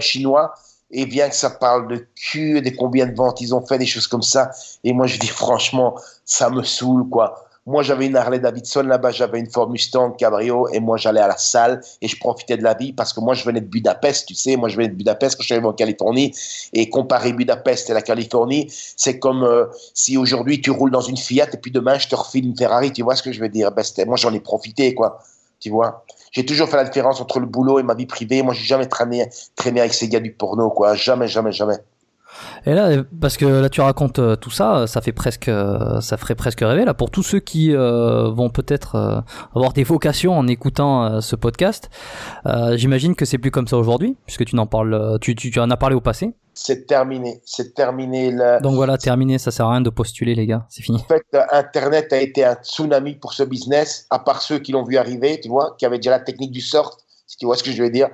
chinois 0.00 0.52
et 0.90 1.06
bien 1.06 1.28
que 1.28 1.36
ça 1.36 1.50
parle 1.50 1.88
de 1.88 2.06
cul, 2.14 2.60
des 2.62 2.74
combien 2.74 3.06
de 3.06 3.14
ventes 3.14 3.40
ils 3.40 3.54
ont 3.54 3.64
fait, 3.64 3.78
des 3.78 3.86
choses 3.86 4.06
comme 4.06 4.22
ça. 4.22 4.50
Et 4.84 4.92
moi, 4.92 5.06
je 5.06 5.18
dis 5.18 5.26
franchement, 5.28 5.98
ça 6.24 6.50
me 6.50 6.62
saoule, 6.62 7.08
quoi. 7.08 7.44
Moi, 7.66 7.82
j'avais 7.82 8.06
une 8.06 8.16
Harley 8.16 8.38
Davidson 8.38 8.80
là-bas, 8.84 9.10
j'avais 9.10 9.38
une 9.38 9.50
Ford 9.50 9.68
Mustang 9.68 10.12
Cabrio, 10.12 10.68
et 10.72 10.80
moi, 10.80 10.96
j'allais 10.96 11.20
à 11.20 11.28
la 11.28 11.36
salle 11.36 11.82
et 12.00 12.08
je 12.08 12.18
profitais 12.18 12.56
de 12.56 12.62
la 12.62 12.72
vie 12.72 12.94
parce 12.94 13.12
que 13.12 13.20
moi, 13.20 13.34
je 13.34 13.44
venais 13.44 13.60
de 13.60 13.66
Budapest, 13.66 14.26
tu 14.26 14.34
sais. 14.34 14.56
Moi, 14.56 14.70
je 14.70 14.76
venais 14.76 14.88
de 14.88 14.94
Budapest 14.94 15.36
quand 15.36 15.42
je 15.42 15.48
suis 15.48 15.54
arrivé 15.54 15.68
en 15.68 15.74
Californie. 15.74 16.34
Et 16.72 16.88
comparer 16.88 17.34
Budapest 17.34 17.90
et 17.90 17.92
la 17.92 18.00
Californie, 18.00 18.72
c'est 18.96 19.18
comme 19.18 19.44
euh, 19.44 19.66
si 19.92 20.16
aujourd'hui 20.16 20.62
tu 20.62 20.70
roules 20.70 20.90
dans 20.90 21.02
une 21.02 21.18
Fiat 21.18 21.48
et 21.52 21.58
puis 21.58 21.70
demain, 21.70 21.98
je 21.98 22.08
te 22.08 22.14
refile 22.14 22.46
une 22.46 22.56
Ferrari, 22.56 22.90
tu 22.90 23.02
vois 23.02 23.16
ce 23.16 23.22
que 23.22 23.32
je 23.32 23.40
veux 23.40 23.50
dire? 23.50 23.70
Ben, 23.70 23.84
moi, 24.06 24.16
j'en 24.16 24.32
ai 24.32 24.40
profité, 24.40 24.94
quoi. 24.94 25.18
Tu 25.60 25.68
vois? 25.68 26.06
J'ai 26.32 26.44
toujours 26.44 26.68
fait 26.68 26.76
la 26.76 26.84
différence 26.84 27.20
entre 27.20 27.40
le 27.40 27.46
boulot 27.46 27.78
et 27.78 27.82
ma 27.82 27.94
vie 27.94 28.06
privée. 28.06 28.42
Moi, 28.42 28.54
j'ai 28.54 28.64
jamais 28.64 28.86
traîné, 28.86 29.28
traîné 29.56 29.80
avec 29.80 29.94
ces 29.94 30.08
gars 30.08 30.20
du 30.20 30.32
porno, 30.32 30.70
quoi. 30.70 30.94
Jamais, 30.94 31.28
jamais, 31.28 31.52
jamais. 31.52 31.78
Et 32.66 32.74
là, 32.74 33.02
parce 33.20 33.36
que 33.36 33.46
là 33.46 33.68
tu 33.68 33.80
racontes 33.80 34.18
euh, 34.18 34.36
tout 34.36 34.50
ça, 34.50 34.86
ça 34.86 35.00
fait 35.00 35.12
presque, 35.12 35.48
euh, 35.48 36.00
ça 36.00 36.16
ferait 36.16 36.34
presque 36.34 36.60
rêver 36.60 36.84
là 36.84 36.94
pour 36.94 37.10
tous 37.10 37.22
ceux 37.22 37.40
qui 37.40 37.74
euh, 37.74 38.30
vont 38.30 38.50
peut-être 38.50 39.24
avoir 39.54 39.72
des 39.72 39.84
vocations 39.84 40.36
en 40.36 40.46
écoutant 40.46 41.20
ce 41.20 41.36
podcast. 41.36 41.90
J'imagine 42.74 43.14
que 43.14 43.24
c'est 43.24 43.38
plus 43.38 43.50
comme 43.50 43.66
ça 43.66 43.76
aujourd'hui, 43.76 44.16
puisque 44.26 44.44
tu 44.44 44.56
n'en 44.56 44.66
parles, 44.66 45.18
tu, 45.20 45.34
tu, 45.34 45.58
en 45.60 45.70
as 45.70 45.76
parlé 45.76 45.94
au 45.94 46.00
passé. 46.00 46.34
C'est 46.54 46.86
terminé, 46.86 47.40
c'est 47.44 47.74
terminé. 47.74 48.36
Donc 48.62 48.74
voilà, 48.74 48.98
terminé, 48.98 49.38
ça 49.38 49.50
sert 49.50 49.66
à 49.66 49.72
rien 49.72 49.80
de 49.80 49.90
postuler 49.90 50.34
les 50.34 50.46
gars, 50.46 50.66
c'est 50.68 50.82
fini. 50.82 50.98
En 50.98 51.04
fait, 51.04 51.24
Internet 51.52 52.12
a 52.12 52.20
été 52.20 52.44
un 52.44 52.54
tsunami 52.54 53.14
pour 53.14 53.32
ce 53.32 53.44
business, 53.44 54.06
à 54.10 54.18
part 54.18 54.42
ceux 54.42 54.58
qui 54.58 54.72
l'ont 54.72 54.84
vu 54.84 54.96
arriver, 54.96 55.40
tu 55.40 55.48
vois, 55.48 55.76
qui 55.78 55.86
avaient 55.86 55.98
déjà 55.98 56.10
la 56.10 56.20
technique 56.20 56.50
du 56.50 56.60
sort, 56.60 56.98
si 57.26 57.36
tu 57.36 57.46
vois 57.46 57.56
ce 57.56 57.62
que 57.62 57.70
je 57.70 57.82
veux 57.82 57.90
dire 57.90 58.08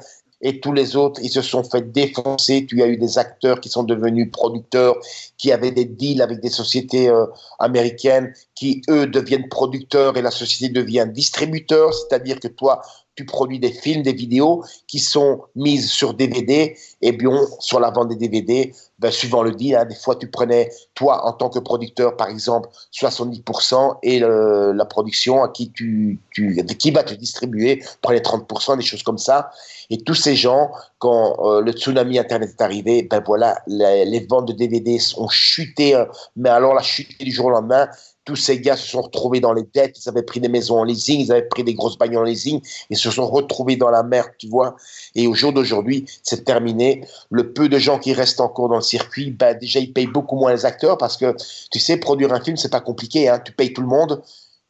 et 0.45 0.61
tous 0.61 0.73
les 0.75 0.95
autres, 0.95 1.21
ils 1.23 1.31
se 1.31 1.41
sont 1.41 1.65
fait 1.65 1.91
défoncer. 1.91 2.67
Tu 2.67 2.83
as 2.83 2.87
eu 2.87 2.99
des 2.99 3.17
acteurs 3.19 3.61
qui 3.61 3.71
sont 3.71 3.83
devenus 3.83 4.31
producteurs, 4.31 4.95
qui 5.39 5.51
avaient 5.51 5.73
des 5.73 5.87
deals 5.87 6.21
avec 6.21 6.41
des 6.41 6.51
sociétés 6.51 7.09
euh, 7.09 7.25
américaines, 7.59 8.33
qui, 8.55 8.83
eux, 8.89 9.07
deviennent 9.07 9.49
producteurs 9.49 10.17
et 10.17 10.23
la 10.23 10.31
société 10.31 10.73
devient 10.73 11.07
distributeur, 11.11 11.93
c'est-à-dire 11.93 12.39
que 12.41 12.49
toi, 12.49 12.83
tu 13.17 13.25
produis 13.25 13.59
des 13.59 13.71
films, 13.71 14.03
des 14.03 14.13
vidéos 14.13 14.65
qui 14.89 14.99
sont 14.99 15.43
mises 15.55 15.91
sur 15.91 16.15
DVD, 16.15 16.77
et 17.01 17.13
bien 17.13 17.39
sur 17.61 17.79
la 17.81 17.91
vente 17.91 18.09
des 18.09 18.17
DVD, 18.17 18.73
ben, 18.99 19.11
suivant 19.11 19.43
le 19.43 19.53
deal, 19.53 19.77
hein, 19.77 19.85
des 19.85 19.95
fois 19.95 20.17
tu 20.17 20.29
prenais, 20.29 20.71
toi 20.95 21.27
en 21.27 21.33
tant 21.33 21.49
que 21.49 21.59
producteur 21.59 22.17
par 22.17 22.29
exemple, 22.29 22.69
70% 22.93 23.99
et 24.03 24.21
la 24.21 24.85
production 24.85 25.43
à 25.43 25.49
qui, 25.49 25.71
tu, 25.71 26.21
qui 26.33 26.91
va 26.91 27.03
te 27.03 27.15
distribuer 27.15 27.83
prenait 28.03 28.21
30%, 28.21 28.77
des 28.77 28.83
choses 28.83 29.03
comme 29.03 29.19
ça. 29.19 29.51
Et 29.91 29.99
tous 29.99 30.15
ces 30.15 30.35
gens, 30.35 30.71
quand 30.99 31.37
euh, 31.45 31.61
le 31.61 31.73
tsunami 31.73 32.19
Internet 32.19 32.51
est 32.59 32.63
arrivé, 32.63 33.03
ben 33.03 33.23
voilà, 33.25 33.61
les, 33.67 34.27
ventes 34.29 34.49
de 34.49 34.53
DVD 34.53 34.99
ont 35.19 35.29
chuté, 35.29 35.95
euh, 35.95 36.07
mais 36.37 36.49
alors 36.49 36.75
la 36.75 36.83
chute 36.83 37.21
du 37.21 37.31
jour 37.31 37.47
au 37.47 37.51
lendemain, 37.51 37.89
tous 38.25 38.37
ces 38.37 38.61
gars 38.61 38.77
se 38.77 38.89
sont 38.89 39.03
retrouvés 39.03 39.41
dans 39.41 39.53
les 39.53 39.65
dettes, 39.75 39.99
ils 40.03 40.09
avaient 40.09 40.23
pris 40.23 40.41
des 40.41 40.49
maisons 40.49 40.79
en 40.79 40.85
leasing, 40.85 41.21
ils 41.21 41.33
avaient 41.33 41.49
pris 41.49 41.63
des 41.63 41.75
grosses 41.75 41.99
bagnoles 41.99 42.23
en 42.23 42.29
leasing, 42.29 42.61
ils 42.91 42.97
se 42.97 43.11
sont 43.11 43.27
retrouvés 43.27 43.77
dans 43.77 43.91
la 43.91 44.03
merde, 44.03 44.31
tu 44.39 44.49
vois. 44.49 44.77
Et 45.15 45.27
au 45.27 45.35
jour 45.35 45.53
d'aujourd'hui, 45.53 46.07
c'est 46.23 46.45
terminé. 46.45 47.07
Le 47.31 47.53
peu 47.53 47.69
de 47.69 47.79
gens 47.79 47.99
qui 47.99 48.15
restent 48.15 48.41
encore 48.41 48.69
dans 48.69 48.77
le 48.77 48.83
circuit, 48.83 49.31
ben 49.31 49.57
déjà 49.59 49.79
ils 49.79 49.93
payent 49.93 50.07
beaucoup 50.07 50.37
moins 50.37 50.53
les 50.53 50.65
acteurs 50.65 50.97
parce 50.97 51.17
que 51.17 51.37
tu 51.71 51.79
sais, 51.79 51.99
produire 51.99 52.33
un 52.33 52.41
film, 52.41 52.57
c'est 52.57 52.73
pas 52.73 52.81
compliqué, 52.81 53.29
hein. 53.29 53.41
tu 53.45 53.53
payes 53.53 53.73
tout 53.73 53.83
le 53.83 53.89
monde, 53.89 54.23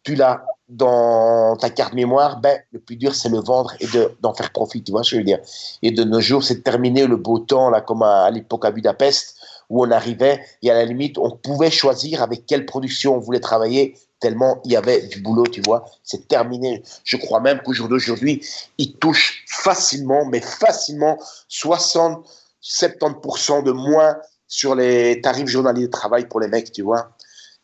tu 0.02 0.14
l'as 0.14 0.44
dans 0.68 1.56
ta 1.56 1.68
carte 1.70 1.92
mémoire, 1.92 2.40
ben, 2.40 2.58
le 2.72 2.78
plus 2.78 2.96
dur, 2.96 3.14
c'est 3.14 3.28
le 3.28 3.38
vendre 3.38 3.74
et 3.80 3.86
d'en 4.20 4.32
faire 4.32 4.50
profit, 4.50 4.82
tu 4.82 4.92
vois 4.92 5.02
ce 5.02 5.10
que 5.10 5.16
je 5.16 5.20
veux 5.20 5.24
dire. 5.24 5.38
Et 5.82 5.90
de 5.90 6.04
nos 6.04 6.20
jours, 6.20 6.42
c'est 6.42 6.62
terminé 6.62 7.06
le 7.06 7.16
beau 7.16 7.38
temps, 7.38 7.68
là, 7.68 7.80
comme 7.80 8.02
à 8.02 8.30
l'époque 8.30 8.64
à 8.64 8.70
Budapest, 8.70 9.36
où 9.70 9.84
on 9.84 9.90
arrivait 9.90 10.40
et 10.62 10.70
à 10.70 10.74
la 10.74 10.84
limite, 10.84 11.18
on 11.18 11.30
pouvait 11.30 11.70
choisir 11.70 12.22
avec 12.22 12.46
quelle 12.46 12.66
production 12.66 13.16
on 13.16 13.18
voulait 13.18 13.40
travailler, 13.40 13.96
tellement 14.20 14.60
il 14.64 14.72
y 14.72 14.76
avait 14.76 15.06
du 15.06 15.20
boulot, 15.20 15.46
tu 15.46 15.60
vois. 15.60 15.84
C'est 16.02 16.28
terminé. 16.28 16.82
Je 17.04 17.16
crois 17.16 17.40
même 17.40 17.60
qu'au 17.60 17.72
jour 17.72 17.88
d'aujourd'hui, 17.88 18.44
il 18.78 18.94
touche 18.94 19.44
facilement, 19.48 20.24
mais 20.24 20.40
facilement, 20.40 21.18
60, 21.48 22.26
70% 22.62 23.64
de 23.64 23.72
moins 23.72 24.16
sur 24.48 24.74
les 24.74 25.20
tarifs 25.20 25.48
journaliers 25.48 25.86
de 25.86 25.90
travail 25.90 26.26
pour 26.28 26.40
les 26.40 26.48
mecs, 26.48 26.72
tu 26.72 26.82
vois. 26.82 27.10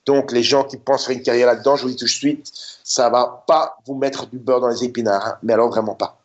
Donc, 0.06 0.32
les 0.32 0.42
gens 0.42 0.64
qui 0.64 0.76
pensent 0.76 1.06
faire 1.06 1.16
une 1.16 1.22
carrière 1.22 1.46
là-dedans, 1.46 1.76
je 1.76 1.82
vous 1.82 1.90
dis 1.90 1.96
tout 1.96 2.06
de 2.06 2.10
suite, 2.10 2.50
ça 2.82 3.10
va 3.10 3.44
pas 3.46 3.76
vous 3.86 3.94
mettre 3.94 4.26
du 4.26 4.38
beurre 4.38 4.60
dans 4.60 4.68
les 4.68 4.84
épinards, 4.84 5.26
hein. 5.26 5.38
mais 5.42 5.52
alors 5.52 5.68
vraiment 5.68 5.94
pas. 5.94 6.18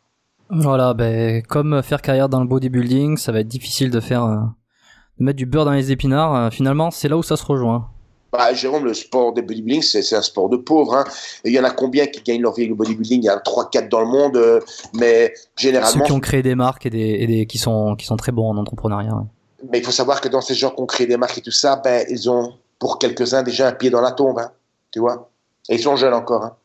Voilà, 0.50 0.94
ben, 0.94 1.42
comme 1.42 1.82
faire 1.82 2.02
carrière 2.02 2.28
dans 2.28 2.40
le 2.40 2.46
bodybuilding, 2.46 3.16
ça 3.16 3.32
va 3.32 3.40
être 3.40 3.48
difficile 3.48 3.90
de 3.90 4.00
faire 4.00 4.24
euh, 4.24 4.38
de 5.18 5.24
mettre 5.24 5.36
du 5.36 5.46
beurre 5.46 5.64
dans 5.64 5.72
les 5.72 5.92
épinards, 5.92 6.34
euh, 6.34 6.50
finalement, 6.50 6.90
c'est 6.90 7.08
là 7.08 7.16
où 7.16 7.22
ça 7.22 7.36
se 7.36 7.44
rejoint. 7.44 7.88
Bah, 8.32 8.52
Jérôme, 8.52 8.84
le 8.84 8.92
sport 8.92 9.32
de 9.32 9.40
bodybuilding, 9.40 9.82
c'est 9.82 10.14
un 10.14 10.22
sport 10.22 10.48
de 10.48 10.56
pauvres. 10.56 10.94
Hein. 10.94 11.04
il 11.44 11.52
y 11.52 11.60
en 11.60 11.64
a 11.64 11.70
combien 11.70 12.06
qui 12.06 12.20
gagnent 12.22 12.42
leur 12.42 12.52
vie 12.52 12.62
avec 12.62 12.70
le 12.70 12.76
bodybuilding? 12.76 13.22
Il 13.22 13.26
y 13.26 13.30
en 13.30 13.36
a 13.36 13.38
3-4 13.38 13.88
dans 13.88 14.00
le 14.00 14.08
monde, 14.08 14.36
euh, 14.36 14.60
mais 14.94 15.32
généralement. 15.56 16.00
Ceux 16.00 16.04
qui 16.04 16.12
ont 16.12 16.20
créé 16.20 16.42
des 16.42 16.54
marques 16.54 16.86
et, 16.86 16.90
des, 16.90 17.46
qui, 17.46 17.58
sont, 17.58 17.94
qui 17.96 18.04
sont 18.04 18.16
très 18.16 18.32
bons 18.32 18.50
en 18.50 18.56
entrepreneuriat. 18.58 19.24
Mais 19.70 19.78
il 19.78 19.84
faut 19.84 19.92
savoir 19.92 20.20
que 20.20 20.28
dans 20.28 20.40
ces 20.42 20.54
gens 20.54 20.70
qui 20.70 20.82
ont 20.82 20.86
créé 20.86 21.06
des 21.06 21.16
marques 21.16 21.38
et 21.38 21.40
tout 21.42 21.50
ça, 21.50 21.76
ben, 21.76 22.04
ils 22.10 22.28
ont, 22.28 22.54
pour 22.78 22.98
quelques-uns, 22.98 23.42
déjà 23.42 23.68
un 23.68 23.72
pied 23.72 23.88
dans 23.88 24.02
la 24.02 24.12
tombe. 24.12 24.38
Hein, 24.38 24.50
tu 24.90 24.98
vois 24.98 25.30
Et 25.68 25.76
ils 25.76 25.82
sont 25.82 25.96
jeunes 25.96 26.14
encore. 26.14 26.44
Hein. 26.44 26.56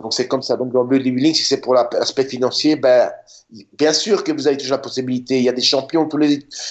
Donc 0.00 0.14
c'est 0.14 0.28
comme 0.28 0.42
ça. 0.42 0.56
Donc 0.56 0.72
dans 0.72 0.82
le 0.82 0.88
bodybuilding, 0.88 1.34
si 1.34 1.44
c'est 1.44 1.60
pour 1.60 1.74
l'aspect 1.74 2.24
financier, 2.24 2.76
ben, 2.76 3.10
bien 3.78 3.92
sûr 3.92 4.24
que 4.24 4.32
vous 4.32 4.46
avez 4.46 4.56
toujours 4.56 4.76
la 4.76 4.78
possibilité. 4.78 5.38
Il 5.38 5.44
y 5.44 5.48
a 5.48 5.52
des 5.52 5.62
champions, 5.62 6.08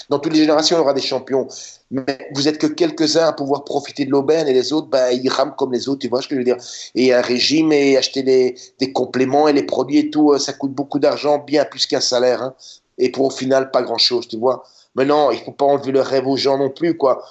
dans 0.09 0.19
toutes 0.19 0.33
les 0.33 0.39
générations, 0.39 0.77
il 0.77 0.79
y 0.79 0.81
aura 0.81 0.93
des 0.93 1.01
champions. 1.01 1.47
Mais 1.91 2.05
vous 2.33 2.47
êtes 2.47 2.57
que 2.57 2.67
quelques-uns 2.67 3.27
à 3.27 3.33
pouvoir 3.33 3.63
profiter 3.63 4.05
de 4.05 4.11
l'aubaine 4.11 4.47
et 4.47 4.53
les 4.53 4.73
autres, 4.73 4.87
ben, 4.87 5.11
ils 5.11 5.29
rament 5.29 5.53
comme 5.57 5.73
les 5.73 5.87
autres, 5.89 5.99
tu 5.99 6.07
vois 6.07 6.21
ce 6.21 6.27
que 6.27 6.35
je 6.35 6.39
veux 6.39 6.45
dire. 6.45 6.57
Et 6.95 7.13
un 7.13 7.21
régime 7.21 7.71
et 7.71 7.97
acheter 7.97 8.23
des, 8.23 8.93
compléments 8.93 9.47
et 9.47 9.53
les 9.53 9.63
produits 9.63 9.99
et 9.99 10.09
tout, 10.09 10.31
euh, 10.31 10.39
ça 10.39 10.53
coûte 10.53 10.71
beaucoup 10.71 10.99
d'argent, 10.99 11.37
bien 11.39 11.65
plus 11.65 11.85
qu'un 11.85 12.01
salaire. 12.01 12.41
Hein. 12.41 12.55
Et 12.97 13.11
pour 13.11 13.25
au 13.25 13.29
final, 13.29 13.71
pas 13.71 13.81
grand-chose, 13.81 14.27
tu 14.27 14.37
vois. 14.37 14.63
Mais 14.95 15.05
non, 15.05 15.31
il 15.31 15.39
faut 15.39 15.51
pas 15.51 15.65
enlever 15.65 15.91
le 15.91 16.01
rêve 16.01 16.27
aux 16.27 16.37
gens 16.37 16.57
non 16.57 16.69
plus, 16.69 16.97
quoi 16.97 17.23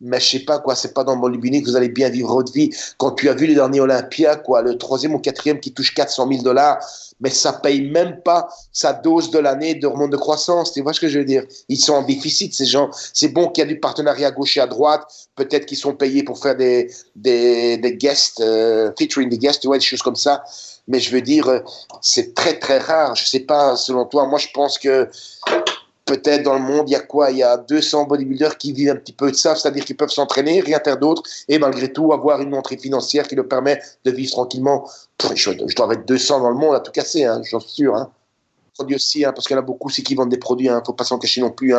mais 0.00 0.20
je 0.20 0.30
sais 0.30 0.44
pas 0.44 0.58
quoi, 0.58 0.74
c'est 0.74 0.92
pas 0.92 1.04
dans 1.04 1.16
le 1.16 1.38
que 1.38 1.64
vous 1.64 1.76
allez 1.76 1.88
bien 1.88 2.08
vivre 2.08 2.32
votre 2.32 2.52
vie. 2.52 2.70
Quand 2.98 3.12
tu 3.12 3.28
as 3.28 3.34
vu 3.34 3.46
les 3.46 3.54
derniers 3.54 3.80
Olympia, 3.80 4.36
quoi, 4.36 4.62
le 4.62 4.76
troisième 4.76 5.14
ou 5.14 5.18
quatrième 5.18 5.60
qui 5.60 5.72
touche 5.72 5.94
400 5.94 6.28
000 6.28 6.42
dollars, 6.42 6.78
mais 7.20 7.30
ça 7.30 7.54
paye 7.54 7.88
même 7.90 8.20
pas 8.22 8.48
sa 8.72 8.92
dose 8.92 9.30
de 9.30 9.38
l'année 9.38 9.74
de 9.74 9.86
remonte 9.86 10.10
de 10.10 10.16
croissance. 10.16 10.72
Tu 10.72 10.82
vois 10.82 10.92
ce 10.92 11.00
que 11.00 11.08
je 11.08 11.18
veux 11.18 11.24
dire? 11.24 11.44
Ils 11.68 11.78
sont 11.78 11.94
en 11.94 12.02
déficit 12.02 12.54
ces 12.54 12.66
gens. 12.66 12.90
C'est 13.14 13.28
bon 13.28 13.48
qu'il 13.48 13.62
y 13.62 13.64
a 13.64 13.68
du 13.68 13.80
partenariat 13.80 14.28
à 14.28 14.30
gauche 14.32 14.56
et 14.56 14.60
à 14.60 14.66
droite. 14.66 15.02
Peut-être 15.34 15.66
qu'ils 15.66 15.78
sont 15.78 15.94
payés 15.94 16.22
pour 16.22 16.38
faire 16.38 16.56
des 16.56 16.90
des, 17.14 17.78
des 17.78 17.96
guests, 17.96 18.40
euh, 18.40 18.92
featuring 18.98 19.30
des 19.30 19.38
guests, 19.38 19.62
tu 19.62 19.68
vois, 19.68 19.78
des 19.78 19.84
choses 19.84 20.02
comme 20.02 20.16
ça. 20.16 20.44
Mais 20.88 21.00
je 21.00 21.10
veux 21.10 21.22
dire, 21.22 21.48
euh, 21.48 21.60
c'est 22.02 22.34
très 22.34 22.58
très 22.58 22.78
rare. 22.78 23.14
Je 23.16 23.24
sais 23.24 23.40
pas, 23.40 23.76
selon 23.76 24.04
toi, 24.04 24.26
moi 24.26 24.38
je 24.38 24.48
pense 24.52 24.78
que 24.78 25.08
peut-être 26.06 26.44
dans 26.44 26.54
le 26.54 26.60
monde, 26.60 26.88
il 26.88 26.92
y 26.92 26.96
a 26.96 27.00
quoi? 27.00 27.30
Il 27.30 27.38
y 27.38 27.42
a 27.42 27.56
200 27.56 28.04
bodybuilders 28.04 28.56
qui 28.56 28.72
vivent 28.72 28.90
un 28.90 28.96
petit 28.96 29.12
peu 29.12 29.30
de 29.30 29.36
ça, 29.36 29.54
c'est-à-dire 29.54 29.84
qu'ils 29.84 29.96
peuvent 29.96 30.10
s'entraîner, 30.10 30.60
rien 30.60 30.80
faire 30.82 30.96
d'autre, 30.96 31.22
et 31.48 31.58
malgré 31.58 31.92
tout 31.92 32.12
avoir 32.12 32.40
une 32.40 32.54
entrée 32.54 32.78
financière 32.78 33.26
qui 33.26 33.34
leur 33.34 33.48
permet 33.48 33.80
de 34.04 34.10
vivre 34.12 34.30
tranquillement. 34.30 34.88
Je, 35.34 35.50
dois 35.74 35.92
être 35.92 36.06
200 36.06 36.40
dans 36.40 36.50
le 36.50 36.56
monde 36.56 36.74
à 36.76 36.80
tout 36.80 36.92
casser, 36.92 37.24
hein, 37.24 37.42
j'en 37.44 37.60
suis 37.60 37.72
sûr. 37.72 37.96
Hein. 37.96 38.10
Produits 38.74 38.94
aussi, 38.94 39.24
hein, 39.24 39.32
parce 39.32 39.46
qu'il 39.46 39.56
y 39.56 39.58
en 39.58 39.62
a 39.62 39.66
beaucoup 39.66 39.88
aussi 39.88 40.02
qui 40.02 40.14
vendent 40.14 40.30
des 40.30 40.38
produits, 40.38 40.68
hein, 40.68 40.82
faut 40.86 40.92
pas 40.92 41.04
s'en 41.04 41.18
cacher 41.18 41.40
non 41.40 41.50
plus. 41.50 41.74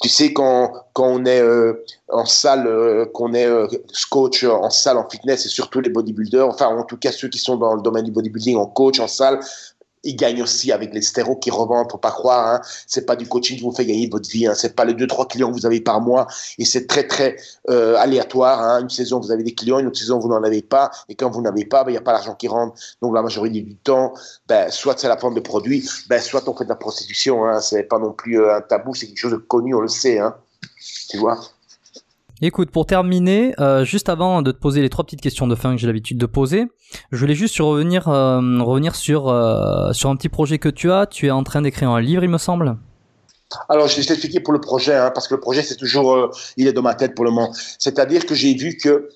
Tu 0.00 0.08
sais, 0.08 0.32
quand, 0.32 0.72
on 0.96 1.24
est 1.24 1.40
euh, 1.40 1.84
en 2.08 2.24
salle, 2.24 2.66
euh, 2.66 3.06
qu'on 3.06 3.34
est 3.34 3.46
euh, 3.46 3.66
coach 4.10 4.44
en 4.44 4.70
salle, 4.70 4.96
en 4.96 5.08
fitness, 5.08 5.46
et 5.46 5.48
surtout 5.48 5.80
les 5.80 5.90
bodybuilders, 5.90 6.46
enfin 6.46 6.66
en 6.66 6.84
tout 6.84 6.96
cas 6.96 7.10
ceux 7.10 7.28
qui 7.28 7.38
sont 7.38 7.56
dans 7.56 7.74
le 7.74 7.82
domaine 7.82 8.04
du 8.04 8.12
bodybuilding, 8.12 8.56
en 8.56 8.66
coach, 8.66 9.00
en 9.00 9.08
salle, 9.08 9.40
il 10.08 10.16
gagne 10.16 10.42
aussi 10.42 10.72
avec 10.72 10.94
les 10.94 11.02
stéros 11.02 11.36
qui 11.36 11.50
revendent, 11.50 11.90
faut 11.90 11.98
pas 11.98 12.10
croire. 12.10 12.54
Hein. 12.54 12.60
C'est 12.86 13.04
pas 13.04 13.14
du 13.14 13.28
coaching 13.28 13.58
qui 13.58 13.62
vous 13.62 13.72
fait 13.72 13.84
gagner 13.84 14.08
votre 14.08 14.28
vie. 14.28 14.46
Hein. 14.46 14.54
C'est 14.54 14.74
pas 14.74 14.84
les 14.84 14.94
deux 14.94 15.06
trois 15.06 15.28
clients 15.28 15.50
que 15.50 15.54
vous 15.54 15.66
avez 15.66 15.80
par 15.80 16.00
mois 16.00 16.26
et 16.58 16.64
c'est 16.64 16.86
très 16.86 17.06
très 17.06 17.36
euh, 17.68 17.96
aléatoire. 17.96 18.60
Hein. 18.60 18.80
Une 18.80 18.90
saison 18.90 19.20
vous 19.20 19.30
avez 19.30 19.42
des 19.42 19.54
clients, 19.54 19.78
une 19.78 19.86
autre 19.86 19.98
saison 19.98 20.18
vous 20.18 20.28
n'en 20.28 20.42
avez 20.42 20.62
pas 20.62 20.90
et 21.08 21.14
quand 21.14 21.30
vous 21.30 21.42
n'avez 21.42 21.66
pas, 21.66 21.84
ben, 21.84 21.90
il 21.90 21.94
n'y 21.94 21.98
a 21.98 22.02
pas 22.02 22.12
l'argent 22.12 22.34
qui 22.34 22.48
rentre. 22.48 22.74
Donc 23.02 23.14
la 23.14 23.22
majorité 23.22 23.60
du 23.60 23.76
temps, 23.76 24.14
ben 24.48 24.70
soit 24.70 24.98
c'est 24.98 25.08
la 25.08 25.16
vente 25.16 25.34
de 25.34 25.40
produits, 25.40 25.86
ben 26.08 26.20
soit 26.20 26.48
on 26.48 26.56
fait 26.56 26.64
de 26.64 26.70
la 26.70 26.76
prostitution. 26.76 27.44
Hein. 27.44 27.60
C'est 27.60 27.82
pas 27.82 27.98
non 27.98 28.12
plus 28.12 28.40
euh, 28.40 28.56
un 28.56 28.60
tabou, 28.62 28.94
c'est 28.94 29.06
quelque 29.06 29.18
chose 29.18 29.32
de 29.32 29.36
connu, 29.36 29.74
on 29.74 29.80
le 29.80 29.88
sait. 29.88 30.18
Hein. 30.18 30.34
Tu 31.10 31.18
vois? 31.18 31.38
Écoute, 32.40 32.70
pour 32.70 32.86
terminer, 32.86 33.52
euh, 33.58 33.84
juste 33.84 34.08
avant 34.08 34.42
de 34.42 34.52
te 34.52 34.58
poser 34.58 34.80
les 34.80 34.88
trois 34.88 35.04
petites 35.04 35.20
questions 35.20 35.48
de 35.48 35.56
fin 35.56 35.74
que 35.74 35.80
j'ai 35.80 35.88
l'habitude 35.88 36.18
de 36.18 36.26
poser, 36.26 36.66
je 37.10 37.18
voulais 37.18 37.34
juste 37.34 37.58
revenir, 37.58 38.06
euh, 38.06 38.40
euh, 38.40 39.92
sur 39.92 40.10
un 40.10 40.16
petit 40.16 40.28
projet 40.28 40.58
que 40.58 40.68
tu 40.68 40.92
as. 40.92 41.06
Tu 41.06 41.26
es 41.26 41.30
en 41.32 41.42
train 41.42 41.62
d'écrire 41.62 41.90
un 41.90 42.00
livre, 42.00 42.22
il 42.22 42.30
me 42.30 42.38
semble. 42.38 42.76
Alors, 43.68 43.88
je 43.88 43.96
vais 43.96 44.04
t'expliquer 44.04 44.38
pour 44.38 44.52
le 44.52 44.60
projet, 44.60 44.94
hein, 44.94 45.10
parce 45.12 45.26
que 45.26 45.34
le 45.34 45.40
projet, 45.40 45.62
c'est 45.62 45.74
toujours, 45.74 46.30
il 46.56 46.68
est 46.68 46.72
dans 46.72 46.82
ma 46.82 46.94
tête 46.94 47.16
pour 47.16 47.24
le 47.24 47.32
moment. 47.32 47.52
C'est-à-dire 47.78 48.24
que 48.24 48.36
j'ai 48.36 48.54
vu 48.54 48.76
que 48.76 49.08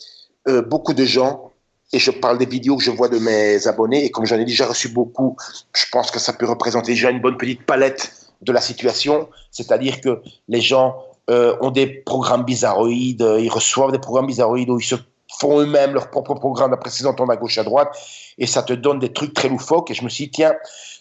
beaucoup 0.62 0.92
de 0.92 1.04
gens, 1.04 1.52
et 1.92 2.00
je 2.00 2.10
parle 2.10 2.38
des 2.38 2.46
vidéos 2.46 2.76
que 2.76 2.82
je 2.82 2.90
vois 2.90 3.08
de 3.08 3.18
mes 3.18 3.68
abonnés, 3.68 4.04
et 4.04 4.10
comme 4.10 4.26
j'en 4.26 4.38
ai 4.38 4.44
déjà 4.44 4.66
reçu 4.66 4.88
beaucoup, 4.88 5.36
je 5.76 5.84
pense 5.92 6.10
que 6.10 6.18
ça 6.18 6.32
peut 6.32 6.46
représenter 6.46 6.92
déjà 6.92 7.10
une 7.10 7.20
bonne 7.20 7.36
petite 7.36 7.62
palette 7.66 8.12
de 8.40 8.50
la 8.50 8.60
situation. 8.60 9.28
C'est-à-dire 9.52 10.00
que 10.00 10.22
les 10.48 10.60
gens 10.60 10.96
euh, 11.30 11.56
ont 11.60 11.70
des 11.70 11.86
programmes 11.86 12.44
bizarroïdes, 12.44 13.22
euh, 13.22 13.40
ils 13.40 13.48
reçoivent 13.48 13.92
des 13.92 13.98
programmes 13.98 14.26
bizarroïdes 14.26 14.70
où 14.70 14.78
ils 14.80 14.84
se 14.84 14.96
font 15.38 15.60
eux-mêmes 15.60 15.94
leur 15.94 16.10
propre 16.10 16.34
programme 16.34 16.72
après 16.72 16.90
présentant 16.90 17.26
à 17.26 17.36
gauche 17.36 17.58
à 17.58 17.64
droite 17.64 17.96
et 18.38 18.46
ça 18.46 18.62
te 18.62 18.72
donne 18.72 18.98
des 18.98 19.12
trucs 19.12 19.32
très 19.32 19.48
loufoques. 19.48 19.90
Et 19.90 19.94
je 19.94 20.04
me 20.04 20.08
suis 20.08 20.24
dit 20.24 20.30
tiens 20.32 20.54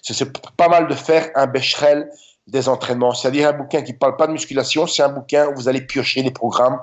c'est 0.03 0.31
pas 0.57 0.69
mal 0.69 0.88
de 0.88 0.93
faire 0.93 1.30
un 1.35 1.48
Becherel 1.48 2.10
des 2.48 2.69
entraînements. 2.69 3.14
C'est-à-dire 3.14 3.49
un 3.49 3.53
bouquin 3.53 3.81
qui 3.81 3.93
parle 3.93 4.15
pas 4.15 4.27
de 4.27 4.31
musculation 4.31 4.88
c'est 4.88 5.03
un 5.03 5.10
bouquin 5.10 5.48
où 5.48 5.56
vous 5.56 5.68
allez 5.68 5.81
piocher 5.81 6.23
des 6.23 6.31
programmes. 6.31 6.80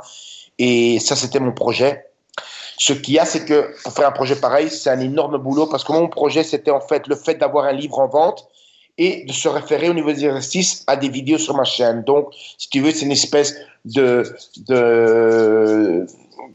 Et 0.58 0.98
ça 0.98 1.16
c'était 1.16 1.40
mon 1.40 1.52
projet. 1.52 2.04
Ce 2.80 2.92
qu'il 2.92 3.14
y 3.14 3.18
a, 3.18 3.24
c'est 3.24 3.44
que 3.44 3.74
pour 3.82 3.92
faire 3.92 4.06
un 4.06 4.12
projet 4.12 4.36
pareil, 4.36 4.70
c'est 4.70 4.88
un 4.88 5.00
énorme 5.00 5.36
boulot 5.38 5.66
parce 5.66 5.82
que 5.82 5.92
mon 5.92 6.08
projet, 6.08 6.44
c'était 6.44 6.70
en 6.70 6.80
fait 6.80 7.08
le 7.08 7.16
fait 7.16 7.34
d'avoir 7.34 7.64
un 7.64 7.72
livre 7.72 7.98
en 7.98 8.06
vente 8.06 8.48
et 8.98 9.24
de 9.24 9.32
se 9.32 9.48
référer 9.48 9.88
au 9.88 9.94
niveau 9.94 10.12
des 10.12 10.24
exercices 10.24 10.84
à 10.86 10.96
des 10.96 11.08
vidéos 11.08 11.38
sur 11.38 11.54
ma 11.54 11.64
chaîne. 11.64 12.02
Donc, 12.02 12.28
si 12.58 12.68
tu 12.68 12.80
veux, 12.80 12.90
c'est 12.90 13.06
une 13.06 13.12
espèce 13.12 13.54
de, 13.84 14.24
de 14.66 16.06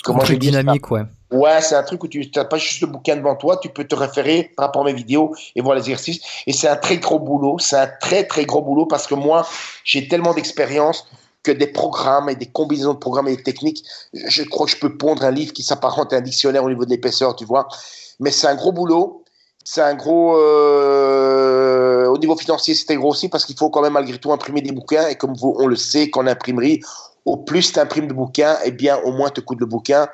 comment 0.03 0.22
un 0.22 0.26
truc 0.26 0.40
dynamique, 0.40 0.91
ouais. 0.91 1.03
Ouais, 1.32 1.61
c'est 1.61 1.76
un 1.76 1.82
truc 1.82 2.03
où 2.03 2.07
tu 2.07 2.30
n'as 2.36 2.45
pas 2.45 2.57
juste 2.57 2.82
le 2.82 2.88
bouquin 2.88 3.15
devant 3.15 3.36
toi, 3.36 3.57
tu 3.57 3.70
peux 3.70 3.86
te 3.86 3.95
référer 3.95 4.52
par 4.56 4.68
rapport 4.68 4.84
à 4.84 4.86
mes 4.86 4.94
vidéos 4.94 5.34
et 5.56 5.61
voir 5.61 5.76
les 5.76 5.82
exercices. 5.82 6.22
Et 6.45 6.53
c'est 6.53 6.68
un 6.68 6.76
très 6.76 6.98
gros 6.98 7.18
boulot, 7.18 7.57
c'est 7.57 7.78
un 7.78 7.90
très 7.99 8.26
très 8.26 8.45
gros 8.45 8.61
boulot 8.61 8.86
parce 8.86 9.07
que 9.07 9.15
moi, 9.15 9.48
j'ai 9.84 10.07
tellement 10.07 10.36
d'expérience 10.36 11.07
que 11.41 11.52
des 11.52 11.68
programmes 11.68 12.30
et 12.30 12.36
des 12.36 12.45
combinaisons 12.45 12.94
de 12.94 12.99
programmes 12.99 13.30
et 13.30 13.36
de 13.36 13.41
techniques, 13.41 13.84
je 14.14 14.44
crois 14.44 14.68
que 14.68 14.74
je 14.74 14.78
peux 14.78 14.95
pondre 14.95 15.24
un 15.24 15.32
livre 15.32 15.53
qui 15.53 15.64
s'apparente 15.64 16.14
à 16.14 16.18
un 16.18 16.22
dictionnaire 16.22 16.64
au 16.64 16.70
niveau 16.70 16.86
de 16.86 16.91
l'épaisseur, 16.91 17.36
tu 17.36 17.45
vois. 17.45 17.68
Mais 18.20 18.30
c'est 18.32 18.48
un 18.48 18.56
gros 18.56 18.72
boulot, 18.72 19.24
c'est 19.64 19.82
un 19.82 19.95
gros... 19.95 20.38
Euh, 20.38 21.62
au 22.14 22.18
niveau 22.19 22.38
financier, 22.38 22.76
c'était 22.76 22.95
gros 22.95 23.10
aussi 23.10 23.27
parce 23.27 23.44
qu'il 23.44 23.57
faut 23.57 23.69
quand 23.69 23.81
même 23.81 23.94
malgré 23.94 24.18
tout 24.19 24.31
imprimer 24.31 24.61
des 24.61 24.72
bouquins 24.72 25.07
et 25.07 25.15
comme 25.15 25.34
on 25.41 25.65
le 25.65 25.76
sait, 25.76 26.10
qu'en 26.10 26.27
imprimerie, 26.27 26.80
au 27.26 27.38
plus 27.38 27.73
tu 27.73 27.80
imprimes 27.80 28.07
de 28.07 28.14
bouquins, 28.14 28.56
et 28.64 28.68
eh 28.68 28.72
bien 28.72 28.98
au 28.99 29.11
moins 29.11 29.30
te 29.30 29.41
coûte 29.41 29.60
le 29.60 29.65
bouquin. 29.65 30.07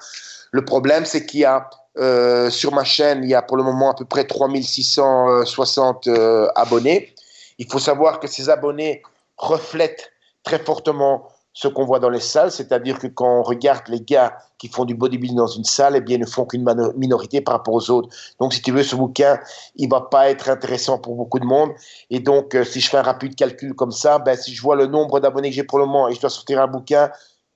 Le 0.52 0.64
problème, 0.64 1.06
c'est 1.06 1.26
qu'il 1.26 1.42
y 1.42 1.46
a 1.46 1.70
euh, 1.98 2.50
sur 2.50 2.74
ma 2.74 2.86
chaîne, 2.86 3.24
il 3.24 3.30
y 3.30 3.36
a 3.36 3.42
pour 3.42 3.58
le 3.58 3.64
moment 3.64 3.92
à 3.92 3.96
peu 3.96 4.06
près 4.06 4.26
3660 4.26 6.08
euh, 6.08 6.48
abonnés. 6.56 7.14
Il 7.58 7.70
faut 7.70 7.80
savoir 7.80 8.20
que 8.20 8.28
ces 8.28 8.50
abonnés 8.50 9.02
reflètent 9.38 10.12
très 10.44 10.60
fortement 10.60 11.28
ce 11.54 11.68
qu'on 11.68 11.84
voit 11.84 12.00
dans 12.00 12.10
les 12.10 12.20
salles, 12.20 12.52
c'est-à-dire 12.52 13.00
que 13.00 13.08
quand 13.08 13.40
on 13.40 13.44
regarde 13.44 13.88
les 13.88 14.02
gars 14.02 14.38
qui 14.58 14.68
font 14.68 14.86
du 14.86 14.94
bodybuilding 14.94 15.38
dans 15.38 15.48
une 15.48 15.64
salle, 15.64 15.96
eh 15.96 16.02
bien, 16.02 16.18
ils 16.18 16.22
ne 16.22 16.26
font 16.26 16.46
qu'une 16.46 16.66
minorité 16.96 17.42
par 17.42 17.56
rapport 17.56 17.74
aux 17.74 17.90
autres. 17.90 18.10
Donc, 18.40 18.54
si 18.54 18.62
tu 18.62 18.72
veux, 18.72 18.84
ce 18.84 18.96
bouquin, 18.96 19.40
il 19.76 19.90
va 19.90 20.02
pas 20.02 20.30
être 20.30 20.50
intéressant 20.50 21.00
pour 21.00 21.16
beaucoup 21.16 21.40
de 21.40 21.46
monde. 21.46 21.72
Et 22.10 22.20
donc, 22.20 22.56
euh, 22.56 22.64
si 22.64 22.80
je 22.80 22.90
fais 22.90 22.98
un 22.98 23.04
rapide 23.04 23.36
calcul 23.36 23.74
comme 23.74 23.92
ça, 23.92 24.20
ben, 24.20 24.38
si 24.38 24.54
je 24.54 24.62
vois 24.62 24.76
le 24.76 24.88
nombre 24.88 25.20
d'abonnés 25.20 25.50
que 25.50 25.56
j'ai 25.56 25.64
pour 25.64 25.80
le 25.80 25.86
moment 25.86 26.08
et 26.08 26.14
je 26.14 26.22
dois 26.22 26.30
sortir 26.30 26.62
un 26.62 26.68
bouquin, 26.68 27.10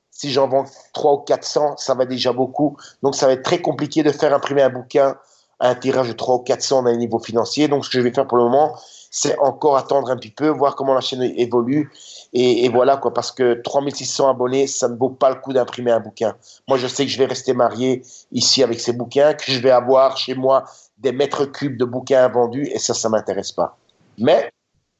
si 0.09 0.31
j'en 0.31 0.47
vends 0.47 0.65
300 0.93 1.13
ou 1.13 1.23
400, 1.23 1.77
ça 1.77 1.93
va 1.93 2.05
déjà 2.05 2.33
beaucoup. 2.33 2.77
Donc, 3.03 3.15
ça 3.15 3.27
va 3.27 3.33
être 3.33 3.43
très 3.43 3.61
compliqué 3.61 4.03
de 4.03 4.11
faire 4.11 4.33
imprimer 4.33 4.63
un 4.63 4.69
bouquin 4.69 5.17
à 5.59 5.69
un 5.69 5.75
tirage 5.75 6.07
de 6.07 6.13
300 6.13 6.41
ou 6.41 6.43
400 6.43 6.85
un 6.87 6.95
niveau 6.95 7.19
financier. 7.19 7.67
Donc, 7.67 7.85
ce 7.85 7.89
que 7.89 7.99
je 7.99 8.03
vais 8.03 8.13
faire 8.13 8.27
pour 8.27 8.37
le 8.37 8.43
moment, 8.43 8.75
c'est 9.11 9.37
encore 9.37 9.77
attendre 9.77 10.09
un 10.09 10.17
petit 10.17 10.31
peu, 10.31 10.47
voir 10.47 10.75
comment 10.75 10.95
la 10.95 11.01
chaîne 11.01 11.21
évolue. 11.21 11.91
Et, 12.35 12.67
voilà, 12.67 12.97
quoi, 12.97 13.13
parce 13.13 13.31
que 13.31 13.61
3600 13.61 14.27
abonnés, 14.27 14.65
ça 14.65 14.89
ne 14.89 14.95
vaut 14.95 15.11
pas 15.11 15.29
le 15.29 15.35
coup 15.35 15.53
d'imprimer 15.53 15.91
un 15.91 15.99
bouquin. 15.99 16.35
Moi, 16.67 16.79
je 16.79 16.87
sais 16.87 17.05
que 17.05 17.11
je 17.11 17.17
vais 17.19 17.27
rester 17.27 17.53
marié 17.53 18.01
ici 18.31 18.63
avec 18.63 18.79
ces 18.79 18.91
bouquins, 18.91 19.35
que 19.35 19.51
je 19.51 19.59
vais 19.59 19.69
avoir 19.69 20.17
chez 20.17 20.33
moi 20.33 20.63
des 20.97 21.11
mètres 21.11 21.45
cubes 21.45 21.77
de 21.77 21.85
bouquins 21.85 22.27
vendus, 22.29 22.67
et 22.73 22.79
ça, 22.79 22.95
ça 22.95 23.07
m'intéresse 23.07 23.51
pas. 23.51 23.77
Mais 24.17 24.49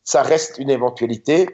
ça 0.03 0.21
reste 0.21 0.59
une 0.59 0.69
éventualité, 0.69 1.49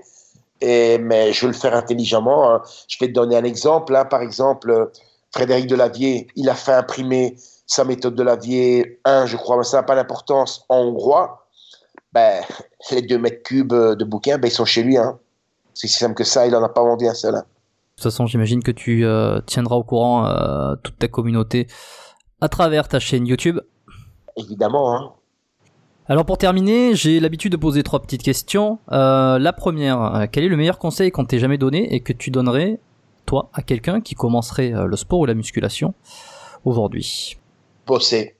et, 0.59 0.97
mais 0.97 1.31
je 1.31 1.45
veux 1.45 1.53
le 1.53 1.57
faire 1.57 1.73
intelligemment. 1.73 2.51
Hein. 2.51 2.61
Je 2.89 2.97
vais 2.99 3.07
te 3.07 3.13
donner 3.13 3.37
un 3.37 3.45
exemple. 3.45 3.95
Hein. 3.95 4.03
Par 4.03 4.21
exemple, 4.21 4.91
Frédéric 5.31 5.67
Delavier, 5.67 6.27
il 6.35 6.49
a 6.49 6.55
fait 6.55 6.73
imprimer 6.73 7.37
sa 7.67 7.85
méthode 7.85 8.15
de 8.15 8.23
Lavier 8.23 8.99
1, 9.05 9.27
je 9.27 9.37
crois, 9.37 9.55
mais 9.55 9.63
ça 9.63 9.77
n'a 9.77 9.83
pas 9.83 9.95
d'importance, 9.95 10.65
en 10.67 10.79
hongrois. 10.79 11.45
Ben, 12.11 12.43
les 12.91 13.03
deux 13.03 13.19
mètres 13.19 13.43
cubes 13.43 13.73
de 13.73 14.03
bouquins, 14.03 14.37
ben, 14.37 14.49
ils 14.49 14.51
sont 14.51 14.65
chez 14.65 14.83
lui. 14.83 14.97
Hein. 14.97 15.17
C'est 15.79 15.87
si 15.87 15.93
simple 15.93 16.13
que 16.13 16.25
ça, 16.25 16.45
il 16.45 16.51
n'en 16.51 16.61
a 16.61 16.67
pas 16.67 16.83
vendu 16.83 17.07
un 17.07 17.13
seul. 17.13 17.35
Hein. 17.35 17.45
De 17.45 17.95
toute 17.95 18.03
façon, 18.03 18.25
j'imagine 18.25 18.61
que 18.61 18.71
tu 18.71 19.05
euh, 19.05 19.39
tiendras 19.39 19.77
au 19.77 19.83
courant 19.85 20.25
euh, 20.25 20.75
toute 20.83 20.99
ta 20.99 21.07
communauté 21.07 21.67
à 22.41 22.49
travers 22.49 22.89
ta 22.89 22.99
chaîne 22.99 23.25
YouTube. 23.25 23.61
Évidemment. 24.35 24.93
Hein. 24.93 25.13
Alors 26.07 26.25
pour 26.25 26.37
terminer, 26.37 26.95
j'ai 26.95 27.21
l'habitude 27.21 27.53
de 27.53 27.57
poser 27.57 27.81
trois 27.83 28.01
petites 28.01 28.23
questions. 28.23 28.79
Euh, 28.91 29.39
la 29.39 29.53
première, 29.53 30.27
quel 30.33 30.43
est 30.43 30.49
le 30.49 30.57
meilleur 30.57 30.79
conseil 30.79 31.11
qu'on 31.11 31.23
t'ait 31.23 31.39
jamais 31.39 31.57
donné 31.57 31.95
et 31.95 32.01
que 32.01 32.11
tu 32.11 32.29
donnerais, 32.29 32.81
toi, 33.25 33.49
à 33.53 33.61
quelqu'un 33.61 34.01
qui 34.01 34.15
commencerait 34.15 34.73
le 34.85 34.97
sport 34.97 35.19
ou 35.19 35.25
la 35.25 35.33
musculation 35.33 35.93
aujourd'hui? 36.65 37.37
Bosser. 37.87 38.35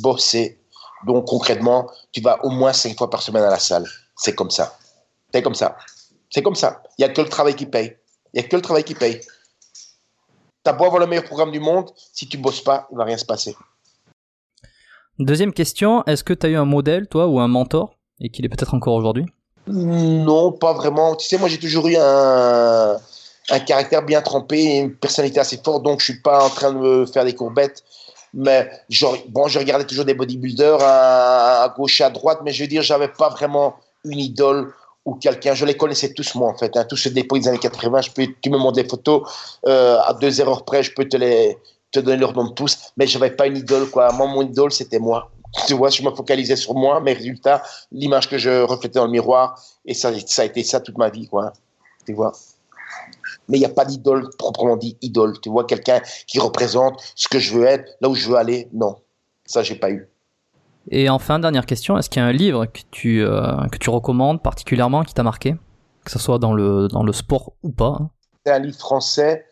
Bosser. 0.00 0.58
Donc 1.04 1.26
concrètement, 1.26 1.90
tu 2.12 2.22
vas 2.22 2.42
au 2.46 2.48
moins 2.48 2.72
cinq 2.72 2.96
fois 2.96 3.10
par 3.10 3.20
semaine 3.20 3.42
à 3.42 3.50
la 3.50 3.58
salle. 3.58 3.84
C'est 4.16 4.34
comme 4.34 4.50
ça. 4.50 4.78
C'est 5.34 5.42
comme 5.42 5.54
ça. 5.54 5.76
C'est 6.32 6.42
comme 6.42 6.54
ça. 6.54 6.82
Il 6.98 7.04
n'y 7.04 7.10
a 7.10 7.12
que 7.12 7.20
le 7.20 7.28
travail 7.28 7.54
qui 7.54 7.66
paye. 7.66 7.96
Il 8.32 8.40
n'y 8.40 8.44
a 8.44 8.48
que 8.48 8.56
le 8.56 8.62
travail 8.62 8.84
qui 8.84 8.94
paye. 8.94 9.20
Tu 9.20 10.70
as 10.70 10.72
beau 10.72 10.84
avoir 10.84 11.00
le 11.00 11.06
meilleur 11.06 11.24
programme 11.24 11.50
du 11.50 11.60
monde, 11.60 11.90
si 12.12 12.26
tu 12.26 12.38
bosses 12.38 12.62
pas, 12.62 12.88
il 12.90 12.96
va 12.96 13.04
rien 13.04 13.18
se 13.18 13.26
passer. 13.26 13.54
Deuxième 15.18 15.52
question, 15.52 16.02
est-ce 16.06 16.24
que 16.24 16.32
tu 16.32 16.46
as 16.46 16.48
eu 16.50 16.56
un 16.56 16.64
modèle, 16.64 17.06
toi, 17.06 17.26
ou 17.26 17.38
un 17.38 17.48
mentor, 17.48 17.96
et 18.20 18.30
qu'il 18.30 18.46
est 18.46 18.48
peut-être 18.48 18.72
encore 18.74 18.94
aujourd'hui? 18.94 19.26
Non, 19.66 20.52
pas 20.52 20.72
vraiment. 20.72 21.14
Tu 21.16 21.28
sais, 21.28 21.38
moi 21.38 21.48
j'ai 21.48 21.58
toujours 21.58 21.86
eu 21.86 21.96
un, 21.96 22.96
caractère 23.66 24.02
bien 24.02 24.22
trempé 24.22 24.58
et 24.58 24.78
une 24.78 24.94
personnalité 24.94 25.40
assez 25.40 25.60
forte, 25.62 25.82
donc 25.82 26.00
je 26.00 26.06
suis 26.06 26.22
pas 26.22 26.44
en 26.44 26.48
train 26.48 26.72
de 26.72 26.78
me 26.78 27.06
faire 27.06 27.24
des 27.24 27.34
courbettes. 27.34 27.84
Mais 28.34 28.70
bon, 29.28 29.48
je 29.48 29.58
regardais 29.58 29.84
toujours 29.84 30.06
des 30.06 30.14
bodybuilders 30.14 30.80
à, 30.80 31.64
à 31.64 31.68
gauche 31.68 32.00
et 32.00 32.04
à 32.04 32.10
droite, 32.10 32.40
mais 32.42 32.52
je 32.52 32.62
veux 32.64 32.68
dire, 32.68 32.82
j'avais 32.82 33.08
pas 33.08 33.28
vraiment 33.28 33.76
une 34.04 34.18
idole 34.18 34.72
ou 35.04 35.14
quelqu'un, 35.14 35.54
je 35.54 35.64
les 35.64 35.76
connaissais 35.76 36.12
tous 36.12 36.34
moi 36.34 36.48
en 36.48 36.56
fait, 36.56 36.76
hein, 36.76 36.84
tous 36.88 36.96
ces 36.96 37.10
dépôts 37.10 37.38
des 37.38 37.48
années 37.48 37.58
80, 37.58 38.02
je 38.02 38.10
peux, 38.12 38.26
tu 38.40 38.50
me 38.50 38.58
montres 38.58 38.76
des 38.76 38.88
photos, 38.88 39.22
euh, 39.66 39.98
à 40.00 40.14
deux 40.14 40.40
erreurs 40.40 40.64
près, 40.64 40.82
je 40.82 40.94
peux 40.94 41.08
te, 41.08 41.16
les, 41.16 41.58
te 41.90 42.00
donner 42.00 42.18
leur 42.18 42.32
nom 42.32 42.50
tous, 42.50 42.92
mais 42.96 43.06
je 43.06 43.18
n'avais 43.18 43.34
pas 43.34 43.46
une 43.46 43.56
idole 43.56 43.90
quoi. 43.90 44.12
Moi, 44.12 44.26
mon 44.26 44.42
idole, 44.42 44.72
c'était 44.72 44.98
moi. 44.98 45.30
Tu 45.66 45.74
vois, 45.74 45.90
je 45.90 46.02
me 46.02 46.10
focalisais 46.10 46.56
sur 46.56 46.74
moi, 46.74 47.00
mes 47.00 47.12
résultats, 47.12 47.62
l'image 47.90 48.26
que 48.28 48.38
je 48.38 48.62
reflétais 48.62 48.98
dans 48.98 49.04
le 49.04 49.10
miroir, 49.10 49.62
et 49.84 49.92
ça, 49.92 50.10
ça 50.26 50.42
a 50.42 50.44
été 50.46 50.62
ça 50.62 50.80
toute 50.80 50.96
ma 50.96 51.10
vie, 51.10 51.28
quoi. 51.28 51.52
Tu 52.06 52.14
vois. 52.14 52.32
Mais 53.48 53.58
il 53.58 53.60
n'y 53.60 53.66
a 53.66 53.70
pas 53.70 53.84
d'idole 53.84 54.30
proprement 54.38 54.76
dit 54.76 54.96
idole. 55.02 55.38
Tu 55.40 55.50
vois, 55.50 55.64
quelqu'un 55.64 56.00
qui 56.26 56.38
représente 56.38 57.02
ce 57.14 57.28
que 57.28 57.38
je 57.38 57.52
veux 57.52 57.66
être, 57.66 57.84
là 58.00 58.08
où 58.08 58.14
je 58.14 58.28
veux 58.28 58.36
aller, 58.36 58.68
non. 58.72 58.96
Ça, 59.44 59.62
j'ai 59.62 59.74
pas 59.74 59.90
eu. 59.90 60.08
Et 60.90 61.08
enfin, 61.08 61.38
dernière 61.38 61.66
question, 61.66 61.96
est-ce 61.96 62.10
qu'il 62.10 62.20
y 62.20 62.24
a 62.24 62.28
un 62.28 62.32
livre 62.32 62.66
que 62.66 62.80
tu, 62.90 63.24
euh, 63.24 63.56
que 63.70 63.78
tu 63.78 63.90
recommandes 63.90 64.42
particulièrement, 64.42 65.02
qui 65.02 65.14
t'a 65.14 65.22
marqué? 65.22 65.54
Que 66.04 66.10
ce 66.10 66.18
soit 66.18 66.38
dans 66.38 66.52
le, 66.52 66.88
dans 66.88 67.04
le 67.04 67.12
sport 67.12 67.52
ou 67.62 67.70
pas 67.70 67.98
hein 68.00 68.10
C'est 68.44 68.52
un 68.52 68.58
livre 68.58 68.78
français 68.78 69.46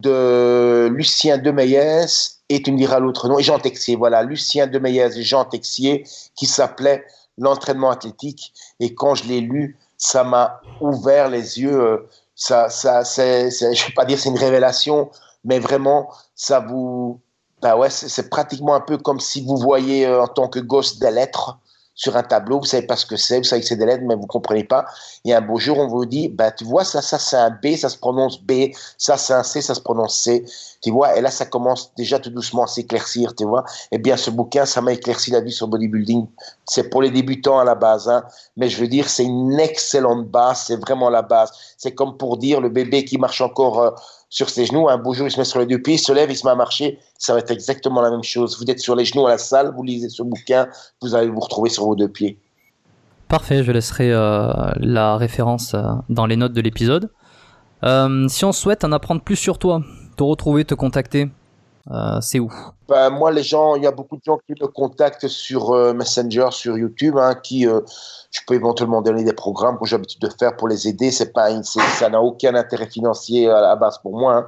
de 0.00 0.88
Lucien 0.92 1.38
Demeyès 1.38 2.42
et 2.48 2.60
tu 2.60 2.72
me 2.72 2.76
diras 2.76 2.98
l'autre 2.98 3.28
nom, 3.28 3.38
et 3.38 3.42
Jean 3.42 3.58
Texier, 3.58 3.96
voilà, 3.96 4.22
Lucien 4.22 4.66
Demeyès 4.66 5.16
et 5.16 5.22
Jean 5.22 5.44
Texier, 5.44 6.04
qui 6.34 6.46
s'appelait 6.46 7.04
L'entraînement 7.38 7.90
athlétique. 7.90 8.52
Et 8.78 8.94
quand 8.94 9.14
je 9.14 9.24
l'ai 9.24 9.40
lu, 9.40 9.78
ça 9.96 10.22
m'a 10.22 10.60
ouvert 10.82 11.30
les 11.30 11.58
yeux. 11.58 11.80
Euh, 11.80 12.08
ça, 12.34 12.68
ça, 12.68 13.04
c'est, 13.04 13.50
je 13.50 13.64
ne 13.64 13.70
vais 13.70 13.94
pas 13.96 14.04
dire 14.04 14.18
c'est 14.18 14.28
une 14.28 14.38
révélation, 14.38 15.10
mais 15.42 15.58
vraiment, 15.58 16.12
ça 16.34 16.60
vous, 16.60 17.22
bah 17.62 17.76
ouais, 17.76 17.90
c'est 17.90 18.28
pratiquement 18.28 18.74
un 18.74 18.80
peu 18.80 18.98
comme 18.98 19.20
si 19.20 19.44
vous 19.44 19.56
voyez 19.56 20.04
euh, 20.04 20.22
en 20.22 20.26
tant 20.26 20.48
que 20.48 20.58
gosse 20.58 20.98
des 20.98 21.12
lettres 21.12 21.58
sur 21.94 22.16
un 22.16 22.22
tableau, 22.22 22.58
vous 22.58 22.66
savez 22.66 22.86
pas 22.86 22.96
ce 22.96 23.06
que 23.06 23.16
c'est, 23.16 23.38
vous 23.38 23.44
savez 23.44 23.60
que 23.60 23.68
c'est 23.68 23.76
des 23.76 23.86
lettres, 23.86 24.02
mais 24.06 24.16
vous 24.16 24.26
comprenez 24.26 24.64
pas. 24.64 24.86
Et 25.24 25.34
un 25.34 25.40
beau 25.40 25.58
jour, 25.58 25.78
on 25.78 25.86
vous 25.86 26.06
dit, 26.06 26.28
bah, 26.28 26.50
tu 26.50 26.64
vois, 26.64 26.84
ça, 26.84 27.02
ça, 27.02 27.18
c'est 27.18 27.36
un 27.36 27.50
B, 27.50 27.76
ça 27.76 27.88
se 27.88 27.98
prononce 27.98 28.40
B, 28.40 28.72
ça, 28.98 29.16
c'est 29.16 29.34
un 29.34 29.42
C, 29.42 29.60
ça 29.60 29.74
se 29.74 29.80
prononce 29.80 30.16
C. 30.18 30.44
Tu 30.82 30.90
vois, 30.90 31.16
et 31.16 31.20
là, 31.20 31.30
ça 31.30 31.46
commence 31.46 31.94
déjà 31.94 32.18
tout 32.18 32.30
doucement 32.30 32.64
à 32.64 32.66
s'éclaircir, 32.66 33.36
tu 33.36 33.44
vois. 33.44 33.64
Eh 33.92 33.98
bien, 33.98 34.16
ce 34.16 34.30
bouquin, 34.30 34.66
ça 34.66 34.80
m'a 34.80 34.92
éclairci 34.92 35.30
la 35.30 35.40
vie 35.40 35.52
sur 35.52 35.68
bodybuilding. 35.68 36.26
C'est 36.64 36.90
pour 36.90 37.02
les 37.02 37.10
débutants 37.10 37.60
à 37.60 37.64
la 37.64 37.76
base, 37.76 38.08
hein. 38.08 38.24
Mais 38.56 38.68
je 38.68 38.80
veux 38.80 38.88
dire, 38.88 39.08
c'est 39.08 39.24
une 39.24 39.60
excellente 39.60 40.26
base, 40.28 40.64
c'est 40.66 40.76
vraiment 40.76 41.08
la 41.08 41.22
base. 41.22 41.52
C'est 41.78 41.94
comme 41.94 42.16
pour 42.16 42.36
dire 42.36 42.60
le 42.60 42.68
bébé 42.68 43.04
qui 43.04 43.16
marche 43.16 43.40
encore, 43.40 43.80
euh, 43.80 43.90
sur 44.28 44.48
ses 44.50 44.64
genoux. 44.64 44.88
Un 44.88 44.98
beau 44.98 45.14
jour, 45.14 45.28
il 45.28 45.30
se 45.30 45.38
met 45.38 45.44
sur 45.44 45.60
les 45.60 45.66
deux 45.66 45.80
pieds, 45.80 45.94
il 45.94 45.98
se 45.98 46.10
lève, 46.10 46.30
il 46.30 46.36
se 46.36 46.44
met 46.44 46.50
à 46.50 46.56
marcher. 46.56 46.98
Ça 47.16 47.32
va 47.32 47.38
être 47.38 47.52
exactement 47.52 48.00
la 48.00 48.10
même 48.10 48.24
chose. 48.24 48.58
Vous 48.58 48.68
êtes 48.68 48.80
sur 48.80 48.96
les 48.96 49.04
genoux 49.04 49.26
à 49.26 49.30
la 49.30 49.38
salle, 49.38 49.72
vous 49.76 49.84
lisez 49.84 50.08
ce 50.08 50.24
bouquin, 50.24 50.66
vous 51.00 51.14
allez 51.14 51.28
vous 51.28 51.40
retrouver 51.40 51.70
sur 51.70 51.84
vos 51.84 51.94
deux 51.94 52.08
pieds. 52.08 52.38
Parfait, 53.28 53.62
je 53.62 53.70
laisserai 53.70 54.10
euh, 54.10 54.72
la 54.78 55.16
référence 55.16 55.74
euh, 55.74 55.82
dans 56.08 56.26
les 56.26 56.36
notes 56.36 56.54
de 56.54 56.60
l'épisode. 56.60 57.10
Si 58.28 58.44
on 58.44 58.52
souhaite 58.52 58.84
en 58.84 58.92
apprendre 58.92 59.22
plus 59.22 59.34
sur 59.34 59.58
toi, 59.58 59.82
te 60.16 60.22
retrouver, 60.22 60.64
te 60.64 60.74
contacter, 60.74 61.28
c'est 62.20 62.38
où? 62.38 62.52
Ben, 62.88 63.10
Moi, 63.10 63.32
les 63.32 63.42
gens, 63.42 63.74
il 63.74 63.82
y 63.82 63.86
a 63.86 63.90
beaucoup 63.90 64.16
de 64.16 64.22
gens 64.24 64.38
qui 64.46 64.52
me 64.60 64.66
contactent 64.68 65.28
sur 65.28 65.74
Messenger, 65.94 66.48
sur 66.50 66.78
YouTube, 66.78 67.16
hein, 67.18 67.34
qui 67.34 67.66
je 68.32 68.40
peux 68.46 68.54
éventuellement 68.54 69.02
donner 69.02 69.24
des 69.24 69.34
programmes 69.34 69.78
que 69.78 69.86
j'ai 69.86 69.96
l'habitude 69.96 70.20
de 70.20 70.30
faire 70.38 70.56
pour 70.56 70.66
les 70.66 70.88
aider. 70.88 71.10
C'est 71.10 71.32
pas, 71.32 71.50
ça 71.62 72.08
n'a 72.08 72.20
aucun 72.20 72.54
intérêt 72.54 72.88
financier 72.88 73.48
à 73.48 73.60
la 73.60 73.76
base 73.76 73.98
pour 73.98 74.18
moi. 74.18 74.36
Hein. 74.36 74.46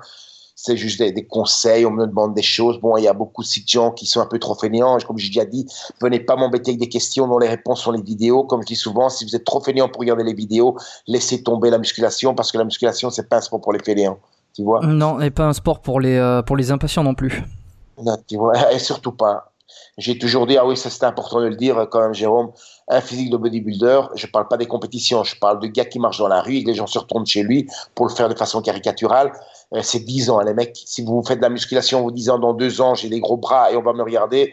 C'est 0.57 0.77
juste 0.77 1.03
des, 1.03 1.27
conseils, 1.27 1.85
on 1.85 1.91
me 1.91 2.07
demande 2.07 2.32
des 2.32 2.43
choses. 2.43 2.81
Bon, 2.81 2.97
il 2.97 3.03
y 3.03 3.09
a 3.09 3.12
beaucoup 3.12 3.43
de 3.43 3.49
gens 3.66 3.91
qui 3.91 4.07
sont 4.07 4.20
un 4.20 4.27
peu 4.27 4.39
trop 4.39 4.55
fainéants. 4.55 4.97
Comme 5.07 5.19
j'ai 5.19 5.28
déjà 5.28 5.45
dit, 5.45 5.66
venez 6.01 6.20
pas 6.20 6.36
m'embêter 6.36 6.70
avec 6.70 6.81
des 6.81 6.89
questions 6.89 7.27
dont 7.27 7.39
les 7.39 7.49
réponses 7.49 7.82
sont 7.82 7.91
les 7.91 8.01
vidéos. 8.01 8.45
Comme 8.45 8.62
je 8.62 8.69
dis 8.69 8.77
souvent, 8.77 9.11
si 9.11 9.24
vous 9.24 9.36
êtes 9.36 9.45
trop 9.45 9.61
fainéant 9.61 9.89
pour 9.89 10.01
regarder 10.01 10.24
les 10.24 10.32
vidéos, 10.32 10.77
laissez 11.07 11.43
tomber 11.43 11.70
la 11.70 11.78
musculation 11.78 12.35
parce 12.35 12.53
que 12.53 12.59
la 12.59 12.65
musculation, 12.65 13.11
c'est 13.11 13.28
pas 13.28 13.39
un 13.39 13.41
sport 13.41 13.61
pour 13.61 13.73
les 13.73 13.81
fainéants. 13.81 14.19
Tu 14.55 14.62
vois 14.62 14.81
Non, 14.86 15.20
et 15.20 15.31
pas 15.31 15.47
un 15.47 15.52
sport 15.52 15.81
pour 15.81 16.01
les, 16.01 16.16
euh, 16.16 16.43
pour 16.43 16.56
les 16.56 16.70
impatients 16.70 17.02
non 17.02 17.14
plus. 17.14 17.43
Non, 18.02 18.16
tu 18.26 18.36
vois, 18.36 18.55
et 18.72 18.78
surtout 18.78 19.12
pas. 19.12 19.51
J'ai 19.98 20.18
toujours 20.18 20.47
dit, 20.47 20.56
ah 20.56 20.66
oui, 20.66 20.76
ça 20.76 20.90
c'est 20.90 21.05
important 21.05 21.40
de 21.40 21.47
le 21.47 21.56
dire 21.56 21.86
quand 21.90 22.01
même, 22.01 22.14
Jérôme. 22.14 22.51
un 22.89 23.01
physique 23.01 23.31
de 23.31 23.36
bodybuilder, 23.36 24.02
je 24.14 24.26
ne 24.26 24.31
parle 24.31 24.47
pas 24.48 24.56
des 24.56 24.66
compétitions, 24.66 25.24
je 25.24 25.36
parle 25.39 25.60
de 25.60 25.66
gars 25.66 25.85
qui 25.85 25.98
marchent 25.98 26.18
dans 26.18 26.28
la 26.28 26.43
rue 26.43 26.56
et 26.56 26.64
les 26.64 26.74
gens 26.74 26.86
se 26.86 26.98
retournent 26.98 27.26
chez 27.26 27.43
lui 27.43 27.68
pour 27.94 28.06
le 28.06 28.12
faire 28.12 28.28
de 28.28 28.35
façon 28.35 28.60
caricaturale. 28.60 29.32
Euh, 29.72 29.81
c'est 29.82 30.01
10 30.01 30.31
ans, 30.31 30.39
hein, 30.39 30.44
les 30.44 30.55
mecs. 30.55 30.81
Si 30.85 31.02
vous 31.02 31.22
faites 31.24 31.39
de 31.39 31.43
la 31.43 31.48
musculation, 31.48 32.02
vous 32.02 32.12
disant 32.12 32.39
dans 32.39 32.55
deux 32.55 32.81
ans, 32.81 32.94
j'ai 32.94 33.09
des 33.09 33.20
gros 33.20 33.36
bras 33.36 33.72
et 33.72 33.76
on 33.76 33.82
va 33.82 33.93
me 33.93 34.02
regarder, 34.02 34.52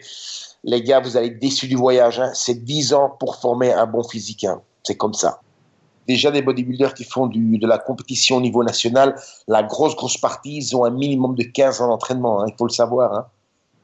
les 0.64 0.82
gars, 0.82 1.00
vous 1.00 1.16
allez 1.16 1.28
être 1.28 1.40
déçus 1.40 1.68
du 1.68 1.76
voyage. 1.76 2.20
Hein. 2.20 2.30
C'est 2.34 2.64
10 2.64 2.94
ans 2.94 3.10
pour 3.18 3.36
former 3.36 3.72
un 3.72 3.86
bon 3.86 4.02
physique. 4.02 4.44
Hein. 4.44 4.60
C'est 4.82 4.96
comme 4.96 5.14
ça. 5.14 5.40
Déjà, 6.08 6.30
des 6.30 6.42
bodybuilders 6.42 6.94
qui 6.94 7.04
font 7.04 7.26
du, 7.26 7.58
de 7.58 7.66
la 7.66 7.78
compétition 7.78 8.36
au 8.36 8.40
niveau 8.40 8.64
national, 8.64 9.14
la 9.46 9.62
grosse, 9.62 9.94
grosse 9.94 10.18
partie, 10.18 10.56
ils 10.56 10.76
ont 10.76 10.84
un 10.84 10.90
minimum 10.90 11.34
de 11.34 11.44
15 11.44 11.80
ans 11.80 11.88
d'entraînement. 11.88 12.44
Il 12.46 12.54
faut 12.58 12.66
le 12.66 12.72
savoir. 12.72 13.30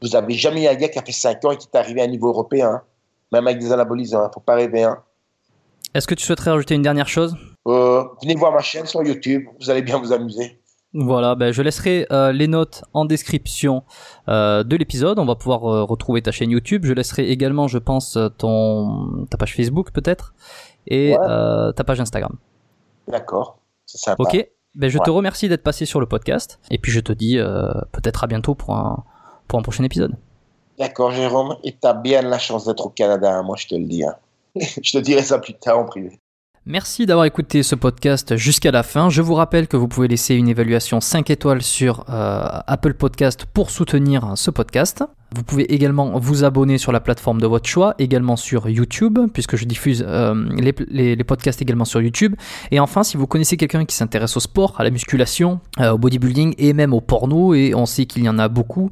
Vous 0.03 0.09
n'avez 0.09 0.35
jamais 0.35 0.65
eu 0.65 0.69
un 0.69 0.75
gars 0.75 0.89
qui 0.89 0.99
a 0.99 1.03
fait 1.03 1.13
5 1.13 1.45
ans 1.45 1.51
et 1.53 1.57
qui 1.57 1.69
est 1.73 1.77
arrivé 1.77 2.01
à 2.01 2.05
un 2.05 2.09
niveau 2.09 2.29
européen 2.29 2.83
même 3.33 3.47
avec 3.47 3.59
des 3.59 3.73
anabolisants. 3.73 4.23
Hein, 4.23 4.31
faut 4.33 4.41
pas 4.41 4.55
rêver. 4.55 4.85
Hein. 4.85 4.99
Est-ce 5.95 6.07
que 6.07 6.15
tu 6.15 6.25
souhaiterais 6.25 6.51
rajouter 6.51 6.75
une 6.75 6.83
dernière 6.83 7.09
chose? 7.09 7.37
Euh, 7.67 8.05
Venez 8.23 8.35
voir 8.35 8.53
ma 8.53 8.61
chaîne 8.61 8.87
sur 8.87 9.03
YouTube, 9.03 9.45
vous 9.61 9.71
allez 9.71 9.83
bien 9.83 9.99
vous 9.99 10.13
amuser. 10.13 10.61
Voilà, 10.95 11.35
ben 11.35 11.53
je 11.53 11.61
laisserai 11.61 12.07
euh, 12.11 12.33
les 12.33 12.47
notes 12.47 12.83
en 12.95 13.05
description 13.05 13.83
euh, 14.29 14.65
de 14.65 14.75
l'épisode. 14.75 15.19
On 15.19 15.27
va 15.27 15.35
pouvoir 15.35 15.61
retrouver 15.87 16.23
ta 16.23 16.33
chaîne 16.33 16.51
YouTube. 16.51 16.87
Je 16.87 16.95
laisserai 16.95 17.29
également, 17.29 17.69
je 17.69 17.77
pense, 17.77 18.19
ton 18.39 19.27
ta 19.31 19.37
page 19.37 19.55
Facebook 19.55 19.93
peut-être 19.93 20.33
et 20.89 21.15
ta 21.77 21.85
page 21.85 22.01
Instagram. 22.01 22.37
D'accord, 23.07 23.59
c'est 23.87 23.99
sympa. 23.99 24.23
Ok, 24.23 24.49
ben 24.75 24.91
je 24.91 24.99
te 24.99 25.11
remercie 25.11 25.49
d'être 25.49 25.63
passé 25.63 25.87
sur 25.87 26.01
le 26.01 26.07
podcast 26.07 26.61
et 26.71 26.79
puis 26.79 26.93
je 26.93 27.01
te 27.01 27.13
dis 27.13 27.39
peut-être 27.93 28.25
à 28.25 28.27
bientôt 28.27 28.55
pour 28.55 28.75
un 28.75 29.05
pour 29.49 29.59
un 29.59 29.63
prochain 29.63 29.83
épisode. 29.85 30.15
D'accord, 30.79 31.11
Jérôme. 31.11 31.57
Et 31.65 31.73
tu 31.73 31.89
as 31.89 31.95
bien 31.95 32.23
la 32.23 32.39
chance 32.39 32.65
d'être 32.67 32.87
au 32.87 32.91
Canada, 32.91 33.33
hein, 33.33 33.43
moi, 33.43 33.57
je 33.59 33.67
te 33.67 33.75
le 33.75 33.85
dis. 33.85 34.05
Hein. 34.05 34.15
je 34.55 34.93
te 34.93 34.99
dirai 34.99 35.23
ça 35.23 35.39
plus 35.39 35.55
tard 35.55 35.79
en 35.79 35.85
privé. 35.85 36.21
Merci 36.67 37.07
d'avoir 37.07 37.25
écouté 37.25 37.63
ce 37.63 37.75
podcast 37.75 38.37
jusqu'à 38.37 38.71
la 38.71 38.83
fin. 38.83 39.09
Je 39.09 39.23
vous 39.23 39.35
rappelle 39.35 39.69
que 39.69 39.77
vous 39.77 39.89
pouvez 39.89 40.07
laisser 40.07 40.35
une 40.35 40.49
évaluation 40.49 41.01
5 41.01 41.31
étoiles 41.31 41.63
sur 41.63 42.05
euh, 42.11 42.61
Apple 42.67 42.95
Podcast 42.95 43.47
pour 43.47 43.71
soutenir 43.71 44.35
ce 44.37 44.51
podcast. 44.51 45.03
Vous 45.35 45.43
pouvez 45.43 45.73
également 45.75 46.19
vous 46.19 46.45
abonner 46.45 46.79
sur 46.79 46.91
la 46.91 47.01
plateforme 47.01 47.41
de 47.41 47.47
votre 47.47 47.69
choix, 47.69 47.95
également 47.99 48.37
sur 48.37 48.69
YouTube, 48.69 49.19
puisque 49.33 49.57
je 49.57 49.65
diffuse 49.67 50.05
euh, 50.07 50.35
les, 50.57 51.17
podcasts 51.25 51.61
également 51.61 51.85
sur 51.85 52.01
YouTube. 52.01 52.35
Et 52.71 52.81
enfin, 52.81 53.03
si 53.03 53.17
vous 53.17 53.27
connaissez 53.27 53.57
quelqu'un 53.57 53.85
qui 53.85 53.95
s'intéresse 53.95 54.37
au 54.37 54.41
sport, 54.41 54.75
à 54.79 54.85
la 54.85 54.91
musculation, 54.91 55.61
euh, 55.81 55.93
au 55.93 55.99
bodybuilding 55.99 56.55
et 56.57 56.73
même 56.73 56.95
au 56.95 57.01
porno, 57.01 57.55
et 57.55 57.75
on 57.75 57.85
sait 57.85 58.07
qu'il 58.07 58.25
y 58.25 58.29
en 58.29 58.39
a 58.39 58.49
beaucoup, 58.49 58.91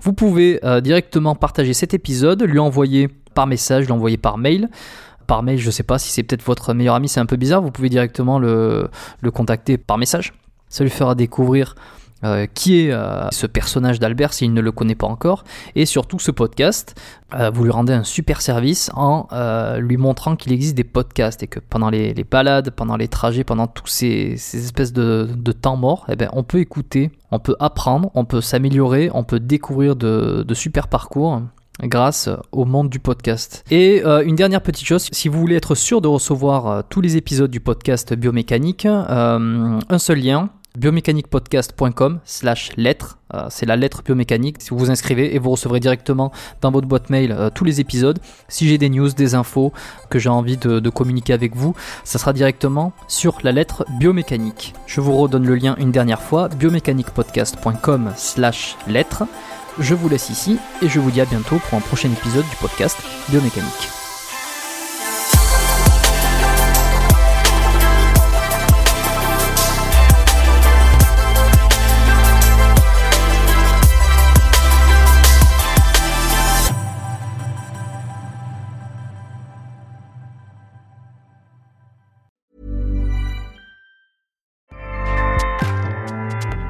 vous 0.00 0.12
pouvez 0.12 0.60
directement 0.82 1.34
partager 1.34 1.72
cet 1.72 1.94
épisode, 1.94 2.42
lui 2.42 2.58
envoyer 2.58 3.08
par 3.34 3.46
message, 3.46 3.86
lui 3.86 3.92
envoyer 3.92 4.16
par 4.16 4.38
mail 4.38 4.68
par 5.28 5.42
mail, 5.44 5.58
je 5.58 5.70
sais 5.70 5.84
pas 5.84 5.98
si 5.98 6.10
c'est 6.10 6.24
peut-être 6.24 6.42
votre 6.42 6.74
meilleur 6.74 6.96
ami, 6.96 7.08
c'est 7.08 7.20
un 7.20 7.26
peu 7.26 7.36
bizarre, 7.36 7.62
vous 7.62 7.70
pouvez 7.70 7.90
directement 7.90 8.40
le, 8.40 8.90
contacter 9.32 9.78
par 9.78 9.98
message. 9.98 10.32
Ça 10.68 10.82
lui 10.82 10.90
fera 10.90 11.14
découvrir 11.14 11.76
euh, 12.24 12.46
qui 12.52 12.80
est 12.80 12.90
euh, 12.90 13.28
ce 13.30 13.46
personnage 13.46 14.00
d'Albert 14.00 14.32
s'il 14.32 14.52
ne 14.52 14.60
le 14.60 14.72
connaît 14.72 14.96
pas 14.96 15.06
encore. 15.06 15.44
Et 15.76 15.86
surtout 15.86 16.18
ce 16.18 16.32
podcast, 16.32 17.00
euh, 17.32 17.48
vous 17.48 17.62
lui 17.62 17.70
rendez 17.70 17.92
un 17.92 18.02
super 18.02 18.40
service 18.40 18.90
en 18.94 19.28
lui 19.78 19.96
montrant 19.96 20.34
qu'il 20.34 20.52
existe 20.52 20.74
des 20.74 20.82
podcasts 20.82 21.44
et 21.44 21.46
que 21.46 21.60
pendant 21.60 21.90
les, 21.90 22.14
balades, 22.28 22.70
pendant 22.70 22.96
les 22.96 23.06
trajets, 23.06 23.44
pendant 23.44 23.68
tous 23.68 23.86
ces, 23.86 24.32
espèces 24.32 24.92
de, 24.92 25.52
temps 25.52 25.76
morts, 25.76 26.06
eh 26.08 26.16
ben, 26.16 26.28
on 26.32 26.42
peut 26.42 26.58
écouter, 26.58 27.12
on 27.30 27.38
peut 27.38 27.54
apprendre, 27.60 28.10
on 28.14 28.24
peut 28.24 28.40
s'améliorer, 28.40 29.10
on 29.14 29.22
peut 29.22 29.38
découvrir 29.38 29.94
de, 29.94 30.44
super 30.54 30.88
parcours 30.88 31.40
grâce 31.82 32.28
au 32.50 32.64
monde 32.64 32.90
du 32.90 32.98
podcast. 32.98 33.64
Et 33.70 34.02
une 34.02 34.34
dernière 34.34 34.62
petite 34.62 34.86
chose, 34.86 35.08
si 35.12 35.28
vous 35.28 35.38
voulez 35.38 35.54
être 35.54 35.76
sûr 35.76 36.00
de 36.00 36.08
recevoir 36.08 36.82
tous 36.88 37.00
les 37.00 37.16
épisodes 37.16 37.50
du 37.50 37.60
podcast 37.60 38.12
biomécanique, 38.14 38.86
un 38.86 39.98
seul 39.98 40.18
lien, 40.18 40.50
biomécaniquepodcast.com 40.78 42.20
slash 42.24 42.70
lettre, 42.76 43.18
c'est 43.50 43.66
la 43.66 43.76
lettre 43.76 44.02
biomécanique, 44.02 44.56
si 44.60 44.70
vous 44.70 44.78
vous 44.78 44.90
inscrivez 44.90 45.34
et 45.34 45.38
vous 45.38 45.50
recevrez 45.50 45.80
directement 45.80 46.32
dans 46.60 46.70
votre 46.70 46.86
boîte 46.86 47.10
mail 47.10 47.50
tous 47.54 47.64
les 47.64 47.80
épisodes. 47.80 48.18
Si 48.48 48.68
j'ai 48.68 48.78
des 48.78 48.88
news, 48.88 49.10
des 49.10 49.34
infos 49.34 49.72
que 50.08 50.18
j'ai 50.18 50.30
envie 50.30 50.56
de, 50.56 50.80
de, 50.80 50.90
communiquer 50.90 51.32
avec 51.34 51.54
vous, 51.54 51.74
ça 52.04 52.18
sera 52.18 52.32
directement 52.32 52.92
sur 53.06 53.38
la 53.42 53.52
lettre 53.52 53.84
biomécanique. 53.98 54.74
Je 54.86 55.00
vous 55.00 55.16
redonne 55.16 55.46
le 55.46 55.56
lien 55.56 55.76
une 55.78 55.92
dernière 55.92 56.22
fois, 56.22 56.48
biomécaniquepodcast.com 56.48 58.12
slash 58.16 58.76
lettre. 58.86 59.24
Je 59.78 59.94
vous 59.94 60.08
laisse 60.08 60.30
ici 60.30 60.58
et 60.82 60.88
je 60.88 60.98
vous 60.98 61.10
dis 61.10 61.20
à 61.20 61.24
bientôt 61.24 61.58
pour 61.68 61.78
un 61.78 61.80
prochain 61.80 62.10
épisode 62.10 62.48
du 62.48 62.56
podcast 62.56 62.98
Biomécanique. 63.28 63.97